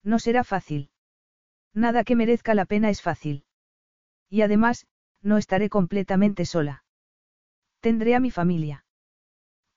[0.01, 0.89] No será fácil.
[1.75, 3.45] Nada que merezca la pena es fácil.
[4.27, 4.87] Y además,
[5.21, 6.83] no estaré completamente sola.
[7.81, 8.83] Tendré a mi familia.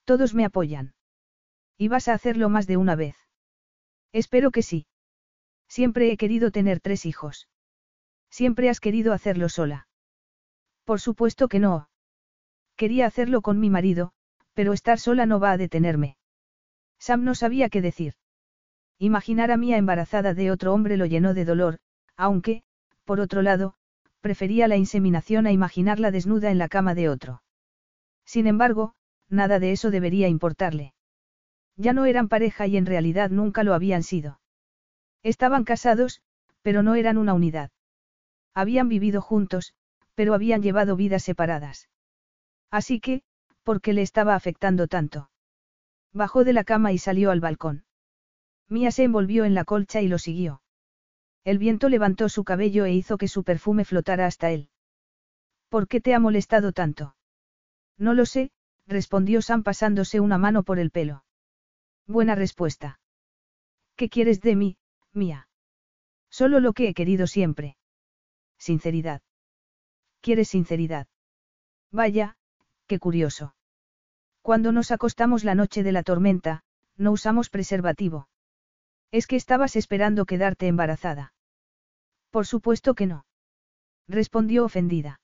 [0.06, 0.94] Todos me apoyan.
[1.76, 3.16] Y vas a hacerlo más de una vez.
[4.12, 4.86] Espero que sí.
[5.68, 7.50] Siempre he querido tener tres hijos.
[8.30, 9.88] Siempre has querido hacerlo sola.
[10.84, 11.90] Por supuesto que no.
[12.76, 14.14] Quería hacerlo con mi marido,
[14.58, 16.16] pero estar sola no va a detenerme.
[16.98, 18.14] Sam no sabía qué decir.
[18.98, 21.78] Imaginar a Mía embarazada de otro hombre lo llenó de dolor,
[22.16, 22.64] aunque,
[23.04, 23.74] por otro lado,
[24.20, 27.40] prefería la inseminación a imaginarla desnuda en la cama de otro.
[28.24, 28.94] Sin embargo,
[29.28, 30.92] nada de eso debería importarle.
[31.76, 34.40] Ya no eran pareja y en realidad nunca lo habían sido.
[35.22, 36.20] Estaban casados,
[36.62, 37.70] pero no eran una unidad.
[38.54, 39.74] Habían vivido juntos,
[40.16, 41.88] pero habían llevado vidas separadas.
[42.72, 43.22] Así que,
[43.68, 45.30] ¿Por qué le estaba afectando tanto?
[46.14, 47.84] Bajó de la cama y salió al balcón.
[48.66, 50.62] Mía se envolvió en la colcha y lo siguió.
[51.44, 54.70] El viento levantó su cabello e hizo que su perfume flotara hasta él.
[55.68, 57.14] ¿Por qué te ha molestado tanto?
[57.98, 58.52] No lo sé,
[58.86, 61.24] respondió Sam pasándose una mano por el pelo.
[62.06, 63.00] Buena respuesta.
[63.96, 64.78] ¿Qué quieres de mí,
[65.12, 65.50] Mía?
[66.30, 67.76] Solo lo que he querido siempre.
[68.56, 69.20] Sinceridad.
[70.22, 71.06] ¿Quieres sinceridad?
[71.92, 72.38] Vaya,
[72.86, 73.56] qué curioso.
[74.48, 76.62] Cuando nos acostamos la noche de la tormenta,
[76.96, 78.30] no usamos preservativo.
[79.12, 81.34] Es que estabas esperando quedarte embarazada.
[82.30, 83.26] Por supuesto que no.
[84.08, 85.20] Respondió ofendida.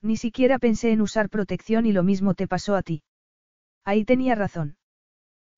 [0.00, 3.02] Ni siquiera pensé en usar protección y lo mismo te pasó a ti.
[3.84, 4.78] Ahí tenía razón.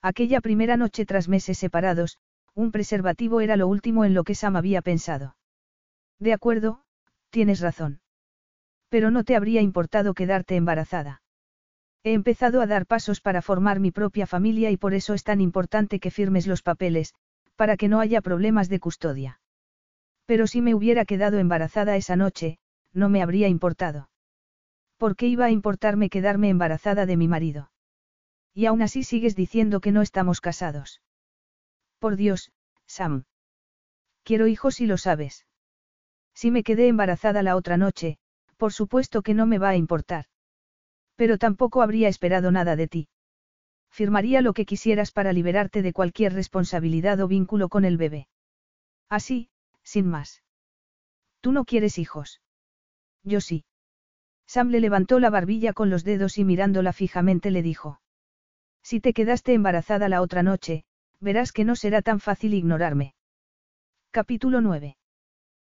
[0.02, 2.18] Aquella primera noche tras meses separados,
[2.56, 5.36] un preservativo era lo último en lo que Sam había pensado.
[6.18, 6.82] De acuerdo,
[7.30, 8.00] tienes razón.
[8.88, 11.22] Pero no te habría importado quedarte embarazada.
[12.02, 15.40] He empezado a dar pasos para formar mi propia familia y por eso es tan
[15.40, 17.14] importante que firmes los papeles,
[17.56, 19.40] para que no haya problemas de custodia.
[20.24, 22.58] Pero si me hubiera quedado embarazada esa noche,
[22.94, 24.08] no me habría importado.
[24.96, 27.70] ¿Por qué iba a importarme quedarme embarazada de mi marido?
[28.54, 31.02] Y aún así sigues diciendo que no estamos casados.
[31.98, 32.50] Por Dios,
[32.86, 33.24] Sam.
[34.24, 35.46] Quiero hijos y lo sabes.
[36.34, 38.18] Si me quedé embarazada la otra noche,
[38.56, 40.29] por supuesto que no me va a importar.
[41.20, 43.08] Pero tampoco habría esperado nada de ti.
[43.90, 48.26] Firmaría lo que quisieras para liberarte de cualquier responsabilidad o vínculo con el bebé.
[49.10, 49.50] Así,
[49.82, 50.42] sin más.
[51.42, 52.40] Tú no quieres hijos.
[53.22, 53.66] Yo sí.
[54.46, 58.00] Sam le levantó la barbilla con los dedos y mirándola fijamente le dijo.
[58.82, 60.84] Si te quedaste embarazada la otra noche,
[61.20, 63.14] verás que no será tan fácil ignorarme.
[64.10, 64.96] Capítulo 9.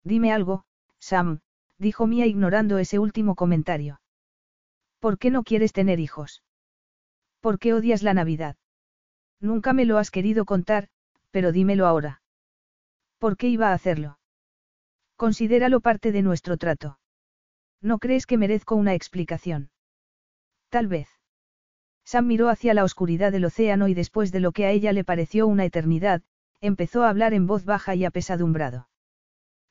[0.04, 0.66] Dime algo,
[0.98, 1.42] Sam,
[1.78, 4.00] dijo Mia ignorando ese último comentario.
[5.00, 6.44] ¿Por qué no quieres tener hijos?
[7.40, 8.56] ¿Por qué odias la Navidad?
[9.40, 10.90] Nunca me lo has querido contar,
[11.32, 12.22] pero dímelo ahora.
[13.20, 14.20] ¿Por qué iba a hacerlo?
[15.16, 17.00] Considéralo parte de nuestro trato.
[17.82, 19.70] ¿No crees que merezco una explicación?
[20.70, 21.08] Tal vez.
[22.04, 25.04] Sam miró hacia la oscuridad del océano y después de lo que a ella le
[25.04, 26.22] pareció una eternidad,
[26.62, 28.90] empezó a hablar en voz baja y apesadumbrado.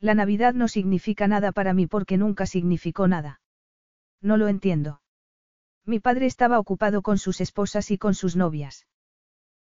[0.01, 3.41] La Navidad no significa nada para mí porque nunca significó nada.
[4.21, 5.01] No lo entiendo.
[5.87, 8.87] Mi padre estaba ocupado con sus esposas y con sus novias.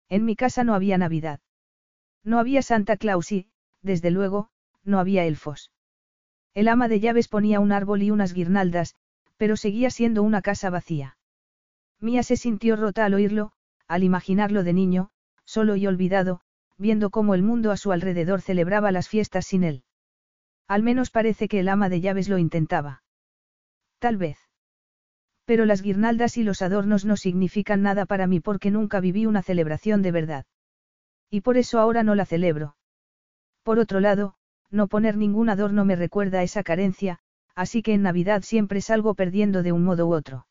[0.10, 1.40] En mi casa no había Navidad.
[2.24, 3.48] No había Santa Claus y,
[3.82, 4.50] desde luego,
[4.84, 5.72] no había elfos.
[6.54, 8.96] El ama de llaves ponía un árbol y unas guirnaldas,
[9.38, 11.18] pero seguía siendo una casa vacía.
[12.00, 13.52] Mía se sintió rota al oírlo,
[13.88, 15.10] al imaginarlo de niño,
[15.46, 16.42] solo y olvidado,
[16.78, 19.84] viendo cómo el mundo a su alrededor celebraba las fiestas sin él.
[20.68, 23.04] Al menos parece que el ama de llaves lo intentaba.
[24.00, 24.43] Tal vez.
[25.46, 29.42] Pero las guirnaldas y los adornos no significan nada para mí porque nunca viví una
[29.42, 30.46] celebración de verdad.
[31.30, 32.76] Y por eso ahora no la celebro.
[33.64, 34.36] Por otro lado,
[34.72, 37.20] no poner ningún adorno me recuerda a esa carencia,
[37.56, 40.48] así que en Navidad siempre salgo perdiendo de un modo u otro.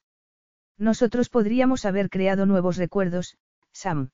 [0.78, 3.36] Nosotros podríamos haber creado nuevos recuerdos,
[3.72, 4.10] Sam.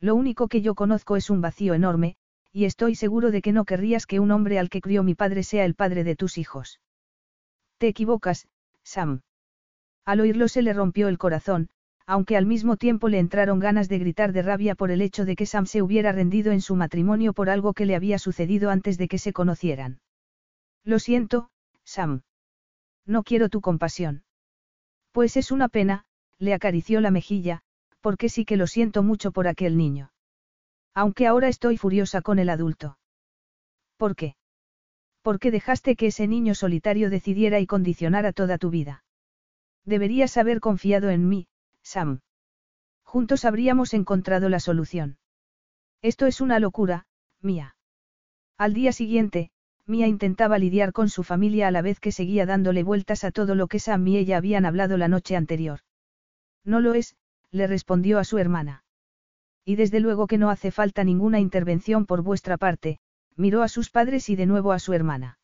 [0.00, 2.16] Lo único que yo conozco es un vacío enorme,
[2.52, 5.42] y estoy seguro de que no querrías que un hombre al que crió mi padre
[5.42, 6.80] sea el padre de tus hijos.
[7.78, 8.48] Te equivocas,
[8.82, 9.22] Sam.
[10.08, 11.68] Al oírlo se le rompió el corazón,
[12.06, 15.36] aunque al mismo tiempo le entraron ganas de gritar de rabia por el hecho de
[15.36, 18.96] que Sam se hubiera rendido en su matrimonio por algo que le había sucedido antes
[18.96, 20.00] de que se conocieran.
[20.82, 21.50] Lo siento,
[21.84, 22.22] Sam.
[23.04, 24.22] No quiero tu compasión.
[25.12, 26.06] Pues es una pena,
[26.38, 27.60] le acarició la mejilla,
[28.00, 30.10] porque sí que lo siento mucho por aquel niño.
[30.94, 32.96] Aunque ahora estoy furiosa con el adulto.
[33.98, 34.36] ¿Por qué?
[35.20, 39.04] Porque dejaste que ese niño solitario decidiera y condicionara toda tu vida.
[39.88, 41.46] Deberías haber confiado en mí,
[41.82, 42.20] Sam.
[43.04, 45.16] Juntos habríamos encontrado la solución.
[46.02, 47.06] Esto es una locura,
[47.40, 47.74] Mía.
[48.58, 49.50] Al día siguiente,
[49.86, 53.54] Mía intentaba lidiar con su familia a la vez que seguía dándole vueltas a todo
[53.54, 55.80] lo que Sam y ella habían hablado la noche anterior.
[56.64, 57.16] No lo es,
[57.50, 58.84] le respondió a su hermana.
[59.64, 62.98] Y desde luego que no hace falta ninguna intervención por vuestra parte,
[63.36, 65.38] miró a sus padres y de nuevo a su hermana.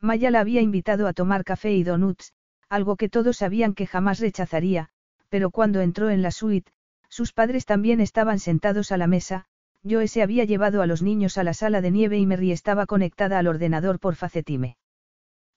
[0.00, 2.32] Maya la había invitado a tomar café y donuts,
[2.68, 4.90] algo que todos sabían que jamás rechazaría,
[5.28, 6.72] pero cuando entró en la suite,
[7.08, 9.46] sus padres también estaban sentados a la mesa,
[9.88, 12.86] Joe se había llevado a los niños a la sala de nieve y Mary estaba
[12.86, 14.76] conectada al ordenador por Facetime.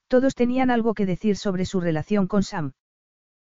[0.08, 2.72] Todos tenían algo que decir sobre su relación con Sam.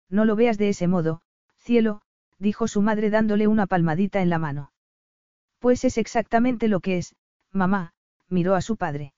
[0.09, 1.21] No lo veas de ese modo,
[1.57, 2.01] cielo,
[2.37, 4.71] dijo su madre dándole una palmadita en la mano.
[5.59, 7.15] Pues es exactamente lo que es,
[7.51, 7.93] mamá,
[8.29, 9.13] miró a su padre.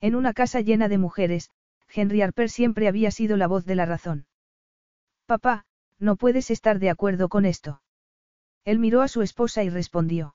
[0.00, 1.50] En una casa llena de mujeres,
[1.92, 4.26] Henry Harper siempre había sido la voz de la razón.
[5.26, 5.64] Papá,
[5.98, 7.82] no puedes estar de acuerdo con esto.
[8.64, 10.34] Él miró a su esposa y respondió.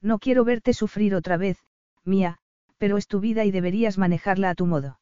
[0.00, 1.58] No quiero verte sufrir otra vez,
[2.04, 2.38] mía,
[2.78, 5.00] pero es tu vida y deberías manejarla a tu modo.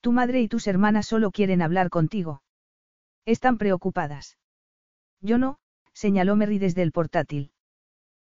[0.00, 2.42] Tu madre y tus hermanas solo quieren hablar contigo.
[3.24, 4.38] Están preocupadas.
[5.20, 5.58] Yo no,
[5.92, 7.52] señaló Mary desde el portátil.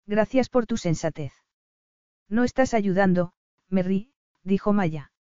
[0.06, 1.32] Gracias por tu sensatez.
[2.28, 3.32] No estás ayudando,
[3.68, 4.12] Mary,
[4.42, 5.12] dijo Maya.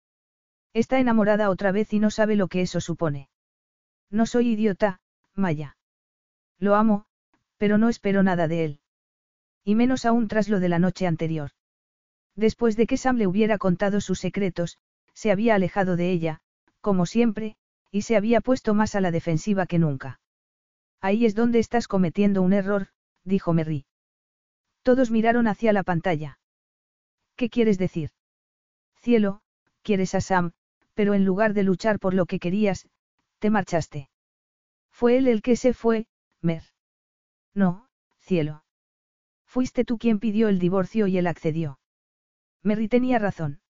[0.78, 3.28] Está enamorada otra vez y no sabe lo que eso supone.
[4.10, 5.00] No soy idiota,
[5.34, 5.76] Maya.
[6.60, 7.06] Lo amo,
[7.56, 8.80] pero no espero nada de él.
[9.64, 11.50] Y menos aún tras lo de la noche anterior.
[12.36, 14.78] Después de que Sam le hubiera contado sus secretos,
[15.14, 16.42] se había alejado de ella,
[16.80, 17.56] como siempre,
[17.90, 20.20] y se había puesto más a la defensiva que nunca.
[21.00, 22.86] Ahí es donde estás cometiendo un error,
[23.24, 23.84] dijo Merry.
[24.84, 26.38] Todos miraron hacia la pantalla.
[27.34, 28.10] ¿Qué quieres decir?
[28.94, 29.40] Cielo,
[29.82, 30.52] quieres a Sam,
[30.98, 32.88] pero en lugar de luchar por lo que querías,
[33.38, 34.10] te marchaste.
[34.90, 36.08] Fue él el que se fue,
[36.42, 36.64] Mer.
[37.54, 37.86] No,
[38.18, 38.64] cielo.
[39.46, 41.78] Fuiste tú quien pidió el divorcio y él accedió.
[42.64, 43.60] Merry tenía razón.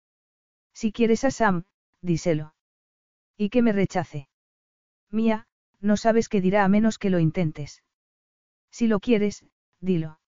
[0.73, 1.65] Si quieres a Sam,
[2.01, 2.55] díselo.
[3.37, 4.31] Y que me rechace.
[5.11, 5.49] Mía,
[5.81, 7.83] no sabes qué dirá a menos que lo intentes.
[8.71, 9.45] Si lo quieres,
[9.81, 10.19] dilo.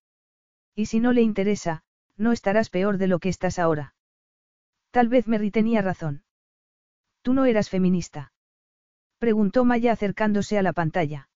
[0.75, 1.83] Y si no le interesa,
[2.15, 3.95] no estarás peor de lo que estás ahora.
[4.91, 6.23] Tal vez Merry tenía razón.
[7.21, 8.33] Tú no eras feminista.
[9.19, 11.29] Preguntó Maya acercándose a la pantalla.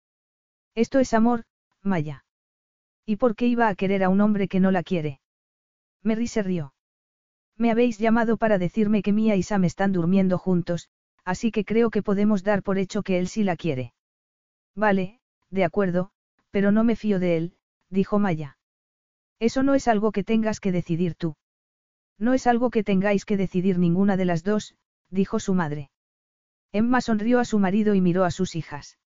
[0.73, 1.43] Esto es amor,
[1.81, 2.25] Maya.
[3.05, 5.19] ¿Y por qué iba a querer a un hombre que no la quiere?
[6.01, 6.73] Merry se rió.
[7.57, 10.89] Me habéis llamado para decirme que Mia y Sam están durmiendo juntos,
[11.23, 13.93] así que creo que podemos dar por hecho que él sí la quiere.
[14.75, 16.11] Vale, de acuerdo,
[16.51, 17.57] pero no me fío de él,
[17.89, 18.57] dijo Maya.
[19.39, 21.35] Eso no es algo que tengas que decidir tú.
[22.17, 24.75] No es algo que tengáis que decidir ninguna de las dos,
[25.09, 25.92] dijo su madre.
[26.72, 28.98] Emma sonrió a su marido y miró a sus hijas.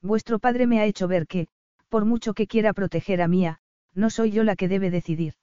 [0.00, 1.48] Vuestro padre me ha hecho ver que,
[1.88, 3.60] por mucho que quiera proteger a Mía,
[3.94, 5.34] no soy yo la que debe decidir.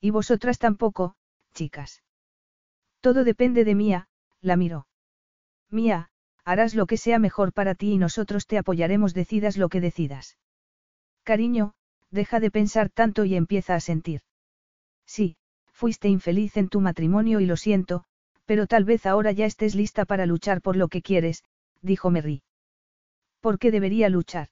[0.00, 1.14] Y vosotras tampoco,
[1.54, 2.02] chicas.
[3.00, 4.08] Todo depende de Mía,
[4.40, 4.86] la miró.
[5.70, 6.10] Mía,
[6.44, 10.38] harás lo que sea mejor para ti y nosotros te apoyaremos decidas lo que decidas.
[11.22, 11.74] Cariño,
[12.10, 14.22] deja de pensar tanto y empieza a sentir.
[15.04, 15.36] Sí,
[15.72, 18.04] fuiste infeliz en tu matrimonio y lo siento,
[18.48, 21.44] pero tal vez ahora ya estés lista para luchar por lo que quieres,
[21.82, 22.40] dijo Merry.
[23.42, 24.48] ¿Por qué debería luchar?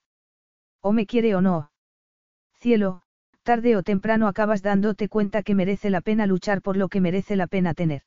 [0.81, 1.71] O me quiere o no.
[2.59, 3.01] Cielo,
[3.41, 7.35] tarde o temprano acabas dándote cuenta que merece la pena luchar por lo que merece
[7.35, 8.03] la pena tener.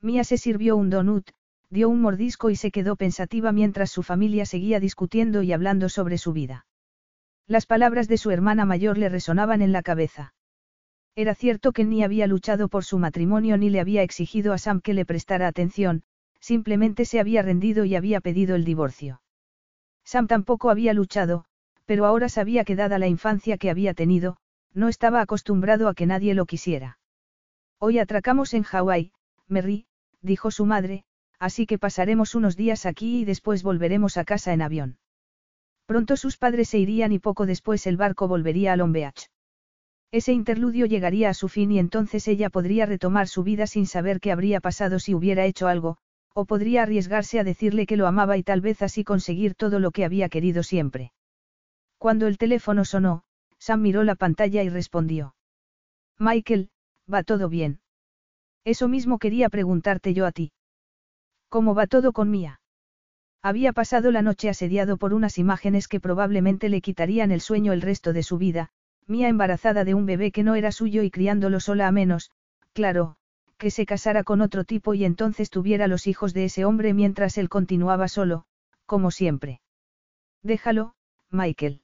[0.00, 1.28] Mía se sirvió un donut,
[1.70, 6.18] dio un mordisco y se quedó pensativa mientras su familia seguía discutiendo y hablando sobre
[6.18, 6.66] su vida.
[7.48, 10.34] Las palabras de su hermana mayor le resonaban en la cabeza.
[11.16, 14.80] Era cierto que ni había luchado por su matrimonio ni le había exigido a Sam
[14.80, 16.02] que le prestara atención,
[16.40, 19.20] simplemente se había rendido y había pedido el divorcio.
[20.04, 21.44] Sam tampoco había luchado,
[21.84, 24.36] pero ahora sabía que dada la infancia que había tenido,
[24.72, 26.98] no estaba acostumbrado a que nadie lo quisiera.
[27.78, 29.12] Hoy atracamos en Hawái,
[29.48, 29.86] Merry,
[30.22, 31.04] dijo su madre,
[31.38, 34.98] así que pasaremos unos días aquí y después volveremos a casa en avión.
[35.86, 39.28] Pronto sus padres se irían y poco después el barco volvería a Long Beach.
[40.12, 44.20] Ese interludio llegaría a su fin y entonces ella podría retomar su vida sin saber
[44.20, 45.98] qué habría pasado si hubiera hecho algo,
[46.34, 49.92] o podría arriesgarse a decirle que lo amaba y tal vez así conseguir todo lo
[49.92, 51.12] que había querido siempre.
[51.98, 53.22] Cuando el teléfono sonó,
[53.58, 55.34] Sam miró la pantalla y respondió.
[56.18, 56.70] Michael,
[57.12, 57.80] va todo bien.
[58.64, 60.52] Eso mismo quería preguntarte yo a ti.
[61.48, 62.60] ¿Cómo va todo con Mía?
[63.42, 67.80] Había pasado la noche asediado por unas imágenes que probablemente le quitarían el sueño el
[67.80, 68.70] resto de su vida,
[69.10, 72.30] Mía embarazada de un bebé que no era suyo y criándolo sola a menos,
[72.72, 73.16] claro,
[73.58, 77.36] que se casara con otro tipo y entonces tuviera los hijos de ese hombre mientras
[77.36, 78.44] él continuaba solo,
[78.86, 79.60] como siempre.
[80.44, 80.94] Déjalo,
[81.28, 81.82] Michael.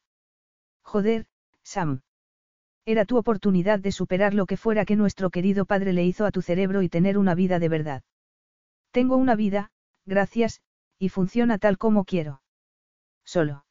[0.84, 1.26] Joder,
[1.64, 2.02] Sam.
[2.84, 6.30] Era tu oportunidad de superar lo que fuera que nuestro querido padre le hizo a
[6.30, 8.02] tu cerebro y tener una vida de verdad.
[8.92, 9.72] Tengo una vida,
[10.04, 10.60] gracias,
[10.96, 12.40] y funciona tal como quiero.
[13.24, 13.64] Solo.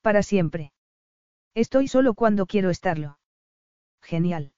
[0.00, 0.72] Para siempre.
[1.54, 3.18] Estoy solo cuando quiero estarlo.
[4.02, 4.52] Genial.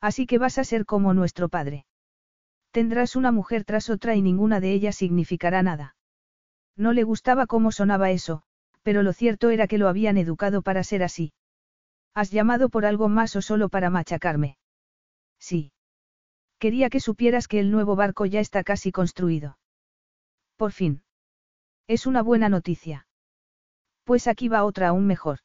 [0.00, 1.86] Así que vas a ser como nuestro padre.
[2.70, 5.96] Tendrás una mujer tras otra y ninguna de ellas significará nada.
[6.76, 8.42] No le gustaba cómo sonaba eso,
[8.82, 11.32] pero lo cierto era que lo habían educado para ser así.
[12.14, 14.58] ¿Has llamado por algo más o solo para machacarme?
[15.38, 15.72] Sí.
[16.58, 19.58] Quería que supieras que el nuevo barco ya está casi construido.
[20.56, 21.02] Por fin.
[21.86, 23.06] Es una buena noticia.
[24.04, 25.38] Pues aquí va otra aún mejor.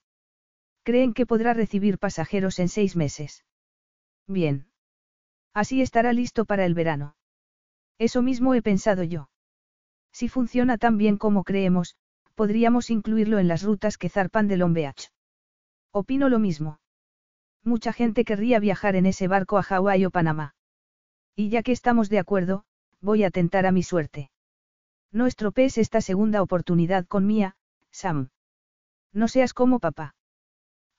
[0.83, 3.45] Creen que podrá recibir pasajeros en seis meses.
[4.27, 4.67] Bien.
[5.53, 7.15] Así estará listo para el verano.
[7.99, 9.29] Eso mismo he pensado yo.
[10.11, 11.95] Si funciona tan bien como creemos,
[12.35, 15.11] podríamos incluirlo en las rutas que zarpan de Long Beach.
[15.91, 16.79] Opino lo mismo.
[17.63, 20.53] Mucha gente querría viajar en ese barco a Hawái o Panamá.
[21.35, 22.65] Y ya que estamos de acuerdo,
[22.99, 24.31] voy a tentar a mi suerte.
[25.11, 27.55] No estropees esta segunda oportunidad con Mía,
[27.91, 28.29] Sam.
[29.13, 30.15] No seas como papá.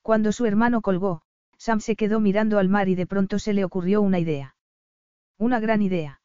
[0.05, 1.23] Cuando su hermano colgó,
[1.57, 4.55] Sam se quedó mirando al mar y de pronto se le ocurrió una idea.
[5.39, 6.21] Una gran idea.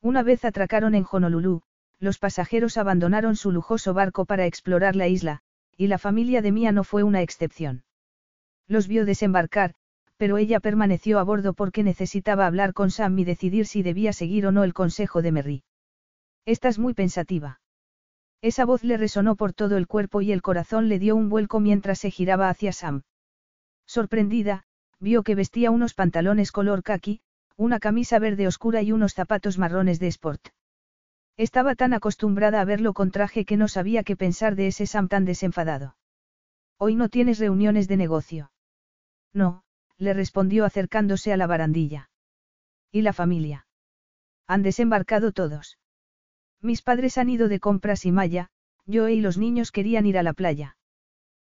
[0.00, 1.60] Una vez atracaron en Honolulu,
[1.98, 5.42] los pasajeros abandonaron su lujoso barco para explorar la isla,
[5.76, 7.84] y la familia de Mia no fue una excepción.
[8.68, 9.74] Los vio desembarcar,
[10.16, 14.46] pero ella permaneció a bordo porque necesitaba hablar con Sam y decidir si debía seguir
[14.46, 15.62] o no el consejo de Merry.
[16.46, 17.60] Estás muy pensativa.
[18.44, 21.60] Esa voz le resonó por todo el cuerpo y el corazón le dio un vuelco
[21.60, 23.00] mientras se giraba hacia Sam.
[23.86, 24.64] Sorprendida,
[25.00, 27.22] vio que vestía unos pantalones color khaki,
[27.56, 30.48] una camisa verde oscura y unos zapatos marrones de sport.
[31.38, 35.08] Estaba tan acostumbrada a verlo con traje que no sabía qué pensar de ese Sam
[35.08, 35.96] tan desenfadado.
[36.76, 38.52] Hoy no tienes reuniones de negocio.
[39.32, 39.64] No,
[39.96, 42.10] le respondió acercándose a la barandilla.
[42.92, 43.66] ¿Y la familia?
[44.46, 45.78] Han desembarcado todos.
[46.64, 48.48] Mis padres han ido de compras y Maya,
[48.86, 50.78] yo y los niños querían ir a la playa.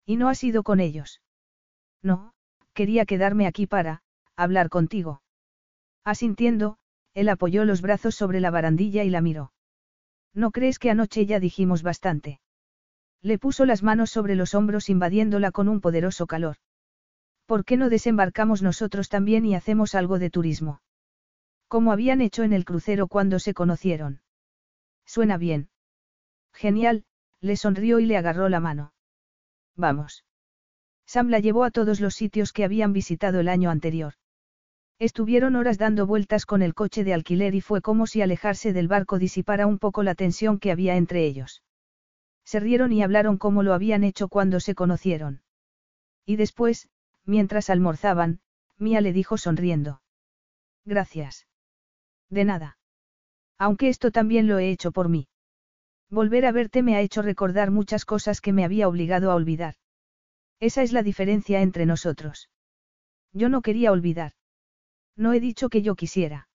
[0.06, 1.22] ¿Y no has ido con ellos?
[2.01, 2.33] No,
[2.73, 4.03] quería quedarme aquí para,
[4.38, 5.22] hablar contigo.
[6.06, 6.77] Asintiendo,
[7.14, 9.51] él apoyó los brazos sobre la barandilla y la miró.
[10.33, 12.40] ¿No crees que anoche ya dijimos bastante?
[13.22, 16.56] Le puso las manos sobre los hombros invadiéndola con un poderoso calor.
[17.45, 20.81] ¿Por qué no desembarcamos nosotros también y hacemos algo de turismo?
[21.67, 24.22] Como habían hecho en el crucero cuando se conocieron.
[25.14, 25.67] Suena bien.
[26.53, 27.03] Genial,
[27.41, 28.93] le sonrió y le agarró la mano.
[29.75, 30.23] Vamos.
[31.06, 34.14] Sam la llevó a todos los sitios que habían visitado el año anterior.
[34.99, 38.88] Estuvieron horas dando vueltas con el coche de alquiler y fue como si alejarse del
[38.88, 41.61] barco disipara un poco la tensión que había entre ellos.
[42.45, 45.41] Se rieron y hablaron como lo habían hecho cuando se conocieron.
[46.25, 46.88] Y después,
[47.25, 48.40] mientras almorzaban,
[48.77, 50.01] Mía le dijo sonriendo.
[50.85, 51.48] Gracias.
[52.30, 52.77] De nada.
[53.61, 55.27] Aunque esto también lo he hecho por mí.
[56.09, 59.75] Volver a verte me ha hecho recordar muchas cosas que me había obligado a olvidar.
[60.59, 62.49] Esa es la diferencia entre nosotros.
[63.33, 64.31] Yo no quería olvidar.
[65.15, 66.49] No he dicho que yo quisiera.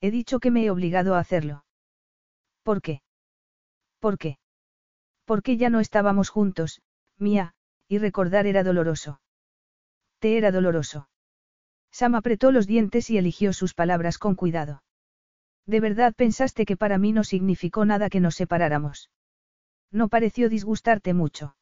[0.00, 1.66] He dicho que me he obligado a hacerlo.
[2.62, 3.02] ¿Por qué?
[3.98, 4.38] ¿Por qué?
[5.26, 6.80] Porque ya no estábamos juntos,
[7.18, 7.52] mía,
[7.88, 9.20] y recordar era doloroso.
[10.18, 11.10] Te era doloroso.
[11.90, 14.82] Sam apretó los dientes y eligió sus palabras con cuidado.
[15.66, 19.10] ¿De verdad pensaste que para mí no significó nada que nos separáramos?
[19.90, 21.56] No pareció disgustarte mucho.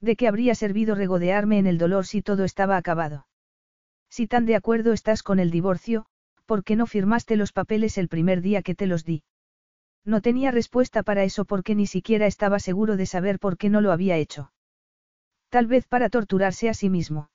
[0.00, 3.26] ¿De qué habría servido regodearme en el dolor si todo estaba acabado?
[4.10, 6.06] Si tan de acuerdo estás con el divorcio,
[6.46, 9.22] ¿por qué no firmaste los papeles el primer día que te los di?
[10.04, 13.80] No tenía respuesta para eso porque ni siquiera estaba seguro de saber por qué no
[13.80, 14.52] lo había hecho.
[15.48, 17.30] Tal vez para torturarse a sí mismo.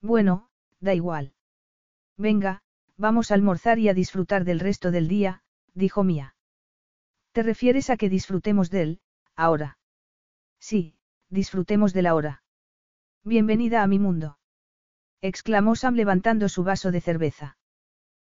[0.00, 0.48] Bueno,
[0.80, 1.34] da igual.
[2.16, 2.62] Venga,
[3.02, 5.42] vamos a almorzar y a disfrutar del resto del día,
[5.74, 6.36] dijo Mía.
[7.32, 9.00] ¿Te refieres a que disfrutemos de él,
[9.34, 9.76] ahora?
[10.60, 10.94] Sí,
[11.28, 12.44] disfrutemos de la hora.
[13.24, 14.38] Bienvenida a mi mundo.
[15.20, 17.56] exclamó Sam levantando su vaso de cerveza.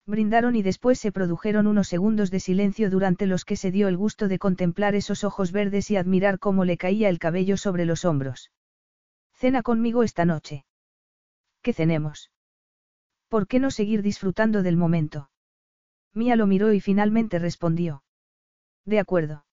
[0.06, 3.96] Brindaron y después se produjeron unos segundos de silencio durante los que se dio el
[3.96, 8.04] gusto de contemplar esos ojos verdes y admirar cómo le caía el cabello sobre los
[8.04, 8.52] hombros.
[9.32, 10.64] Cena conmigo esta noche.
[11.60, 12.30] ¿Qué cenemos?
[13.30, 15.30] ¿Por qué no seguir disfrutando del momento?
[16.12, 18.02] Mía lo miró y finalmente respondió.
[18.84, 19.46] De acuerdo.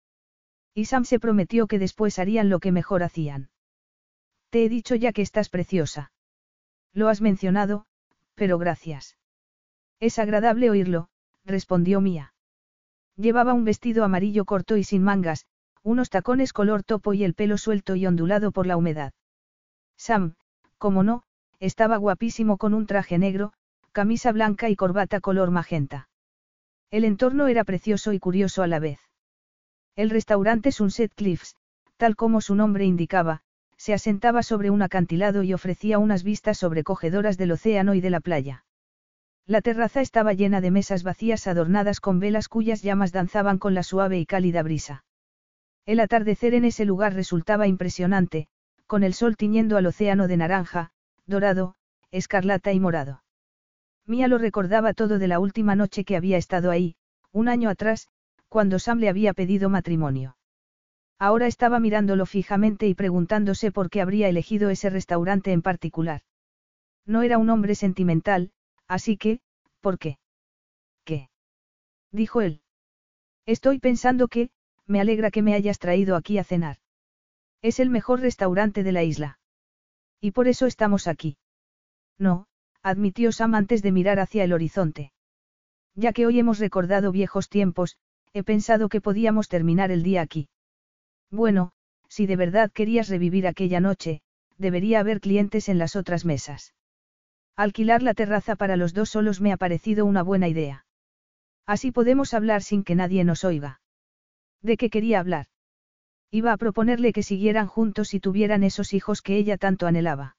[0.74, 3.52] Y Sam se prometió que después harían lo que mejor hacían.
[4.50, 6.12] Te he dicho ya que estás preciosa.
[6.92, 7.86] Lo has mencionado,
[8.34, 9.16] pero gracias.
[10.00, 11.10] Es agradable oírlo,
[11.46, 12.34] respondió Mía.
[13.16, 15.46] Llevaba un vestido amarillo corto y sin mangas,
[15.84, 19.14] unos tacones color topo y el pelo suelto y ondulado por la humedad.
[19.98, 20.34] Sam,
[20.80, 21.24] como no,
[21.60, 23.54] estaba guapísimo con un traje negro,
[23.98, 26.08] camisa blanca y corbata color magenta.
[26.92, 29.00] El entorno era precioso y curioso a la vez.
[29.96, 31.56] El restaurante Sunset Cliffs,
[31.98, 33.42] tal como su nombre indicaba,
[33.76, 38.20] se asentaba sobre un acantilado y ofrecía unas vistas sobrecogedoras del océano y de la
[38.20, 38.66] playa.
[39.48, 43.82] La terraza estaba llena de mesas vacías adornadas con velas cuyas llamas danzaban con la
[43.82, 45.06] suave y cálida brisa.
[45.88, 48.48] El atardecer en ese lugar resultaba impresionante,
[48.86, 50.92] con el sol tiñendo al océano de naranja,
[51.26, 51.74] dorado,
[52.12, 53.24] escarlata y morado.
[54.08, 56.96] Mía lo recordaba todo de la última noche que había estado ahí,
[57.32, 58.08] un año atrás,
[58.48, 60.38] cuando Sam le había pedido matrimonio.
[61.20, 66.22] Ahora estaba mirándolo fijamente y preguntándose por qué habría elegido ese restaurante en particular.
[67.06, 68.52] No era un hombre sentimental,
[68.88, 69.42] Así que,
[69.82, 70.18] ¿por qué?
[71.04, 71.30] ¿Qué?
[72.12, 72.62] Dijo él.
[73.46, 74.50] Estoy pensando que,
[74.86, 76.78] me alegra que me hayas traído aquí a cenar.
[77.62, 79.40] Es el mejor restaurante de la isla.
[80.22, 81.38] Y por eso estamos aquí.
[82.18, 82.48] No,
[82.88, 85.12] admitió Sam antes de mirar hacia el horizonte.
[85.94, 87.98] Ya que hoy hemos recordado viejos tiempos,
[88.34, 90.48] he pensado que podíamos terminar el día aquí.
[91.30, 91.72] Bueno,
[92.08, 94.22] si de verdad querías revivir aquella noche,
[94.58, 96.76] debería haber clientes en las otras mesas.
[97.58, 100.86] Alquilar la terraza para los dos solos me ha parecido una buena idea.
[101.66, 103.82] Así podemos hablar sin que nadie nos oiga.
[104.62, 105.48] ¿De qué quería hablar?
[106.32, 110.37] Iba a proponerle que siguieran juntos y tuvieran esos hijos que ella tanto anhelaba.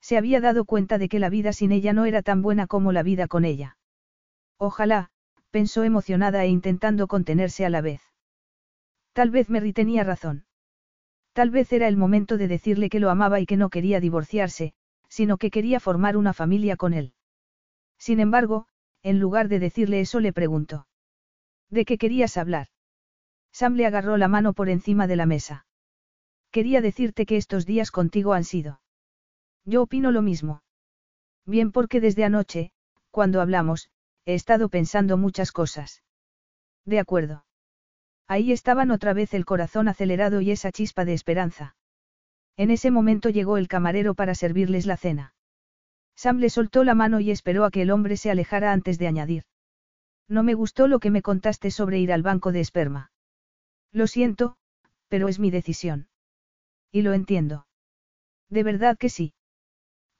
[0.00, 2.92] Se había dado cuenta de que la vida sin ella no era tan buena como
[2.92, 3.76] la vida con ella.
[4.58, 5.10] Ojalá,
[5.50, 8.02] pensó emocionada e intentando contenerse a la vez.
[9.12, 10.44] Tal vez Merry tenía razón.
[11.32, 14.74] Tal vez era el momento de decirle que lo amaba y que no quería divorciarse,
[15.08, 17.14] sino que quería formar una familia con él.
[17.98, 18.66] Sin embargo,
[19.02, 20.86] en lugar de decirle eso le preguntó.
[21.68, 22.68] ¿De qué querías hablar?
[23.52, 25.66] Sam le agarró la mano por encima de la mesa.
[26.50, 28.80] Quería decirte que estos días contigo han sido.
[29.64, 30.62] Yo opino lo mismo.
[31.46, 32.72] Bien porque desde anoche,
[33.10, 33.90] cuando hablamos,
[34.24, 36.02] he estado pensando muchas cosas.
[36.84, 37.44] De acuerdo.
[38.26, 41.74] Ahí estaban otra vez el corazón acelerado y esa chispa de esperanza.
[42.56, 45.34] En ese momento llegó el camarero para servirles la cena.
[46.14, 49.08] Sam le soltó la mano y esperó a que el hombre se alejara antes de
[49.08, 49.44] añadir.
[50.28, 53.10] No me gustó lo que me contaste sobre ir al banco de esperma.
[53.90, 54.56] Lo siento,
[55.08, 56.08] pero es mi decisión.
[56.92, 57.66] Y lo entiendo.
[58.48, 59.32] De verdad que sí.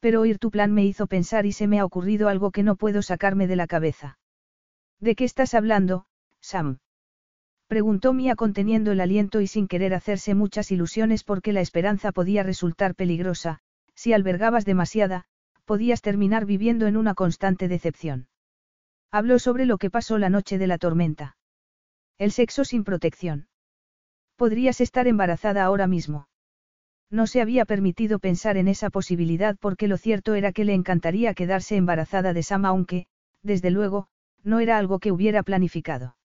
[0.01, 2.77] Pero oír tu plan me hizo pensar y se me ha ocurrido algo que no
[2.77, 4.19] puedo sacarme de la cabeza.
[4.99, 6.07] ¿De qué estás hablando,
[6.41, 6.79] Sam?
[7.69, 12.43] Preguntó Mía conteniendo el aliento y sin querer hacerse muchas ilusiones porque la esperanza podía
[12.43, 13.61] resultar peligrosa,
[13.95, 15.27] si albergabas demasiada,
[15.67, 18.27] podías terminar viviendo en una constante decepción.
[19.13, 21.37] Habló sobre lo que pasó la noche de la tormenta.
[22.19, 23.49] El sexo sin protección.
[24.37, 26.30] Podrías estar embarazada ahora mismo.
[27.11, 31.35] No se había permitido pensar en esa posibilidad porque lo cierto era que le encantaría
[31.35, 33.07] quedarse embarazada de Sam aunque,
[33.43, 34.07] desde luego,
[34.45, 36.17] no era algo que hubiera planificado.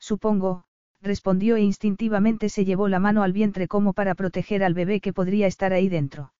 [0.00, 0.64] Supongo,
[1.00, 5.12] respondió e instintivamente se llevó la mano al vientre como para proteger al bebé que
[5.12, 6.32] podría estar ahí dentro.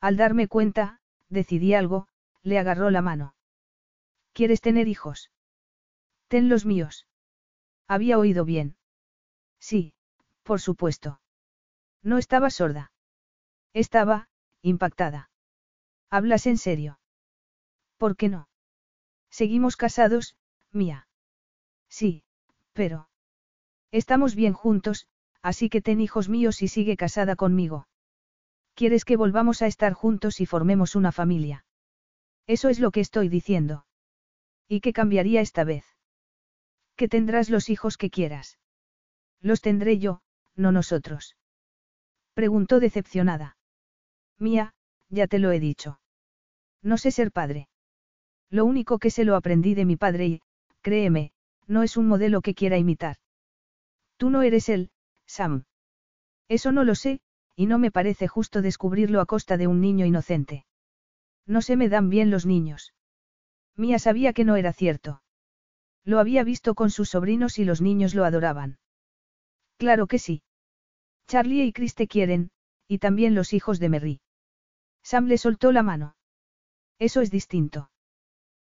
[0.00, 2.08] Al darme cuenta, decidí algo,
[2.42, 3.34] le agarró la mano.
[4.32, 5.30] ¿Quieres tener hijos?
[6.28, 7.06] Ten los míos.
[7.88, 8.76] Había oído bien.
[9.58, 9.94] Sí,
[10.42, 11.20] por supuesto.
[12.06, 12.92] No estaba sorda.
[13.72, 14.28] Estaba,
[14.62, 15.28] impactada.
[16.08, 17.00] ¿Hablas en serio?
[17.96, 18.48] ¿Por qué no?
[19.28, 20.36] Seguimos casados,
[20.70, 21.08] mía.
[21.88, 22.22] Sí,
[22.74, 23.08] pero...
[23.90, 25.08] Estamos bien juntos,
[25.42, 27.88] así que ten hijos míos y sigue casada conmigo.
[28.74, 31.64] ¿Quieres que volvamos a estar juntos y formemos una familia?
[32.46, 33.84] Eso es lo que estoy diciendo.
[34.68, 35.84] ¿Y qué cambiaría esta vez?
[36.94, 38.60] Que tendrás los hijos que quieras.
[39.40, 40.22] Los tendré yo,
[40.54, 41.36] no nosotros.
[42.36, 43.56] Preguntó decepcionada.
[44.38, 44.74] Mía,
[45.08, 46.00] ya te lo he dicho.
[46.82, 47.70] No sé ser padre.
[48.50, 50.40] Lo único que se lo aprendí de mi padre y,
[50.82, 51.32] créeme,
[51.66, 53.16] no es un modelo que quiera imitar.
[54.18, 54.90] Tú no eres él,
[55.24, 55.64] Sam.
[56.46, 57.20] Eso no lo sé,
[57.56, 60.66] y no me parece justo descubrirlo a costa de un niño inocente.
[61.46, 62.92] No se me dan bien los niños.
[63.76, 65.22] Mía sabía que no era cierto.
[66.04, 68.78] Lo había visto con sus sobrinos y los niños lo adoraban.
[69.78, 70.42] Claro que sí.
[71.26, 72.50] Charlie y Chris te quieren,
[72.88, 74.20] y también los hijos de Merry.
[75.02, 76.16] Sam le soltó la mano.
[76.98, 77.90] Eso es distinto.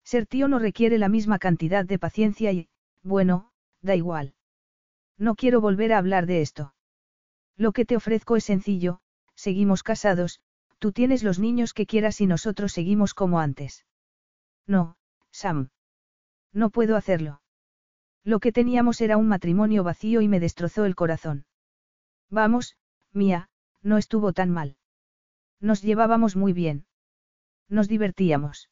[0.04, 2.70] Ser tío no requiere la misma cantidad de paciencia y,
[3.04, 4.36] bueno, da igual.
[5.18, 6.76] No quiero volver a hablar de esto.
[7.56, 9.00] Lo que te ofrezco es sencillo,
[9.36, 10.42] seguimos casados,
[10.78, 13.86] tú tienes los niños que quieras y nosotros seguimos como antes.
[14.68, 14.96] No,
[15.32, 15.70] Sam.
[16.54, 17.42] No puedo hacerlo.
[18.24, 21.47] Lo que teníamos era un matrimonio vacío y me destrozó el corazón.
[22.30, 22.76] Vamos,
[23.14, 23.50] mía,
[23.82, 24.76] no estuvo tan mal.
[25.60, 26.86] Nos llevábamos muy bien.
[27.70, 28.70] Nos divertíamos.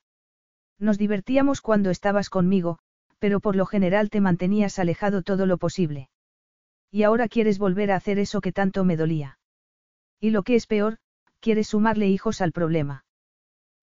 [0.78, 2.80] Nos divertíamos cuando estabas conmigo,
[3.20, 6.10] pero por lo general te mantenías alejado todo lo posible.
[6.92, 9.40] Y ahora quieres volver a hacer eso que tanto me dolía.
[10.20, 10.98] Y lo que es peor,
[11.40, 13.06] quieres sumarle hijos al problema.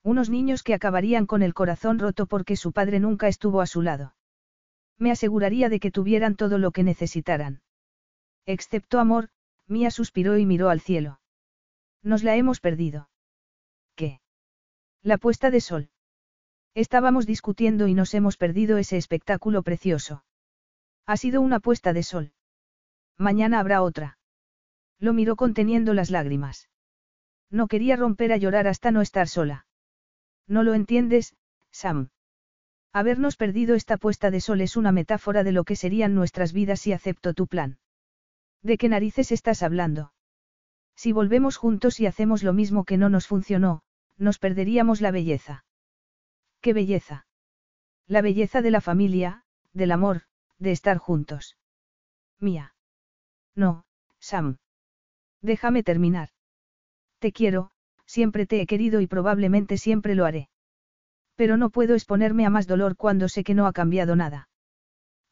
[0.02, 3.82] Unos niños que acabarían con el corazón roto porque su padre nunca estuvo a su
[3.82, 4.14] lado.
[4.98, 7.62] Me aseguraría de que tuvieran todo lo que necesitaran.
[8.46, 9.28] Excepto amor,
[9.66, 11.20] Mía suspiró y miró al cielo.
[12.02, 13.08] Nos la hemos perdido.
[13.94, 14.20] ¿Qué?
[15.02, 15.90] La puesta de sol.
[16.74, 20.24] Estábamos discutiendo y nos hemos perdido ese espectáculo precioso.
[21.06, 22.32] Ha sido una puesta de sol.
[23.18, 24.18] Mañana habrá otra.
[24.98, 26.70] Lo miró conteniendo las lágrimas.
[27.50, 29.66] No quería romper a llorar hasta no estar sola.
[30.46, 31.34] No lo entiendes,
[31.70, 32.08] Sam.
[32.92, 36.80] Habernos perdido esta puesta de sol es una metáfora de lo que serían nuestras vidas
[36.80, 37.78] si acepto tu plan.
[38.62, 40.12] ¿De qué narices estás hablando?
[40.94, 43.82] Si volvemos juntos y hacemos lo mismo que no nos funcionó,
[44.18, 45.64] nos perderíamos la belleza.
[46.60, 47.26] ¿Qué belleza?
[48.06, 50.22] La belleza de la familia, del amor,
[50.58, 51.56] de estar juntos.
[52.38, 52.74] Mía.
[53.54, 53.84] No,
[54.20, 54.58] Sam.
[55.40, 56.28] Déjame terminar.
[57.18, 57.72] Te quiero,
[58.06, 60.48] siempre te he querido y probablemente siempre lo haré.
[61.34, 64.48] Pero no puedo exponerme a más dolor cuando sé que no ha cambiado nada.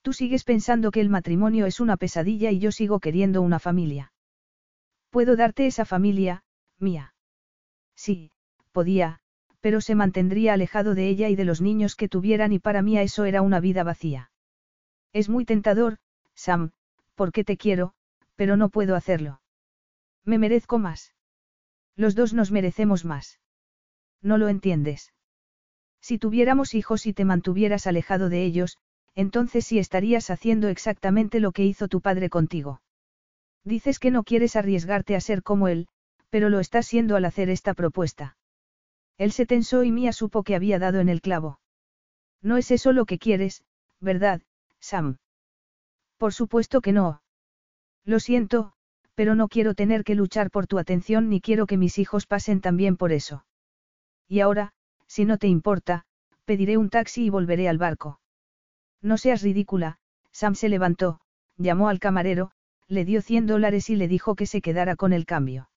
[0.03, 4.12] Tú sigues pensando que el matrimonio es una pesadilla y yo sigo queriendo una familia.
[5.11, 6.43] Puedo darte esa familia,
[6.79, 7.15] mía.
[7.95, 8.31] Sí,
[8.73, 9.20] podía,
[9.61, 12.99] pero se mantendría alejado de ella y de los niños que tuvieran y para mí
[12.99, 14.31] eso era una vida vacía.
[15.12, 15.99] Es muy tentador,
[16.35, 16.73] Sam,
[17.15, 17.93] porque te quiero,
[18.37, 19.43] pero no puedo hacerlo.
[20.25, 21.15] Me merezco más.
[21.97, 23.41] Los dos nos merecemos más.
[24.23, 25.12] No lo entiendes.
[26.01, 28.79] Si tuviéramos hijos y te mantuvieras alejado de ellos,
[29.15, 32.81] entonces sí estarías haciendo exactamente lo que hizo tu padre contigo.
[33.65, 35.89] Dices que no quieres arriesgarte a ser como él,
[36.31, 38.37] pero lo estás siendo al hacer esta propuesta.
[39.19, 41.61] Él se tensó y Mía supo que había dado en el clavo.
[42.41, 43.63] No es eso lo que quieres,
[44.01, 44.41] ¿verdad,
[44.79, 45.19] Sam?
[46.17, 47.23] Por supuesto que no.
[48.05, 48.73] Lo siento,
[49.15, 52.63] pero no quiero tener que luchar por tu atención ni quiero que mis hijos pasen
[52.63, 53.45] también por eso.
[54.27, 54.73] Y ahora,
[55.07, 56.07] si no te importa,
[56.47, 58.21] pediré un taxi y volveré al barco.
[59.03, 59.99] No seas ridícula,
[60.33, 61.20] Sam se levantó,
[61.57, 62.53] llamó al camarero,
[62.87, 65.70] le dio 100 dólares y le dijo que se quedara con el cambio.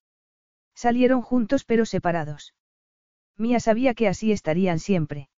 [0.75, 2.53] Salieron juntos pero separados.
[3.37, 5.29] Mía sabía que así estarían siempre.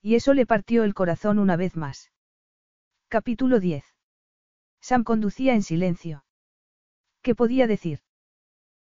[0.00, 2.10] Y eso le partió el corazón una vez más.
[3.08, 3.84] Capítulo 10.
[4.80, 6.24] Sam conducía en silencio.
[7.22, 8.00] ¿Qué podía decir?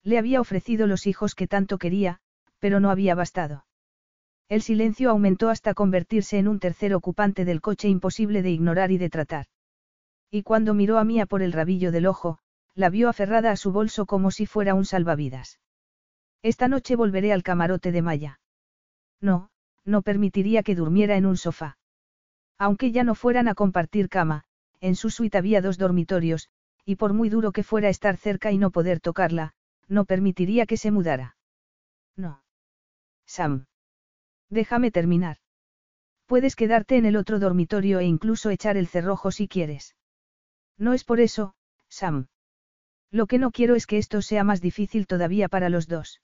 [0.01, 2.19] Le había ofrecido los hijos que tanto quería,
[2.59, 3.65] pero no había bastado.
[4.49, 8.97] El silencio aumentó hasta convertirse en un tercer ocupante del coche imposible de ignorar y
[8.97, 9.47] de tratar.
[10.29, 12.39] Y cuando miró a Mía por el rabillo del ojo,
[12.75, 15.59] la vio aferrada a su bolso como si fuera un salvavidas.
[16.41, 18.39] Esta noche volveré al camarote de Maya.
[19.21, 19.49] No,
[19.85, 21.77] no permitiría que durmiera en un sofá.
[22.57, 24.43] Aunque ya no fueran a compartir cama,
[24.81, 26.49] en su suite había dos dormitorios,
[26.85, 29.53] y por muy duro que fuera estar cerca y no poder tocarla,
[29.87, 31.37] no permitiría que se mudara.
[32.17, 32.43] No.
[33.25, 33.65] Sam.
[34.53, 35.37] Déjame terminar.
[36.27, 39.95] Puedes quedarte en el otro dormitorio e incluso echar el cerrojo si quieres.
[40.77, 41.55] No es por eso,
[41.89, 42.27] Sam.
[43.09, 46.21] Lo que no quiero es que esto sea más difícil todavía para los dos.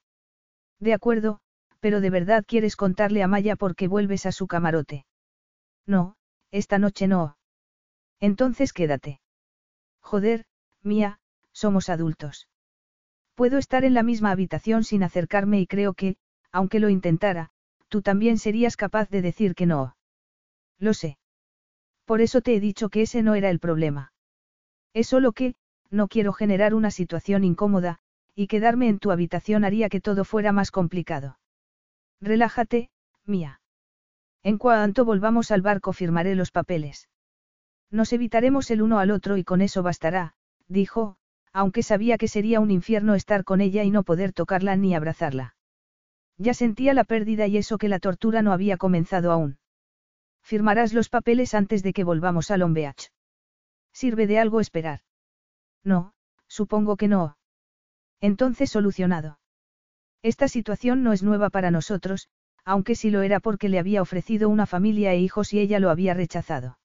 [0.80, 1.40] De acuerdo,
[1.80, 5.08] pero de verdad quieres contarle a Maya por qué vuelves a su camarote.
[5.88, 6.16] No,
[6.52, 7.36] esta noche no.
[8.20, 9.22] Entonces quédate.
[10.02, 10.46] Joder,
[10.84, 11.20] mía,
[11.52, 12.48] somos adultos.
[13.34, 16.18] Puedo estar en la misma habitación sin acercarme y creo que,
[16.52, 17.52] aunque lo intentara,
[17.90, 19.96] tú también serías capaz de decir que no.
[20.80, 21.18] Lo sé.
[22.06, 24.14] Por eso te he dicho que ese no era el problema.
[24.94, 25.56] Es solo que,
[25.92, 28.00] no quiero generar una situación incómoda,
[28.36, 31.40] y quedarme en tu habitación haría que todo fuera más complicado.
[32.22, 32.90] Relájate,
[33.26, 33.62] mía.
[34.44, 37.10] En cuanto volvamos al barco firmaré los papeles.
[37.92, 40.34] Nos evitaremos el uno al otro y con eso bastará,
[40.68, 41.18] dijo,
[41.52, 45.56] aunque sabía que sería un infierno estar con ella y no poder tocarla ni abrazarla.
[46.40, 49.60] Ya sentía la pérdida y eso que la tortura no había comenzado aún.
[50.42, 53.12] Firmarás los papeles antes de que volvamos a Lombeach.
[53.92, 55.02] ¿Sirve de algo esperar?
[55.84, 56.14] No,
[56.48, 57.38] supongo que no.
[58.22, 59.38] Entonces solucionado.
[60.24, 62.30] Esta situación no es nueva para nosotros,
[62.64, 65.90] aunque sí lo era porque le había ofrecido una familia e hijos y ella lo
[65.90, 66.80] había rechazado.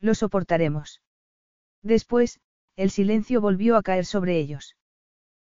[0.00, 1.02] Lo soportaremos.
[1.82, 2.40] Después,
[2.76, 4.77] el silencio volvió a caer sobre ellos.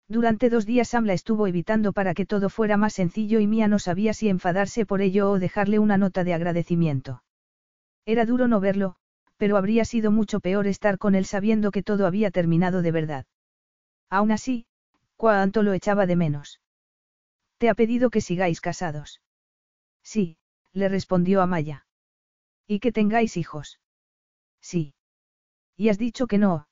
[0.08, 3.68] Durante dos días Sam la estuvo evitando para que todo fuera más sencillo y Mía
[3.68, 7.22] no sabía si enfadarse por ello o dejarle una nota de agradecimiento.
[8.06, 8.96] Era duro no verlo,
[9.36, 13.26] pero habría sido mucho peor estar con él sabiendo que todo había terminado de verdad.
[14.08, 14.64] Aún así,
[15.16, 16.60] cuánto lo echaba de menos.
[17.58, 19.20] Te ha pedido que sigáis casados.
[20.02, 20.38] Sí,
[20.72, 21.86] le respondió Amaya.
[22.66, 23.78] Y que tengáis hijos.
[24.62, 24.94] Sí.
[25.76, 26.66] Y has dicho que no.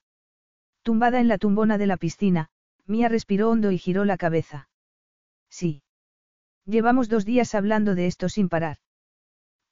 [0.82, 2.48] Tumbada en la tumbona de la piscina,
[2.86, 4.68] Mía respiró hondo y giró la cabeza.
[5.50, 5.82] Sí.
[6.65, 8.78] Llevamos dos días hablando de esto sin parar.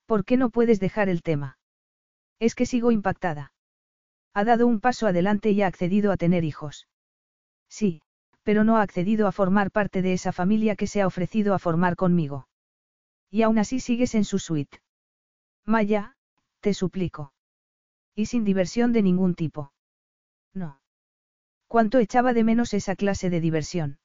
[0.07, 1.59] ¿Por qué no puedes dejar el tema?
[2.39, 3.53] Es que sigo impactada.
[4.33, 6.89] Ha dado un paso adelante y ha accedido a tener hijos.
[7.69, 8.03] Sí,
[8.43, 11.59] pero no ha accedido a formar parte de esa familia que se ha ofrecido a
[11.59, 12.49] formar conmigo.
[13.31, 14.81] Y aún así sigues en su suite.
[15.65, 16.17] Maya,
[16.61, 17.33] te suplico.
[18.15, 19.73] Y sin diversión de ningún tipo.
[20.53, 20.81] No.
[21.75, 23.99] Cuánto echaba de menos esa clase de diversión.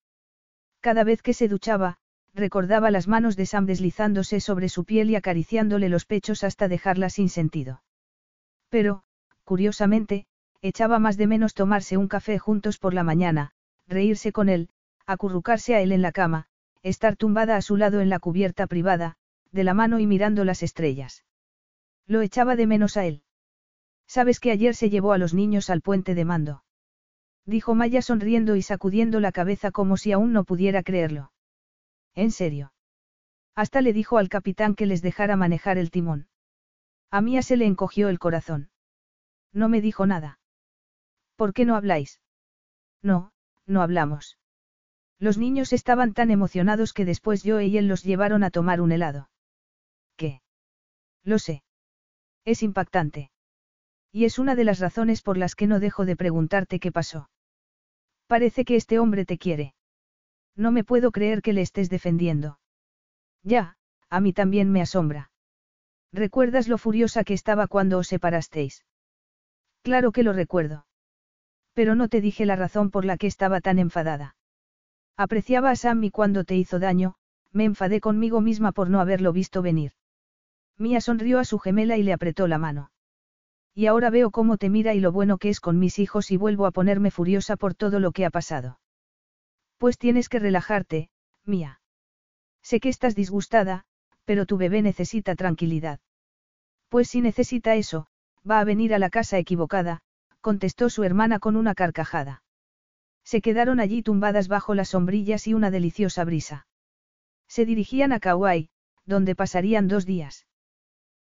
[0.79, 1.97] Cada vez que se duchaba,
[2.33, 7.11] recordaba las manos de Sam deslizándose sobre su piel y acariciándole los pechos hasta dejarla
[7.11, 7.83] sin sentido.
[8.69, 9.03] Pero,
[9.43, 10.25] curiosamente,
[10.63, 13.51] echaba más de menos tomarse un café juntos por la mañana,
[13.85, 14.69] reírse con él,
[15.05, 16.47] acurrucarse a él en la cama,
[16.81, 19.17] estar tumbada a su lado en la cubierta privada,
[19.51, 21.23] de la mano y mirando las estrellas.
[22.07, 23.21] Lo echaba de menos a él.
[24.07, 26.63] ¿Sabes que ayer se llevó a los niños al puente de mando?
[27.49, 31.31] Dijo Maya sonriendo y sacudiendo la cabeza como si aún no pudiera creerlo.
[32.13, 32.73] ¿En serio?
[33.55, 36.27] Hasta le dijo al capitán que les dejara manejar el timón.
[37.09, 38.69] A Mía se le encogió el corazón.
[39.51, 40.39] No me dijo nada.
[41.37, 42.21] ¿Por qué no habláis?
[43.01, 43.31] No,
[43.65, 44.37] no hablamos.
[45.17, 48.91] Los niños estaban tan emocionados que después yo y él los llevaron a tomar un
[48.91, 49.31] helado.
[50.17, 50.43] ¿Qué?
[51.23, 51.63] Lo sé.
[52.45, 53.31] Es impactante.
[54.11, 57.27] Y es una de las razones por las que no dejo de preguntarte qué pasó.
[58.29, 59.73] Parece que este hombre te quiere.
[60.55, 62.59] No me puedo creer que le estés defendiendo.
[63.41, 63.75] Ya,
[64.07, 65.31] a mí también me asombra.
[66.13, 68.85] ¿Recuerdas lo furiosa que estaba cuando os separasteis?
[69.81, 70.85] Claro que lo recuerdo.
[71.73, 74.35] Pero no te dije la razón por la que estaba tan enfadada.
[75.17, 77.15] Apreciaba a Sammy cuando te hizo daño,
[77.51, 79.93] me enfadé conmigo misma por no haberlo visto venir.
[80.77, 82.91] Mía sonrió a su gemela y le apretó la mano.
[83.75, 86.37] Y ahora veo cómo te mira y lo bueno que es con mis hijos y
[86.37, 88.79] vuelvo a ponerme furiosa por todo lo que ha pasado.
[89.77, 91.09] Pues tienes que relajarte,
[91.45, 91.79] Mía.
[92.61, 93.85] Sé que estás disgustada,
[94.25, 95.99] pero tu bebé necesita tranquilidad.
[96.89, 98.07] Pues si necesita eso,
[98.49, 100.01] va a venir a la casa equivocada,
[100.41, 102.43] contestó su hermana con una carcajada.
[103.23, 106.67] Se quedaron allí tumbadas bajo las sombrillas y una deliciosa brisa.
[107.47, 108.69] Se dirigían a Kauai,
[109.05, 110.47] donde pasarían dos días.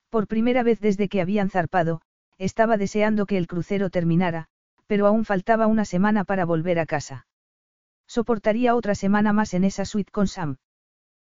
[0.09, 2.01] Por primera vez desde que habían zarpado,
[2.37, 4.47] estaba deseando que el crucero terminara,
[4.87, 7.27] pero aún faltaba una semana para volver a casa.
[8.07, 10.57] Soportaría otra semana más en esa suite con Sam.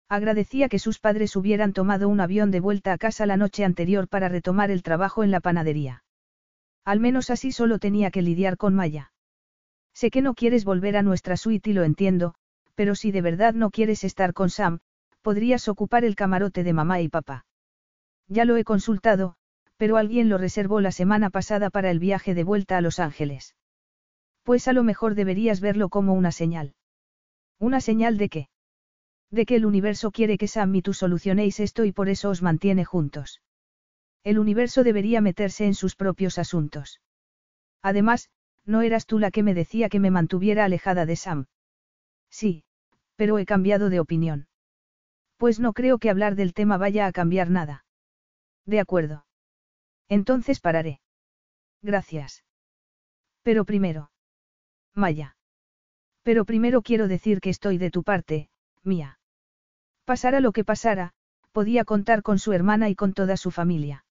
[0.09, 4.07] Agradecía que sus padres hubieran tomado un avión de vuelta a casa la noche anterior
[4.07, 6.03] para retomar el trabajo en la panadería.
[6.85, 9.11] Al menos así solo tenía que lidiar con Maya.
[9.93, 12.35] Sé que no quieres volver a nuestra suite y lo entiendo,
[12.75, 14.79] pero si de verdad no quieres estar con Sam,
[15.21, 17.45] podrías ocupar el camarote de mamá y papá.
[18.27, 19.35] Ya lo he consultado,
[19.83, 23.53] pero alguien lo reservó la semana pasada para el viaje de vuelta a Los Ángeles.
[24.43, 26.73] Pues a lo mejor deberías verlo como una señal.
[27.59, 28.49] ¿Una señal de qué?
[29.29, 32.41] De que el universo quiere que Sam y tú solucionéis esto y por eso os
[32.41, 33.41] mantiene juntos.
[34.23, 37.01] El universo debería meterse en sus propios asuntos.
[37.81, 38.29] Además,
[38.65, 41.47] no eras tú la que me decía que me mantuviera alejada de Sam.
[42.29, 42.63] Sí,
[43.17, 44.47] pero he cambiado de opinión.
[45.35, 47.83] Pues no creo que hablar del tema vaya a cambiar nada.
[48.65, 49.25] De acuerdo.
[50.09, 50.99] Entonces pararé.
[51.81, 52.43] Gracias.
[53.41, 54.11] Pero primero.
[54.93, 55.35] Maya.
[56.23, 58.49] Pero primero quiero decir que estoy de tu parte,
[58.83, 59.19] mía.
[60.05, 61.13] Pasara lo que pasara,
[61.51, 64.05] podía contar con su hermana y con toda su familia.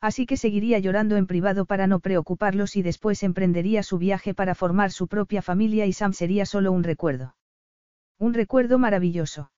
[0.00, 4.54] Así que seguiría llorando en privado para no preocuparlos y después emprendería su viaje para
[4.54, 7.34] formar su propia familia y Sam sería solo un recuerdo.
[8.18, 9.50] Un recuerdo maravilloso.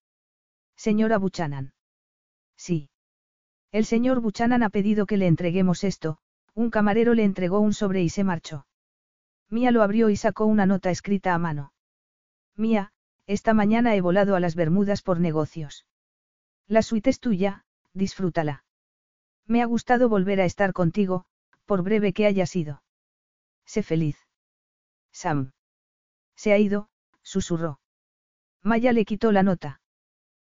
[0.76, 1.72] Señora Buchanan.
[2.56, 2.90] Sí.
[3.72, 6.18] El señor Buchanan ha pedido que le entreguemos esto,
[6.54, 8.66] un camarero le entregó un sobre y se marchó.
[9.48, 11.72] Mía lo abrió y sacó una nota escrita a mano.
[12.56, 12.92] Mía,
[13.26, 15.86] esta mañana he volado a las Bermudas por negocios.
[16.66, 18.64] La suite es tuya, disfrútala.
[19.46, 21.24] Me ha gustado volver a estar contigo,
[21.64, 22.82] por breve que haya sido.
[23.64, 24.18] Sé feliz.
[25.12, 25.52] Sam.
[26.34, 26.88] Se ha ido,
[27.22, 27.80] susurró.
[28.62, 29.80] Maya le quitó la nota.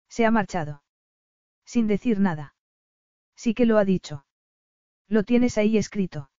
[0.07, 0.83] Se ha marchado.
[1.65, 2.55] Sin decir nada.
[3.37, 4.25] Sí que lo ha dicho.
[5.07, 6.29] Lo tienes ahí escrito.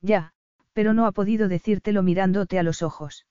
[0.00, 0.32] Ya,
[0.72, 3.26] pero no ha podido decírtelo mirándote a los ojos.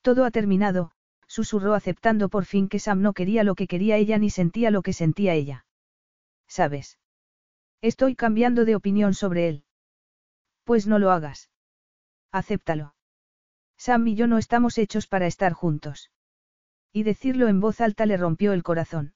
[0.00, 0.92] Todo ha terminado,
[1.26, 4.82] susurró aceptando por fin que Sam no quería lo que quería ella ni sentía lo
[4.82, 5.66] que sentía ella.
[6.46, 6.98] ¿Sabes?
[7.80, 9.64] Estoy cambiando de opinión sobre él.
[10.64, 11.50] Pues no lo hagas.
[12.30, 12.94] Acéptalo.
[13.76, 16.10] Sam y yo no estamos hechos para estar juntos.
[16.92, 19.14] Y decirlo en voz alta le rompió el corazón.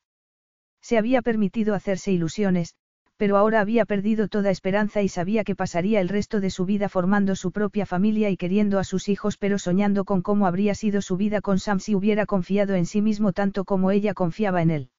[0.82, 2.76] Se había permitido hacerse ilusiones,
[3.18, 6.88] pero ahora había perdido toda esperanza y sabía que pasaría el resto de su vida
[6.88, 11.02] formando su propia familia y queriendo a sus hijos pero soñando con cómo habría sido
[11.02, 14.70] su vida con Sam si hubiera confiado en sí mismo tanto como ella confiaba en
[14.70, 14.90] él.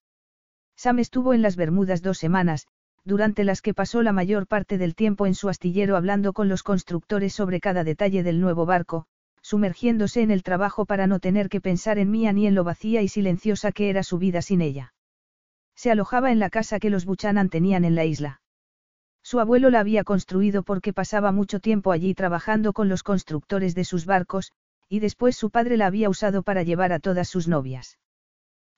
[0.76, 2.68] Sam estuvo en las Bermudas dos semanas,
[3.06, 6.62] durante las que pasó la mayor parte del tiempo en su astillero hablando con los
[6.62, 9.06] constructores sobre cada detalle del nuevo barco,
[9.42, 13.02] sumergiéndose en el trabajo para no tener que pensar en Mía ni en lo vacía
[13.02, 14.94] y silenciosa que era su vida sin ella.
[15.80, 18.42] Se alojaba en la casa que los Buchanan tenían en la isla.
[19.24, 23.86] Su abuelo la había construido porque pasaba mucho tiempo allí trabajando con los constructores de
[23.86, 24.52] sus barcos,
[24.90, 27.98] y después su padre la había usado para llevar a todas sus novias.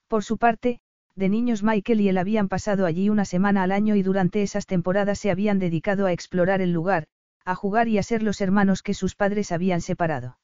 [0.08, 0.80] Por su parte,
[1.16, 4.68] de niños Michael y él habían pasado allí una semana al año y durante esas
[4.68, 7.08] temporadas se habían dedicado a explorar el lugar,
[7.46, 10.38] a jugar y a ser los hermanos que sus padres habían separado.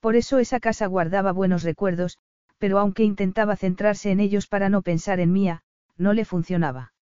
[0.00, 2.16] Por eso esa casa guardaba buenos recuerdos,
[2.56, 5.62] pero aunque intentaba centrarse en ellos para no pensar en Mía,
[5.96, 6.92] no le funcionaba.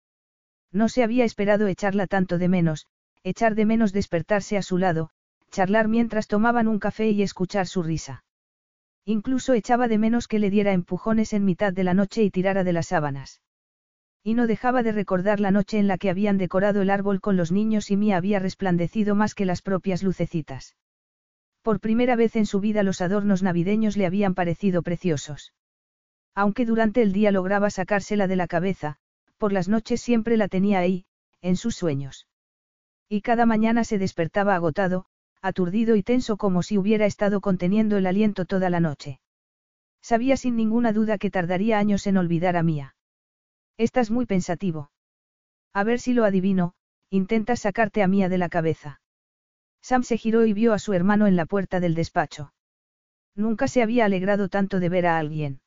[0.72, 2.86] No se había esperado echarla tanto de menos,
[3.22, 5.10] echar de menos despertarse a su lado,
[5.50, 8.24] charlar mientras tomaban un café y escuchar su risa.
[9.04, 12.64] Incluso echaba de menos que le diera empujones en mitad de la noche y tirara
[12.64, 13.40] de las sábanas.
[14.22, 17.36] Y no dejaba de recordar la noche en la que habían decorado el árbol con
[17.36, 20.76] los niños y Mía había resplandecido más que las propias lucecitas.
[21.62, 25.52] Por primera vez en su vida los adornos navideños le habían parecido preciosos.
[26.34, 28.96] Aunque durante el día lograba sacársela de la cabeza,
[29.38, 31.06] por las noches siempre la tenía ahí,
[31.42, 32.26] en sus sueños.
[33.08, 35.06] Y cada mañana se despertaba agotado,
[35.42, 39.20] aturdido y tenso como si hubiera estado conteniendo el aliento toda la noche.
[40.00, 42.96] Sabía sin ninguna duda que tardaría años en olvidar a Mía.
[43.76, 44.90] Estás muy pensativo.
[45.72, 46.74] A ver si lo adivino,
[47.10, 49.00] intentas sacarte a Mía de la cabeza.
[49.82, 52.54] Sam se giró y vio a su hermano en la puerta del despacho.
[53.34, 55.60] Nunca se había alegrado tanto de ver a alguien.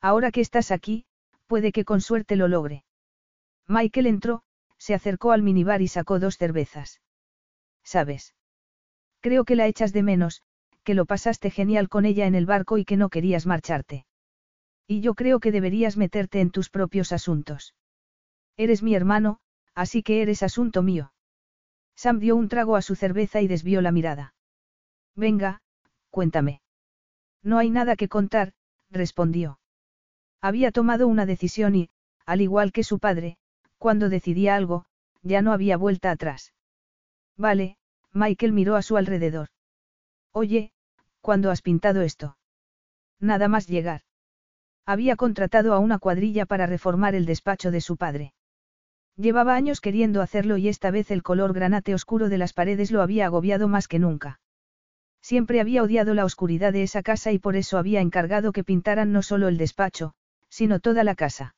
[0.00, 1.04] Ahora que estás aquí,
[1.46, 2.84] puede que con suerte lo logre.
[3.66, 4.42] Michael entró,
[4.78, 7.00] se acercó al minibar y sacó dos cervezas.
[7.84, 8.34] ¿Sabes?
[9.20, 10.42] Creo que la echas de menos,
[10.82, 14.06] que lo pasaste genial con ella en el barco y que no querías marcharte.
[14.86, 17.74] Y yo creo que deberías meterte en tus propios asuntos.
[18.56, 19.38] Eres mi hermano,
[19.74, 21.12] así que eres asunto mío.
[21.94, 24.34] Sam dio un trago a su cerveza y desvió la mirada.
[25.14, 25.60] Venga,
[26.10, 26.62] cuéntame.
[27.42, 28.52] No hay nada que contar,
[28.90, 29.59] respondió.
[30.40, 31.90] Había tomado una decisión y,
[32.24, 33.36] al igual que su padre,
[33.78, 34.86] cuando decidía algo,
[35.22, 36.54] ya no había vuelta atrás.
[37.36, 37.76] Vale,
[38.12, 39.48] Michael miró a su alrededor.
[40.32, 40.72] Oye,
[41.20, 42.36] ¿cuándo has pintado esto?
[43.18, 44.02] Nada más llegar.
[44.86, 48.32] Había contratado a una cuadrilla para reformar el despacho de su padre.
[49.16, 53.02] Llevaba años queriendo hacerlo y esta vez el color granate oscuro de las paredes lo
[53.02, 54.40] había agobiado más que nunca.
[55.20, 59.12] Siempre había odiado la oscuridad de esa casa y por eso había encargado que pintaran
[59.12, 60.14] no solo el despacho,
[60.60, 61.54] sino toda la casa.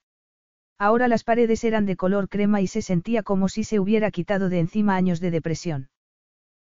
[0.79, 4.49] Ahora las paredes eran de color crema y se sentía como si se hubiera quitado
[4.49, 5.91] de encima años de depresión.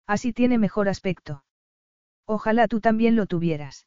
[0.06, 1.44] Así tiene mejor aspecto.
[2.26, 3.86] Ojalá tú también lo tuvieras.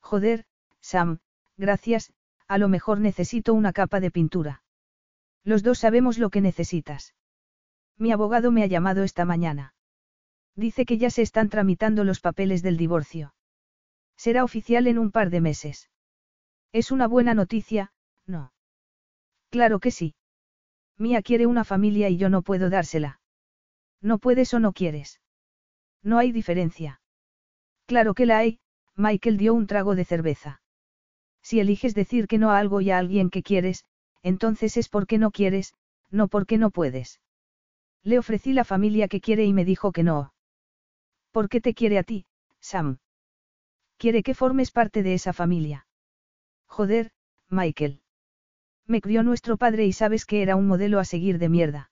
[0.00, 0.46] Joder,
[0.80, 1.18] Sam,
[1.58, 2.10] gracias,
[2.46, 4.62] a lo mejor necesito una capa de pintura.
[5.44, 7.14] Los dos sabemos lo que necesitas.
[7.98, 9.74] Mi abogado me ha llamado esta mañana.
[10.56, 13.34] Dice que ya se están tramitando los papeles del divorcio.
[14.16, 15.90] Será oficial en un par de meses.
[16.72, 17.92] Es una buena noticia,
[18.26, 18.52] ¿no?
[19.50, 20.14] Claro que sí.
[20.98, 23.20] Mía quiere una familia y yo no puedo dársela.
[24.00, 25.20] No puedes o no quieres.
[26.02, 27.00] No hay diferencia.
[27.86, 28.60] Claro que la hay,
[28.94, 30.60] Michael dio un trago de cerveza.
[31.42, 33.84] Si eliges decir que no a algo y a alguien que quieres,
[34.22, 35.74] entonces es porque no quieres,
[36.10, 37.20] no porque no puedes.
[38.02, 40.34] Le ofrecí la familia que quiere y me dijo que no.
[41.30, 42.26] ¿Por qué te quiere a ti,
[42.60, 42.98] Sam?
[43.96, 45.87] Quiere que formes parte de esa familia.
[46.68, 47.10] Joder,
[47.48, 48.00] Michael.
[48.86, 51.90] Me crió nuestro padre y sabes que era un modelo a seguir de mierda.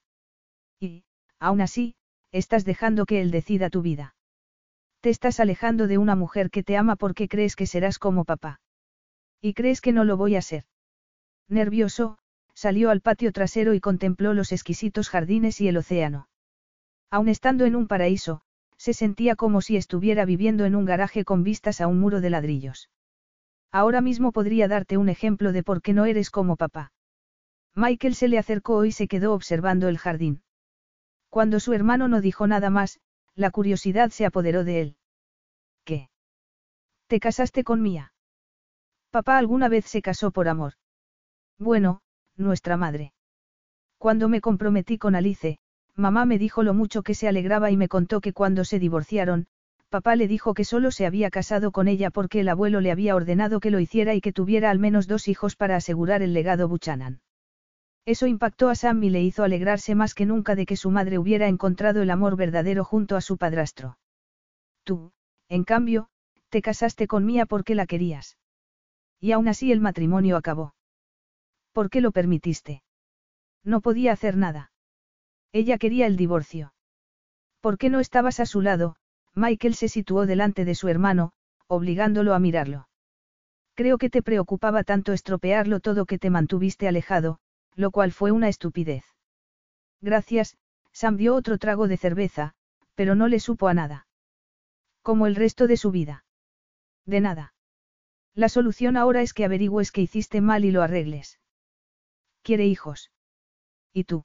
[0.80, 1.05] Y,
[1.38, 1.94] aún así,
[2.32, 4.14] estás dejando que él decida tu vida.
[5.00, 8.60] Te estás alejando de una mujer que te ama porque crees que serás como papá.
[9.40, 10.64] Y crees que no lo voy a ser.
[11.48, 12.18] Nervioso,
[12.55, 16.28] salió al patio trasero y contempló los exquisitos jardines y el océano.
[17.10, 18.40] Aun estando en un paraíso,
[18.78, 22.30] se sentía como si estuviera viviendo en un garaje con vistas a un muro de
[22.30, 22.88] ladrillos.
[23.76, 26.92] Ahora mismo podría darte un ejemplo de por qué no eres como papá.
[27.74, 30.42] Michael se le acercó y se quedó observando el jardín.
[31.28, 33.00] Cuando su hermano no dijo nada más,
[33.34, 34.96] la curiosidad se apoderó de él.
[35.84, 36.08] ¿Qué?
[37.06, 38.14] ¿Te casaste con Mía?
[39.10, 40.72] Papá alguna vez se casó por amor.
[41.58, 42.00] Bueno,
[42.34, 43.12] nuestra madre.
[43.98, 45.58] Cuando me comprometí con Alice,
[45.94, 49.48] mamá me dijo lo mucho que se alegraba y me contó que cuando se divorciaron,
[49.89, 53.15] papá le dijo que solo se había casado con ella porque el abuelo le había
[53.15, 56.68] ordenado que lo hiciera y que tuviera al menos dos hijos para asegurar el legado
[56.68, 57.20] Buchanan.
[58.05, 61.18] Eso impactó a Sam y le hizo alegrarse más que nunca de que su madre
[61.18, 63.98] hubiera encontrado el amor verdadero junto a su padrastro.
[64.84, 65.12] Tú,
[65.48, 66.08] en cambio,
[66.48, 68.39] te casaste con Mía porque la querías.
[69.20, 70.74] Y aún así el matrimonio acabó.
[71.73, 72.82] ¿Por qué lo permitiste?
[73.65, 74.70] No podía hacer nada.
[75.52, 76.73] Ella quería el divorcio.
[77.60, 78.97] ¿Por qué no estabas a su lado?
[79.36, 81.32] Michael se situó delante de su hermano,
[81.68, 82.89] obligándolo a mirarlo.
[83.74, 87.39] Creo que te preocupaba tanto estropearlo todo que te mantuviste alejado,
[87.74, 89.05] lo cual fue una estupidez.
[90.00, 90.56] Gracias,
[90.92, 92.55] Sam dio otro trago de cerveza,
[92.97, 94.08] pero no le supo a nada.
[95.02, 96.24] Como el resto de su vida.
[97.05, 97.55] De nada.
[98.34, 101.39] La solución ahora es que averigües que hiciste mal y lo arregles
[102.47, 103.10] quiere hijos.
[103.92, 104.24] ¿Y tú?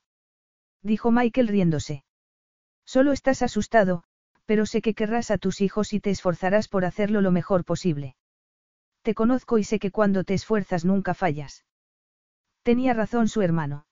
[0.84, 2.06] Dijo Michael riéndose.
[2.86, 4.04] Solo estás asustado,
[4.52, 8.18] pero sé que querrás a tus hijos y te esforzarás por hacerlo lo mejor posible.
[9.02, 11.64] Te conozco y sé que cuando te esfuerzas nunca fallas.
[12.62, 13.86] Tenía razón su hermano.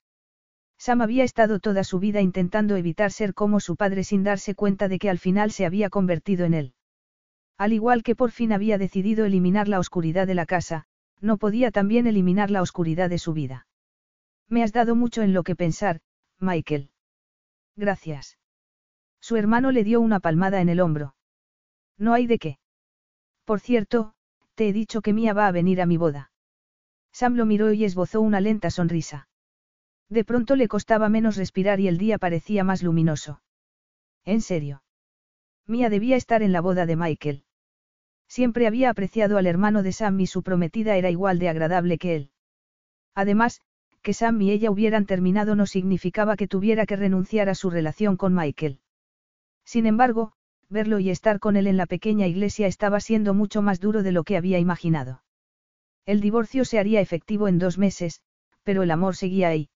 [0.76, 4.88] Sam había estado toda su vida intentando evitar ser como su padre sin darse cuenta
[4.88, 6.74] de que al final se había convertido en él.
[7.56, 10.84] Al igual que por fin había decidido eliminar la oscuridad de la casa,
[11.22, 13.66] no podía también eliminar la oscuridad de su vida.
[14.46, 16.02] Me has dado mucho en lo que pensar,
[16.38, 16.90] Michael.
[17.76, 18.36] Gracias.
[19.20, 21.14] Su hermano le dio una palmada en el hombro.
[21.98, 22.58] No hay de qué.
[23.44, 24.14] Por cierto,
[24.54, 26.32] te he dicho que Mía va a venir a mi boda.
[27.12, 29.28] Sam lo miró y esbozó una lenta sonrisa.
[30.08, 33.42] De pronto le costaba menos respirar y el día parecía más luminoso.
[34.24, 34.82] ¿En serio?
[35.66, 37.44] Mía debía estar en la boda de Michael.
[38.28, 42.16] Siempre había apreciado al hermano de Sam y su prometida era igual de agradable que
[42.16, 42.30] él.
[43.14, 43.60] Además,
[44.02, 48.16] que Sam y ella hubieran terminado no significaba que tuviera que renunciar a su relación
[48.16, 48.80] con Michael.
[49.70, 50.32] Sin embargo,
[50.68, 54.10] verlo y estar con él en la pequeña iglesia estaba siendo mucho más duro de
[54.10, 55.22] lo que había imaginado.
[56.06, 58.20] El divorcio se haría efectivo en dos meses,
[58.64, 59.68] pero el amor seguía ahí.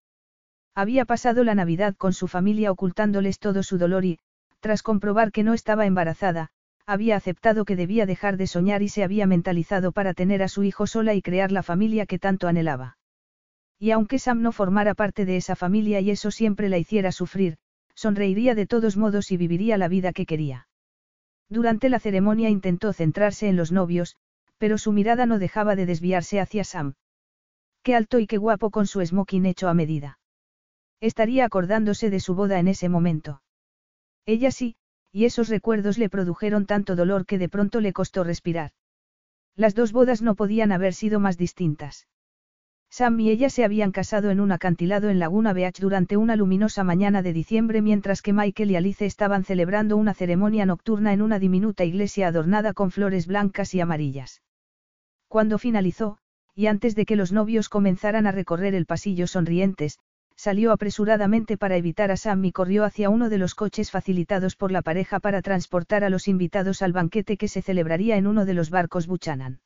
[0.75, 4.19] Había pasado la Navidad con su familia ocultándoles todo su dolor y,
[4.59, 6.49] tras comprobar que no estaba embarazada,
[6.87, 10.65] había aceptado que debía dejar de soñar y se había mentalizado para tener a su
[10.65, 12.99] hijo sola y crear la familia que tanto anhelaba.
[13.79, 17.59] Y aunque Sam no formara parte de esa familia y eso siempre la hiciera sufrir,
[17.95, 20.69] sonreiría de todos modos y viviría la vida que quería.
[21.49, 24.17] Durante la ceremonia intentó centrarse en los novios,
[24.59, 26.95] pero su mirada no dejaba de desviarse hacia Sam.
[27.83, 30.19] Qué alto y qué guapo con su smoking hecho a medida.
[31.01, 33.43] Estaría acordándose de su boda en ese momento.
[34.25, 34.77] Ella sí,
[35.13, 38.73] y esos recuerdos le produjeron tanto dolor que de pronto le costó respirar.
[39.55, 42.09] Las dos bodas no podían haber sido más distintas.
[42.97, 46.85] Sam y ella se habían casado en un acantilado en Laguna Beach durante una luminosa
[46.85, 51.41] mañana de diciembre mientras que Michael y Alice estaban celebrando una ceremonia nocturna en una
[51.41, 54.43] diminuta iglesia adornada con flores blancas y amarillas.
[55.27, 56.19] Cuando finalizó,
[56.55, 59.99] y antes de que los novios comenzaran a recorrer el pasillo sonrientes,
[60.37, 64.71] salió apresuradamente para evitar a Sam y corrió hacia uno de los coches facilitados por
[64.71, 68.55] la pareja para transportar a los invitados al banquete que se celebraría en uno de
[68.55, 69.59] los barcos Buchanan.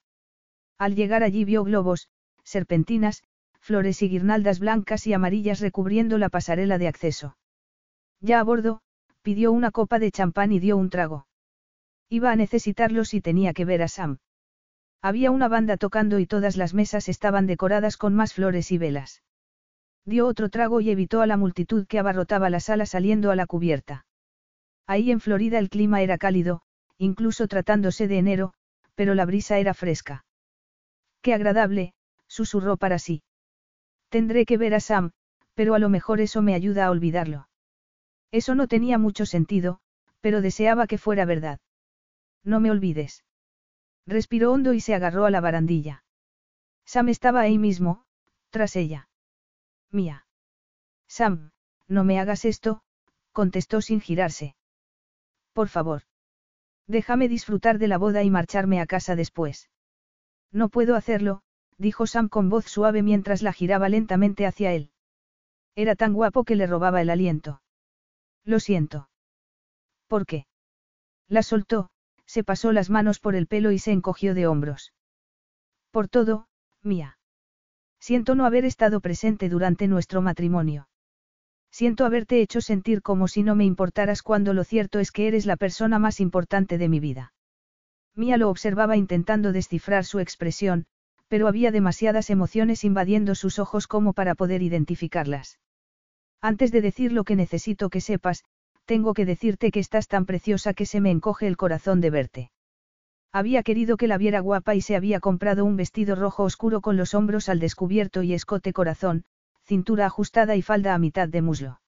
[0.78, 2.08] Al llegar allí vio globos,
[2.48, 3.22] serpentinas,
[3.60, 7.36] flores y guirnaldas blancas y amarillas recubriendo la pasarela de acceso.
[8.20, 8.80] Ya a bordo,
[9.22, 11.26] pidió una copa de champán y dio un trago.
[12.08, 14.18] Iba a necesitarlo si tenía que ver a Sam.
[15.02, 19.22] Había una banda tocando y todas las mesas estaban decoradas con más flores y velas.
[20.04, 23.46] Dio otro trago y evitó a la multitud que abarrotaba la sala saliendo a la
[23.46, 24.06] cubierta.
[24.86, 26.62] Ahí en Florida el clima era cálido,
[26.96, 28.54] incluso tratándose de enero,
[28.94, 30.24] pero la brisa era fresca.
[31.20, 31.92] Qué agradable,
[32.28, 33.22] susurró para sí.
[34.08, 35.10] Tendré que ver a Sam,
[35.54, 37.48] pero a lo mejor eso me ayuda a olvidarlo.
[38.30, 39.80] Eso no tenía mucho sentido,
[40.20, 41.60] pero deseaba que fuera verdad.
[42.44, 43.24] No me olvides.
[44.06, 46.04] Respiró hondo y se agarró a la barandilla.
[46.84, 48.04] Sam estaba ahí mismo,
[48.50, 49.08] tras ella.
[49.90, 50.26] Mía.
[51.06, 51.50] Sam,
[51.86, 52.82] no me hagas esto,
[53.32, 54.56] contestó sin girarse.
[55.52, 56.02] Por favor.
[56.86, 59.68] Déjame disfrutar de la boda y marcharme a casa después.
[60.50, 61.42] No puedo hacerlo,
[61.78, 64.90] dijo Sam con voz suave mientras la giraba lentamente hacia él.
[65.74, 67.62] Era tan guapo que le robaba el aliento.
[68.44, 69.08] Lo siento.
[70.08, 70.46] ¿Por qué?
[71.28, 71.90] La soltó,
[72.26, 74.92] se pasó las manos por el pelo y se encogió de hombros.
[75.90, 76.48] Por todo,
[76.82, 77.18] mía.
[78.00, 80.88] Siento no haber estado presente durante nuestro matrimonio.
[81.70, 85.46] Siento haberte hecho sentir como si no me importaras cuando lo cierto es que eres
[85.46, 87.34] la persona más importante de mi vida.
[88.14, 90.86] Mía lo observaba intentando descifrar su expresión,
[91.28, 95.58] pero había demasiadas emociones invadiendo sus ojos como para poder identificarlas.
[96.40, 98.44] Antes de decir lo que necesito que sepas,
[98.84, 102.50] tengo que decirte que estás tan preciosa que se me encoge el corazón de verte.
[103.32, 106.96] Había querido que la viera guapa y se había comprado un vestido rojo oscuro con
[106.96, 109.24] los hombros al descubierto y escote corazón,
[109.64, 111.80] cintura ajustada y falda a mitad de muslo.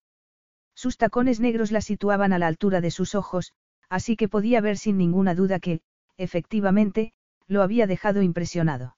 [0.74, 3.54] Sus tacones negros la situaban a la altura de sus ojos,
[3.88, 5.80] así que podía ver sin ninguna duda que,
[6.18, 7.14] efectivamente,
[7.46, 8.96] lo había dejado impresionado.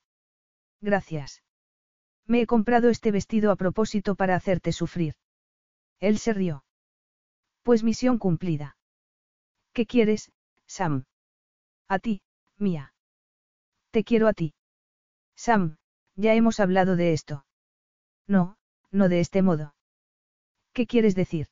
[0.82, 1.42] Gracias.
[2.26, 5.14] Me he comprado este vestido a propósito para hacerte sufrir.
[6.00, 6.64] Él se rió.
[7.62, 8.76] Pues misión cumplida.
[9.72, 10.32] ¿Qué quieres,
[10.66, 11.04] Sam?
[11.88, 12.20] A ti,
[12.58, 12.92] mía.
[13.92, 14.54] Te quiero a ti.
[15.36, 15.76] Sam,
[16.16, 17.46] ya hemos hablado de esto.
[18.26, 18.56] No,
[18.90, 19.74] no de este modo.
[20.72, 21.46] ¿Qué quieres decir?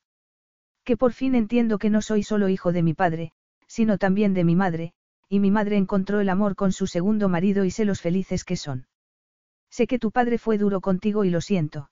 [0.84, 3.32] Que por fin entiendo que no soy solo hijo de mi padre,
[3.68, 4.92] sino también de mi madre,
[5.28, 8.56] y mi madre encontró el amor con su segundo marido y sé los felices que
[8.56, 8.88] son.
[9.70, 11.90] Sé que tu padre fue duro contigo y lo siento.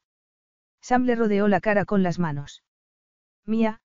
[0.80, 2.62] Sam le rodeó la cara con las manos.
[3.46, 3.80] Mía,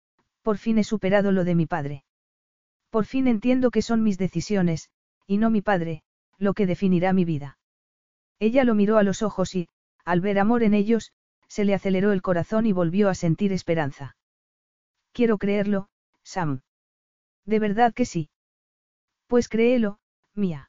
[0.41, 2.03] por fin he superado lo de mi padre.
[2.89, 4.89] Por fin entiendo que son mis decisiones,
[5.27, 6.03] y no mi padre,
[6.37, 7.57] lo que definirá mi vida.
[8.39, 9.67] Ella lo miró a los ojos y,
[10.05, 11.11] al ver amor en ellos,
[11.47, 14.15] se le aceleró el corazón y volvió a sentir esperanza.
[15.11, 15.89] Quiero creerlo,
[16.23, 16.61] Sam.
[17.45, 18.29] De verdad que sí.
[19.27, 19.99] Pues créelo,
[20.33, 20.68] mía.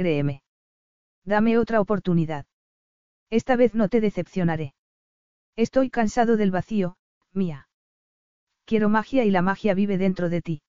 [0.00, 0.42] Créeme.
[1.26, 2.46] Dame otra oportunidad.
[3.28, 4.72] Esta vez no te decepcionaré.
[5.56, 6.96] Estoy cansado del vacío,
[7.34, 7.68] mía.
[8.64, 10.62] Quiero magia y la magia vive dentro de ti.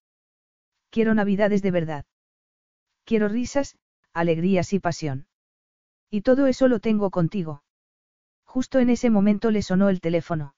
[0.89, 2.05] Quiero navidades de verdad.
[3.05, 3.77] Quiero risas,
[4.11, 5.27] alegrías y pasión.
[6.09, 7.63] Y todo eso lo tengo contigo.
[8.43, 10.55] Justo en ese momento le sonó el teléfono.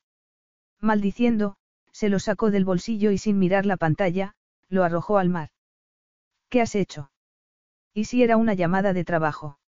[0.80, 1.58] Maldiciendo,
[1.92, 4.34] se lo sacó del bolsillo y sin mirar la pantalla,
[4.68, 5.52] lo arrojó al mar.
[6.50, 7.11] ¿Qué has hecho?
[7.94, 9.60] ¿Y si era una llamada de trabajo?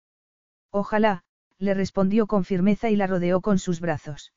[0.71, 1.25] Ojalá,
[1.59, 4.33] le respondió con firmeza y la rodeó con sus brazos.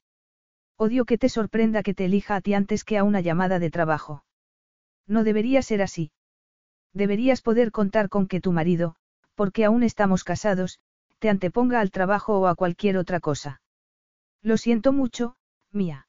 [0.78, 3.72] Odio que te sorprenda que te elija a ti antes que a una llamada de
[3.72, 4.24] trabajo.
[5.08, 6.12] No debería ser así.
[6.94, 8.96] Deberías poder contar con que tu marido,
[9.36, 10.80] porque aún estamos casados,
[11.20, 13.62] te anteponga al trabajo o a cualquier otra cosa.
[14.42, 15.36] Lo siento mucho,
[15.72, 16.08] mía.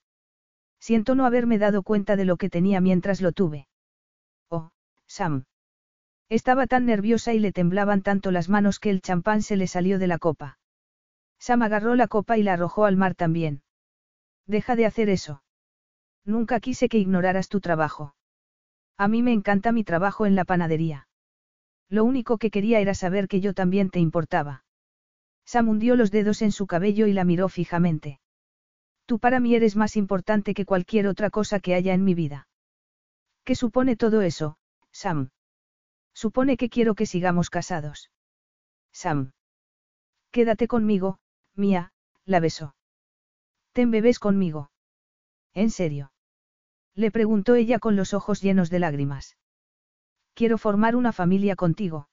[0.81, 3.69] Siento no haberme dado cuenta de lo que tenía mientras lo tuve.
[4.49, 4.71] Oh,
[5.07, 5.45] Sam.
[6.29, 9.99] Estaba tan nerviosa y le temblaban tanto las manos que el champán se le salió
[9.99, 10.59] de la copa.
[11.39, 13.63] Sam agarró la copa y la arrojó al mar también.
[14.47, 15.43] Deja de hacer eso.
[16.25, 18.15] Nunca quise que ignoraras tu trabajo.
[18.99, 21.09] A mí me encanta mi trabajo en la panadería.
[21.89, 24.65] Lo único que quería era saber que yo también te importaba.
[25.47, 28.21] Sam hundió los dedos en su cabello y la miró fijamente.
[29.07, 32.49] Tú para mí eres más importante que cualquier otra cosa que haya en mi vida.
[33.45, 34.59] ¿Qué supone todo eso,
[34.93, 35.31] Sam?
[36.23, 38.11] Supone que quiero que sigamos casados.
[38.93, 39.31] Sam.
[40.33, 41.21] Quédate conmigo,
[41.55, 41.93] mía,
[42.25, 42.75] la besó.
[43.73, 44.73] Ten bebés conmigo.
[45.55, 46.11] ¿En serio?
[46.97, 49.37] Le preguntó ella con los ojos llenos de lágrimas.
[50.35, 52.09] Quiero formar una familia contigo.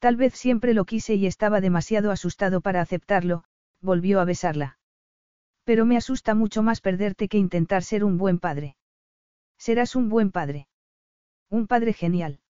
[0.00, 3.44] Tal vez siempre lo quise y estaba demasiado asustado para aceptarlo,
[3.80, 4.78] volvió a besarla.
[5.62, 8.74] Pero me asusta mucho más perderte que intentar ser un buen padre.
[9.58, 10.66] Serás un buen padre.
[11.50, 12.41] Un padre genial.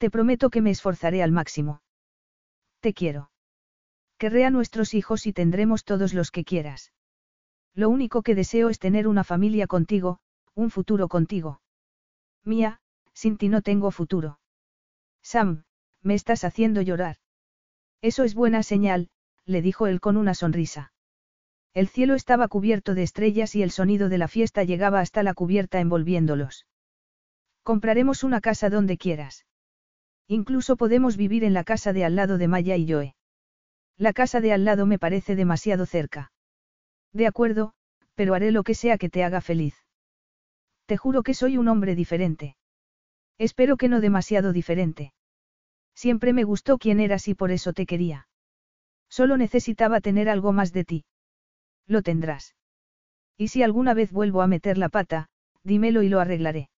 [0.00, 1.82] Te prometo que me esforzaré al máximo.
[2.80, 3.30] Te quiero.
[4.16, 6.94] Querré a nuestros hijos y tendremos todos los que quieras.
[7.74, 10.18] Lo único que deseo es tener una familia contigo,
[10.54, 11.60] Un futuro contigo.
[12.44, 12.80] Mía,
[13.12, 14.40] sin ti no tengo futuro.
[15.22, 15.64] Sam,
[16.00, 17.16] me estás haciendo llorar.
[18.00, 19.10] Eso es buena señal,
[19.44, 20.94] le dijo él con una sonrisa.
[21.74, 25.34] El cielo estaba cubierto de estrellas y el sonido de la fiesta llegaba hasta la
[25.34, 26.66] cubierta envolviéndolos.
[27.62, 29.44] Compraremos una casa donde quieras.
[30.32, 33.16] Incluso podemos vivir en la casa de al lado de Maya y Joe.
[33.96, 36.30] La casa de al lado me parece demasiado cerca.
[37.12, 37.72] De acuerdo,
[38.14, 39.74] pero haré lo que sea que te haga feliz.
[40.86, 42.56] Te juro que soy un hombre diferente.
[43.38, 45.12] Espero que no demasiado diferente.
[45.96, 48.28] Siempre me gustó quién eras y por eso te quería.
[49.08, 51.04] Solo necesitaba tener algo más de ti.
[51.88, 52.54] Lo tendrás.
[53.36, 55.28] Y si alguna vez vuelvo a meter la pata,
[55.64, 56.70] dímelo y lo arreglaré.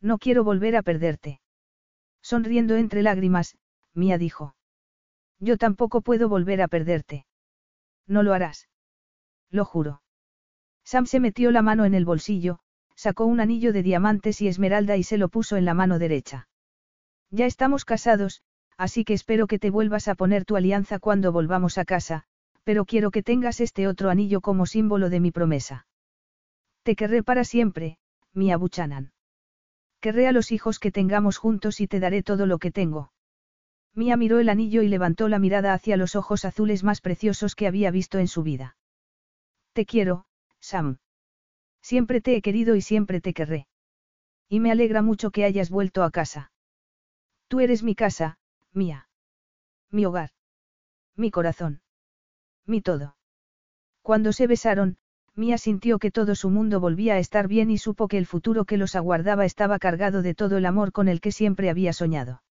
[0.00, 1.39] No quiero volver a perderte.
[2.22, 3.56] Sonriendo entre lágrimas,
[3.94, 4.54] Mía dijo.
[5.38, 7.26] Yo tampoco puedo volver a perderte.
[8.06, 8.68] No lo harás.
[9.50, 10.02] Lo juro.
[10.84, 12.60] Sam se metió la mano en el bolsillo,
[12.94, 16.48] sacó un anillo de diamantes y esmeralda y se lo puso en la mano derecha.
[17.30, 18.42] Ya estamos casados,
[18.76, 22.24] así que espero que te vuelvas a poner tu alianza cuando volvamos a casa,
[22.64, 25.86] pero quiero que tengas este otro anillo como símbolo de mi promesa.
[26.82, 27.98] Te querré para siempre,
[28.32, 29.12] mi Buchanan.
[30.00, 33.12] Querré a los hijos que tengamos juntos y te daré todo lo que tengo.
[33.94, 37.66] Mia miró el anillo y levantó la mirada hacia los ojos azules más preciosos que
[37.66, 38.76] había visto en su vida.
[39.72, 40.26] Te quiero,
[40.58, 40.98] Sam.
[41.82, 43.66] Siempre te he querido y siempre te querré.
[44.48, 46.52] Y me alegra mucho que hayas vuelto a casa.
[47.48, 48.38] Tú eres mi casa,
[48.72, 49.08] mía.
[49.90, 50.30] Mi hogar.
[51.16, 51.82] Mi corazón.
[52.64, 53.16] Mi todo.
[54.02, 54.98] Cuando se besaron,
[55.40, 58.66] Mía sintió que todo su mundo volvía a estar bien y supo que el futuro
[58.66, 62.42] que los aguardaba estaba cargado de todo el amor con el que siempre había soñado.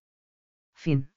[0.73, 1.11] Fin.